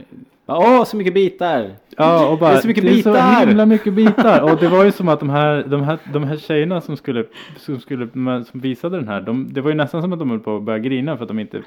Bara, 0.47 0.59
Åh, 0.59 0.85
så 0.85 0.97
mycket 0.97 1.15
bitar! 1.15 1.71
Ja, 1.97 2.29
och 2.29 2.39
bara, 2.39 2.51
Det 2.51 2.57
är 2.57 2.61
så 2.61 2.67
mycket 2.69 2.85
det 2.85 2.91
är 2.91 2.95
bitar! 2.95 3.41
så 3.41 3.47
himla 3.47 3.67
mycket 3.67 3.93
bitar. 3.95 4.41
Och 4.53 4.57
det 4.61 4.69
var 4.69 4.85
ju 4.85 4.93
som 4.93 5.09
att 5.09 5.21
de 5.21 5.31
här, 5.31 5.65
de 5.69 5.83
här, 5.83 5.99
de 6.13 6.25
här 6.25 6.37
tjejerna 6.37 6.81
som 6.81 6.97
skulle, 6.97 7.25
som 7.57 7.81
skulle, 7.81 8.09
som 8.45 8.45
visade 8.53 8.97
den 8.97 9.09
här, 9.09 9.21
de, 9.21 9.49
det 9.53 9.61
var 9.61 9.71
ju 9.71 9.77
nästan 9.77 10.03
som 10.03 10.13
att 10.13 10.19
de 10.19 10.31
höll 10.31 10.41
på 10.41 10.57
att 10.57 10.63
börja 10.63 10.79
grina 10.79 11.17
för 11.17 11.25
att 11.25 11.29
de 11.29 11.39
inte, 11.39 11.63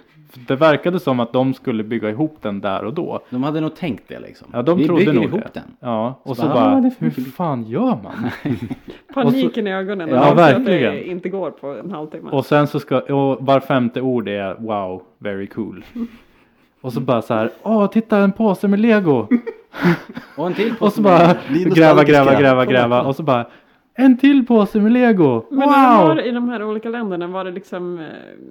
det 0.47 0.55
verkade 0.55 0.99
som 0.99 1.19
att 1.19 1.33
de 1.33 1.53
skulle 1.53 1.83
bygga 1.83 2.09
ihop 2.09 2.37
den 2.41 2.61
där 2.61 2.83
och 2.83 2.93
då. 2.93 3.19
De 3.29 3.43
hade 3.43 3.61
nog 3.61 3.75
tänkt 3.75 4.03
det 4.07 4.19
liksom. 4.19 4.47
Ja, 4.53 4.61
de 4.61 4.77
Vi 4.77 4.85
trodde 4.85 4.99
bygger 4.99 5.13
nog 5.13 5.23
ihop 5.23 5.41
det. 5.43 5.49
den. 5.53 5.63
Ja, 5.79 6.19
och 6.23 6.35
Så 6.35 6.41
så, 6.41 6.47
bara, 6.47 6.53
bara, 6.55 6.75
"Ah, 6.77 6.81
det 6.81 6.87
är 6.87 6.91
för 6.91 7.05
hur 7.21 7.31
fan 7.31 7.63
gör 7.63 7.97
man? 8.03 8.29
Paniken 9.13 9.67
i 9.67 9.73
ögonen. 9.73 10.09
när 10.09 10.15
Ja, 10.15 10.21
man 10.21 10.37
ser 10.37 10.43
att 10.43 10.61
verkligen. 10.61 10.93
det 10.93 11.07
inte 11.07 11.29
går 11.29 11.51
på 11.51 11.67
en 11.67 11.91
halvtimme. 11.91 12.29
Och 12.31 12.45
sen 12.45 12.67
så 12.67 12.79
ska, 12.79 12.99
och 12.99 13.45
var 13.45 13.59
femte 13.59 14.01
ord 14.01 14.27
är 14.27 14.55
wow, 14.59 15.01
very 15.19 15.47
cool. 15.47 15.83
Och 16.81 16.93
så 16.93 16.99
bara 16.99 17.21
så 17.21 17.33
här, 17.33 17.51
åh 17.63 17.87
titta 17.87 18.17
en 18.17 18.31
påse 18.31 18.67
med 18.67 18.79
lego. 18.79 19.27
Och 20.37 20.47
en 20.47 20.53
till 20.53 20.73
Och 20.79 20.93
så 20.93 21.01
bara 21.01 21.35
gräva, 21.75 22.03
gräva, 22.03 22.35
gräva, 22.39 22.65
gräva. 22.65 23.01
Och 23.03 23.15
så 23.15 23.23
bara, 23.23 23.45
en 23.99 24.17
till 24.17 24.45
påse 24.45 24.79
med 24.81 24.91
lego. 24.91 25.45
Men 25.49 25.59
Wow! 25.59 26.07
var 26.07 26.27
i 26.27 26.31
de 26.31 26.49
här 26.49 26.63
olika 26.63 26.89
länderna 26.89 27.27
var 27.27 27.45
det 27.45 27.51
liksom, 27.51 27.99
eh, 27.99 28.05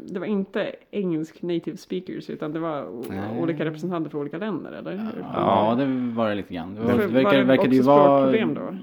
det 0.09 0.19
var 0.19 0.27
inte 0.27 0.67
engelsk 0.91 1.43
native 1.43 1.77
speakers 1.77 2.31
utan 2.31 2.53
det 2.53 2.59
var 2.59 2.85
Nej. 3.09 3.21
olika 3.43 3.65
representanter 3.65 4.11
för 4.11 4.19
olika 4.19 4.39
länder 4.39 4.73
eller? 4.73 5.01
Ja, 5.35 5.75
det 5.79 5.87
var 6.17 6.29
det 6.29 6.35
lite 6.35 6.55
grann. 6.55 6.75
Det, 6.75 6.81
var, 6.81 6.89
det 6.93 6.97
var 7.07 7.07
verkade, 7.07 7.43
verkade 7.45 7.75
ju 7.75 7.81
också 7.81 7.91
vara... 7.91 8.27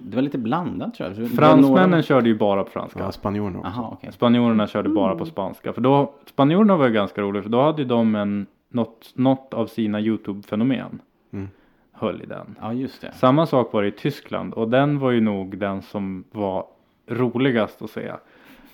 Det 0.01 0.15
var 0.15 0.21
lite 0.21 0.37
blandat 0.37 0.93
tror 0.93 1.09
jag. 1.17 1.29
Fransmännen 1.29 1.89
några- 1.89 2.03
körde 2.03 2.29
ju 2.29 2.37
bara 2.37 2.63
på 2.63 2.69
franska. 2.71 2.99
Ja, 2.99 3.11
spanjorerna 3.11 3.59
också. 3.59 3.67
Aha, 3.71 3.89
okej. 3.93 4.11
Spanjorerna 4.13 4.67
körde 4.67 4.89
bara 4.89 5.05
Mm. 5.11 5.17
på 5.19 5.25
spanska. 5.25 5.73
För 5.73 5.81
då, 5.81 6.13
spanjorerna 6.29 6.75
var 6.77 6.87
ju 6.87 6.93
ganska 6.93 7.21
roliga 7.21 7.43
för 7.43 7.49
då 7.49 7.61
hade 7.61 7.81
ju 7.81 7.87
de 7.87 8.15
en, 8.15 8.45
något, 8.73 9.11
något 9.15 9.53
av 9.53 9.67
sina 9.67 9.99
YouTube-fenomen. 9.99 10.99
Mm. 11.33 11.49
Höll 11.91 12.21
i 12.21 12.25
den. 12.25 12.55
Ja, 12.61 12.73
just 12.73 13.01
det. 13.01 13.11
Samma 13.13 13.45
sak 13.45 13.73
var 13.73 13.81
det 13.81 13.87
i 13.87 13.91
Tyskland 13.91 14.53
och 14.53 14.69
den 14.69 14.99
var 14.99 15.11
ju 15.11 15.21
nog 15.21 15.57
den 15.57 15.81
som 15.81 16.23
var 16.31 16.65
roligast 17.07 17.81
att 17.81 17.89
se. 17.89 18.11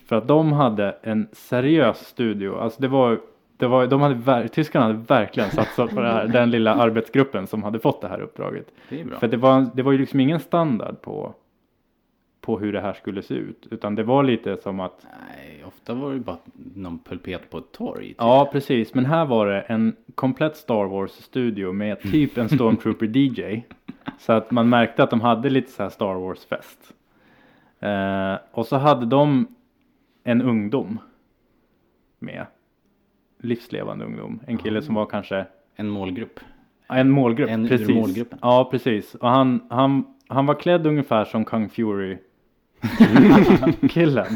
För 0.05 0.15
att 0.15 0.27
de 0.27 0.53
hade 0.53 0.97
en 1.01 1.27
seriös 1.31 1.97
studio. 1.97 2.55
Alltså 2.55 2.81
det 2.81 2.87
var, 2.87 3.19
det 3.57 3.67
var, 3.67 3.87
de 3.87 4.01
hade, 4.01 4.47
tyskarna 4.47 4.85
hade 4.85 4.99
verkligen 4.99 5.49
satsat 5.49 5.89
på 5.89 6.01
det 6.01 6.11
här. 6.11 6.27
Den 6.27 6.51
lilla 6.51 6.75
arbetsgruppen 6.75 7.47
som 7.47 7.63
hade 7.63 7.79
fått 7.79 8.01
det 8.01 8.07
här 8.07 8.21
uppdraget. 8.21 8.67
Det 8.89 9.01
är 9.01 9.05
bra. 9.05 9.19
För 9.19 9.27
det 9.27 9.37
var, 9.37 9.69
det 9.73 9.83
var 9.83 9.91
ju 9.91 9.97
liksom 9.97 10.19
ingen 10.19 10.39
standard 10.39 11.01
på, 11.01 11.33
på 12.41 12.59
hur 12.59 12.73
det 12.73 12.81
här 12.81 12.93
skulle 12.93 13.21
se 13.21 13.33
ut. 13.33 13.67
Utan 13.71 13.95
det 13.95 14.03
var 14.03 14.23
lite 14.23 14.57
som 14.57 14.79
att 14.79 15.05
Nej, 15.35 15.63
ofta 15.67 15.93
var 15.93 16.13
det 16.13 16.19
bara 16.19 16.37
någon 16.75 16.99
pulpet 16.99 17.49
på 17.49 17.57
ett 17.57 17.71
torg. 17.71 18.07
Typ. 18.07 18.15
Ja, 18.19 18.49
precis. 18.51 18.93
Men 18.93 19.05
här 19.05 19.25
var 19.25 19.47
det 19.47 19.61
en 19.61 19.95
komplett 20.15 20.57
Star 20.57 20.85
Wars-studio 20.85 21.71
med 21.73 22.01
typ 22.01 22.37
en 22.37 22.49
Stormtrooper 22.49 23.05
DJ. 23.17 23.61
Så 24.19 24.33
att 24.33 24.51
man 24.51 24.69
märkte 24.69 25.03
att 25.03 25.09
de 25.09 25.21
hade 25.21 25.49
lite 25.49 25.71
så 25.71 25.83
här 25.83 25.89
Star 25.89 26.15
Wars-fest. 26.15 26.93
Eh, 27.79 28.35
och 28.51 28.65
så 28.67 28.77
hade 28.77 29.05
de 29.05 29.47
en 30.23 30.41
ungdom 30.41 30.99
med. 32.19 32.45
Livslevande 33.41 34.05
ungdom. 34.05 34.39
En 34.47 34.57
kille 34.57 34.81
som 34.81 34.95
var 34.95 35.05
kanske 35.05 35.45
En 35.75 35.89
målgrupp. 35.89 36.39
en 36.87 37.09
målgrupp. 37.09 37.49
En 37.49 37.67
precis. 37.67 38.25
Ja, 38.41 38.67
precis. 38.71 39.15
Och 39.15 39.29
han, 39.29 39.59
han, 39.69 40.03
han 40.27 40.45
var 40.45 40.55
klädd 40.55 40.87
ungefär 40.87 41.25
som 41.25 41.45
Kung 41.45 41.69
Fury 41.69 42.17
killen. 43.89 44.27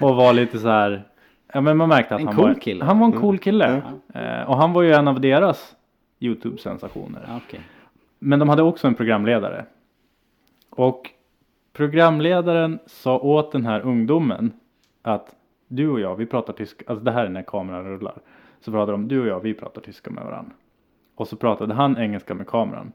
Och 0.00 0.16
var 0.16 0.32
lite 0.32 0.58
så 0.58 0.68
här. 0.68 1.04
Ja 1.52 1.60
men 1.60 1.76
man 1.76 1.88
märkte 1.88 2.14
att 2.14 2.20
En 2.20 2.26
han 2.26 2.36
cool 2.36 2.48
var 2.48 2.54
kille. 2.54 2.84
Han 2.84 2.98
var 2.98 3.06
en 3.06 3.12
cool 3.12 3.38
kille. 3.38 3.82
Eh, 4.14 4.42
och 4.50 4.56
han 4.56 4.72
var 4.72 4.82
ju 4.82 4.92
en 4.92 5.08
av 5.08 5.20
deras 5.20 5.76
YouTube-sensationer. 6.20 7.40
Okej. 7.46 7.60
Men 8.18 8.38
de 8.38 8.48
hade 8.48 8.62
också 8.62 8.86
en 8.86 8.94
programledare. 8.94 9.64
Och 10.70 11.10
programledaren 11.72 12.78
sa 12.86 13.18
åt 13.18 13.52
den 13.52 13.66
här 13.66 13.80
ungdomen 13.80 14.52
att 15.02 15.34
du 15.68 15.88
och 15.88 16.00
jag, 16.00 16.16
vi 16.16 16.26
pratar 16.26 16.52
tyska. 16.52 16.84
Alltså 16.88 17.04
det 17.04 17.10
här 17.12 17.24
är 17.24 17.28
när 17.28 17.42
kameran 17.42 17.84
rullar. 17.84 18.14
Så 18.60 18.70
pratade 18.70 18.92
de, 18.92 19.08
du 19.08 19.20
och 19.20 19.26
jag, 19.26 19.40
vi 19.40 19.54
pratar 19.54 19.80
tyska 19.80 20.10
med 20.10 20.24
varandra. 20.24 20.52
Och 21.14 21.28
så 21.28 21.36
pratade 21.36 21.74
han 21.74 21.98
engelska 21.98 22.34
med 22.34 22.46
kameran. 22.46 22.92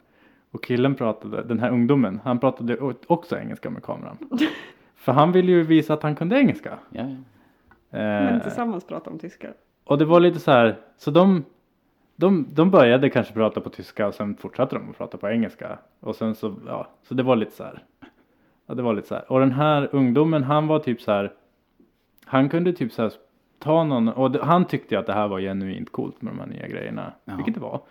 Och 0.53 0.63
killen 0.63 0.95
pratade, 0.95 1.43
den 1.43 1.59
här 1.59 1.69
ungdomen, 1.71 2.19
han 2.23 2.39
pratade 2.39 2.77
också 3.07 3.37
engelska 3.37 3.69
med 3.69 3.83
kameran. 3.83 4.17
För 4.95 5.11
han 5.11 5.31
ville 5.31 5.51
ju 5.51 5.63
visa 5.63 5.93
att 5.93 6.03
han 6.03 6.15
kunde 6.15 6.35
engelska. 6.39 6.77
Ja, 6.89 7.01
ja. 7.01 7.15
Men 7.89 8.35
Eh, 8.35 8.41
tillsammans 8.43 8.83
prata 8.87 9.09
om 9.09 9.19
tyska. 9.19 9.47
och 9.83 9.97
det 9.97 10.05
var 10.05 10.19
lite 10.19 10.39
så 10.39 10.51
här, 10.51 10.75
så 10.97 11.11
de, 11.11 11.43
de, 12.15 12.47
de 12.53 12.71
började 12.71 13.09
kanske 13.09 13.33
prata 13.33 13.61
på 13.61 13.69
tyska 13.69 14.07
och 14.07 14.13
sen 14.13 14.35
fortsatte 14.35 14.75
de 14.75 14.89
att 14.89 14.97
prata 14.97 15.17
på 15.17 15.29
engelska. 15.29 15.77
Och 15.99 16.15
sen 16.15 16.35
så, 16.35 16.55
ja, 16.67 16.87
så 17.07 17.13
det 17.13 17.23
var 17.23 17.35
lite 17.35 17.51
så 17.51 17.63
här. 17.63 17.83
Ja, 18.67 18.73
det 18.73 18.81
var 18.81 18.93
lite 18.93 19.07
så 19.07 19.15
här. 19.15 19.31
Och 19.31 19.39
den 19.39 19.51
här 19.51 19.89
ungdomen, 19.91 20.43
han 20.43 20.67
var 20.67 20.79
typ 20.79 21.01
så 21.01 21.11
här. 21.11 21.31
Han 22.25 22.49
kunde 22.49 22.73
typ 22.73 22.91
så 22.91 23.01
här 23.01 23.11
ta 23.59 23.83
någon, 23.83 24.07
och 24.09 24.31
det, 24.31 24.43
han 24.43 24.65
tyckte 24.65 24.95
ju 24.95 24.99
att 24.99 25.07
det 25.07 25.13
här 25.13 25.27
var 25.27 25.39
genuint 25.39 25.91
coolt 25.91 26.21
med 26.21 26.33
de 26.33 26.39
här 26.39 26.47
nya 26.47 26.67
grejerna. 26.67 27.13
Ja. 27.25 27.35
Vilket 27.35 27.53
det 27.53 27.59
var. 27.59 27.81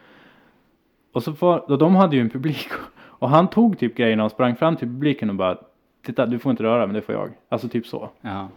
Och 1.13 1.23
så 1.23 1.31
var, 1.31 1.71
och 1.71 1.79
de 1.79 1.95
hade 1.95 2.17
ju 2.17 2.23
en 2.23 2.31
publik. 2.31 2.69
Och 3.03 3.29
han 3.29 3.51
tog 3.51 3.79
typ 3.79 3.97
grejerna 3.97 4.25
och 4.25 4.31
sprang 4.31 4.57
fram 4.57 4.77
till 4.77 4.89
publiken 4.89 5.31
och 5.31 5.37
bara 5.37 5.59
Titta, 6.03 6.27
du 6.27 6.39
får 6.39 6.51
inte 6.51 6.63
röra 6.63 6.87
men 6.87 6.95
det 6.95 7.03
får 7.03 7.15
jag. 7.15 7.31
Alltså 7.49 7.69
typ 7.69 7.87
så. 7.87 8.11
ja. 8.21 8.49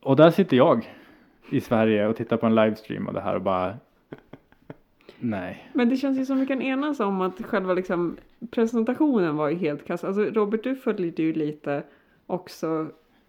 Och 0.00 0.16
där 0.16 0.30
sitter 0.30 0.56
jag 0.56 0.94
i 1.50 1.60
Sverige 1.60 2.06
och 2.06 2.16
tittar 2.16 2.36
på 2.36 2.46
en 2.46 2.54
livestream 2.54 3.08
av 3.08 3.14
det 3.14 3.20
här 3.20 3.34
och 3.34 3.42
bara 3.42 3.76
Nej. 5.18 5.70
Men 5.72 5.88
det 5.88 5.96
känns 5.96 6.18
ju 6.18 6.26
som 6.26 6.40
vi 6.40 6.46
kan 6.46 6.62
enas 6.62 7.00
om 7.00 7.20
att 7.20 7.44
själva 7.44 7.74
liksom 7.74 8.16
presentationen 8.50 9.36
var 9.36 9.48
ju 9.48 9.56
helt 9.56 9.86
kass. 9.86 10.04
Alltså 10.04 10.20
Robert, 10.20 10.64
du 10.64 10.76
följde 10.76 11.22
ju 11.22 11.32
lite 11.32 11.82
också 12.26 12.86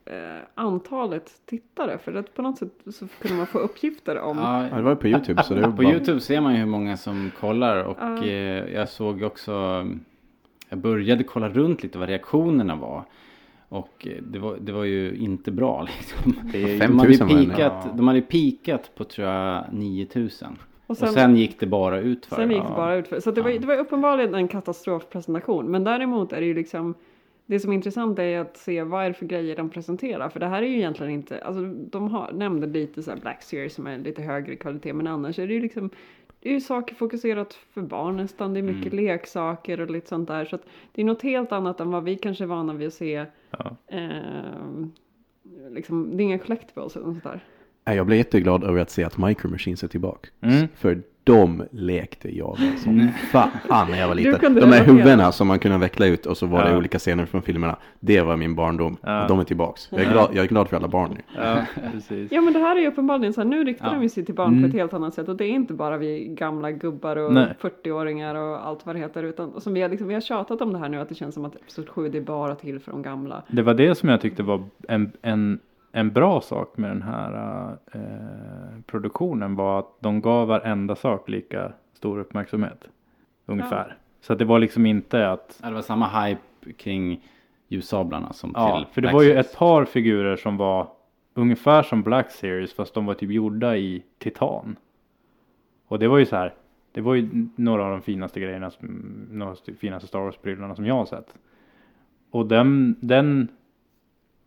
eh, 0.10 0.42
antalet 0.56 1.32
tittare. 1.46 1.98
För 1.98 2.14
att 2.14 2.34
på 2.34 2.42
något 2.42 2.58
sätt 2.58 2.72
så 2.94 3.08
kunde 3.22 3.38
man 3.38 3.48
få 3.48 3.60
uppgifter 3.60 4.20
om. 4.20 4.38
ja. 4.38 4.68
Ja, 4.72 4.76
det 4.76 4.82
var 4.82 4.90
ju 4.92 4.96
på 4.96 5.08
YouTube 5.08 5.44
så 5.44 5.54
det 5.54 5.62
var 5.62 5.68
På 5.68 5.74
bara... 5.84 5.92
Youtube 5.94 6.20
ser 6.22 6.42
man 6.42 6.54
ju 6.54 6.60
hur 6.60 6.66
många 6.66 6.98
som 6.98 7.32
kollar 7.40 7.84
och 7.84 7.98
Ja. 8.00 8.24
eh, 8.26 8.74
jag 8.74 8.90
såg 8.90 9.24
också 9.24 9.86
Jag 10.70 10.80
började 10.80 11.24
kolla 11.24 11.50
runt 11.50 11.84
lite 11.84 11.98
vad 11.98 12.10
reaktionerna 12.10 12.76
var 12.76 13.04
och 13.70 14.08
eh, 14.08 14.24
det 14.24 14.40
var, 14.40 14.58
det 14.62 14.72
var 14.72 14.84
ju 14.84 15.16
inte 15.16 15.52
bra 15.52 15.88
liksom. 15.98 16.34
Det 16.52 16.78
de, 16.78 17.00
hade 17.00 17.12
ju 17.14 17.20
000 17.20 17.28
var 17.30 17.38
det. 17.38 17.46
pikat, 17.46 17.98
de 17.98 18.08
hade 18.08 18.22
pikat 18.22 18.92
på 18.96 19.04
tror 19.04 19.28
jag 19.28 19.66
9000 19.72 20.48
Och 20.52 20.90
och 20.90 20.98
sen- 20.98 21.14
sen, 21.14 21.36
gick 21.36 21.60
det 21.60 21.66
bara 21.68 22.00
ut 22.00 22.26
för 22.26 22.36
Sen 22.36 22.52
gick 22.52 22.62
det 22.64 22.70
bara 22.76 22.96
ut 22.96 23.08
för. 23.08 23.20
Så 23.20 23.32
det 23.32 23.42
var, 23.42 23.50
Ja. 23.50 23.60
det 23.60 23.68
var 23.68 23.78
uppenbarligen 23.78 24.36
en 24.36 24.48
katastrofpresentation. 24.48 25.66
Men 25.72 25.84
däremot 25.84 26.34
är 26.34 26.40
det 26.40 26.46
ju 26.46 26.54
liksom 26.54 26.94
det 27.50 27.60
som 27.60 27.72
är 27.72 27.76
intressant 27.76 28.20
är 28.20 28.40
att 28.40 28.58
se 28.58 28.84
vad 28.84 29.04
är 29.04 29.08
det 29.08 29.14
för 29.14 29.26
grejer 29.26 29.56
de 29.56 29.70
presenterar. 29.70 30.30
För 30.30 30.40
det 30.40 30.48
här 30.48 30.64
är 30.64 30.68
ju 30.68 30.76
egentligen 30.76 31.12
inte, 31.12 31.42
alltså 31.42 31.62
de 31.64 32.10
har, 32.12 32.32
nämnde 32.32 32.68
lite 32.68 33.04
så 33.04 33.12
här 33.12 33.18
Black 33.18 33.44
Series 33.44 33.74
som 33.74 33.88
är 33.88 33.98
lite 33.98 34.22
högre 34.22 34.56
kvalitet. 34.56 34.94
Men 34.94 35.08
annars 35.08 35.40
är 35.40 35.48
det 35.48 35.54
ju 35.54 35.62
liksom, 35.62 35.90
det 36.40 36.50
är 36.50 36.54
ju 36.54 36.62
saker 36.62 36.96
fokuserat 36.96 37.54
för 37.54 37.82
barn 37.82 38.18
nästan. 38.18 38.54
Det 38.54 38.60
är 38.60 38.64
mycket 38.64 38.94
leksaker 38.94 39.80
och 39.82 39.92
lite 39.92 40.10
sånt 40.10 40.28
där. 40.28 40.46
Så 40.46 40.56
att 40.56 40.64
det 40.92 41.02
är 41.02 41.06
något 41.06 41.22
helt 41.22 41.52
annat 41.52 41.80
än 41.80 41.92
vad 41.92 42.04
vi 42.04 42.16
kanske 42.16 42.44
är 42.44 42.48
vana 42.48 42.74
vid 42.74 42.88
att 42.88 42.94
se. 42.94 43.26
Ja. 43.52 43.76
Eh, 43.88 44.88
liksom, 45.70 46.18
det 46.18 46.24
är 46.24 46.26
inga 46.26 46.40
collectibles 46.40 46.96
eller 46.96 47.06
sånt 47.06 47.24
där. 47.24 47.44
Jag 47.84 48.06
blev 48.06 48.18
jätteglad 48.18 48.64
över 48.64 48.82
att 48.82 48.90
se 48.90 49.04
att 49.04 49.18
Micro 49.18 49.50
Machines 49.50 49.84
är 49.84 49.88
tillbaka. 49.88 50.30
Mm. 50.42 50.68
För 50.76 51.02
de 51.34 51.64
lekte 51.72 52.38
jag 52.38 52.58
med 52.60 52.80
som 52.80 53.10
fan 53.32 53.88
när 53.92 54.00
jag 54.00 54.08
var 54.08 54.16
liten. 54.16 54.56
De 54.56 54.66
här 54.72 54.84
huvudena 54.86 55.32
som 55.32 55.48
man 55.48 55.60
kunde 55.60 55.78
veckla 55.78 56.06
ut 56.06 56.26
och 56.26 56.38
så 56.38 56.46
var 56.46 56.64
det 56.64 56.70
Ja. 56.72 56.78
olika 56.78 57.00
scener 57.00 57.26
från 57.26 57.42
filmerna. 57.42 57.76
Det 58.00 58.22
var 58.22 58.38
min 58.38 58.56
barndom 58.56 58.98
Ja. 59.02 59.22
och 59.22 59.28
de 59.28 59.40
är 59.40 59.44
tillbaks. 59.44 59.88
Jag 59.92 60.02
är, 60.02 60.12
glad, 60.12 60.30
jag 60.34 60.44
är 60.44 60.48
glad 60.48 60.68
för 60.70 60.76
alla 60.78 60.88
barn 60.88 61.12
nu. 61.16 61.22
ja, 61.36 61.66
precis. 61.94 62.32
Ja 62.32 62.42
men 62.42 62.54
det 62.54 62.60
här 62.60 62.76
är 62.76 62.80
ju 62.80 62.88
uppenbarligen 62.88 63.34
så 63.34 63.42
här, 63.42 63.48
nu 63.48 63.64
riktar 63.64 63.94
Ja. 63.94 64.00
de 64.02 64.10
sig 64.10 64.26
till 64.26 64.36
barn 64.36 64.48
på 64.50 64.58
Mm. 64.58 64.70
ett 64.70 64.74
helt 64.76 64.94
annat 64.94 65.14
sätt 65.14 65.30
och 65.30 65.36
det 65.36 65.46
är 65.46 65.50
inte 65.52 65.74
bara 65.74 65.98
vi 65.98 66.28
gamla 66.28 66.72
gubbar 66.72 67.16
och 67.16 67.34
Nej. 67.34 67.54
40-åringar 67.62 68.36
och 68.36 68.68
allt 68.68 68.86
vad 68.86 68.96
det 68.96 69.00
heter 69.00 69.24
utan 69.24 69.62
som 69.62 69.74
vi 69.74 69.82
har, 69.82 69.90
liksom, 69.90 70.08
vi 70.08 70.14
har 70.14 70.22
tjatat 70.22 70.62
om 70.62 70.74
det 70.74 70.80
här 70.80 70.90
nu 70.90 71.00
att 71.00 71.10
det 71.10 71.16
känns 71.16 71.36
som 71.36 71.46
att 71.46 71.56
episod 71.56 71.90
7 71.90 72.10
det 72.10 72.18
är 72.18 72.22
bara 72.22 72.56
till 72.56 72.80
för 72.80 72.92
de 72.92 73.02
gamla. 73.02 73.44
Det 73.48 73.62
var 73.62 73.74
det 73.74 73.96
som 73.96 74.10
jag 74.10 74.22
tyckte 74.22 74.44
var 74.44 74.64
en, 74.88 75.12
en, 75.22 75.60
en 75.92 76.12
bra 76.14 76.42
sak 76.42 76.78
med 76.78 76.90
den 76.92 77.02
här 77.02 77.68
eh, 77.94 78.82
produktionen 78.86 79.56
var 79.56 79.80
att 79.80 79.96
de 80.00 80.22
gav 80.22 80.48
varenda 80.48 80.96
sak 80.96 81.30
lika 81.30 81.72
stor 81.94 82.20
uppmärksamhet. 82.20 82.90
Ungefär. 83.46 83.98
Så 84.22 84.34
att 84.34 84.40
det 84.40 84.46
var 84.46 84.60
liksom 84.60 84.86
inte 84.86 85.30
att 85.30 85.60
Ja, 85.64 85.70
det 85.70 85.76
var 85.76 85.82
samma 85.82 86.08
hype 86.08 86.74
kring 86.78 87.28
ljussablarna 87.68 88.34
som 88.34 88.52
Ja, 88.56 88.78
till 88.78 88.94
för 88.94 89.02
det 89.02 89.06
Black 89.06 89.14
var 89.14 89.22
ju 89.22 89.30
Series. 89.30 89.48
ett 89.48 89.58
par 89.58 89.86
figurer 89.86 90.36
som 90.36 90.58
var 90.58 90.88
ungefär 91.34 91.84
som 91.84 92.04
Black 92.04 92.32
Series 92.32 92.74
fast 92.74 92.94
de 92.94 93.06
var 93.06 93.14
typ 93.14 93.32
gjorda 93.32 93.78
i 93.78 94.04
titan. 94.18 94.76
Och 95.88 96.00
det 96.00 96.08
var 96.08 96.18
ju 96.18 96.26
så 96.26 96.36
här. 96.36 96.54
Det 96.92 97.02
var 97.02 97.16
ju 97.16 97.48
några 97.56 97.86
av 97.86 97.92
de 97.92 98.02
finaste 98.02 98.40
grejerna, 98.40 98.72
som, 98.72 98.88
några 99.32 99.52
av 99.52 99.58
de 99.66 99.74
finaste 99.74 100.08
Star 100.08 100.20
Wars-prylarna 100.20 100.76
som 100.76 100.86
jag 100.86 100.96
har 100.96 101.06
sett. 101.06 101.36
Och 102.32 102.46
den, 102.46 102.96
den 103.00 103.48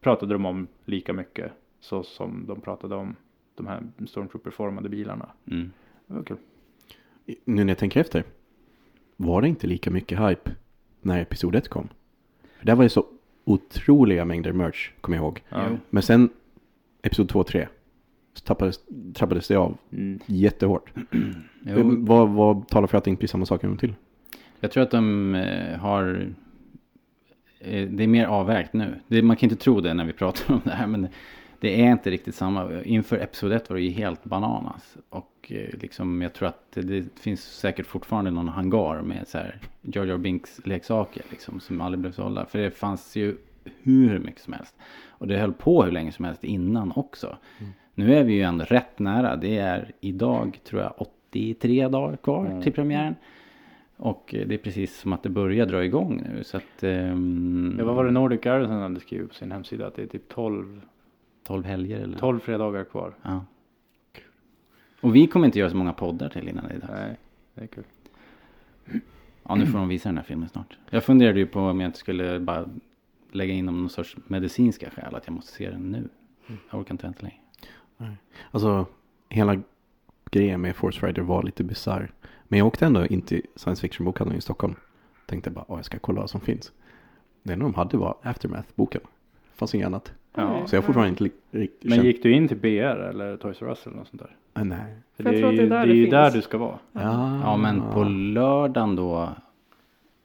pratade 0.02 0.34
de 0.34 0.46
om 0.46 0.66
lika 0.84 1.12
mycket 1.12 1.52
så 1.80 2.02
som 2.02 2.44
de 2.46 2.60
pratade 2.60 2.94
om 2.94 3.16
de 3.54 3.66
här 3.66 3.82
Stormtrooper-formade 4.06 4.88
bilarna. 4.88 5.28
Mm. 5.50 5.70
Det 6.06 6.14
var 6.14 6.22
kul. 6.22 6.36
nu 7.44 7.64
när 7.64 7.70
jag 7.70 7.78
tänker 7.78 8.00
efter. 8.00 8.24
Var 9.16 9.42
det 9.42 9.48
inte 9.48 9.66
lika 9.66 9.90
mycket 9.90 10.18
hype 10.20 10.50
när 11.00 11.20
episod 11.20 11.54
1 11.54 11.68
kom? 11.68 11.88
Där 12.62 12.74
var 12.74 12.82
det 12.84 12.88
så 12.90 13.06
otroliga 13.44 14.24
mängder 14.24 14.52
merch, 14.52 14.90
kommer 15.00 15.16
jag 15.16 15.22
ihåg. 15.24 15.42
Ja. 15.48 15.68
Men 15.90 16.02
sen 16.02 16.28
episod 17.02 17.28
2 17.28 17.38
och 17.38 17.46
3 17.46 17.68
så 18.34 18.44
tappades, 18.44 18.80
trappades 19.14 19.48
det 19.48 19.56
av 19.56 19.78
Mm. 19.92 20.18
jättehårt. 20.26 20.92
Vad, 21.98 22.28
vad 22.28 22.68
talar 22.68 22.86
för 22.86 22.98
att 22.98 23.04
det 23.04 23.10
inte 23.10 23.18
blir 23.20 23.28
samma 23.28 23.46
sak 23.46 23.64
en 23.64 23.70
gång 23.70 23.78
till? 23.78 23.94
Jag 24.60 24.70
tror 24.70 24.82
att 24.82 24.90
de 24.90 25.34
eh, 25.34 25.78
har... 25.78 26.32
Eh, 27.64 27.88
det 27.88 28.02
är 28.02 28.08
mer 28.08 28.26
avvägt 28.26 28.72
nu. 28.72 28.94
Det, 29.08 29.22
man 29.22 29.36
kan 29.36 29.50
inte 29.50 29.62
tro 29.64 29.80
det 29.80 29.94
när 29.94 30.04
vi 30.04 30.12
pratar 30.12 30.54
om 30.54 30.60
det 30.64 30.70
här. 30.70 30.86
Men 30.86 31.08
det 31.60 31.80
är 31.82 31.90
inte 31.92 32.10
riktigt 32.10 32.34
samma. 32.34 32.82
Inför 32.82 33.16
episod 33.18 33.52
1 33.52 33.70
var 33.70 33.76
det 33.76 33.82
ju 33.82 33.90
helt 33.90 34.24
bananas. 34.24 34.96
Och 35.10 35.52
eh, 35.54 35.78
liksom, 35.80 36.22
jag 36.22 36.32
tror 36.32 36.48
att 36.48 36.64
det, 36.74 36.82
det 36.82 37.18
finns 37.20 37.42
säkert 37.42 37.86
fortfarande 37.86 38.30
någon 38.30 38.48
hangar 38.48 39.02
med 39.02 39.28
så 39.28 39.38
här 39.38 39.58
Jar 39.82 40.04
Jar 40.04 40.18
Binks 40.18 40.60
leksaker. 40.64 41.22
Liksom, 41.30 41.60
som 41.60 41.80
aldrig 41.80 42.00
blev 42.00 42.12
sålda. 42.12 42.46
För 42.46 42.58
det 42.58 42.70
fanns 42.70 43.16
ju 43.16 43.36
hur 43.82 44.18
mycket 44.18 44.40
som 44.40 44.52
helst. 44.52 44.74
Och 45.08 45.28
det 45.28 45.38
höll 45.38 45.52
på 45.52 45.82
hur 45.84 45.92
länge 45.92 46.12
som 46.12 46.24
helst 46.24 46.44
innan 46.44 46.92
också. 46.96 47.36
Nu 47.94 48.14
är 48.14 48.24
vi 48.24 48.32
ju 48.32 48.42
ändå 48.42 48.64
rätt 48.64 48.98
nära. 48.98 49.36
Det 49.36 49.58
är 49.58 49.92
idag 50.00 50.60
tror 50.64 50.82
jag 50.82 50.94
83 51.30 51.88
dagar 51.88 52.16
kvar 52.16 52.46
Mm. 52.46 52.62
till 52.62 52.72
premiären. 52.72 53.14
Och 54.02 54.34
eh, 54.34 54.46
det 54.46 54.54
är 54.54 54.58
precis 54.58 54.98
som 54.98 55.12
att 55.12 55.22
det 55.22 55.28
börjar 55.28 55.66
dra 55.66 55.84
igång 55.84 56.22
nu. 56.34 56.44
Så 56.44 56.56
att... 56.56 56.82
ehm, 56.82 57.76
Ja, 57.78 57.84
vad 57.84 57.94
var 57.94 58.04
det 58.04 58.10
Nordic 58.10 58.40
Garrison 58.40 58.80
hade 58.82 59.00
skrivit 59.00 59.28
på 59.28 59.34
sin 59.34 59.52
hemsida? 59.52 59.86
Att 59.86 59.94
det 59.94 60.02
är 60.02 60.06
typ 60.06 60.28
12, 60.28 60.80
12 61.44 61.64
helger 61.64 62.00
eller? 62.00 62.18
12 62.18 62.40
fredagar 62.40 62.84
kvar. 62.84 63.14
Ja. 63.22 63.44
Och 65.00 65.16
vi 65.16 65.26
kommer 65.26 65.46
inte 65.46 65.58
göra 65.58 65.70
så 65.70 65.76
många 65.76 65.92
poddar 65.92 66.28
till 66.28 66.48
innan 66.48 66.64
det 66.68 66.74
är 66.74 66.78
dags. 66.78 66.92
Nej, 66.92 67.16
det 67.54 67.62
är 67.62 67.66
kul. 67.66 67.84
Ja, 69.48 69.54
nu 69.54 69.66
får 69.66 69.78
de 69.78 69.88
visa 69.88 70.08
den 70.08 70.16
här 70.18 70.24
filmen 70.24 70.48
snart. 70.48 70.78
Jag 70.90 71.04
funderade 71.04 71.38
ju 71.38 71.46
på 71.46 71.60
om 71.60 71.80
jag 71.80 71.88
inte 71.88 71.98
skulle 71.98 72.40
bara 72.40 72.68
lägga 73.32 73.54
in 73.54 73.68
om 73.68 73.80
någon 73.80 73.90
sorts 73.90 74.16
medicinska 74.26 74.90
skäl. 74.90 75.14
Att 75.14 75.26
jag 75.26 75.34
måste 75.34 75.52
se 75.52 75.70
den 75.70 75.90
nu. 75.90 76.08
Jag 76.70 76.80
orkar 76.80 76.94
inte 76.94 77.06
vänta 77.06 77.22
längre. 77.22 78.16
Alltså, 78.50 78.86
hela 79.28 79.62
grejen 80.30 80.60
med 80.60 80.76
Force 80.76 81.06
Rider 81.06 81.22
var 81.22 81.42
lite 81.42 81.64
bisarr. 81.64 82.10
Men 82.52 82.58
jag 82.58 82.66
åkte 82.66 82.86
ändå 82.86 83.06
in 83.06 83.22
till 83.22 83.42
science 83.56 83.80
fiction-bokhandeln 83.80 84.38
i 84.38 84.40
Stockholm. 84.40 84.74
Tänkte 85.26 85.50
bara, 85.50 85.64
åh, 85.68 85.78
jag 85.78 85.84
ska 85.84 85.98
kolla 85.98 86.20
vad 86.20 86.30
som 86.30 86.40
finns. 86.40 86.72
Det 87.42 87.52
enda 87.52 87.64
de 87.64 87.74
hade 87.74 87.96
var 87.96 88.16
Aftermath-boken. 88.22 89.00
Fanns 89.54 89.74
inget 89.74 89.86
annat. 89.86 90.12
Ja. 90.34 90.66
Så 90.66 90.74
jag 90.74 90.82
har 90.82 90.86
fortfarande 90.86 91.08
inte 91.08 91.24
riktigt 91.50 91.90
Men 91.90 92.04
gick 92.04 92.22
du 92.22 92.32
in 92.32 92.48
till 92.48 92.56
BR 92.56 92.68
eller 93.08 93.36
Toys 93.36 93.62
R 93.62 93.68
Us 93.68 93.86
eller 93.86 93.96
något 93.96 94.08
sånt 94.08 94.22
där? 94.22 94.36
Ah, 94.52 94.64
nej. 94.64 94.96
För 95.16 95.24
det 95.24 95.30
tror 95.38 95.44
är 95.44 95.48
att 95.48 95.56
det 95.56 95.62
är 95.62 95.64
ju, 95.64 95.68
där 95.68 95.76
det 95.76 95.82
är 95.82 95.86
det 95.86 95.94
ju 95.94 96.06
där 96.06 96.30
du 96.30 96.42
ska 96.42 96.58
vara. 96.58 96.78
Ja, 96.92 97.40
Ja, 97.42 97.56
men 97.56 97.82
på 97.92 98.04
lördagen 98.04 98.96
då 98.96 99.28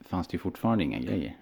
fanns 0.09 0.27
det 0.27 0.33
ju 0.35 0.39
fortfarande 0.39 0.83
inga 0.83 0.99
grejer. 0.99 1.35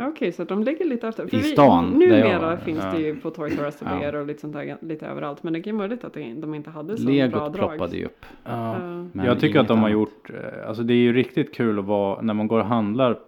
Okej, 0.00 0.32
så 0.32 0.44
de 0.44 0.62
ligger 0.64 0.84
lite 0.84 1.08
efter. 1.08 1.34
I 1.34 1.38
stan, 1.42 1.98
där 1.98 2.06
jag 2.06 2.18
Numera 2.18 2.38
var. 2.50 2.56
finns 2.56 2.84
Ja. 2.84 2.92
det 2.92 2.98
ju 3.02 3.16
på 3.16 3.30
Toys 3.30 3.58
R 3.58 3.64
Us 3.64 3.82
och 3.82 3.88
Ja. 4.02 4.18
Och 4.20 4.26
lite 4.26 4.40
sånt 4.40 4.52
där 4.52 4.76
lite 4.80 5.06
överallt. 5.06 5.42
Men 5.42 5.52
det 5.52 5.66
är 5.66 5.72
möjligt 5.72 6.04
att 6.04 6.12
det- 6.14 6.34
de 6.34 6.54
inte 6.54 6.70
hade 6.70 6.96
så 6.96 7.04
bra 7.04 7.12
Legot 7.12 7.32
drag. 7.32 7.54
ploppade 7.54 7.96
ju 7.96 8.04
upp. 8.04 8.26
Ja. 8.44 8.78
Men 9.12 9.26
jag 9.26 9.40
tycker 9.40 9.60
att 9.60 9.68
de 9.68 9.78
har 9.78 9.84
annat. 9.88 9.92
gjort, 9.92 10.30
eh, 10.30 10.68
alltså 10.68 10.82
det 10.82 10.94
är 10.94 10.96
ju 10.96 11.12
riktigt 11.12 11.54
kul 11.54 11.78
att 11.78 11.84
vara, 11.84 12.22
när 12.22 12.34
man 12.34 12.48
går 12.48 12.58
och 12.60 12.66
handlar, 12.66 13.18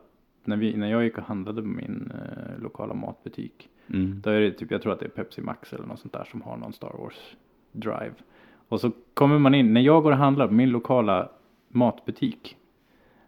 när, 0.45 0.57
vi, 0.57 0.77
när 0.77 0.91
jag 0.91 1.05
gick 1.05 1.19
och 1.19 1.25
handlade 1.25 1.63
på 1.63 1.69
min 1.69 2.13
eh, 2.15 2.63
lokala 2.63 2.95
matbutik. 2.95 3.69
Mm. 3.89 4.21
Då 4.25 4.31
är 4.31 4.41
det 4.41 4.51
typ, 4.51 4.71
jag 4.71 4.83
tror 4.83 4.93
att 4.93 5.01
det 5.01 5.07
är 5.07 5.11
Pepsi 5.11 5.41
Max 5.43 5.73
eller 5.73 5.87
något 5.87 5.99
sånt 5.99 6.13
där 6.13 6.25
som 6.31 6.43
har 6.43 6.57
någon 6.57 6.73
Star 6.73 6.93
Wars 6.99 7.37
drive. 7.73 8.13
Och 8.69 8.81
så 8.81 8.91
kommer 9.15 9.39
man 9.39 9.55
in, 9.55 9.75
när 9.75 9.81
jag 9.81 10.03
går 10.03 10.11
och 10.13 10.19
handlar 10.19 10.49
på 10.49 10.55
min 10.55 10.71
lokala 10.71 11.29
matbutik. 11.69 12.57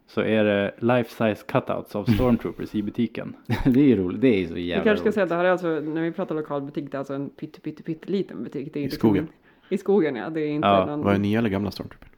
Så 0.09 0.21
är 0.21 0.45
det 0.45 0.75
life 0.79 1.11
size 1.11 1.47
cutouts 1.47 1.97
av 1.97 2.05
stormtroopers 2.05 2.75
i 2.75 2.83
butiken. 2.83 3.37
det 3.65 3.81
är 3.81 3.85
ju 3.85 3.97
roligt. 3.97 4.21
Det 4.21 4.29
är 4.29 4.39
ju 4.39 4.49
så 4.49 4.55
Vi 4.55 4.61
jävla 4.67 4.85
kanske 4.85 4.97
ska 5.01 5.05
roligt. 5.07 5.15
säga 5.15 5.23
att 5.25 5.29
det 5.29 5.35
här 5.37 5.45
är 5.45 5.51
alltså, 5.51 5.69
när 5.69 6.03
vi 6.03 6.13
pratar 6.13 6.35
lokal 6.35 6.63
butik, 6.63 6.91
det 6.91 6.97
är 6.97 6.99
alltså 6.99 7.15
en 7.15 7.29
pytte, 7.31 7.61
pytte, 7.61 7.83
pytteliten 7.83 8.45
butik. 8.45 8.75
Det 8.75 8.79
är 8.79 8.81
I 8.81 8.85
liksom 8.85 8.99
skogen. 8.99 9.25
en- 9.25 9.75
I 9.75 9.79
skogen 9.79 10.17
ja, 10.17 10.31
det 10.31 10.41
är 10.41 10.49
inte 10.49 10.69
Ja, 10.69 10.87
någon... 10.87 11.03
Var 11.03 11.13
det 11.13 11.19
nya 11.19 11.39
eller 11.39 11.49
gamla 11.51 11.71
Stormtrooper? 11.71 12.09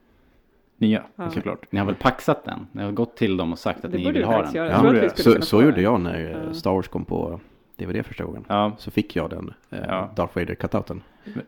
Nya, 0.77 1.03
Ja. 1.15 1.29
såklart. 1.29 1.71
Ni 1.71 1.79
har 1.79 1.85
väl 1.85 1.95
paxat 1.95 2.45
den? 2.45 2.67
Ni 2.71 2.83
har 2.83 2.91
gått 2.91 3.15
till 3.17 3.37
dem 3.37 3.51
och 3.51 3.59
sagt 3.59 3.85
att 3.85 3.91
Det 3.91 3.97
ni 3.97 4.03
vill 4.03 4.13
vi 4.13 4.23
ha 4.23 4.41
den? 4.41 4.53
göra. 4.53 4.69
Ja, 4.69 4.91
vi 5.01 5.09
skulle 5.09 5.41
Så, 5.41 5.45
så 5.45 5.63
gjorde 5.63 5.81
jag 5.81 6.01
när 6.01 6.43
Ja. 6.47 6.53
Star 6.53 6.71
Wars 6.71 6.87
kom 6.87 7.05
på 7.05 7.39
DVD 7.75 8.05
första 8.05 8.23
gången. 8.23 8.45
Ja, 8.47 8.71
Så 8.77 8.91
fick 8.91 9.15
jag 9.15 9.29
den 9.29 9.53
eh, 9.69 9.79
Ja. 9.87 10.09
Darth 10.15 10.37
Vader 10.37 10.55
cutouten 10.55 11.01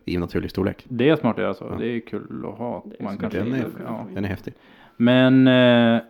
i 0.06 0.18
naturlig 0.18 0.52
storlek. 0.52 0.86
det 0.90 1.10
är 1.10 1.16
smart 1.16 1.36
att 1.36 1.42
göra 1.42 1.54
så. 1.54 1.68
Ja. 1.72 1.76
Det 1.80 1.88
är 1.88 2.00
kul 2.00 2.46
att 2.46 2.58
ha. 2.58 2.84
Det 2.86 2.96
är 3.00 3.04
Man 3.04 3.18
kan 3.18 3.30
Den 3.30 3.54
är, 3.54 3.66
ja. 3.86 4.06
den 4.14 4.26
är 4.26 4.30
häftig. 4.30 4.54
Men, 5.02 5.48
eh, 5.48 6.02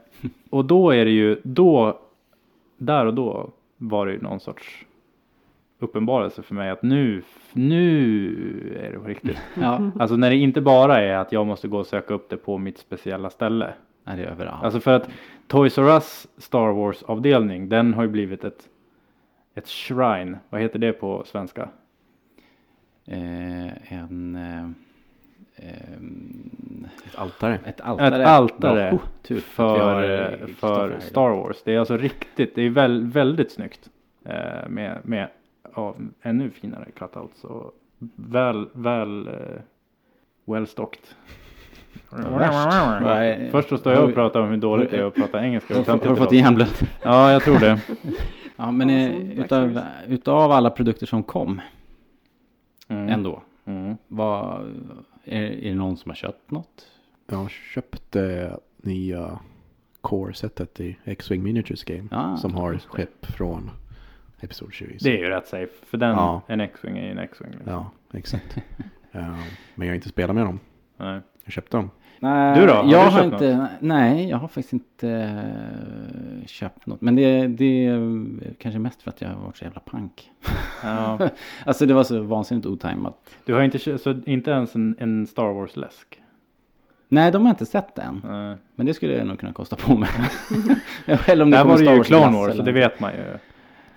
och 0.49 0.65
då 0.65 0.91
är 0.91 1.05
det 1.05 1.11
ju, 1.11 1.41
då, 1.43 1.99
där 2.77 3.05
och 3.05 3.13
då 3.13 3.49
var 3.77 4.05
det 4.05 4.11
ju 4.11 4.21
någon 4.21 4.39
sorts 4.39 4.85
uppenbarelse 5.79 6.41
för 6.41 6.55
mig 6.55 6.69
att 6.69 6.83
nu, 6.83 7.23
nu 7.53 8.77
är 8.83 8.91
det 8.91 8.99
på 8.99 9.05
riktigt. 9.05 9.37
Ja, 9.61 9.91
Alltså 9.99 10.15
när 10.15 10.29
det 10.29 10.35
inte 10.35 10.61
bara 10.61 11.01
är 11.01 11.17
att 11.17 11.31
jag 11.31 11.47
måste 11.47 11.67
gå 11.67 11.79
och 11.79 11.87
söka 11.87 12.13
upp 12.13 12.29
det 12.29 12.37
på 12.37 12.57
mitt 12.57 12.77
speciella 12.77 13.29
ställe. 13.29 13.73
är 14.05 14.17
det 14.17 14.23
är 14.23 14.27
överallt. 14.27 14.63
Alltså 14.63 14.79
för 14.79 14.91
att 14.91 15.09
Toys 15.47 15.77
R 15.77 15.83
Us 15.87 16.27
Star 16.37 16.71
Wars 16.71 17.03
avdelning, 17.03 17.69
den 17.69 17.93
har 17.93 18.03
ju 18.03 18.09
blivit 18.09 18.43
ett, 18.43 18.69
ett 19.55 19.67
shrine. 19.67 20.37
Vad 20.49 20.61
heter 20.61 20.79
det 20.79 20.93
på 20.93 21.23
svenska? 21.25 21.69
eh, 23.05 23.93
en... 23.93 24.35
Eh, 24.35 24.90
Ett 27.05 27.15
altare. 27.15 27.59
ett 27.65 27.81
altare. 27.81 28.21
Ett 28.21 28.27
altare. 28.27 28.91
Oh, 28.91 29.39
för, 29.39 30.03
eh, 30.03 30.33
eh, 30.33 30.47
för 30.47 30.89
här. 30.89 30.99
Star 30.99 31.29
Wars. 31.29 31.63
Det 31.63 31.73
är 31.75 31.79
alltså 31.79 31.97
riktigt, 31.97 32.55
det 32.55 32.61
är 32.61 32.69
väl, 32.69 33.05
väldigt 33.05 33.51
snyggt. 33.51 33.89
Eh, 34.25 34.69
med 34.69 34.97
med 35.03 35.27
ja, 35.75 35.95
ännu 36.21 36.49
finare 36.49 36.85
cutouts 36.95 37.43
och 37.43 37.71
väl, 38.15 38.67
väl, 38.73 39.27
eh, 39.27 39.33
well 40.45 40.67
stocked. 40.67 41.01
Först 43.51 43.69
så 43.69 43.77
står 43.77 43.93
jag 43.93 44.03
och 44.03 44.13
pratar 44.13 44.39
om 44.39 44.49
hur 44.49 44.57
dåligt 44.57 44.91
det 44.91 44.97
är 44.97 45.03
att 45.03 45.15
prata 45.15 45.43
engelska. 45.43 45.75
Har, 45.75 45.83
har 45.85 46.09
du 46.09 46.15
fått 46.15 46.31
hjärnblöd? 46.31 46.67
Ja, 47.03 47.31
jag 47.31 47.43
tror 47.43 47.59
det. 47.59 47.81
Ja, 48.55 48.71
men 48.71 48.89
eh, 48.89 49.39
utav, 49.39 49.79
utav 50.07 50.51
alla 50.51 50.69
produkter 50.69 51.05
som 51.05 51.23
kom 51.23 51.61
Mm. 52.87 53.09
ändå. 53.09 53.41
Mm. 53.65 53.97
Vad, 54.07 54.61
är, 55.23 55.41
är 55.41 55.69
det 55.69 55.75
någon 55.75 55.97
som 55.97 56.09
har 56.09 56.15
köpt 56.15 56.51
något? 56.51 56.87
Jag 57.27 57.49
köpte 57.51 58.57
nya 58.77 59.39
core-setet 60.01 60.79
i 60.79 60.97
X-Wing 61.03 61.43
Miniatures 61.43 61.83
Game. 61.83 62.07
Ah, 62.11 62.37
som 62.37 62.55
har 62.55 62.71
det. 62.73 62.79
skepp 62.79 63.25
från 63.25 63.71
Episod 64.41 64.73
20. 64.73 64.97
Det 65.01 65.09
är 65.09 65.17
ju 65.17 65.29
rätt 65.29 65.47
safe. 65.47 65.85
För 65.85 65.97
den, 65.97 66.09
Ja. 66.09 66.41
en 66.47 66.61
X-Wing 66.61 66.97
är 66.97 67.03
ju 67.05 67.11
en 67.11 67.17
X-Wing. 67.19 67.51
Liksom. 67.51 67.71
Ja, 67.71 67.91
exakt. 68.13 68.57
Ja, 69.11 69.19
men 69.75 69.87
jag 69.87 69.91
har 69.91 69.95
inte 69.95 70.09
spelat 70.09 70.35
med 70.35 70.45
dem. 70.45 70.59
Nej. 70.97 71.21
Jag 71.43 71.53
köpte 71.53 71.77
dem. 71.77 71.89
Nej, 72.23 72.59
Du 72.59 72.65
då? 72.67 72.73
Har 72.73 72.91
Jag 72.91 73.07
du 73.07 73.11
har 73.11 73.23
inte, 73.23 73.67
nej, 73.79 74.29
jag 74.29 74.37
har 74.37 74.47
faktiskt 74.47 74.73
inte 74.73 75.09
eh, 75.09 76.45
köpt 76.47 76.85
något. 76.85 77.01
Men 77.01 77.15
det, 77.15 77.47
det 77.47 77.85
är 77.85 78.27
kanske 78.59 78.79
mest 78.79 79.01
för 79.01 79.09
att 79.09 79.21
jag 79.21 79.29
har 79.29 79.41
varit 79.41 79.57
så 79.57 79.63
jävla 79.63 79.79
pank. 79.79 80.31
Ja. 80.83 81.19
Alltså 81.65 81.85
det 81.85 81.93
var 81.93 82.03
så 82.03 82.21
vansinnigt 82.21 82.65
otajmat. 82.67 83.29
Du 83.45 83.53
har 83.53 83.61
inte, 83.61 83.97
så 83.97 84.15
inte 84.25 84.51
ens 84.51 84.75
en, 84.75 84.95
en 84.99 85.27
Star 85.27 85.53
Wars-läsk? 85.53 86.21
Nej, 87.09 87.31
de 87.31 87.41
har 87.41 87.49
jag 87.49 87.53
inte 87.53 87.65
sett 87.65 87.97
än. 87.97 88.21
Nej. 88.27 88.57
Men 88.75 88.85
det 88.85 88.93
skulle 88.93 89.13
jag 89.17 89.27
nog 89.27 89.39
kunna 89.39 89.53
kosta 89.53 89.75
på 89.75 89.97
mig. 89.97 90.09
Eller 91.25 91.43
om 91.43 91.51
Där 91.51 91.61
kommer 91.61 91.73
var 91.73 91.79
det 91.79 91.85
Star 91.85 91.95
ju 91.95 92.03
Clone 92.03 92.37
Wars, 92.37 92.51
så 92.55 92.61
det 92.61 92.71
något. 92.71 92.75
vet 92.81 92.99
man 92.99 93.11
ju. 93.13 93.23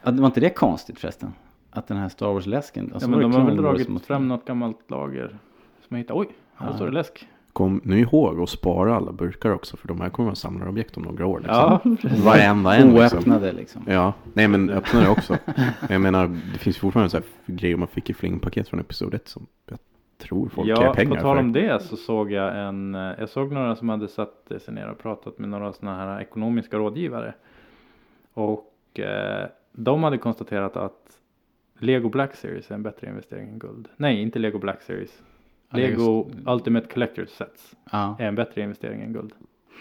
Ja, 0.02 0.10
det 0.10 0.20
var 0.20 0.26
inte 0.26 0.40
det 0.40 0.50
konstigt 0.50 0.98
förresten? 0.98 1.32
Att 1.70 1.86
den 1.88 1.96
här 1.96 2.08
Star 2.08 2.26
Wars-läsken. 2.26 2.90
alltså 2.94 3.06
ja, 3.06 3.10
men 3.10 3.20
de 3.20 3.30
det 3.32 3.38
har 3.38 3.46
väl 3.46 3.56
dragit 3.56 4.06
fram 4.06 4.28
något 4.28 4.44
gammalt 4.44 4.90
lager. 4.90 5.28
Som 5.28 5.96
jag 5.96 5.98
hittade. 5.98 6.20
Oj, 6.20 6.28
här 6.54 6.66
Ja. 6.68 6.74
står 6.76 6.86
det 6.86 6.92
läsk. 6.92 7.28
Kom 7.54 7.80
nu 7.84 8.00
ihåg 8.00 8.40
att 8.40 8.48
spara 8.48 8.96
alla 8.96 9.12
burkar 9.12 9.50
också. 9.50 9.76
För 9.76 9.88
de 9.88 10.00
här 10.00 10.10
kommer 10.10 10.30
att 10.30 10.38
samla 10.38 10.68
objekt 10.68 10.96
om 10.96 11.02
några 11.02 11.26
år. 11.26 11.38
Liksom. 11.40 11.54
Ja, 11.54 11.80
Varenda 12.24 12.74
en 12.74 12.94
liksom. 12.94 13.18
Oöppnade 13.18 13.52
liksom. 13.52 13.82
Ja, 13.86 14.12
nej 14.32 14.48
men 14.48 14.70
öppna 14.70 15.00
det 15.00 15.08
också. 15.08 15.38
jag 15.88 16.00
menar, 16.00 16.40
det 16.52 16.58
finns 16.58 16.78
fortfarande 16.78 17.10
så 17.10 17.16
här 17.16 17.26
grejer 17.46 17.76
man 17.76 17.88
fick 17.88 18.10
i 18.10 18.14
flingpaket 18.14 18.68
från 18.68 18.80
episod 18.80 19.14
1 19.14 19.28
som 19.28 19.46
jag 19.66 19.78
tror 20.18 20.48
folk 20.48 20.68
ger 20.68 20.74
ja 20.74 20.88
på 20.88 20.94
pengar 20.94 21.20
tal 21.20 21.36
för. 21.36 21.42
om 21.42 21.52
det 21.52 21.82
så 21.82 21.96
såg 21.96 22.32
jag 22.32 22.68
en, 22.68 22.94
jag 22.94 23.28
såg 23.28 23.52
några 23.52 23.76
som 23.76 23.88
hade 23.88 24.08
satt 24.08 24.52
sig 24.58 24.74
ner 24.74 24.88
och 24.88 24.98
pratat 24.98 25.38
med 25.38 25.48
några 25.48 25.72
sådana 25.72 25.96
här 25.96 26.20
ekonomiska 26.20 26.76
rådgivare. 26.76 27.34
Och 28.32 29.00
eh, 29.00 29.48
de 29.72 30.02
hade 30.02 30.18
konstaterat 30.18 30.76
att 30.76 31.20
Lego 31.78 32.08
Black 32.08 32.34
Series 32.34 32.70
är 32.70 32.74
en 32.74 32.82
bättre 32.82 33.06
investering 33.08 33.48
än 33.48 33.58
guld. 33.58 33.88
Nej, 33.96 34.22
inte 34.22 34.38
Lego 34.38 34.58
Black 34.58 34.82
Series. 34.82 35.22
Ja, 35.74 35.80
Lego 35.88 36.26
just- 36.34 36.48
Ultimate 36.48 36.86
Collector's 36.94 37.26
Sets 37.26 37.74
Ja. 37.92 38.16
är 38.18 38.26
en 38.28 38.34
bättre 38.34 38.60
investering 38.62 39.02
än 39.02 39.12
guld. 39.12 39.32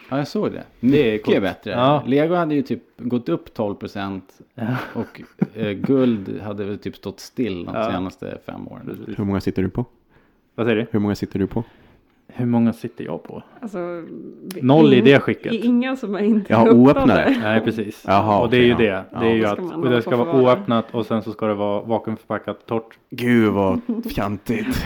ja, 0.10 0.18
jag 0.18 0.28
såg 0.28 0.52
det. 0.52 0.64
Det 0.80 1.07
är 1.07 1.11
Mycket 1.11 1.26
coolt. 1.26 1.41
bättre. 1.41 1.72
Ja. 1.72 2.03
Lego 2.06 2.36
hade 2.36 2.56
ju 2.56 2.61
typ 2.61 2.84
gått 2.98 3.30
upp 3.30 3.53
12 3.53 3.76
procent. 3.76 4.41
Och 4.94 5.22
eh, 5.56 5.72
guld 5.72 6.41
hade 6.41 6.65
väl 6.65 6.78
typ 6.78 6.95
stått 6.95 7.20
still 7.20 7.65
de 7.65 7.76
Ja. 7.76 7.91
senaste 7.91 8.38
fem 8.45 8.68
åren. 8.68 8.86
Precis. 8.86 9.20
Hur 9.20 9.24
många 9.26 9.41
sitter 9.41 9.61
du 9.64 9.70
på? 9.70 9.86
Vad 10.56 10.65
säger 10.65 10.76
du? 10.82 10.88
Hur 10.91 10.99
många 10.99 11.15
sitter 11.15 11.40
du 11.40 11.48
på? 11.48 11.64
Hur 12.28 12.45
många 12.45 12.74
sitter 12.74 13.03
jag 13.06 13.24
på? 13.24 13.44
Alltså, 13.60 13.78
Noll 14.61 14.94
i 14.94 15.02
det 15.02 15.20
skicket. 15.20 15.53
Inga 15.53 15.95
som 15.95 16.15
är 16.15 16.20
inte 16.20 16.53
Ja, 16.53 16.72
oöppnade. 16.72 17.36
Nej 17.41 17.61
precis. 17.61 18.03
Jaha, 18.07 18.40
och 18.41 18.49
det 18.49 18.57
är 18.57 18.61
ju 18.65 18.74
det. 18.74 18.84
ja. 18.84 19.03
Det 19.20 19.26
är 19.26 19.30
Ja. 19.30 19.36
ju 19.36 19.45
att 19.45 19.60
och 19.60 19.90
det 19.90 20.02
ska 20.02 20.15
vara 20.18 20.41
oöppnat 20.41 20.86
och 20.91 21.06
sen 21.06 21.22
så 21.24 21.32
ska 21.32 21.48
det 21.48 21.53
vara 21.53 21.82
vakuumförpackat 21.82 22.65
torrt. 22.65 22.98
Gud 23.10 23.53
vad 23.53 23.82
fjantigt. 24.15 24.86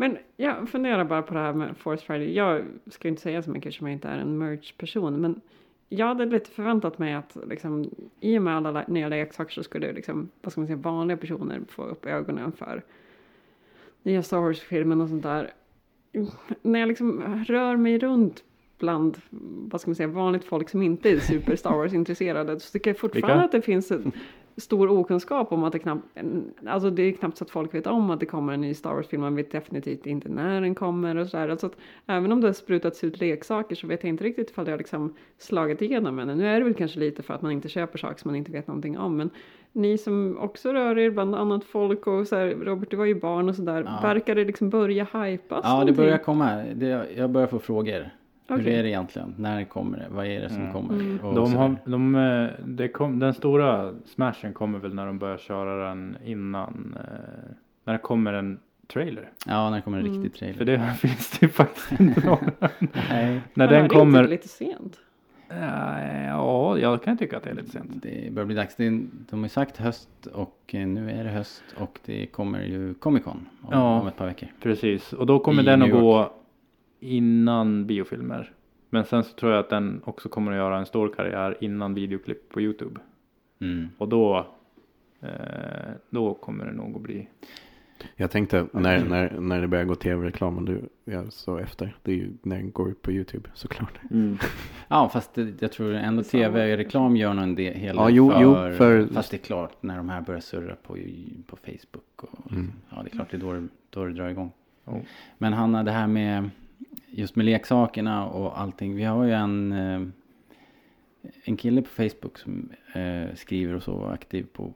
Men 0.00 0.18
jag 0.36 0.68
funderar 0.68 1.04
bara 1.04 1.22
på 1.22 1.34
det 1.34 1.40
här 1.40 1.52
med 1.52 1.76
Force 1.76 2.04
Friday. 2.04 2.34
Jag 2.34 2.64
ska 2.86 3.08
inte 3.08 3.22
säga 3.22 3.42
så 3.42 3.50
mycket 3.50 3.74
som 3.74 3.86
jag 3.86 3.94
inte 3.94 4.08
är 4.08 4.18
en 4.18 4.38
merch-person. 4.38 5.20
Men 5.20 5.40
jag 5.88 6.06
hade 6.06 6.26
lite 6.26 6.50
förväntat 6.50 6.98
mig 6.98 7.14
att 7.14 7.36
liksom, 7.48 7.90
i 8.20 8.38
och 8.38 8.42
med 8.42 8.56
alla 8.56 8.84
nya 8.88 9.08
leksaker 9.08 9.52
så 9.52 9.62
skulle 9.62 9.92
liksom, 9.92 10.28
vad 10.42 10.52
ska 10.52 10.60
man 10.60 10.66
säga, 10.66 10.76
vanliga 10.76 11.16
personer 11.16 11.60
få 11.68 11.84
upp 11.84 12.06
ögonen 12.06 12.52
för 12.52 12.82
nya 14.02 14.22
Star 14.22 14.38
Wars-filmen 14.38 15.00
och 15.00 15.08
sånt 15.08 15.22
där. 15.22 15.50
När 16.62 16.80
jag 16.80 16.88
liksom 16.88 17.44
rör 17.44 17.76
mig 17.76 17.98
runt 17.98 18.44
bland, 18.78 19.18
vad 19.70 19.80
ska 19.80 19.90
man 19.90 19.94
säga, 19.94 20.08
vanligt 20.08 20.44
folk 20.44 20.68
som 20.68 20.82
inte 20.82 21.10
är 21.10 21.20
super 21.20 21.56
Star 21.56 21.76
Wars-intresserade 21.76 22.60
så 22.60 22.72
tycker 22.72 22.90
jag 22.90 22.98
fortfarande 22.98 23.44
att 23.44 23.52
det 23.52 23.62
finns 23.62 23.90
en 23.90 24.12
stor 24.58 24.90
okunskap 24.90 25.52
om 25.52 25.64
att 25.64 25.72
det 25.72 25.78
knappt, 25.78 26.02
alltså 26.66 26.90
det 26.90 27.02
är 27.02 27.12
knappt 27.12 27.36
så 27.36 27.44
att 27.44 27.50
folk 27.50 27.74
vet 27.74 27.86
om 27.86 28.10
att 28.10 28.20
det 28.20 28.26
kommer 28.26 28.52
en 28.52 28.60
ny 28.60 28.74
Star 28.74 28.94
Wars-film, 28.94 29.22
man 29.22 29.34
vet 29.36 29.50
definitivt 29.50 30.06
inte 30.06 30.28
när 30.28 30.60
den 30.60 30.74
kommer 30.74 31.16
och 31.16 31.26
sådär. 31.28 31.48
Alltså 31.48 31.66
att 31.66 31.76
även 32.06 32.32
om 32.32 32.40
det 32.40 32.48
har 32.48 32.52
sprutats 32.52 33.04
ut 33.04 33.20
leksaker 33.20 33.76
så 33.76 33.86
vet 33.86 34.02
jag 34.04 34.08
inte 34.08 34.24
riktigt 34.24 34.50
ifall 34.50 34.64
det 34.64 34.70
har 34.70 34.78
liksom 34.78 35.14
slagit 35.38 35.82
igenom 35.82 36.18
än. 36.18 36.38
Nu 36.38 36.46
är 36.46 36.58
det 36.58 36.64
väl 36.64 36.74
kanske 36.74 36.98
lite 37.00 37.22
för 37.22 37.34
att 37.34 37.42
man 37.42 37.52
inte 37.52 37.68
köper 37.68 37.98
saker 37.98 38.20
som 38.20 38.28
man 38.28 38.36
inte 38.36 38.52
vet 38.52 38.66
någonting 38.66 38.98
om, 38.98 39.16
men 39.16 39.30
ni 39.72 39.98
som 39.98 40.38
också 40.40 40.72
rör 40.72 40.98
er 40.98 41.10
bland 41.10 41.34
annat 41.34 41.64
folk 41.64 42.06
och 42.06 42.26
så 42.26 42.36
här, 42.36 42.46
Robert 42.48 42.90
du 42.90 42.96
var 42.96 43.04
ju 43.04 43.14
barn 43.14 43.48
och 43.48 43.54
sådär, 43.56 43.82
Ja. 43.86 44.08
verkar 44.08 44.34
det 44.34 44.44
liksom 44.44 44.70
börja 44.70 45.04
hypas 45.04 45.60
Ja, 45.64 45.68
det 45.68 45.72
någonting? 45.78 45.96
börjar 45.96 46.18
komma. 46.18 46.64
Det, 46.74 47.06
jag 47.16 47.30
börjar 47.30 47.46
få 47.48 47.58
frågor. 47.58 48.10
Hur 48.48 48.56
Okej. 48.60 48.74
är 48.74 48.82
det 48.82 48.88
egentligen? 48.88 49.34
När 49.38 49.64
kommer 49.64 49.98
det? 49.98 50.06
Vad 50.10 50.26
är 50.26 50.40
det 50.40 50.48
som 50.48 50.60
Mm. 50.60 50.72
kommer? 50.72 50.94
Mm. 50.94 51.34
De 51.34 51.54
har, 51.54 51.76
de, 51.84 52.14
eh, 52.14 52.48
det 52.66 52.88
kom, 52.88 53.18
den 53.18 53.34
stora 53.34 53.94
smashen 54.06 54.52
kommer 54.52 54.78
väl 54.78 54.94
när 54.94 55.06
de 55.06 55.18
börjar 55.18 55.38
köra 55.38 55.88
den 55.88 56.16
innan. 56.24 56.96
Eh, 57.00 57.50
när 57.84 57.92
det 57.92 57.98
kommer 57.98 58.32
en 58.32 58.58
trailer. 58.92 59.28
Ja, 59.46 59.70
när 59.70 59.80
kommer 59.80 59.98
en 59.98 60.06
Mm. 60.06 60.22
riktig 60.22 60.38
trailer? 60.38 60.58
För 60.58 60.64
det 60.64 60.78
finns 60.98 61.38
det 61.38 61.48
faktiskt 61.48 62.00
inte 62.00 62.26
någon. 62.26 62.50
Nej, 62.60 62.80
när 63.10 63.40
Men 63.54 63.68
den 63.68 63.78
är 63.78 63.82
det 63.82 63.88
kommer. 63.88 64.18
inte 64.20 64.30
lite 64.30 64.48
sent? 64.48 65.00
Eh, 65.50 66.26
Ja, 66.26 66.78
jag 66.78 67.02
kan 67.02 67.16
tycka 67.18 67.36
att 67.36 67.42
det 67.42 67.50
är 67.50 67.54
lite 67.54 67.70
sent. 67.70 67.90
det 68.02 68.32
börjar 68.32 68.46
bli 68.46 68.54
dags. 68.56 68.76
Det, 68.76 68.86
är- 68.86 69.02
de 69.30 69.40
har 69.40 69.48
sagt 69.48 69.76
höst 69.76 70.26
och 70.34 70.58
eh, 70.72 70.86
nu 70.86 71.10
är 71.10 71.24
det 71.24 71.30
höst 71.30 71.62
och 71.76 71.98
det 72.06 72.26
kommer 72.26 72.62
ju 72.62 72.94
Comic 72.94 73.24
Con 73.24 73.48
om, 73.62 73.68
Ja. 73.72 74.00
om 74.00 74.06
ett 74.08 74.16
par 74.16 74.26
veckor. 74.26 74.48
Precis, 74.62 75.12
och 75.12 75.26
då 75.26 75.38
kommer 75.38 75.62
I 75.62 75.66
den 75.66 75.82
att 75.82 75.90
gå 75.90 76.32
innan 77.00 77.86
biofilmer. 77.86 78.52
Men 78.90 79.04
sen 79.04 79.24
så 79.24 79.34
tror 79.34 79.52
jag 79.52 79.60
att 79.60 79.70
den 79.70 80.00
också 80.04 80.28
kommer 80.28 80.52
att 80.52 80.56
göra 80.58 80.78
en 80.78 80.86
stor 80.86 81.08
karriär 81.16 81.56
innan 81.60 81.94
videoklipp 81.94 82.48
på 82.48 82.60
Youtube. 82.60 83.00
Mm. 83.60 83.88
Och 83.98 84.08
då, 84.08 84.46
eh, 85.20 85.28
då 86.10 86.34
kommer 86.34 86.64
det 86.66 86.72
nog 86.72 86.96
att 86.96 87.02
bli. 87.02 87.28
Jag 88.16 88.30
tänkte 88.30 88.66
när, 88.72 89.04
när, 89.04 89.40
när 89.40 89.60
det 89.60 89.68
börjar 89.68 89.84
gå 89.84 89.94
tv-reklam 89.94 90.56
och 90.58 90.64
du 90.64 90.80
jag 91.04 91.32
så 91.32 91.58
efter. 91.58 91.96
Det 92.02 92.12
är 92.12 92.16
ju 92.16 92.32
när 92.42 92.56
den 92.56 92.70
går 92.70 92.88
upp 92.90 93.02
på 93.02 93.12
YouTube 93.12 93.48
såklart. 93.54 93.98
Ja, 94.88 95.08
fast 95.08 95.34
det, 95.34 95.62
jag 95.62 95.72
tror 95.72 95.92
ändå 95.94 96.22
tv-reklam 96.22 97.16
gör 97.16 97.34
nog 97.34 97.42
en 97.44 97.54
del 97.54 97.96
Ja, 97.96 98.10
jo, 98.10 98.30
för, 98.30 98.40
jo, 98.42 98.54
för- 98.76 99.06
Fast 99.14 99.30
det 99.30 99.36
är 99.36 99.38
klart 99.38 99.82
när 99.82 99.96
de 99.96 100.08
här 100.08 100.20
börjar 100.20 100.40
surra 100.40 100.74
på, 100.74 100.96
på 101.46 101.56
Facebook. 101.56 102.22
Och, 102.22 102.52
Mm. 102.52 102.72
Ja, 102.90 103.02
det 103.02 103.08
är 103.08 103.10
klart 103.10 103.30
det 103.30 103.36
är 103.36 103.40
då 103.40 103.66
då 103.90 104.04
det 104.04 104.12
drar 104.12 104.28
igång. 104.28 104.52
Ja. 104.84 105.00
Men 105.38 105.52
Hanna, 105.52 105.82
det 105.82 105.90
här 105.90 106.06
med 106.06 106.50
just 107.10 107.36
med 107.36 107.46
leksakerna 107.46 108.26
och 108.26 108.60
allting. 108.60 108.94
Vi 108.96 109.04
har 109.04 109.24
ju 109.24 109.32
en, 109.32 109.72
eh, 109.72 110.02
en 111.44 111.56
kille 111.56 111.82
på 111.82 111.88
Facebook 111.88 112.38
som 112.38 112.70
eh, 112.94 113.34
skriver 113.34 113.74
och 113.74 113.82
så 113.82 114.04
aktiv 114.04 114.46
på, 114.52 114.72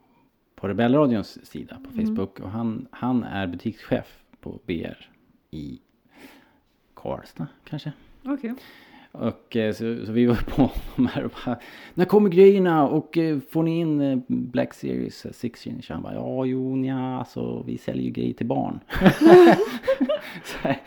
på 0.55 0.69
Rebellradions 0.69 1.47
sida 1.47 1.79
på 1.85 1.91
Mm. 2.01 2.07
Facebook. 2.07 2.41
Och 2.41 2.51
han, 2.51 2.87
han 2.91 3.25
är 3.25 3.47
butikschef 3.47 4.23
på 4.41 4.61
BR 4.67 5.11
i 5.51 5.81
Karlstad 6.95 7.47
kanske. 7.65 7.93
Okej. 8.25 8.55
Och 9.13 9.57
eh, 9.57 9.73
så, 9.73 10.07
så 10.07 10.13
vi 10.13 10.27
var 10.27 10.35
på 10.35 10.63
honom 10.63 11.11
här 11.15 11.25
och 11.25 11.33
bara, 11.45 11.59
när 11.95 12.05
kommer 12.05 12.31
grejerna 12.31 12.89
och 12.89 13.19
får 13.51 13.63
ni 13.63 13.81
in 13.81 14.23
Black 14.29 14.75
Series 14.75 15.27
eh, 15.27 15.33
6 15.33 15.67
inch? 15.67 15.91
Han 15.91 16.03
bara, 16.03 16.15
ja 16.15 16.45
jo 16.45 16.77
nja, 16.77 17.19
alltså 17.19 17.63
vi 17.63 17.79
säljer 17.79 18.05
ju 18.05 18.11
grejer 18.11 18.35
till 18.35 18.47
barn. 18.47 18.81
så, 20.45 20.59
här, 20.61 20.81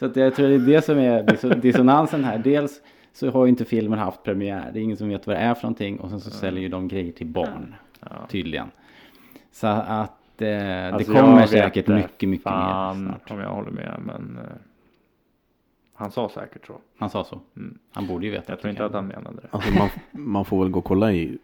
så 0.00 0.06
att 0.06 0.16
jag 0.16 0.34
tror 0.34 0.48
det 0.48 0.54
är 0.54 0.58
det 0.58 0.82
som 0.82 0.98
är 0.98 1.22
disso- 1.22 1.54
dissonansen 1.60 2.24
här. 2.24 2.38
Dels 2.38 2.80
så 3.12 3.30
har 3.30 3.44
ju 3.44 3.48
inte 3.50 3.64
filmen 3.64 3.98
haft 3.98 4.22
premiär, 4.22 4.70
det 4.72 4.80
är 4.80 4.82
ingen 4.82 4.96
som 4.96 5.08
vet 5.08 5.26
vad 5.26 5.36
det 5.36 5.40
är 5.40 5.54
för 5.54 5.62
någonting 5.62 6.00
och 6.00 6.10
sen 6.10 6.20
så 6.20 6.30
säljer 6.30 6.62
ju 6.62 6.68
de 6.68 6.88
grejer 6.88 7.12
till 7.12 7.26
barn, 7.26 7.74
Ja. 8.00 8.26
tydligen. 8.28 8.70
Så 9.52 9.66
att 9.66 10.42
eh, 10.42 10.94
Alltså, 10.94 11.12
det 11.12 11.18
kommer 11.20 11.46
säkert 11.46 11.76
inte 11.76 11.92
mycket, 11.94 12.28
mycket 12.28 12.44
mer 12.46 12.52
fan 12.52 13.04
snart. 13.06 13.30
om 13.30 13.38
jag 13.40 13.48
håller 13.50 13.70
med, 13.70 14.00
men 14.04 14.38
eh, 14.38 14.44
han 15.94 16.10
sa 16.10 16.28
säkert 16.28 16.66
så. 16.66 16.80
Han 16.98 17.10
sa 17.10 17.24
så. 17.24 17.40
Mm. 17.56 17.78
Han 17.92 18.06
borde 18.06 18.26
ju 18.26 18.32
veta. 18.32 18.52
Jag 18.52 18.60
tror 18.60 18.70
inte 18.70 18.84
att 18.84 18.92
han 18.94 19.06
menade 19.06 19.36
det. 19.36 19.48
Alltså 19.50 19.74
man, 19.78 19.88
man 20.12 20.44
får 20.44 20.62
väl 20.62 20.70
gå 20.72 20.78
och 20.78 20.84
kolla 20.84 21.12
i 21.12 21.38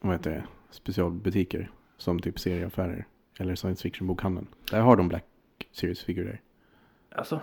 vad 0.00 0.12
heter 0.12 0.30
det, 0.30 0.44
specialbutiker. 0.70 1.70
Som 1.96 2.20
typ 2.20 2.38
serieaffärer. 2.38 3.06
Eller 3.38 3.54
science 3.54 3.82
fiction 3.82 4.06
bokhandeln. 4.06 4.46
Där 4.70 4.80
har 4.80 4.96
de 4.96 5.08
Black 5.08 5.24
Series-figurer. 5.72 6.40
Alltså, 7.14 7.40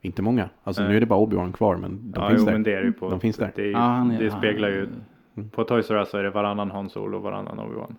Inte 0.00 0.22
många. 0.22 0.48
Alltså 0.64 0.82
Nej. 0.82 0.90
nu 0.90 0.96
är 0.96 1.00
det 1.00 1.06
bara 1.06 1.20
Obi-Wan 1.20 1.52
kvar 1.52 1.76
men 1.76 2.12
de 2.12 2.22
ja, 2.22 2.28
finns 2.28 2.40
jo, 2.40 2.46
där. 2.46 2.52
men 2.52 2.62
det 2.62 2.74
är 2.74 2.82
ju 2.82 2.92
på. 2.92 3.10
De 3.10 3.20
finns 3.20 3.36
där. 3.36 3.52
Det, 3.54 3.62
är, 3.62 3.70
Ja, 3.70 3.78
han 3.78 4.10
är- 4.10 4.20
det 4.22 4.30
speglar 4.30 4.68
ju. 4.68 4.88
Mm. 5.36 5.50
På 5.50 5.64
Toys 5.64 5.90
R 5.90 5.94
Us 5.96 6.10
så 6.10 6.18
är 6.18 6.22
det 6.22 6.30
varannan 6.30 6.70
Han 6.70 6.90
Solo 6.90 7.16
och 7.16 7.22
varannan 7.22 7.58
Obi-Wan. 7.60 7.94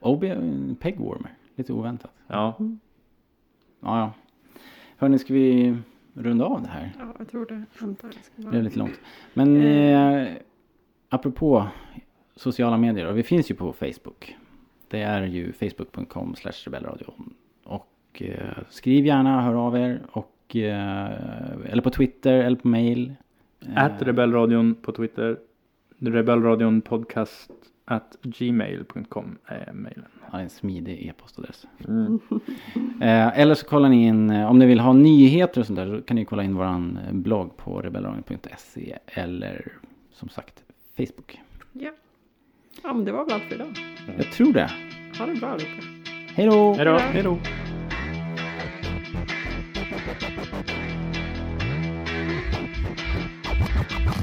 Obi 0.00 0.28
är 0.28 0.36
en 0.36 0.76
pegwarmer. 0.80 1.30
Lite 1.54 1.72
oväntat. 1.72 2.10
Ja, 2.26 2.54
Ja, 3.80 3.98
ja. 3.98 4.12
Hörni, 4.96 5.18
ska 5.18 5.34
vi 5.34 5.76
runda 6.14 6.44
av 6.44 6.62
det 6.62 6.68
här? 6.68 6.92
Ja, 6.98 7.14
jag 7.18 7.28
tror 7.28 7.46
det. 7.46 7.64
Antar 7.84 8.10
det 8.36 8.46
blev 8.46 8.62
lite 8.62 8.78
långt. 8.78 9.00
Men 9.34 9.56
eh, 9.62 10.28
apropå 11.08 11.66
sociala 12.36 12.76
medier. 12.78 13.06
Och 13.06 13.18
vi 13.18 13.22
finns 13.22 13.50
ju 13.50 13.54
på 13.54 13.72
Facebook. 13.72 14.36
Det 14.88 15.02
är 15.02 15.22
ju 15.22 15.52
facebook.com 15.52 16.34
slash 16.34 16.52
rebellradion. 16.66 17.34
Och 17.64 18.22
eh, 18.22 18.58
skriv 18.68 19.06
gärna, 19.06 19.42
hör 19.42 19.54
av 19.54 19.76
er. 19.76 20.02
Och, 20.12 20.31
eh, 20.56 21.70
eller 21.70 21.82
på 21.82 21.90
Twitter 21.90 22.32
eller 22.32 22.56
på 22.56 22.68
mail. 22.68 23.14
Eh, 23.60 23.84
At 23.84 24.02
Rebellradion 24.02 24.74
på 24.74 24.92
Twitter. 24.92 25.36
Rebellradion 25.98 26.80
podcast 26.80 27.50
at 27.84 28.16
gmail.com 28.22 29.38
är 29.46 29.72
mejlen. 29.72 30.04
Ja, 30.32 30.40
en 30.40 30.50
smidig 30.50 31.06
e-postadress. 31.08 31.66
Mm. 31.88 32.20
Eh, 33.00 33.38
eller 33.38 33.54
så 33.54 33.66
kollar 33.66 33.88
ni 33.88 34.06
in, 34.06 34.30
om 34.30 34.58
ni 34.58 34.66
vill 34.66 34.80
ha 34.80 34.92
nyheter 34.92 35.60
och 35.60 35.66
sånt 35.66 35.76
där, 35.76 35.96
så 35.96 36.02
kan 36.02 36.14
ni 36.14 36.24
kolla 36.24 36.42
in 36.42 36.54
våran 36.54 36.98
eh, 37.06 37.12
blogg 37.14 37.56
på 37.56 37.80
rebellradion.se 37.80 38.98
eller 39.06 39.72
som 40.12 40.28
sagt 40.28 40.62
Facebook. 40.96 41.40
Ja. 41.72 41.90
ja, 42.82 42.92
men 42.94 43.04
det 43.04 43.12
var 43.12 43.24
väl 43.24 43.34
allt 43.34 43.42
för 43.42 43.54
idag. 43.54 43.68
Jag 44.16 44.32
tror 44.32 44.52
det. 44.52 44.70
Ha 45.18 45.26
det 45.26 45.40
bra 45.40 45.48
allihopa. 45.48 45.82
Hej 46.34 46.46
då! 46.46 46.74
Hej 46.74 47.22
då! 47.22 47.38
We'll 53.90 54.22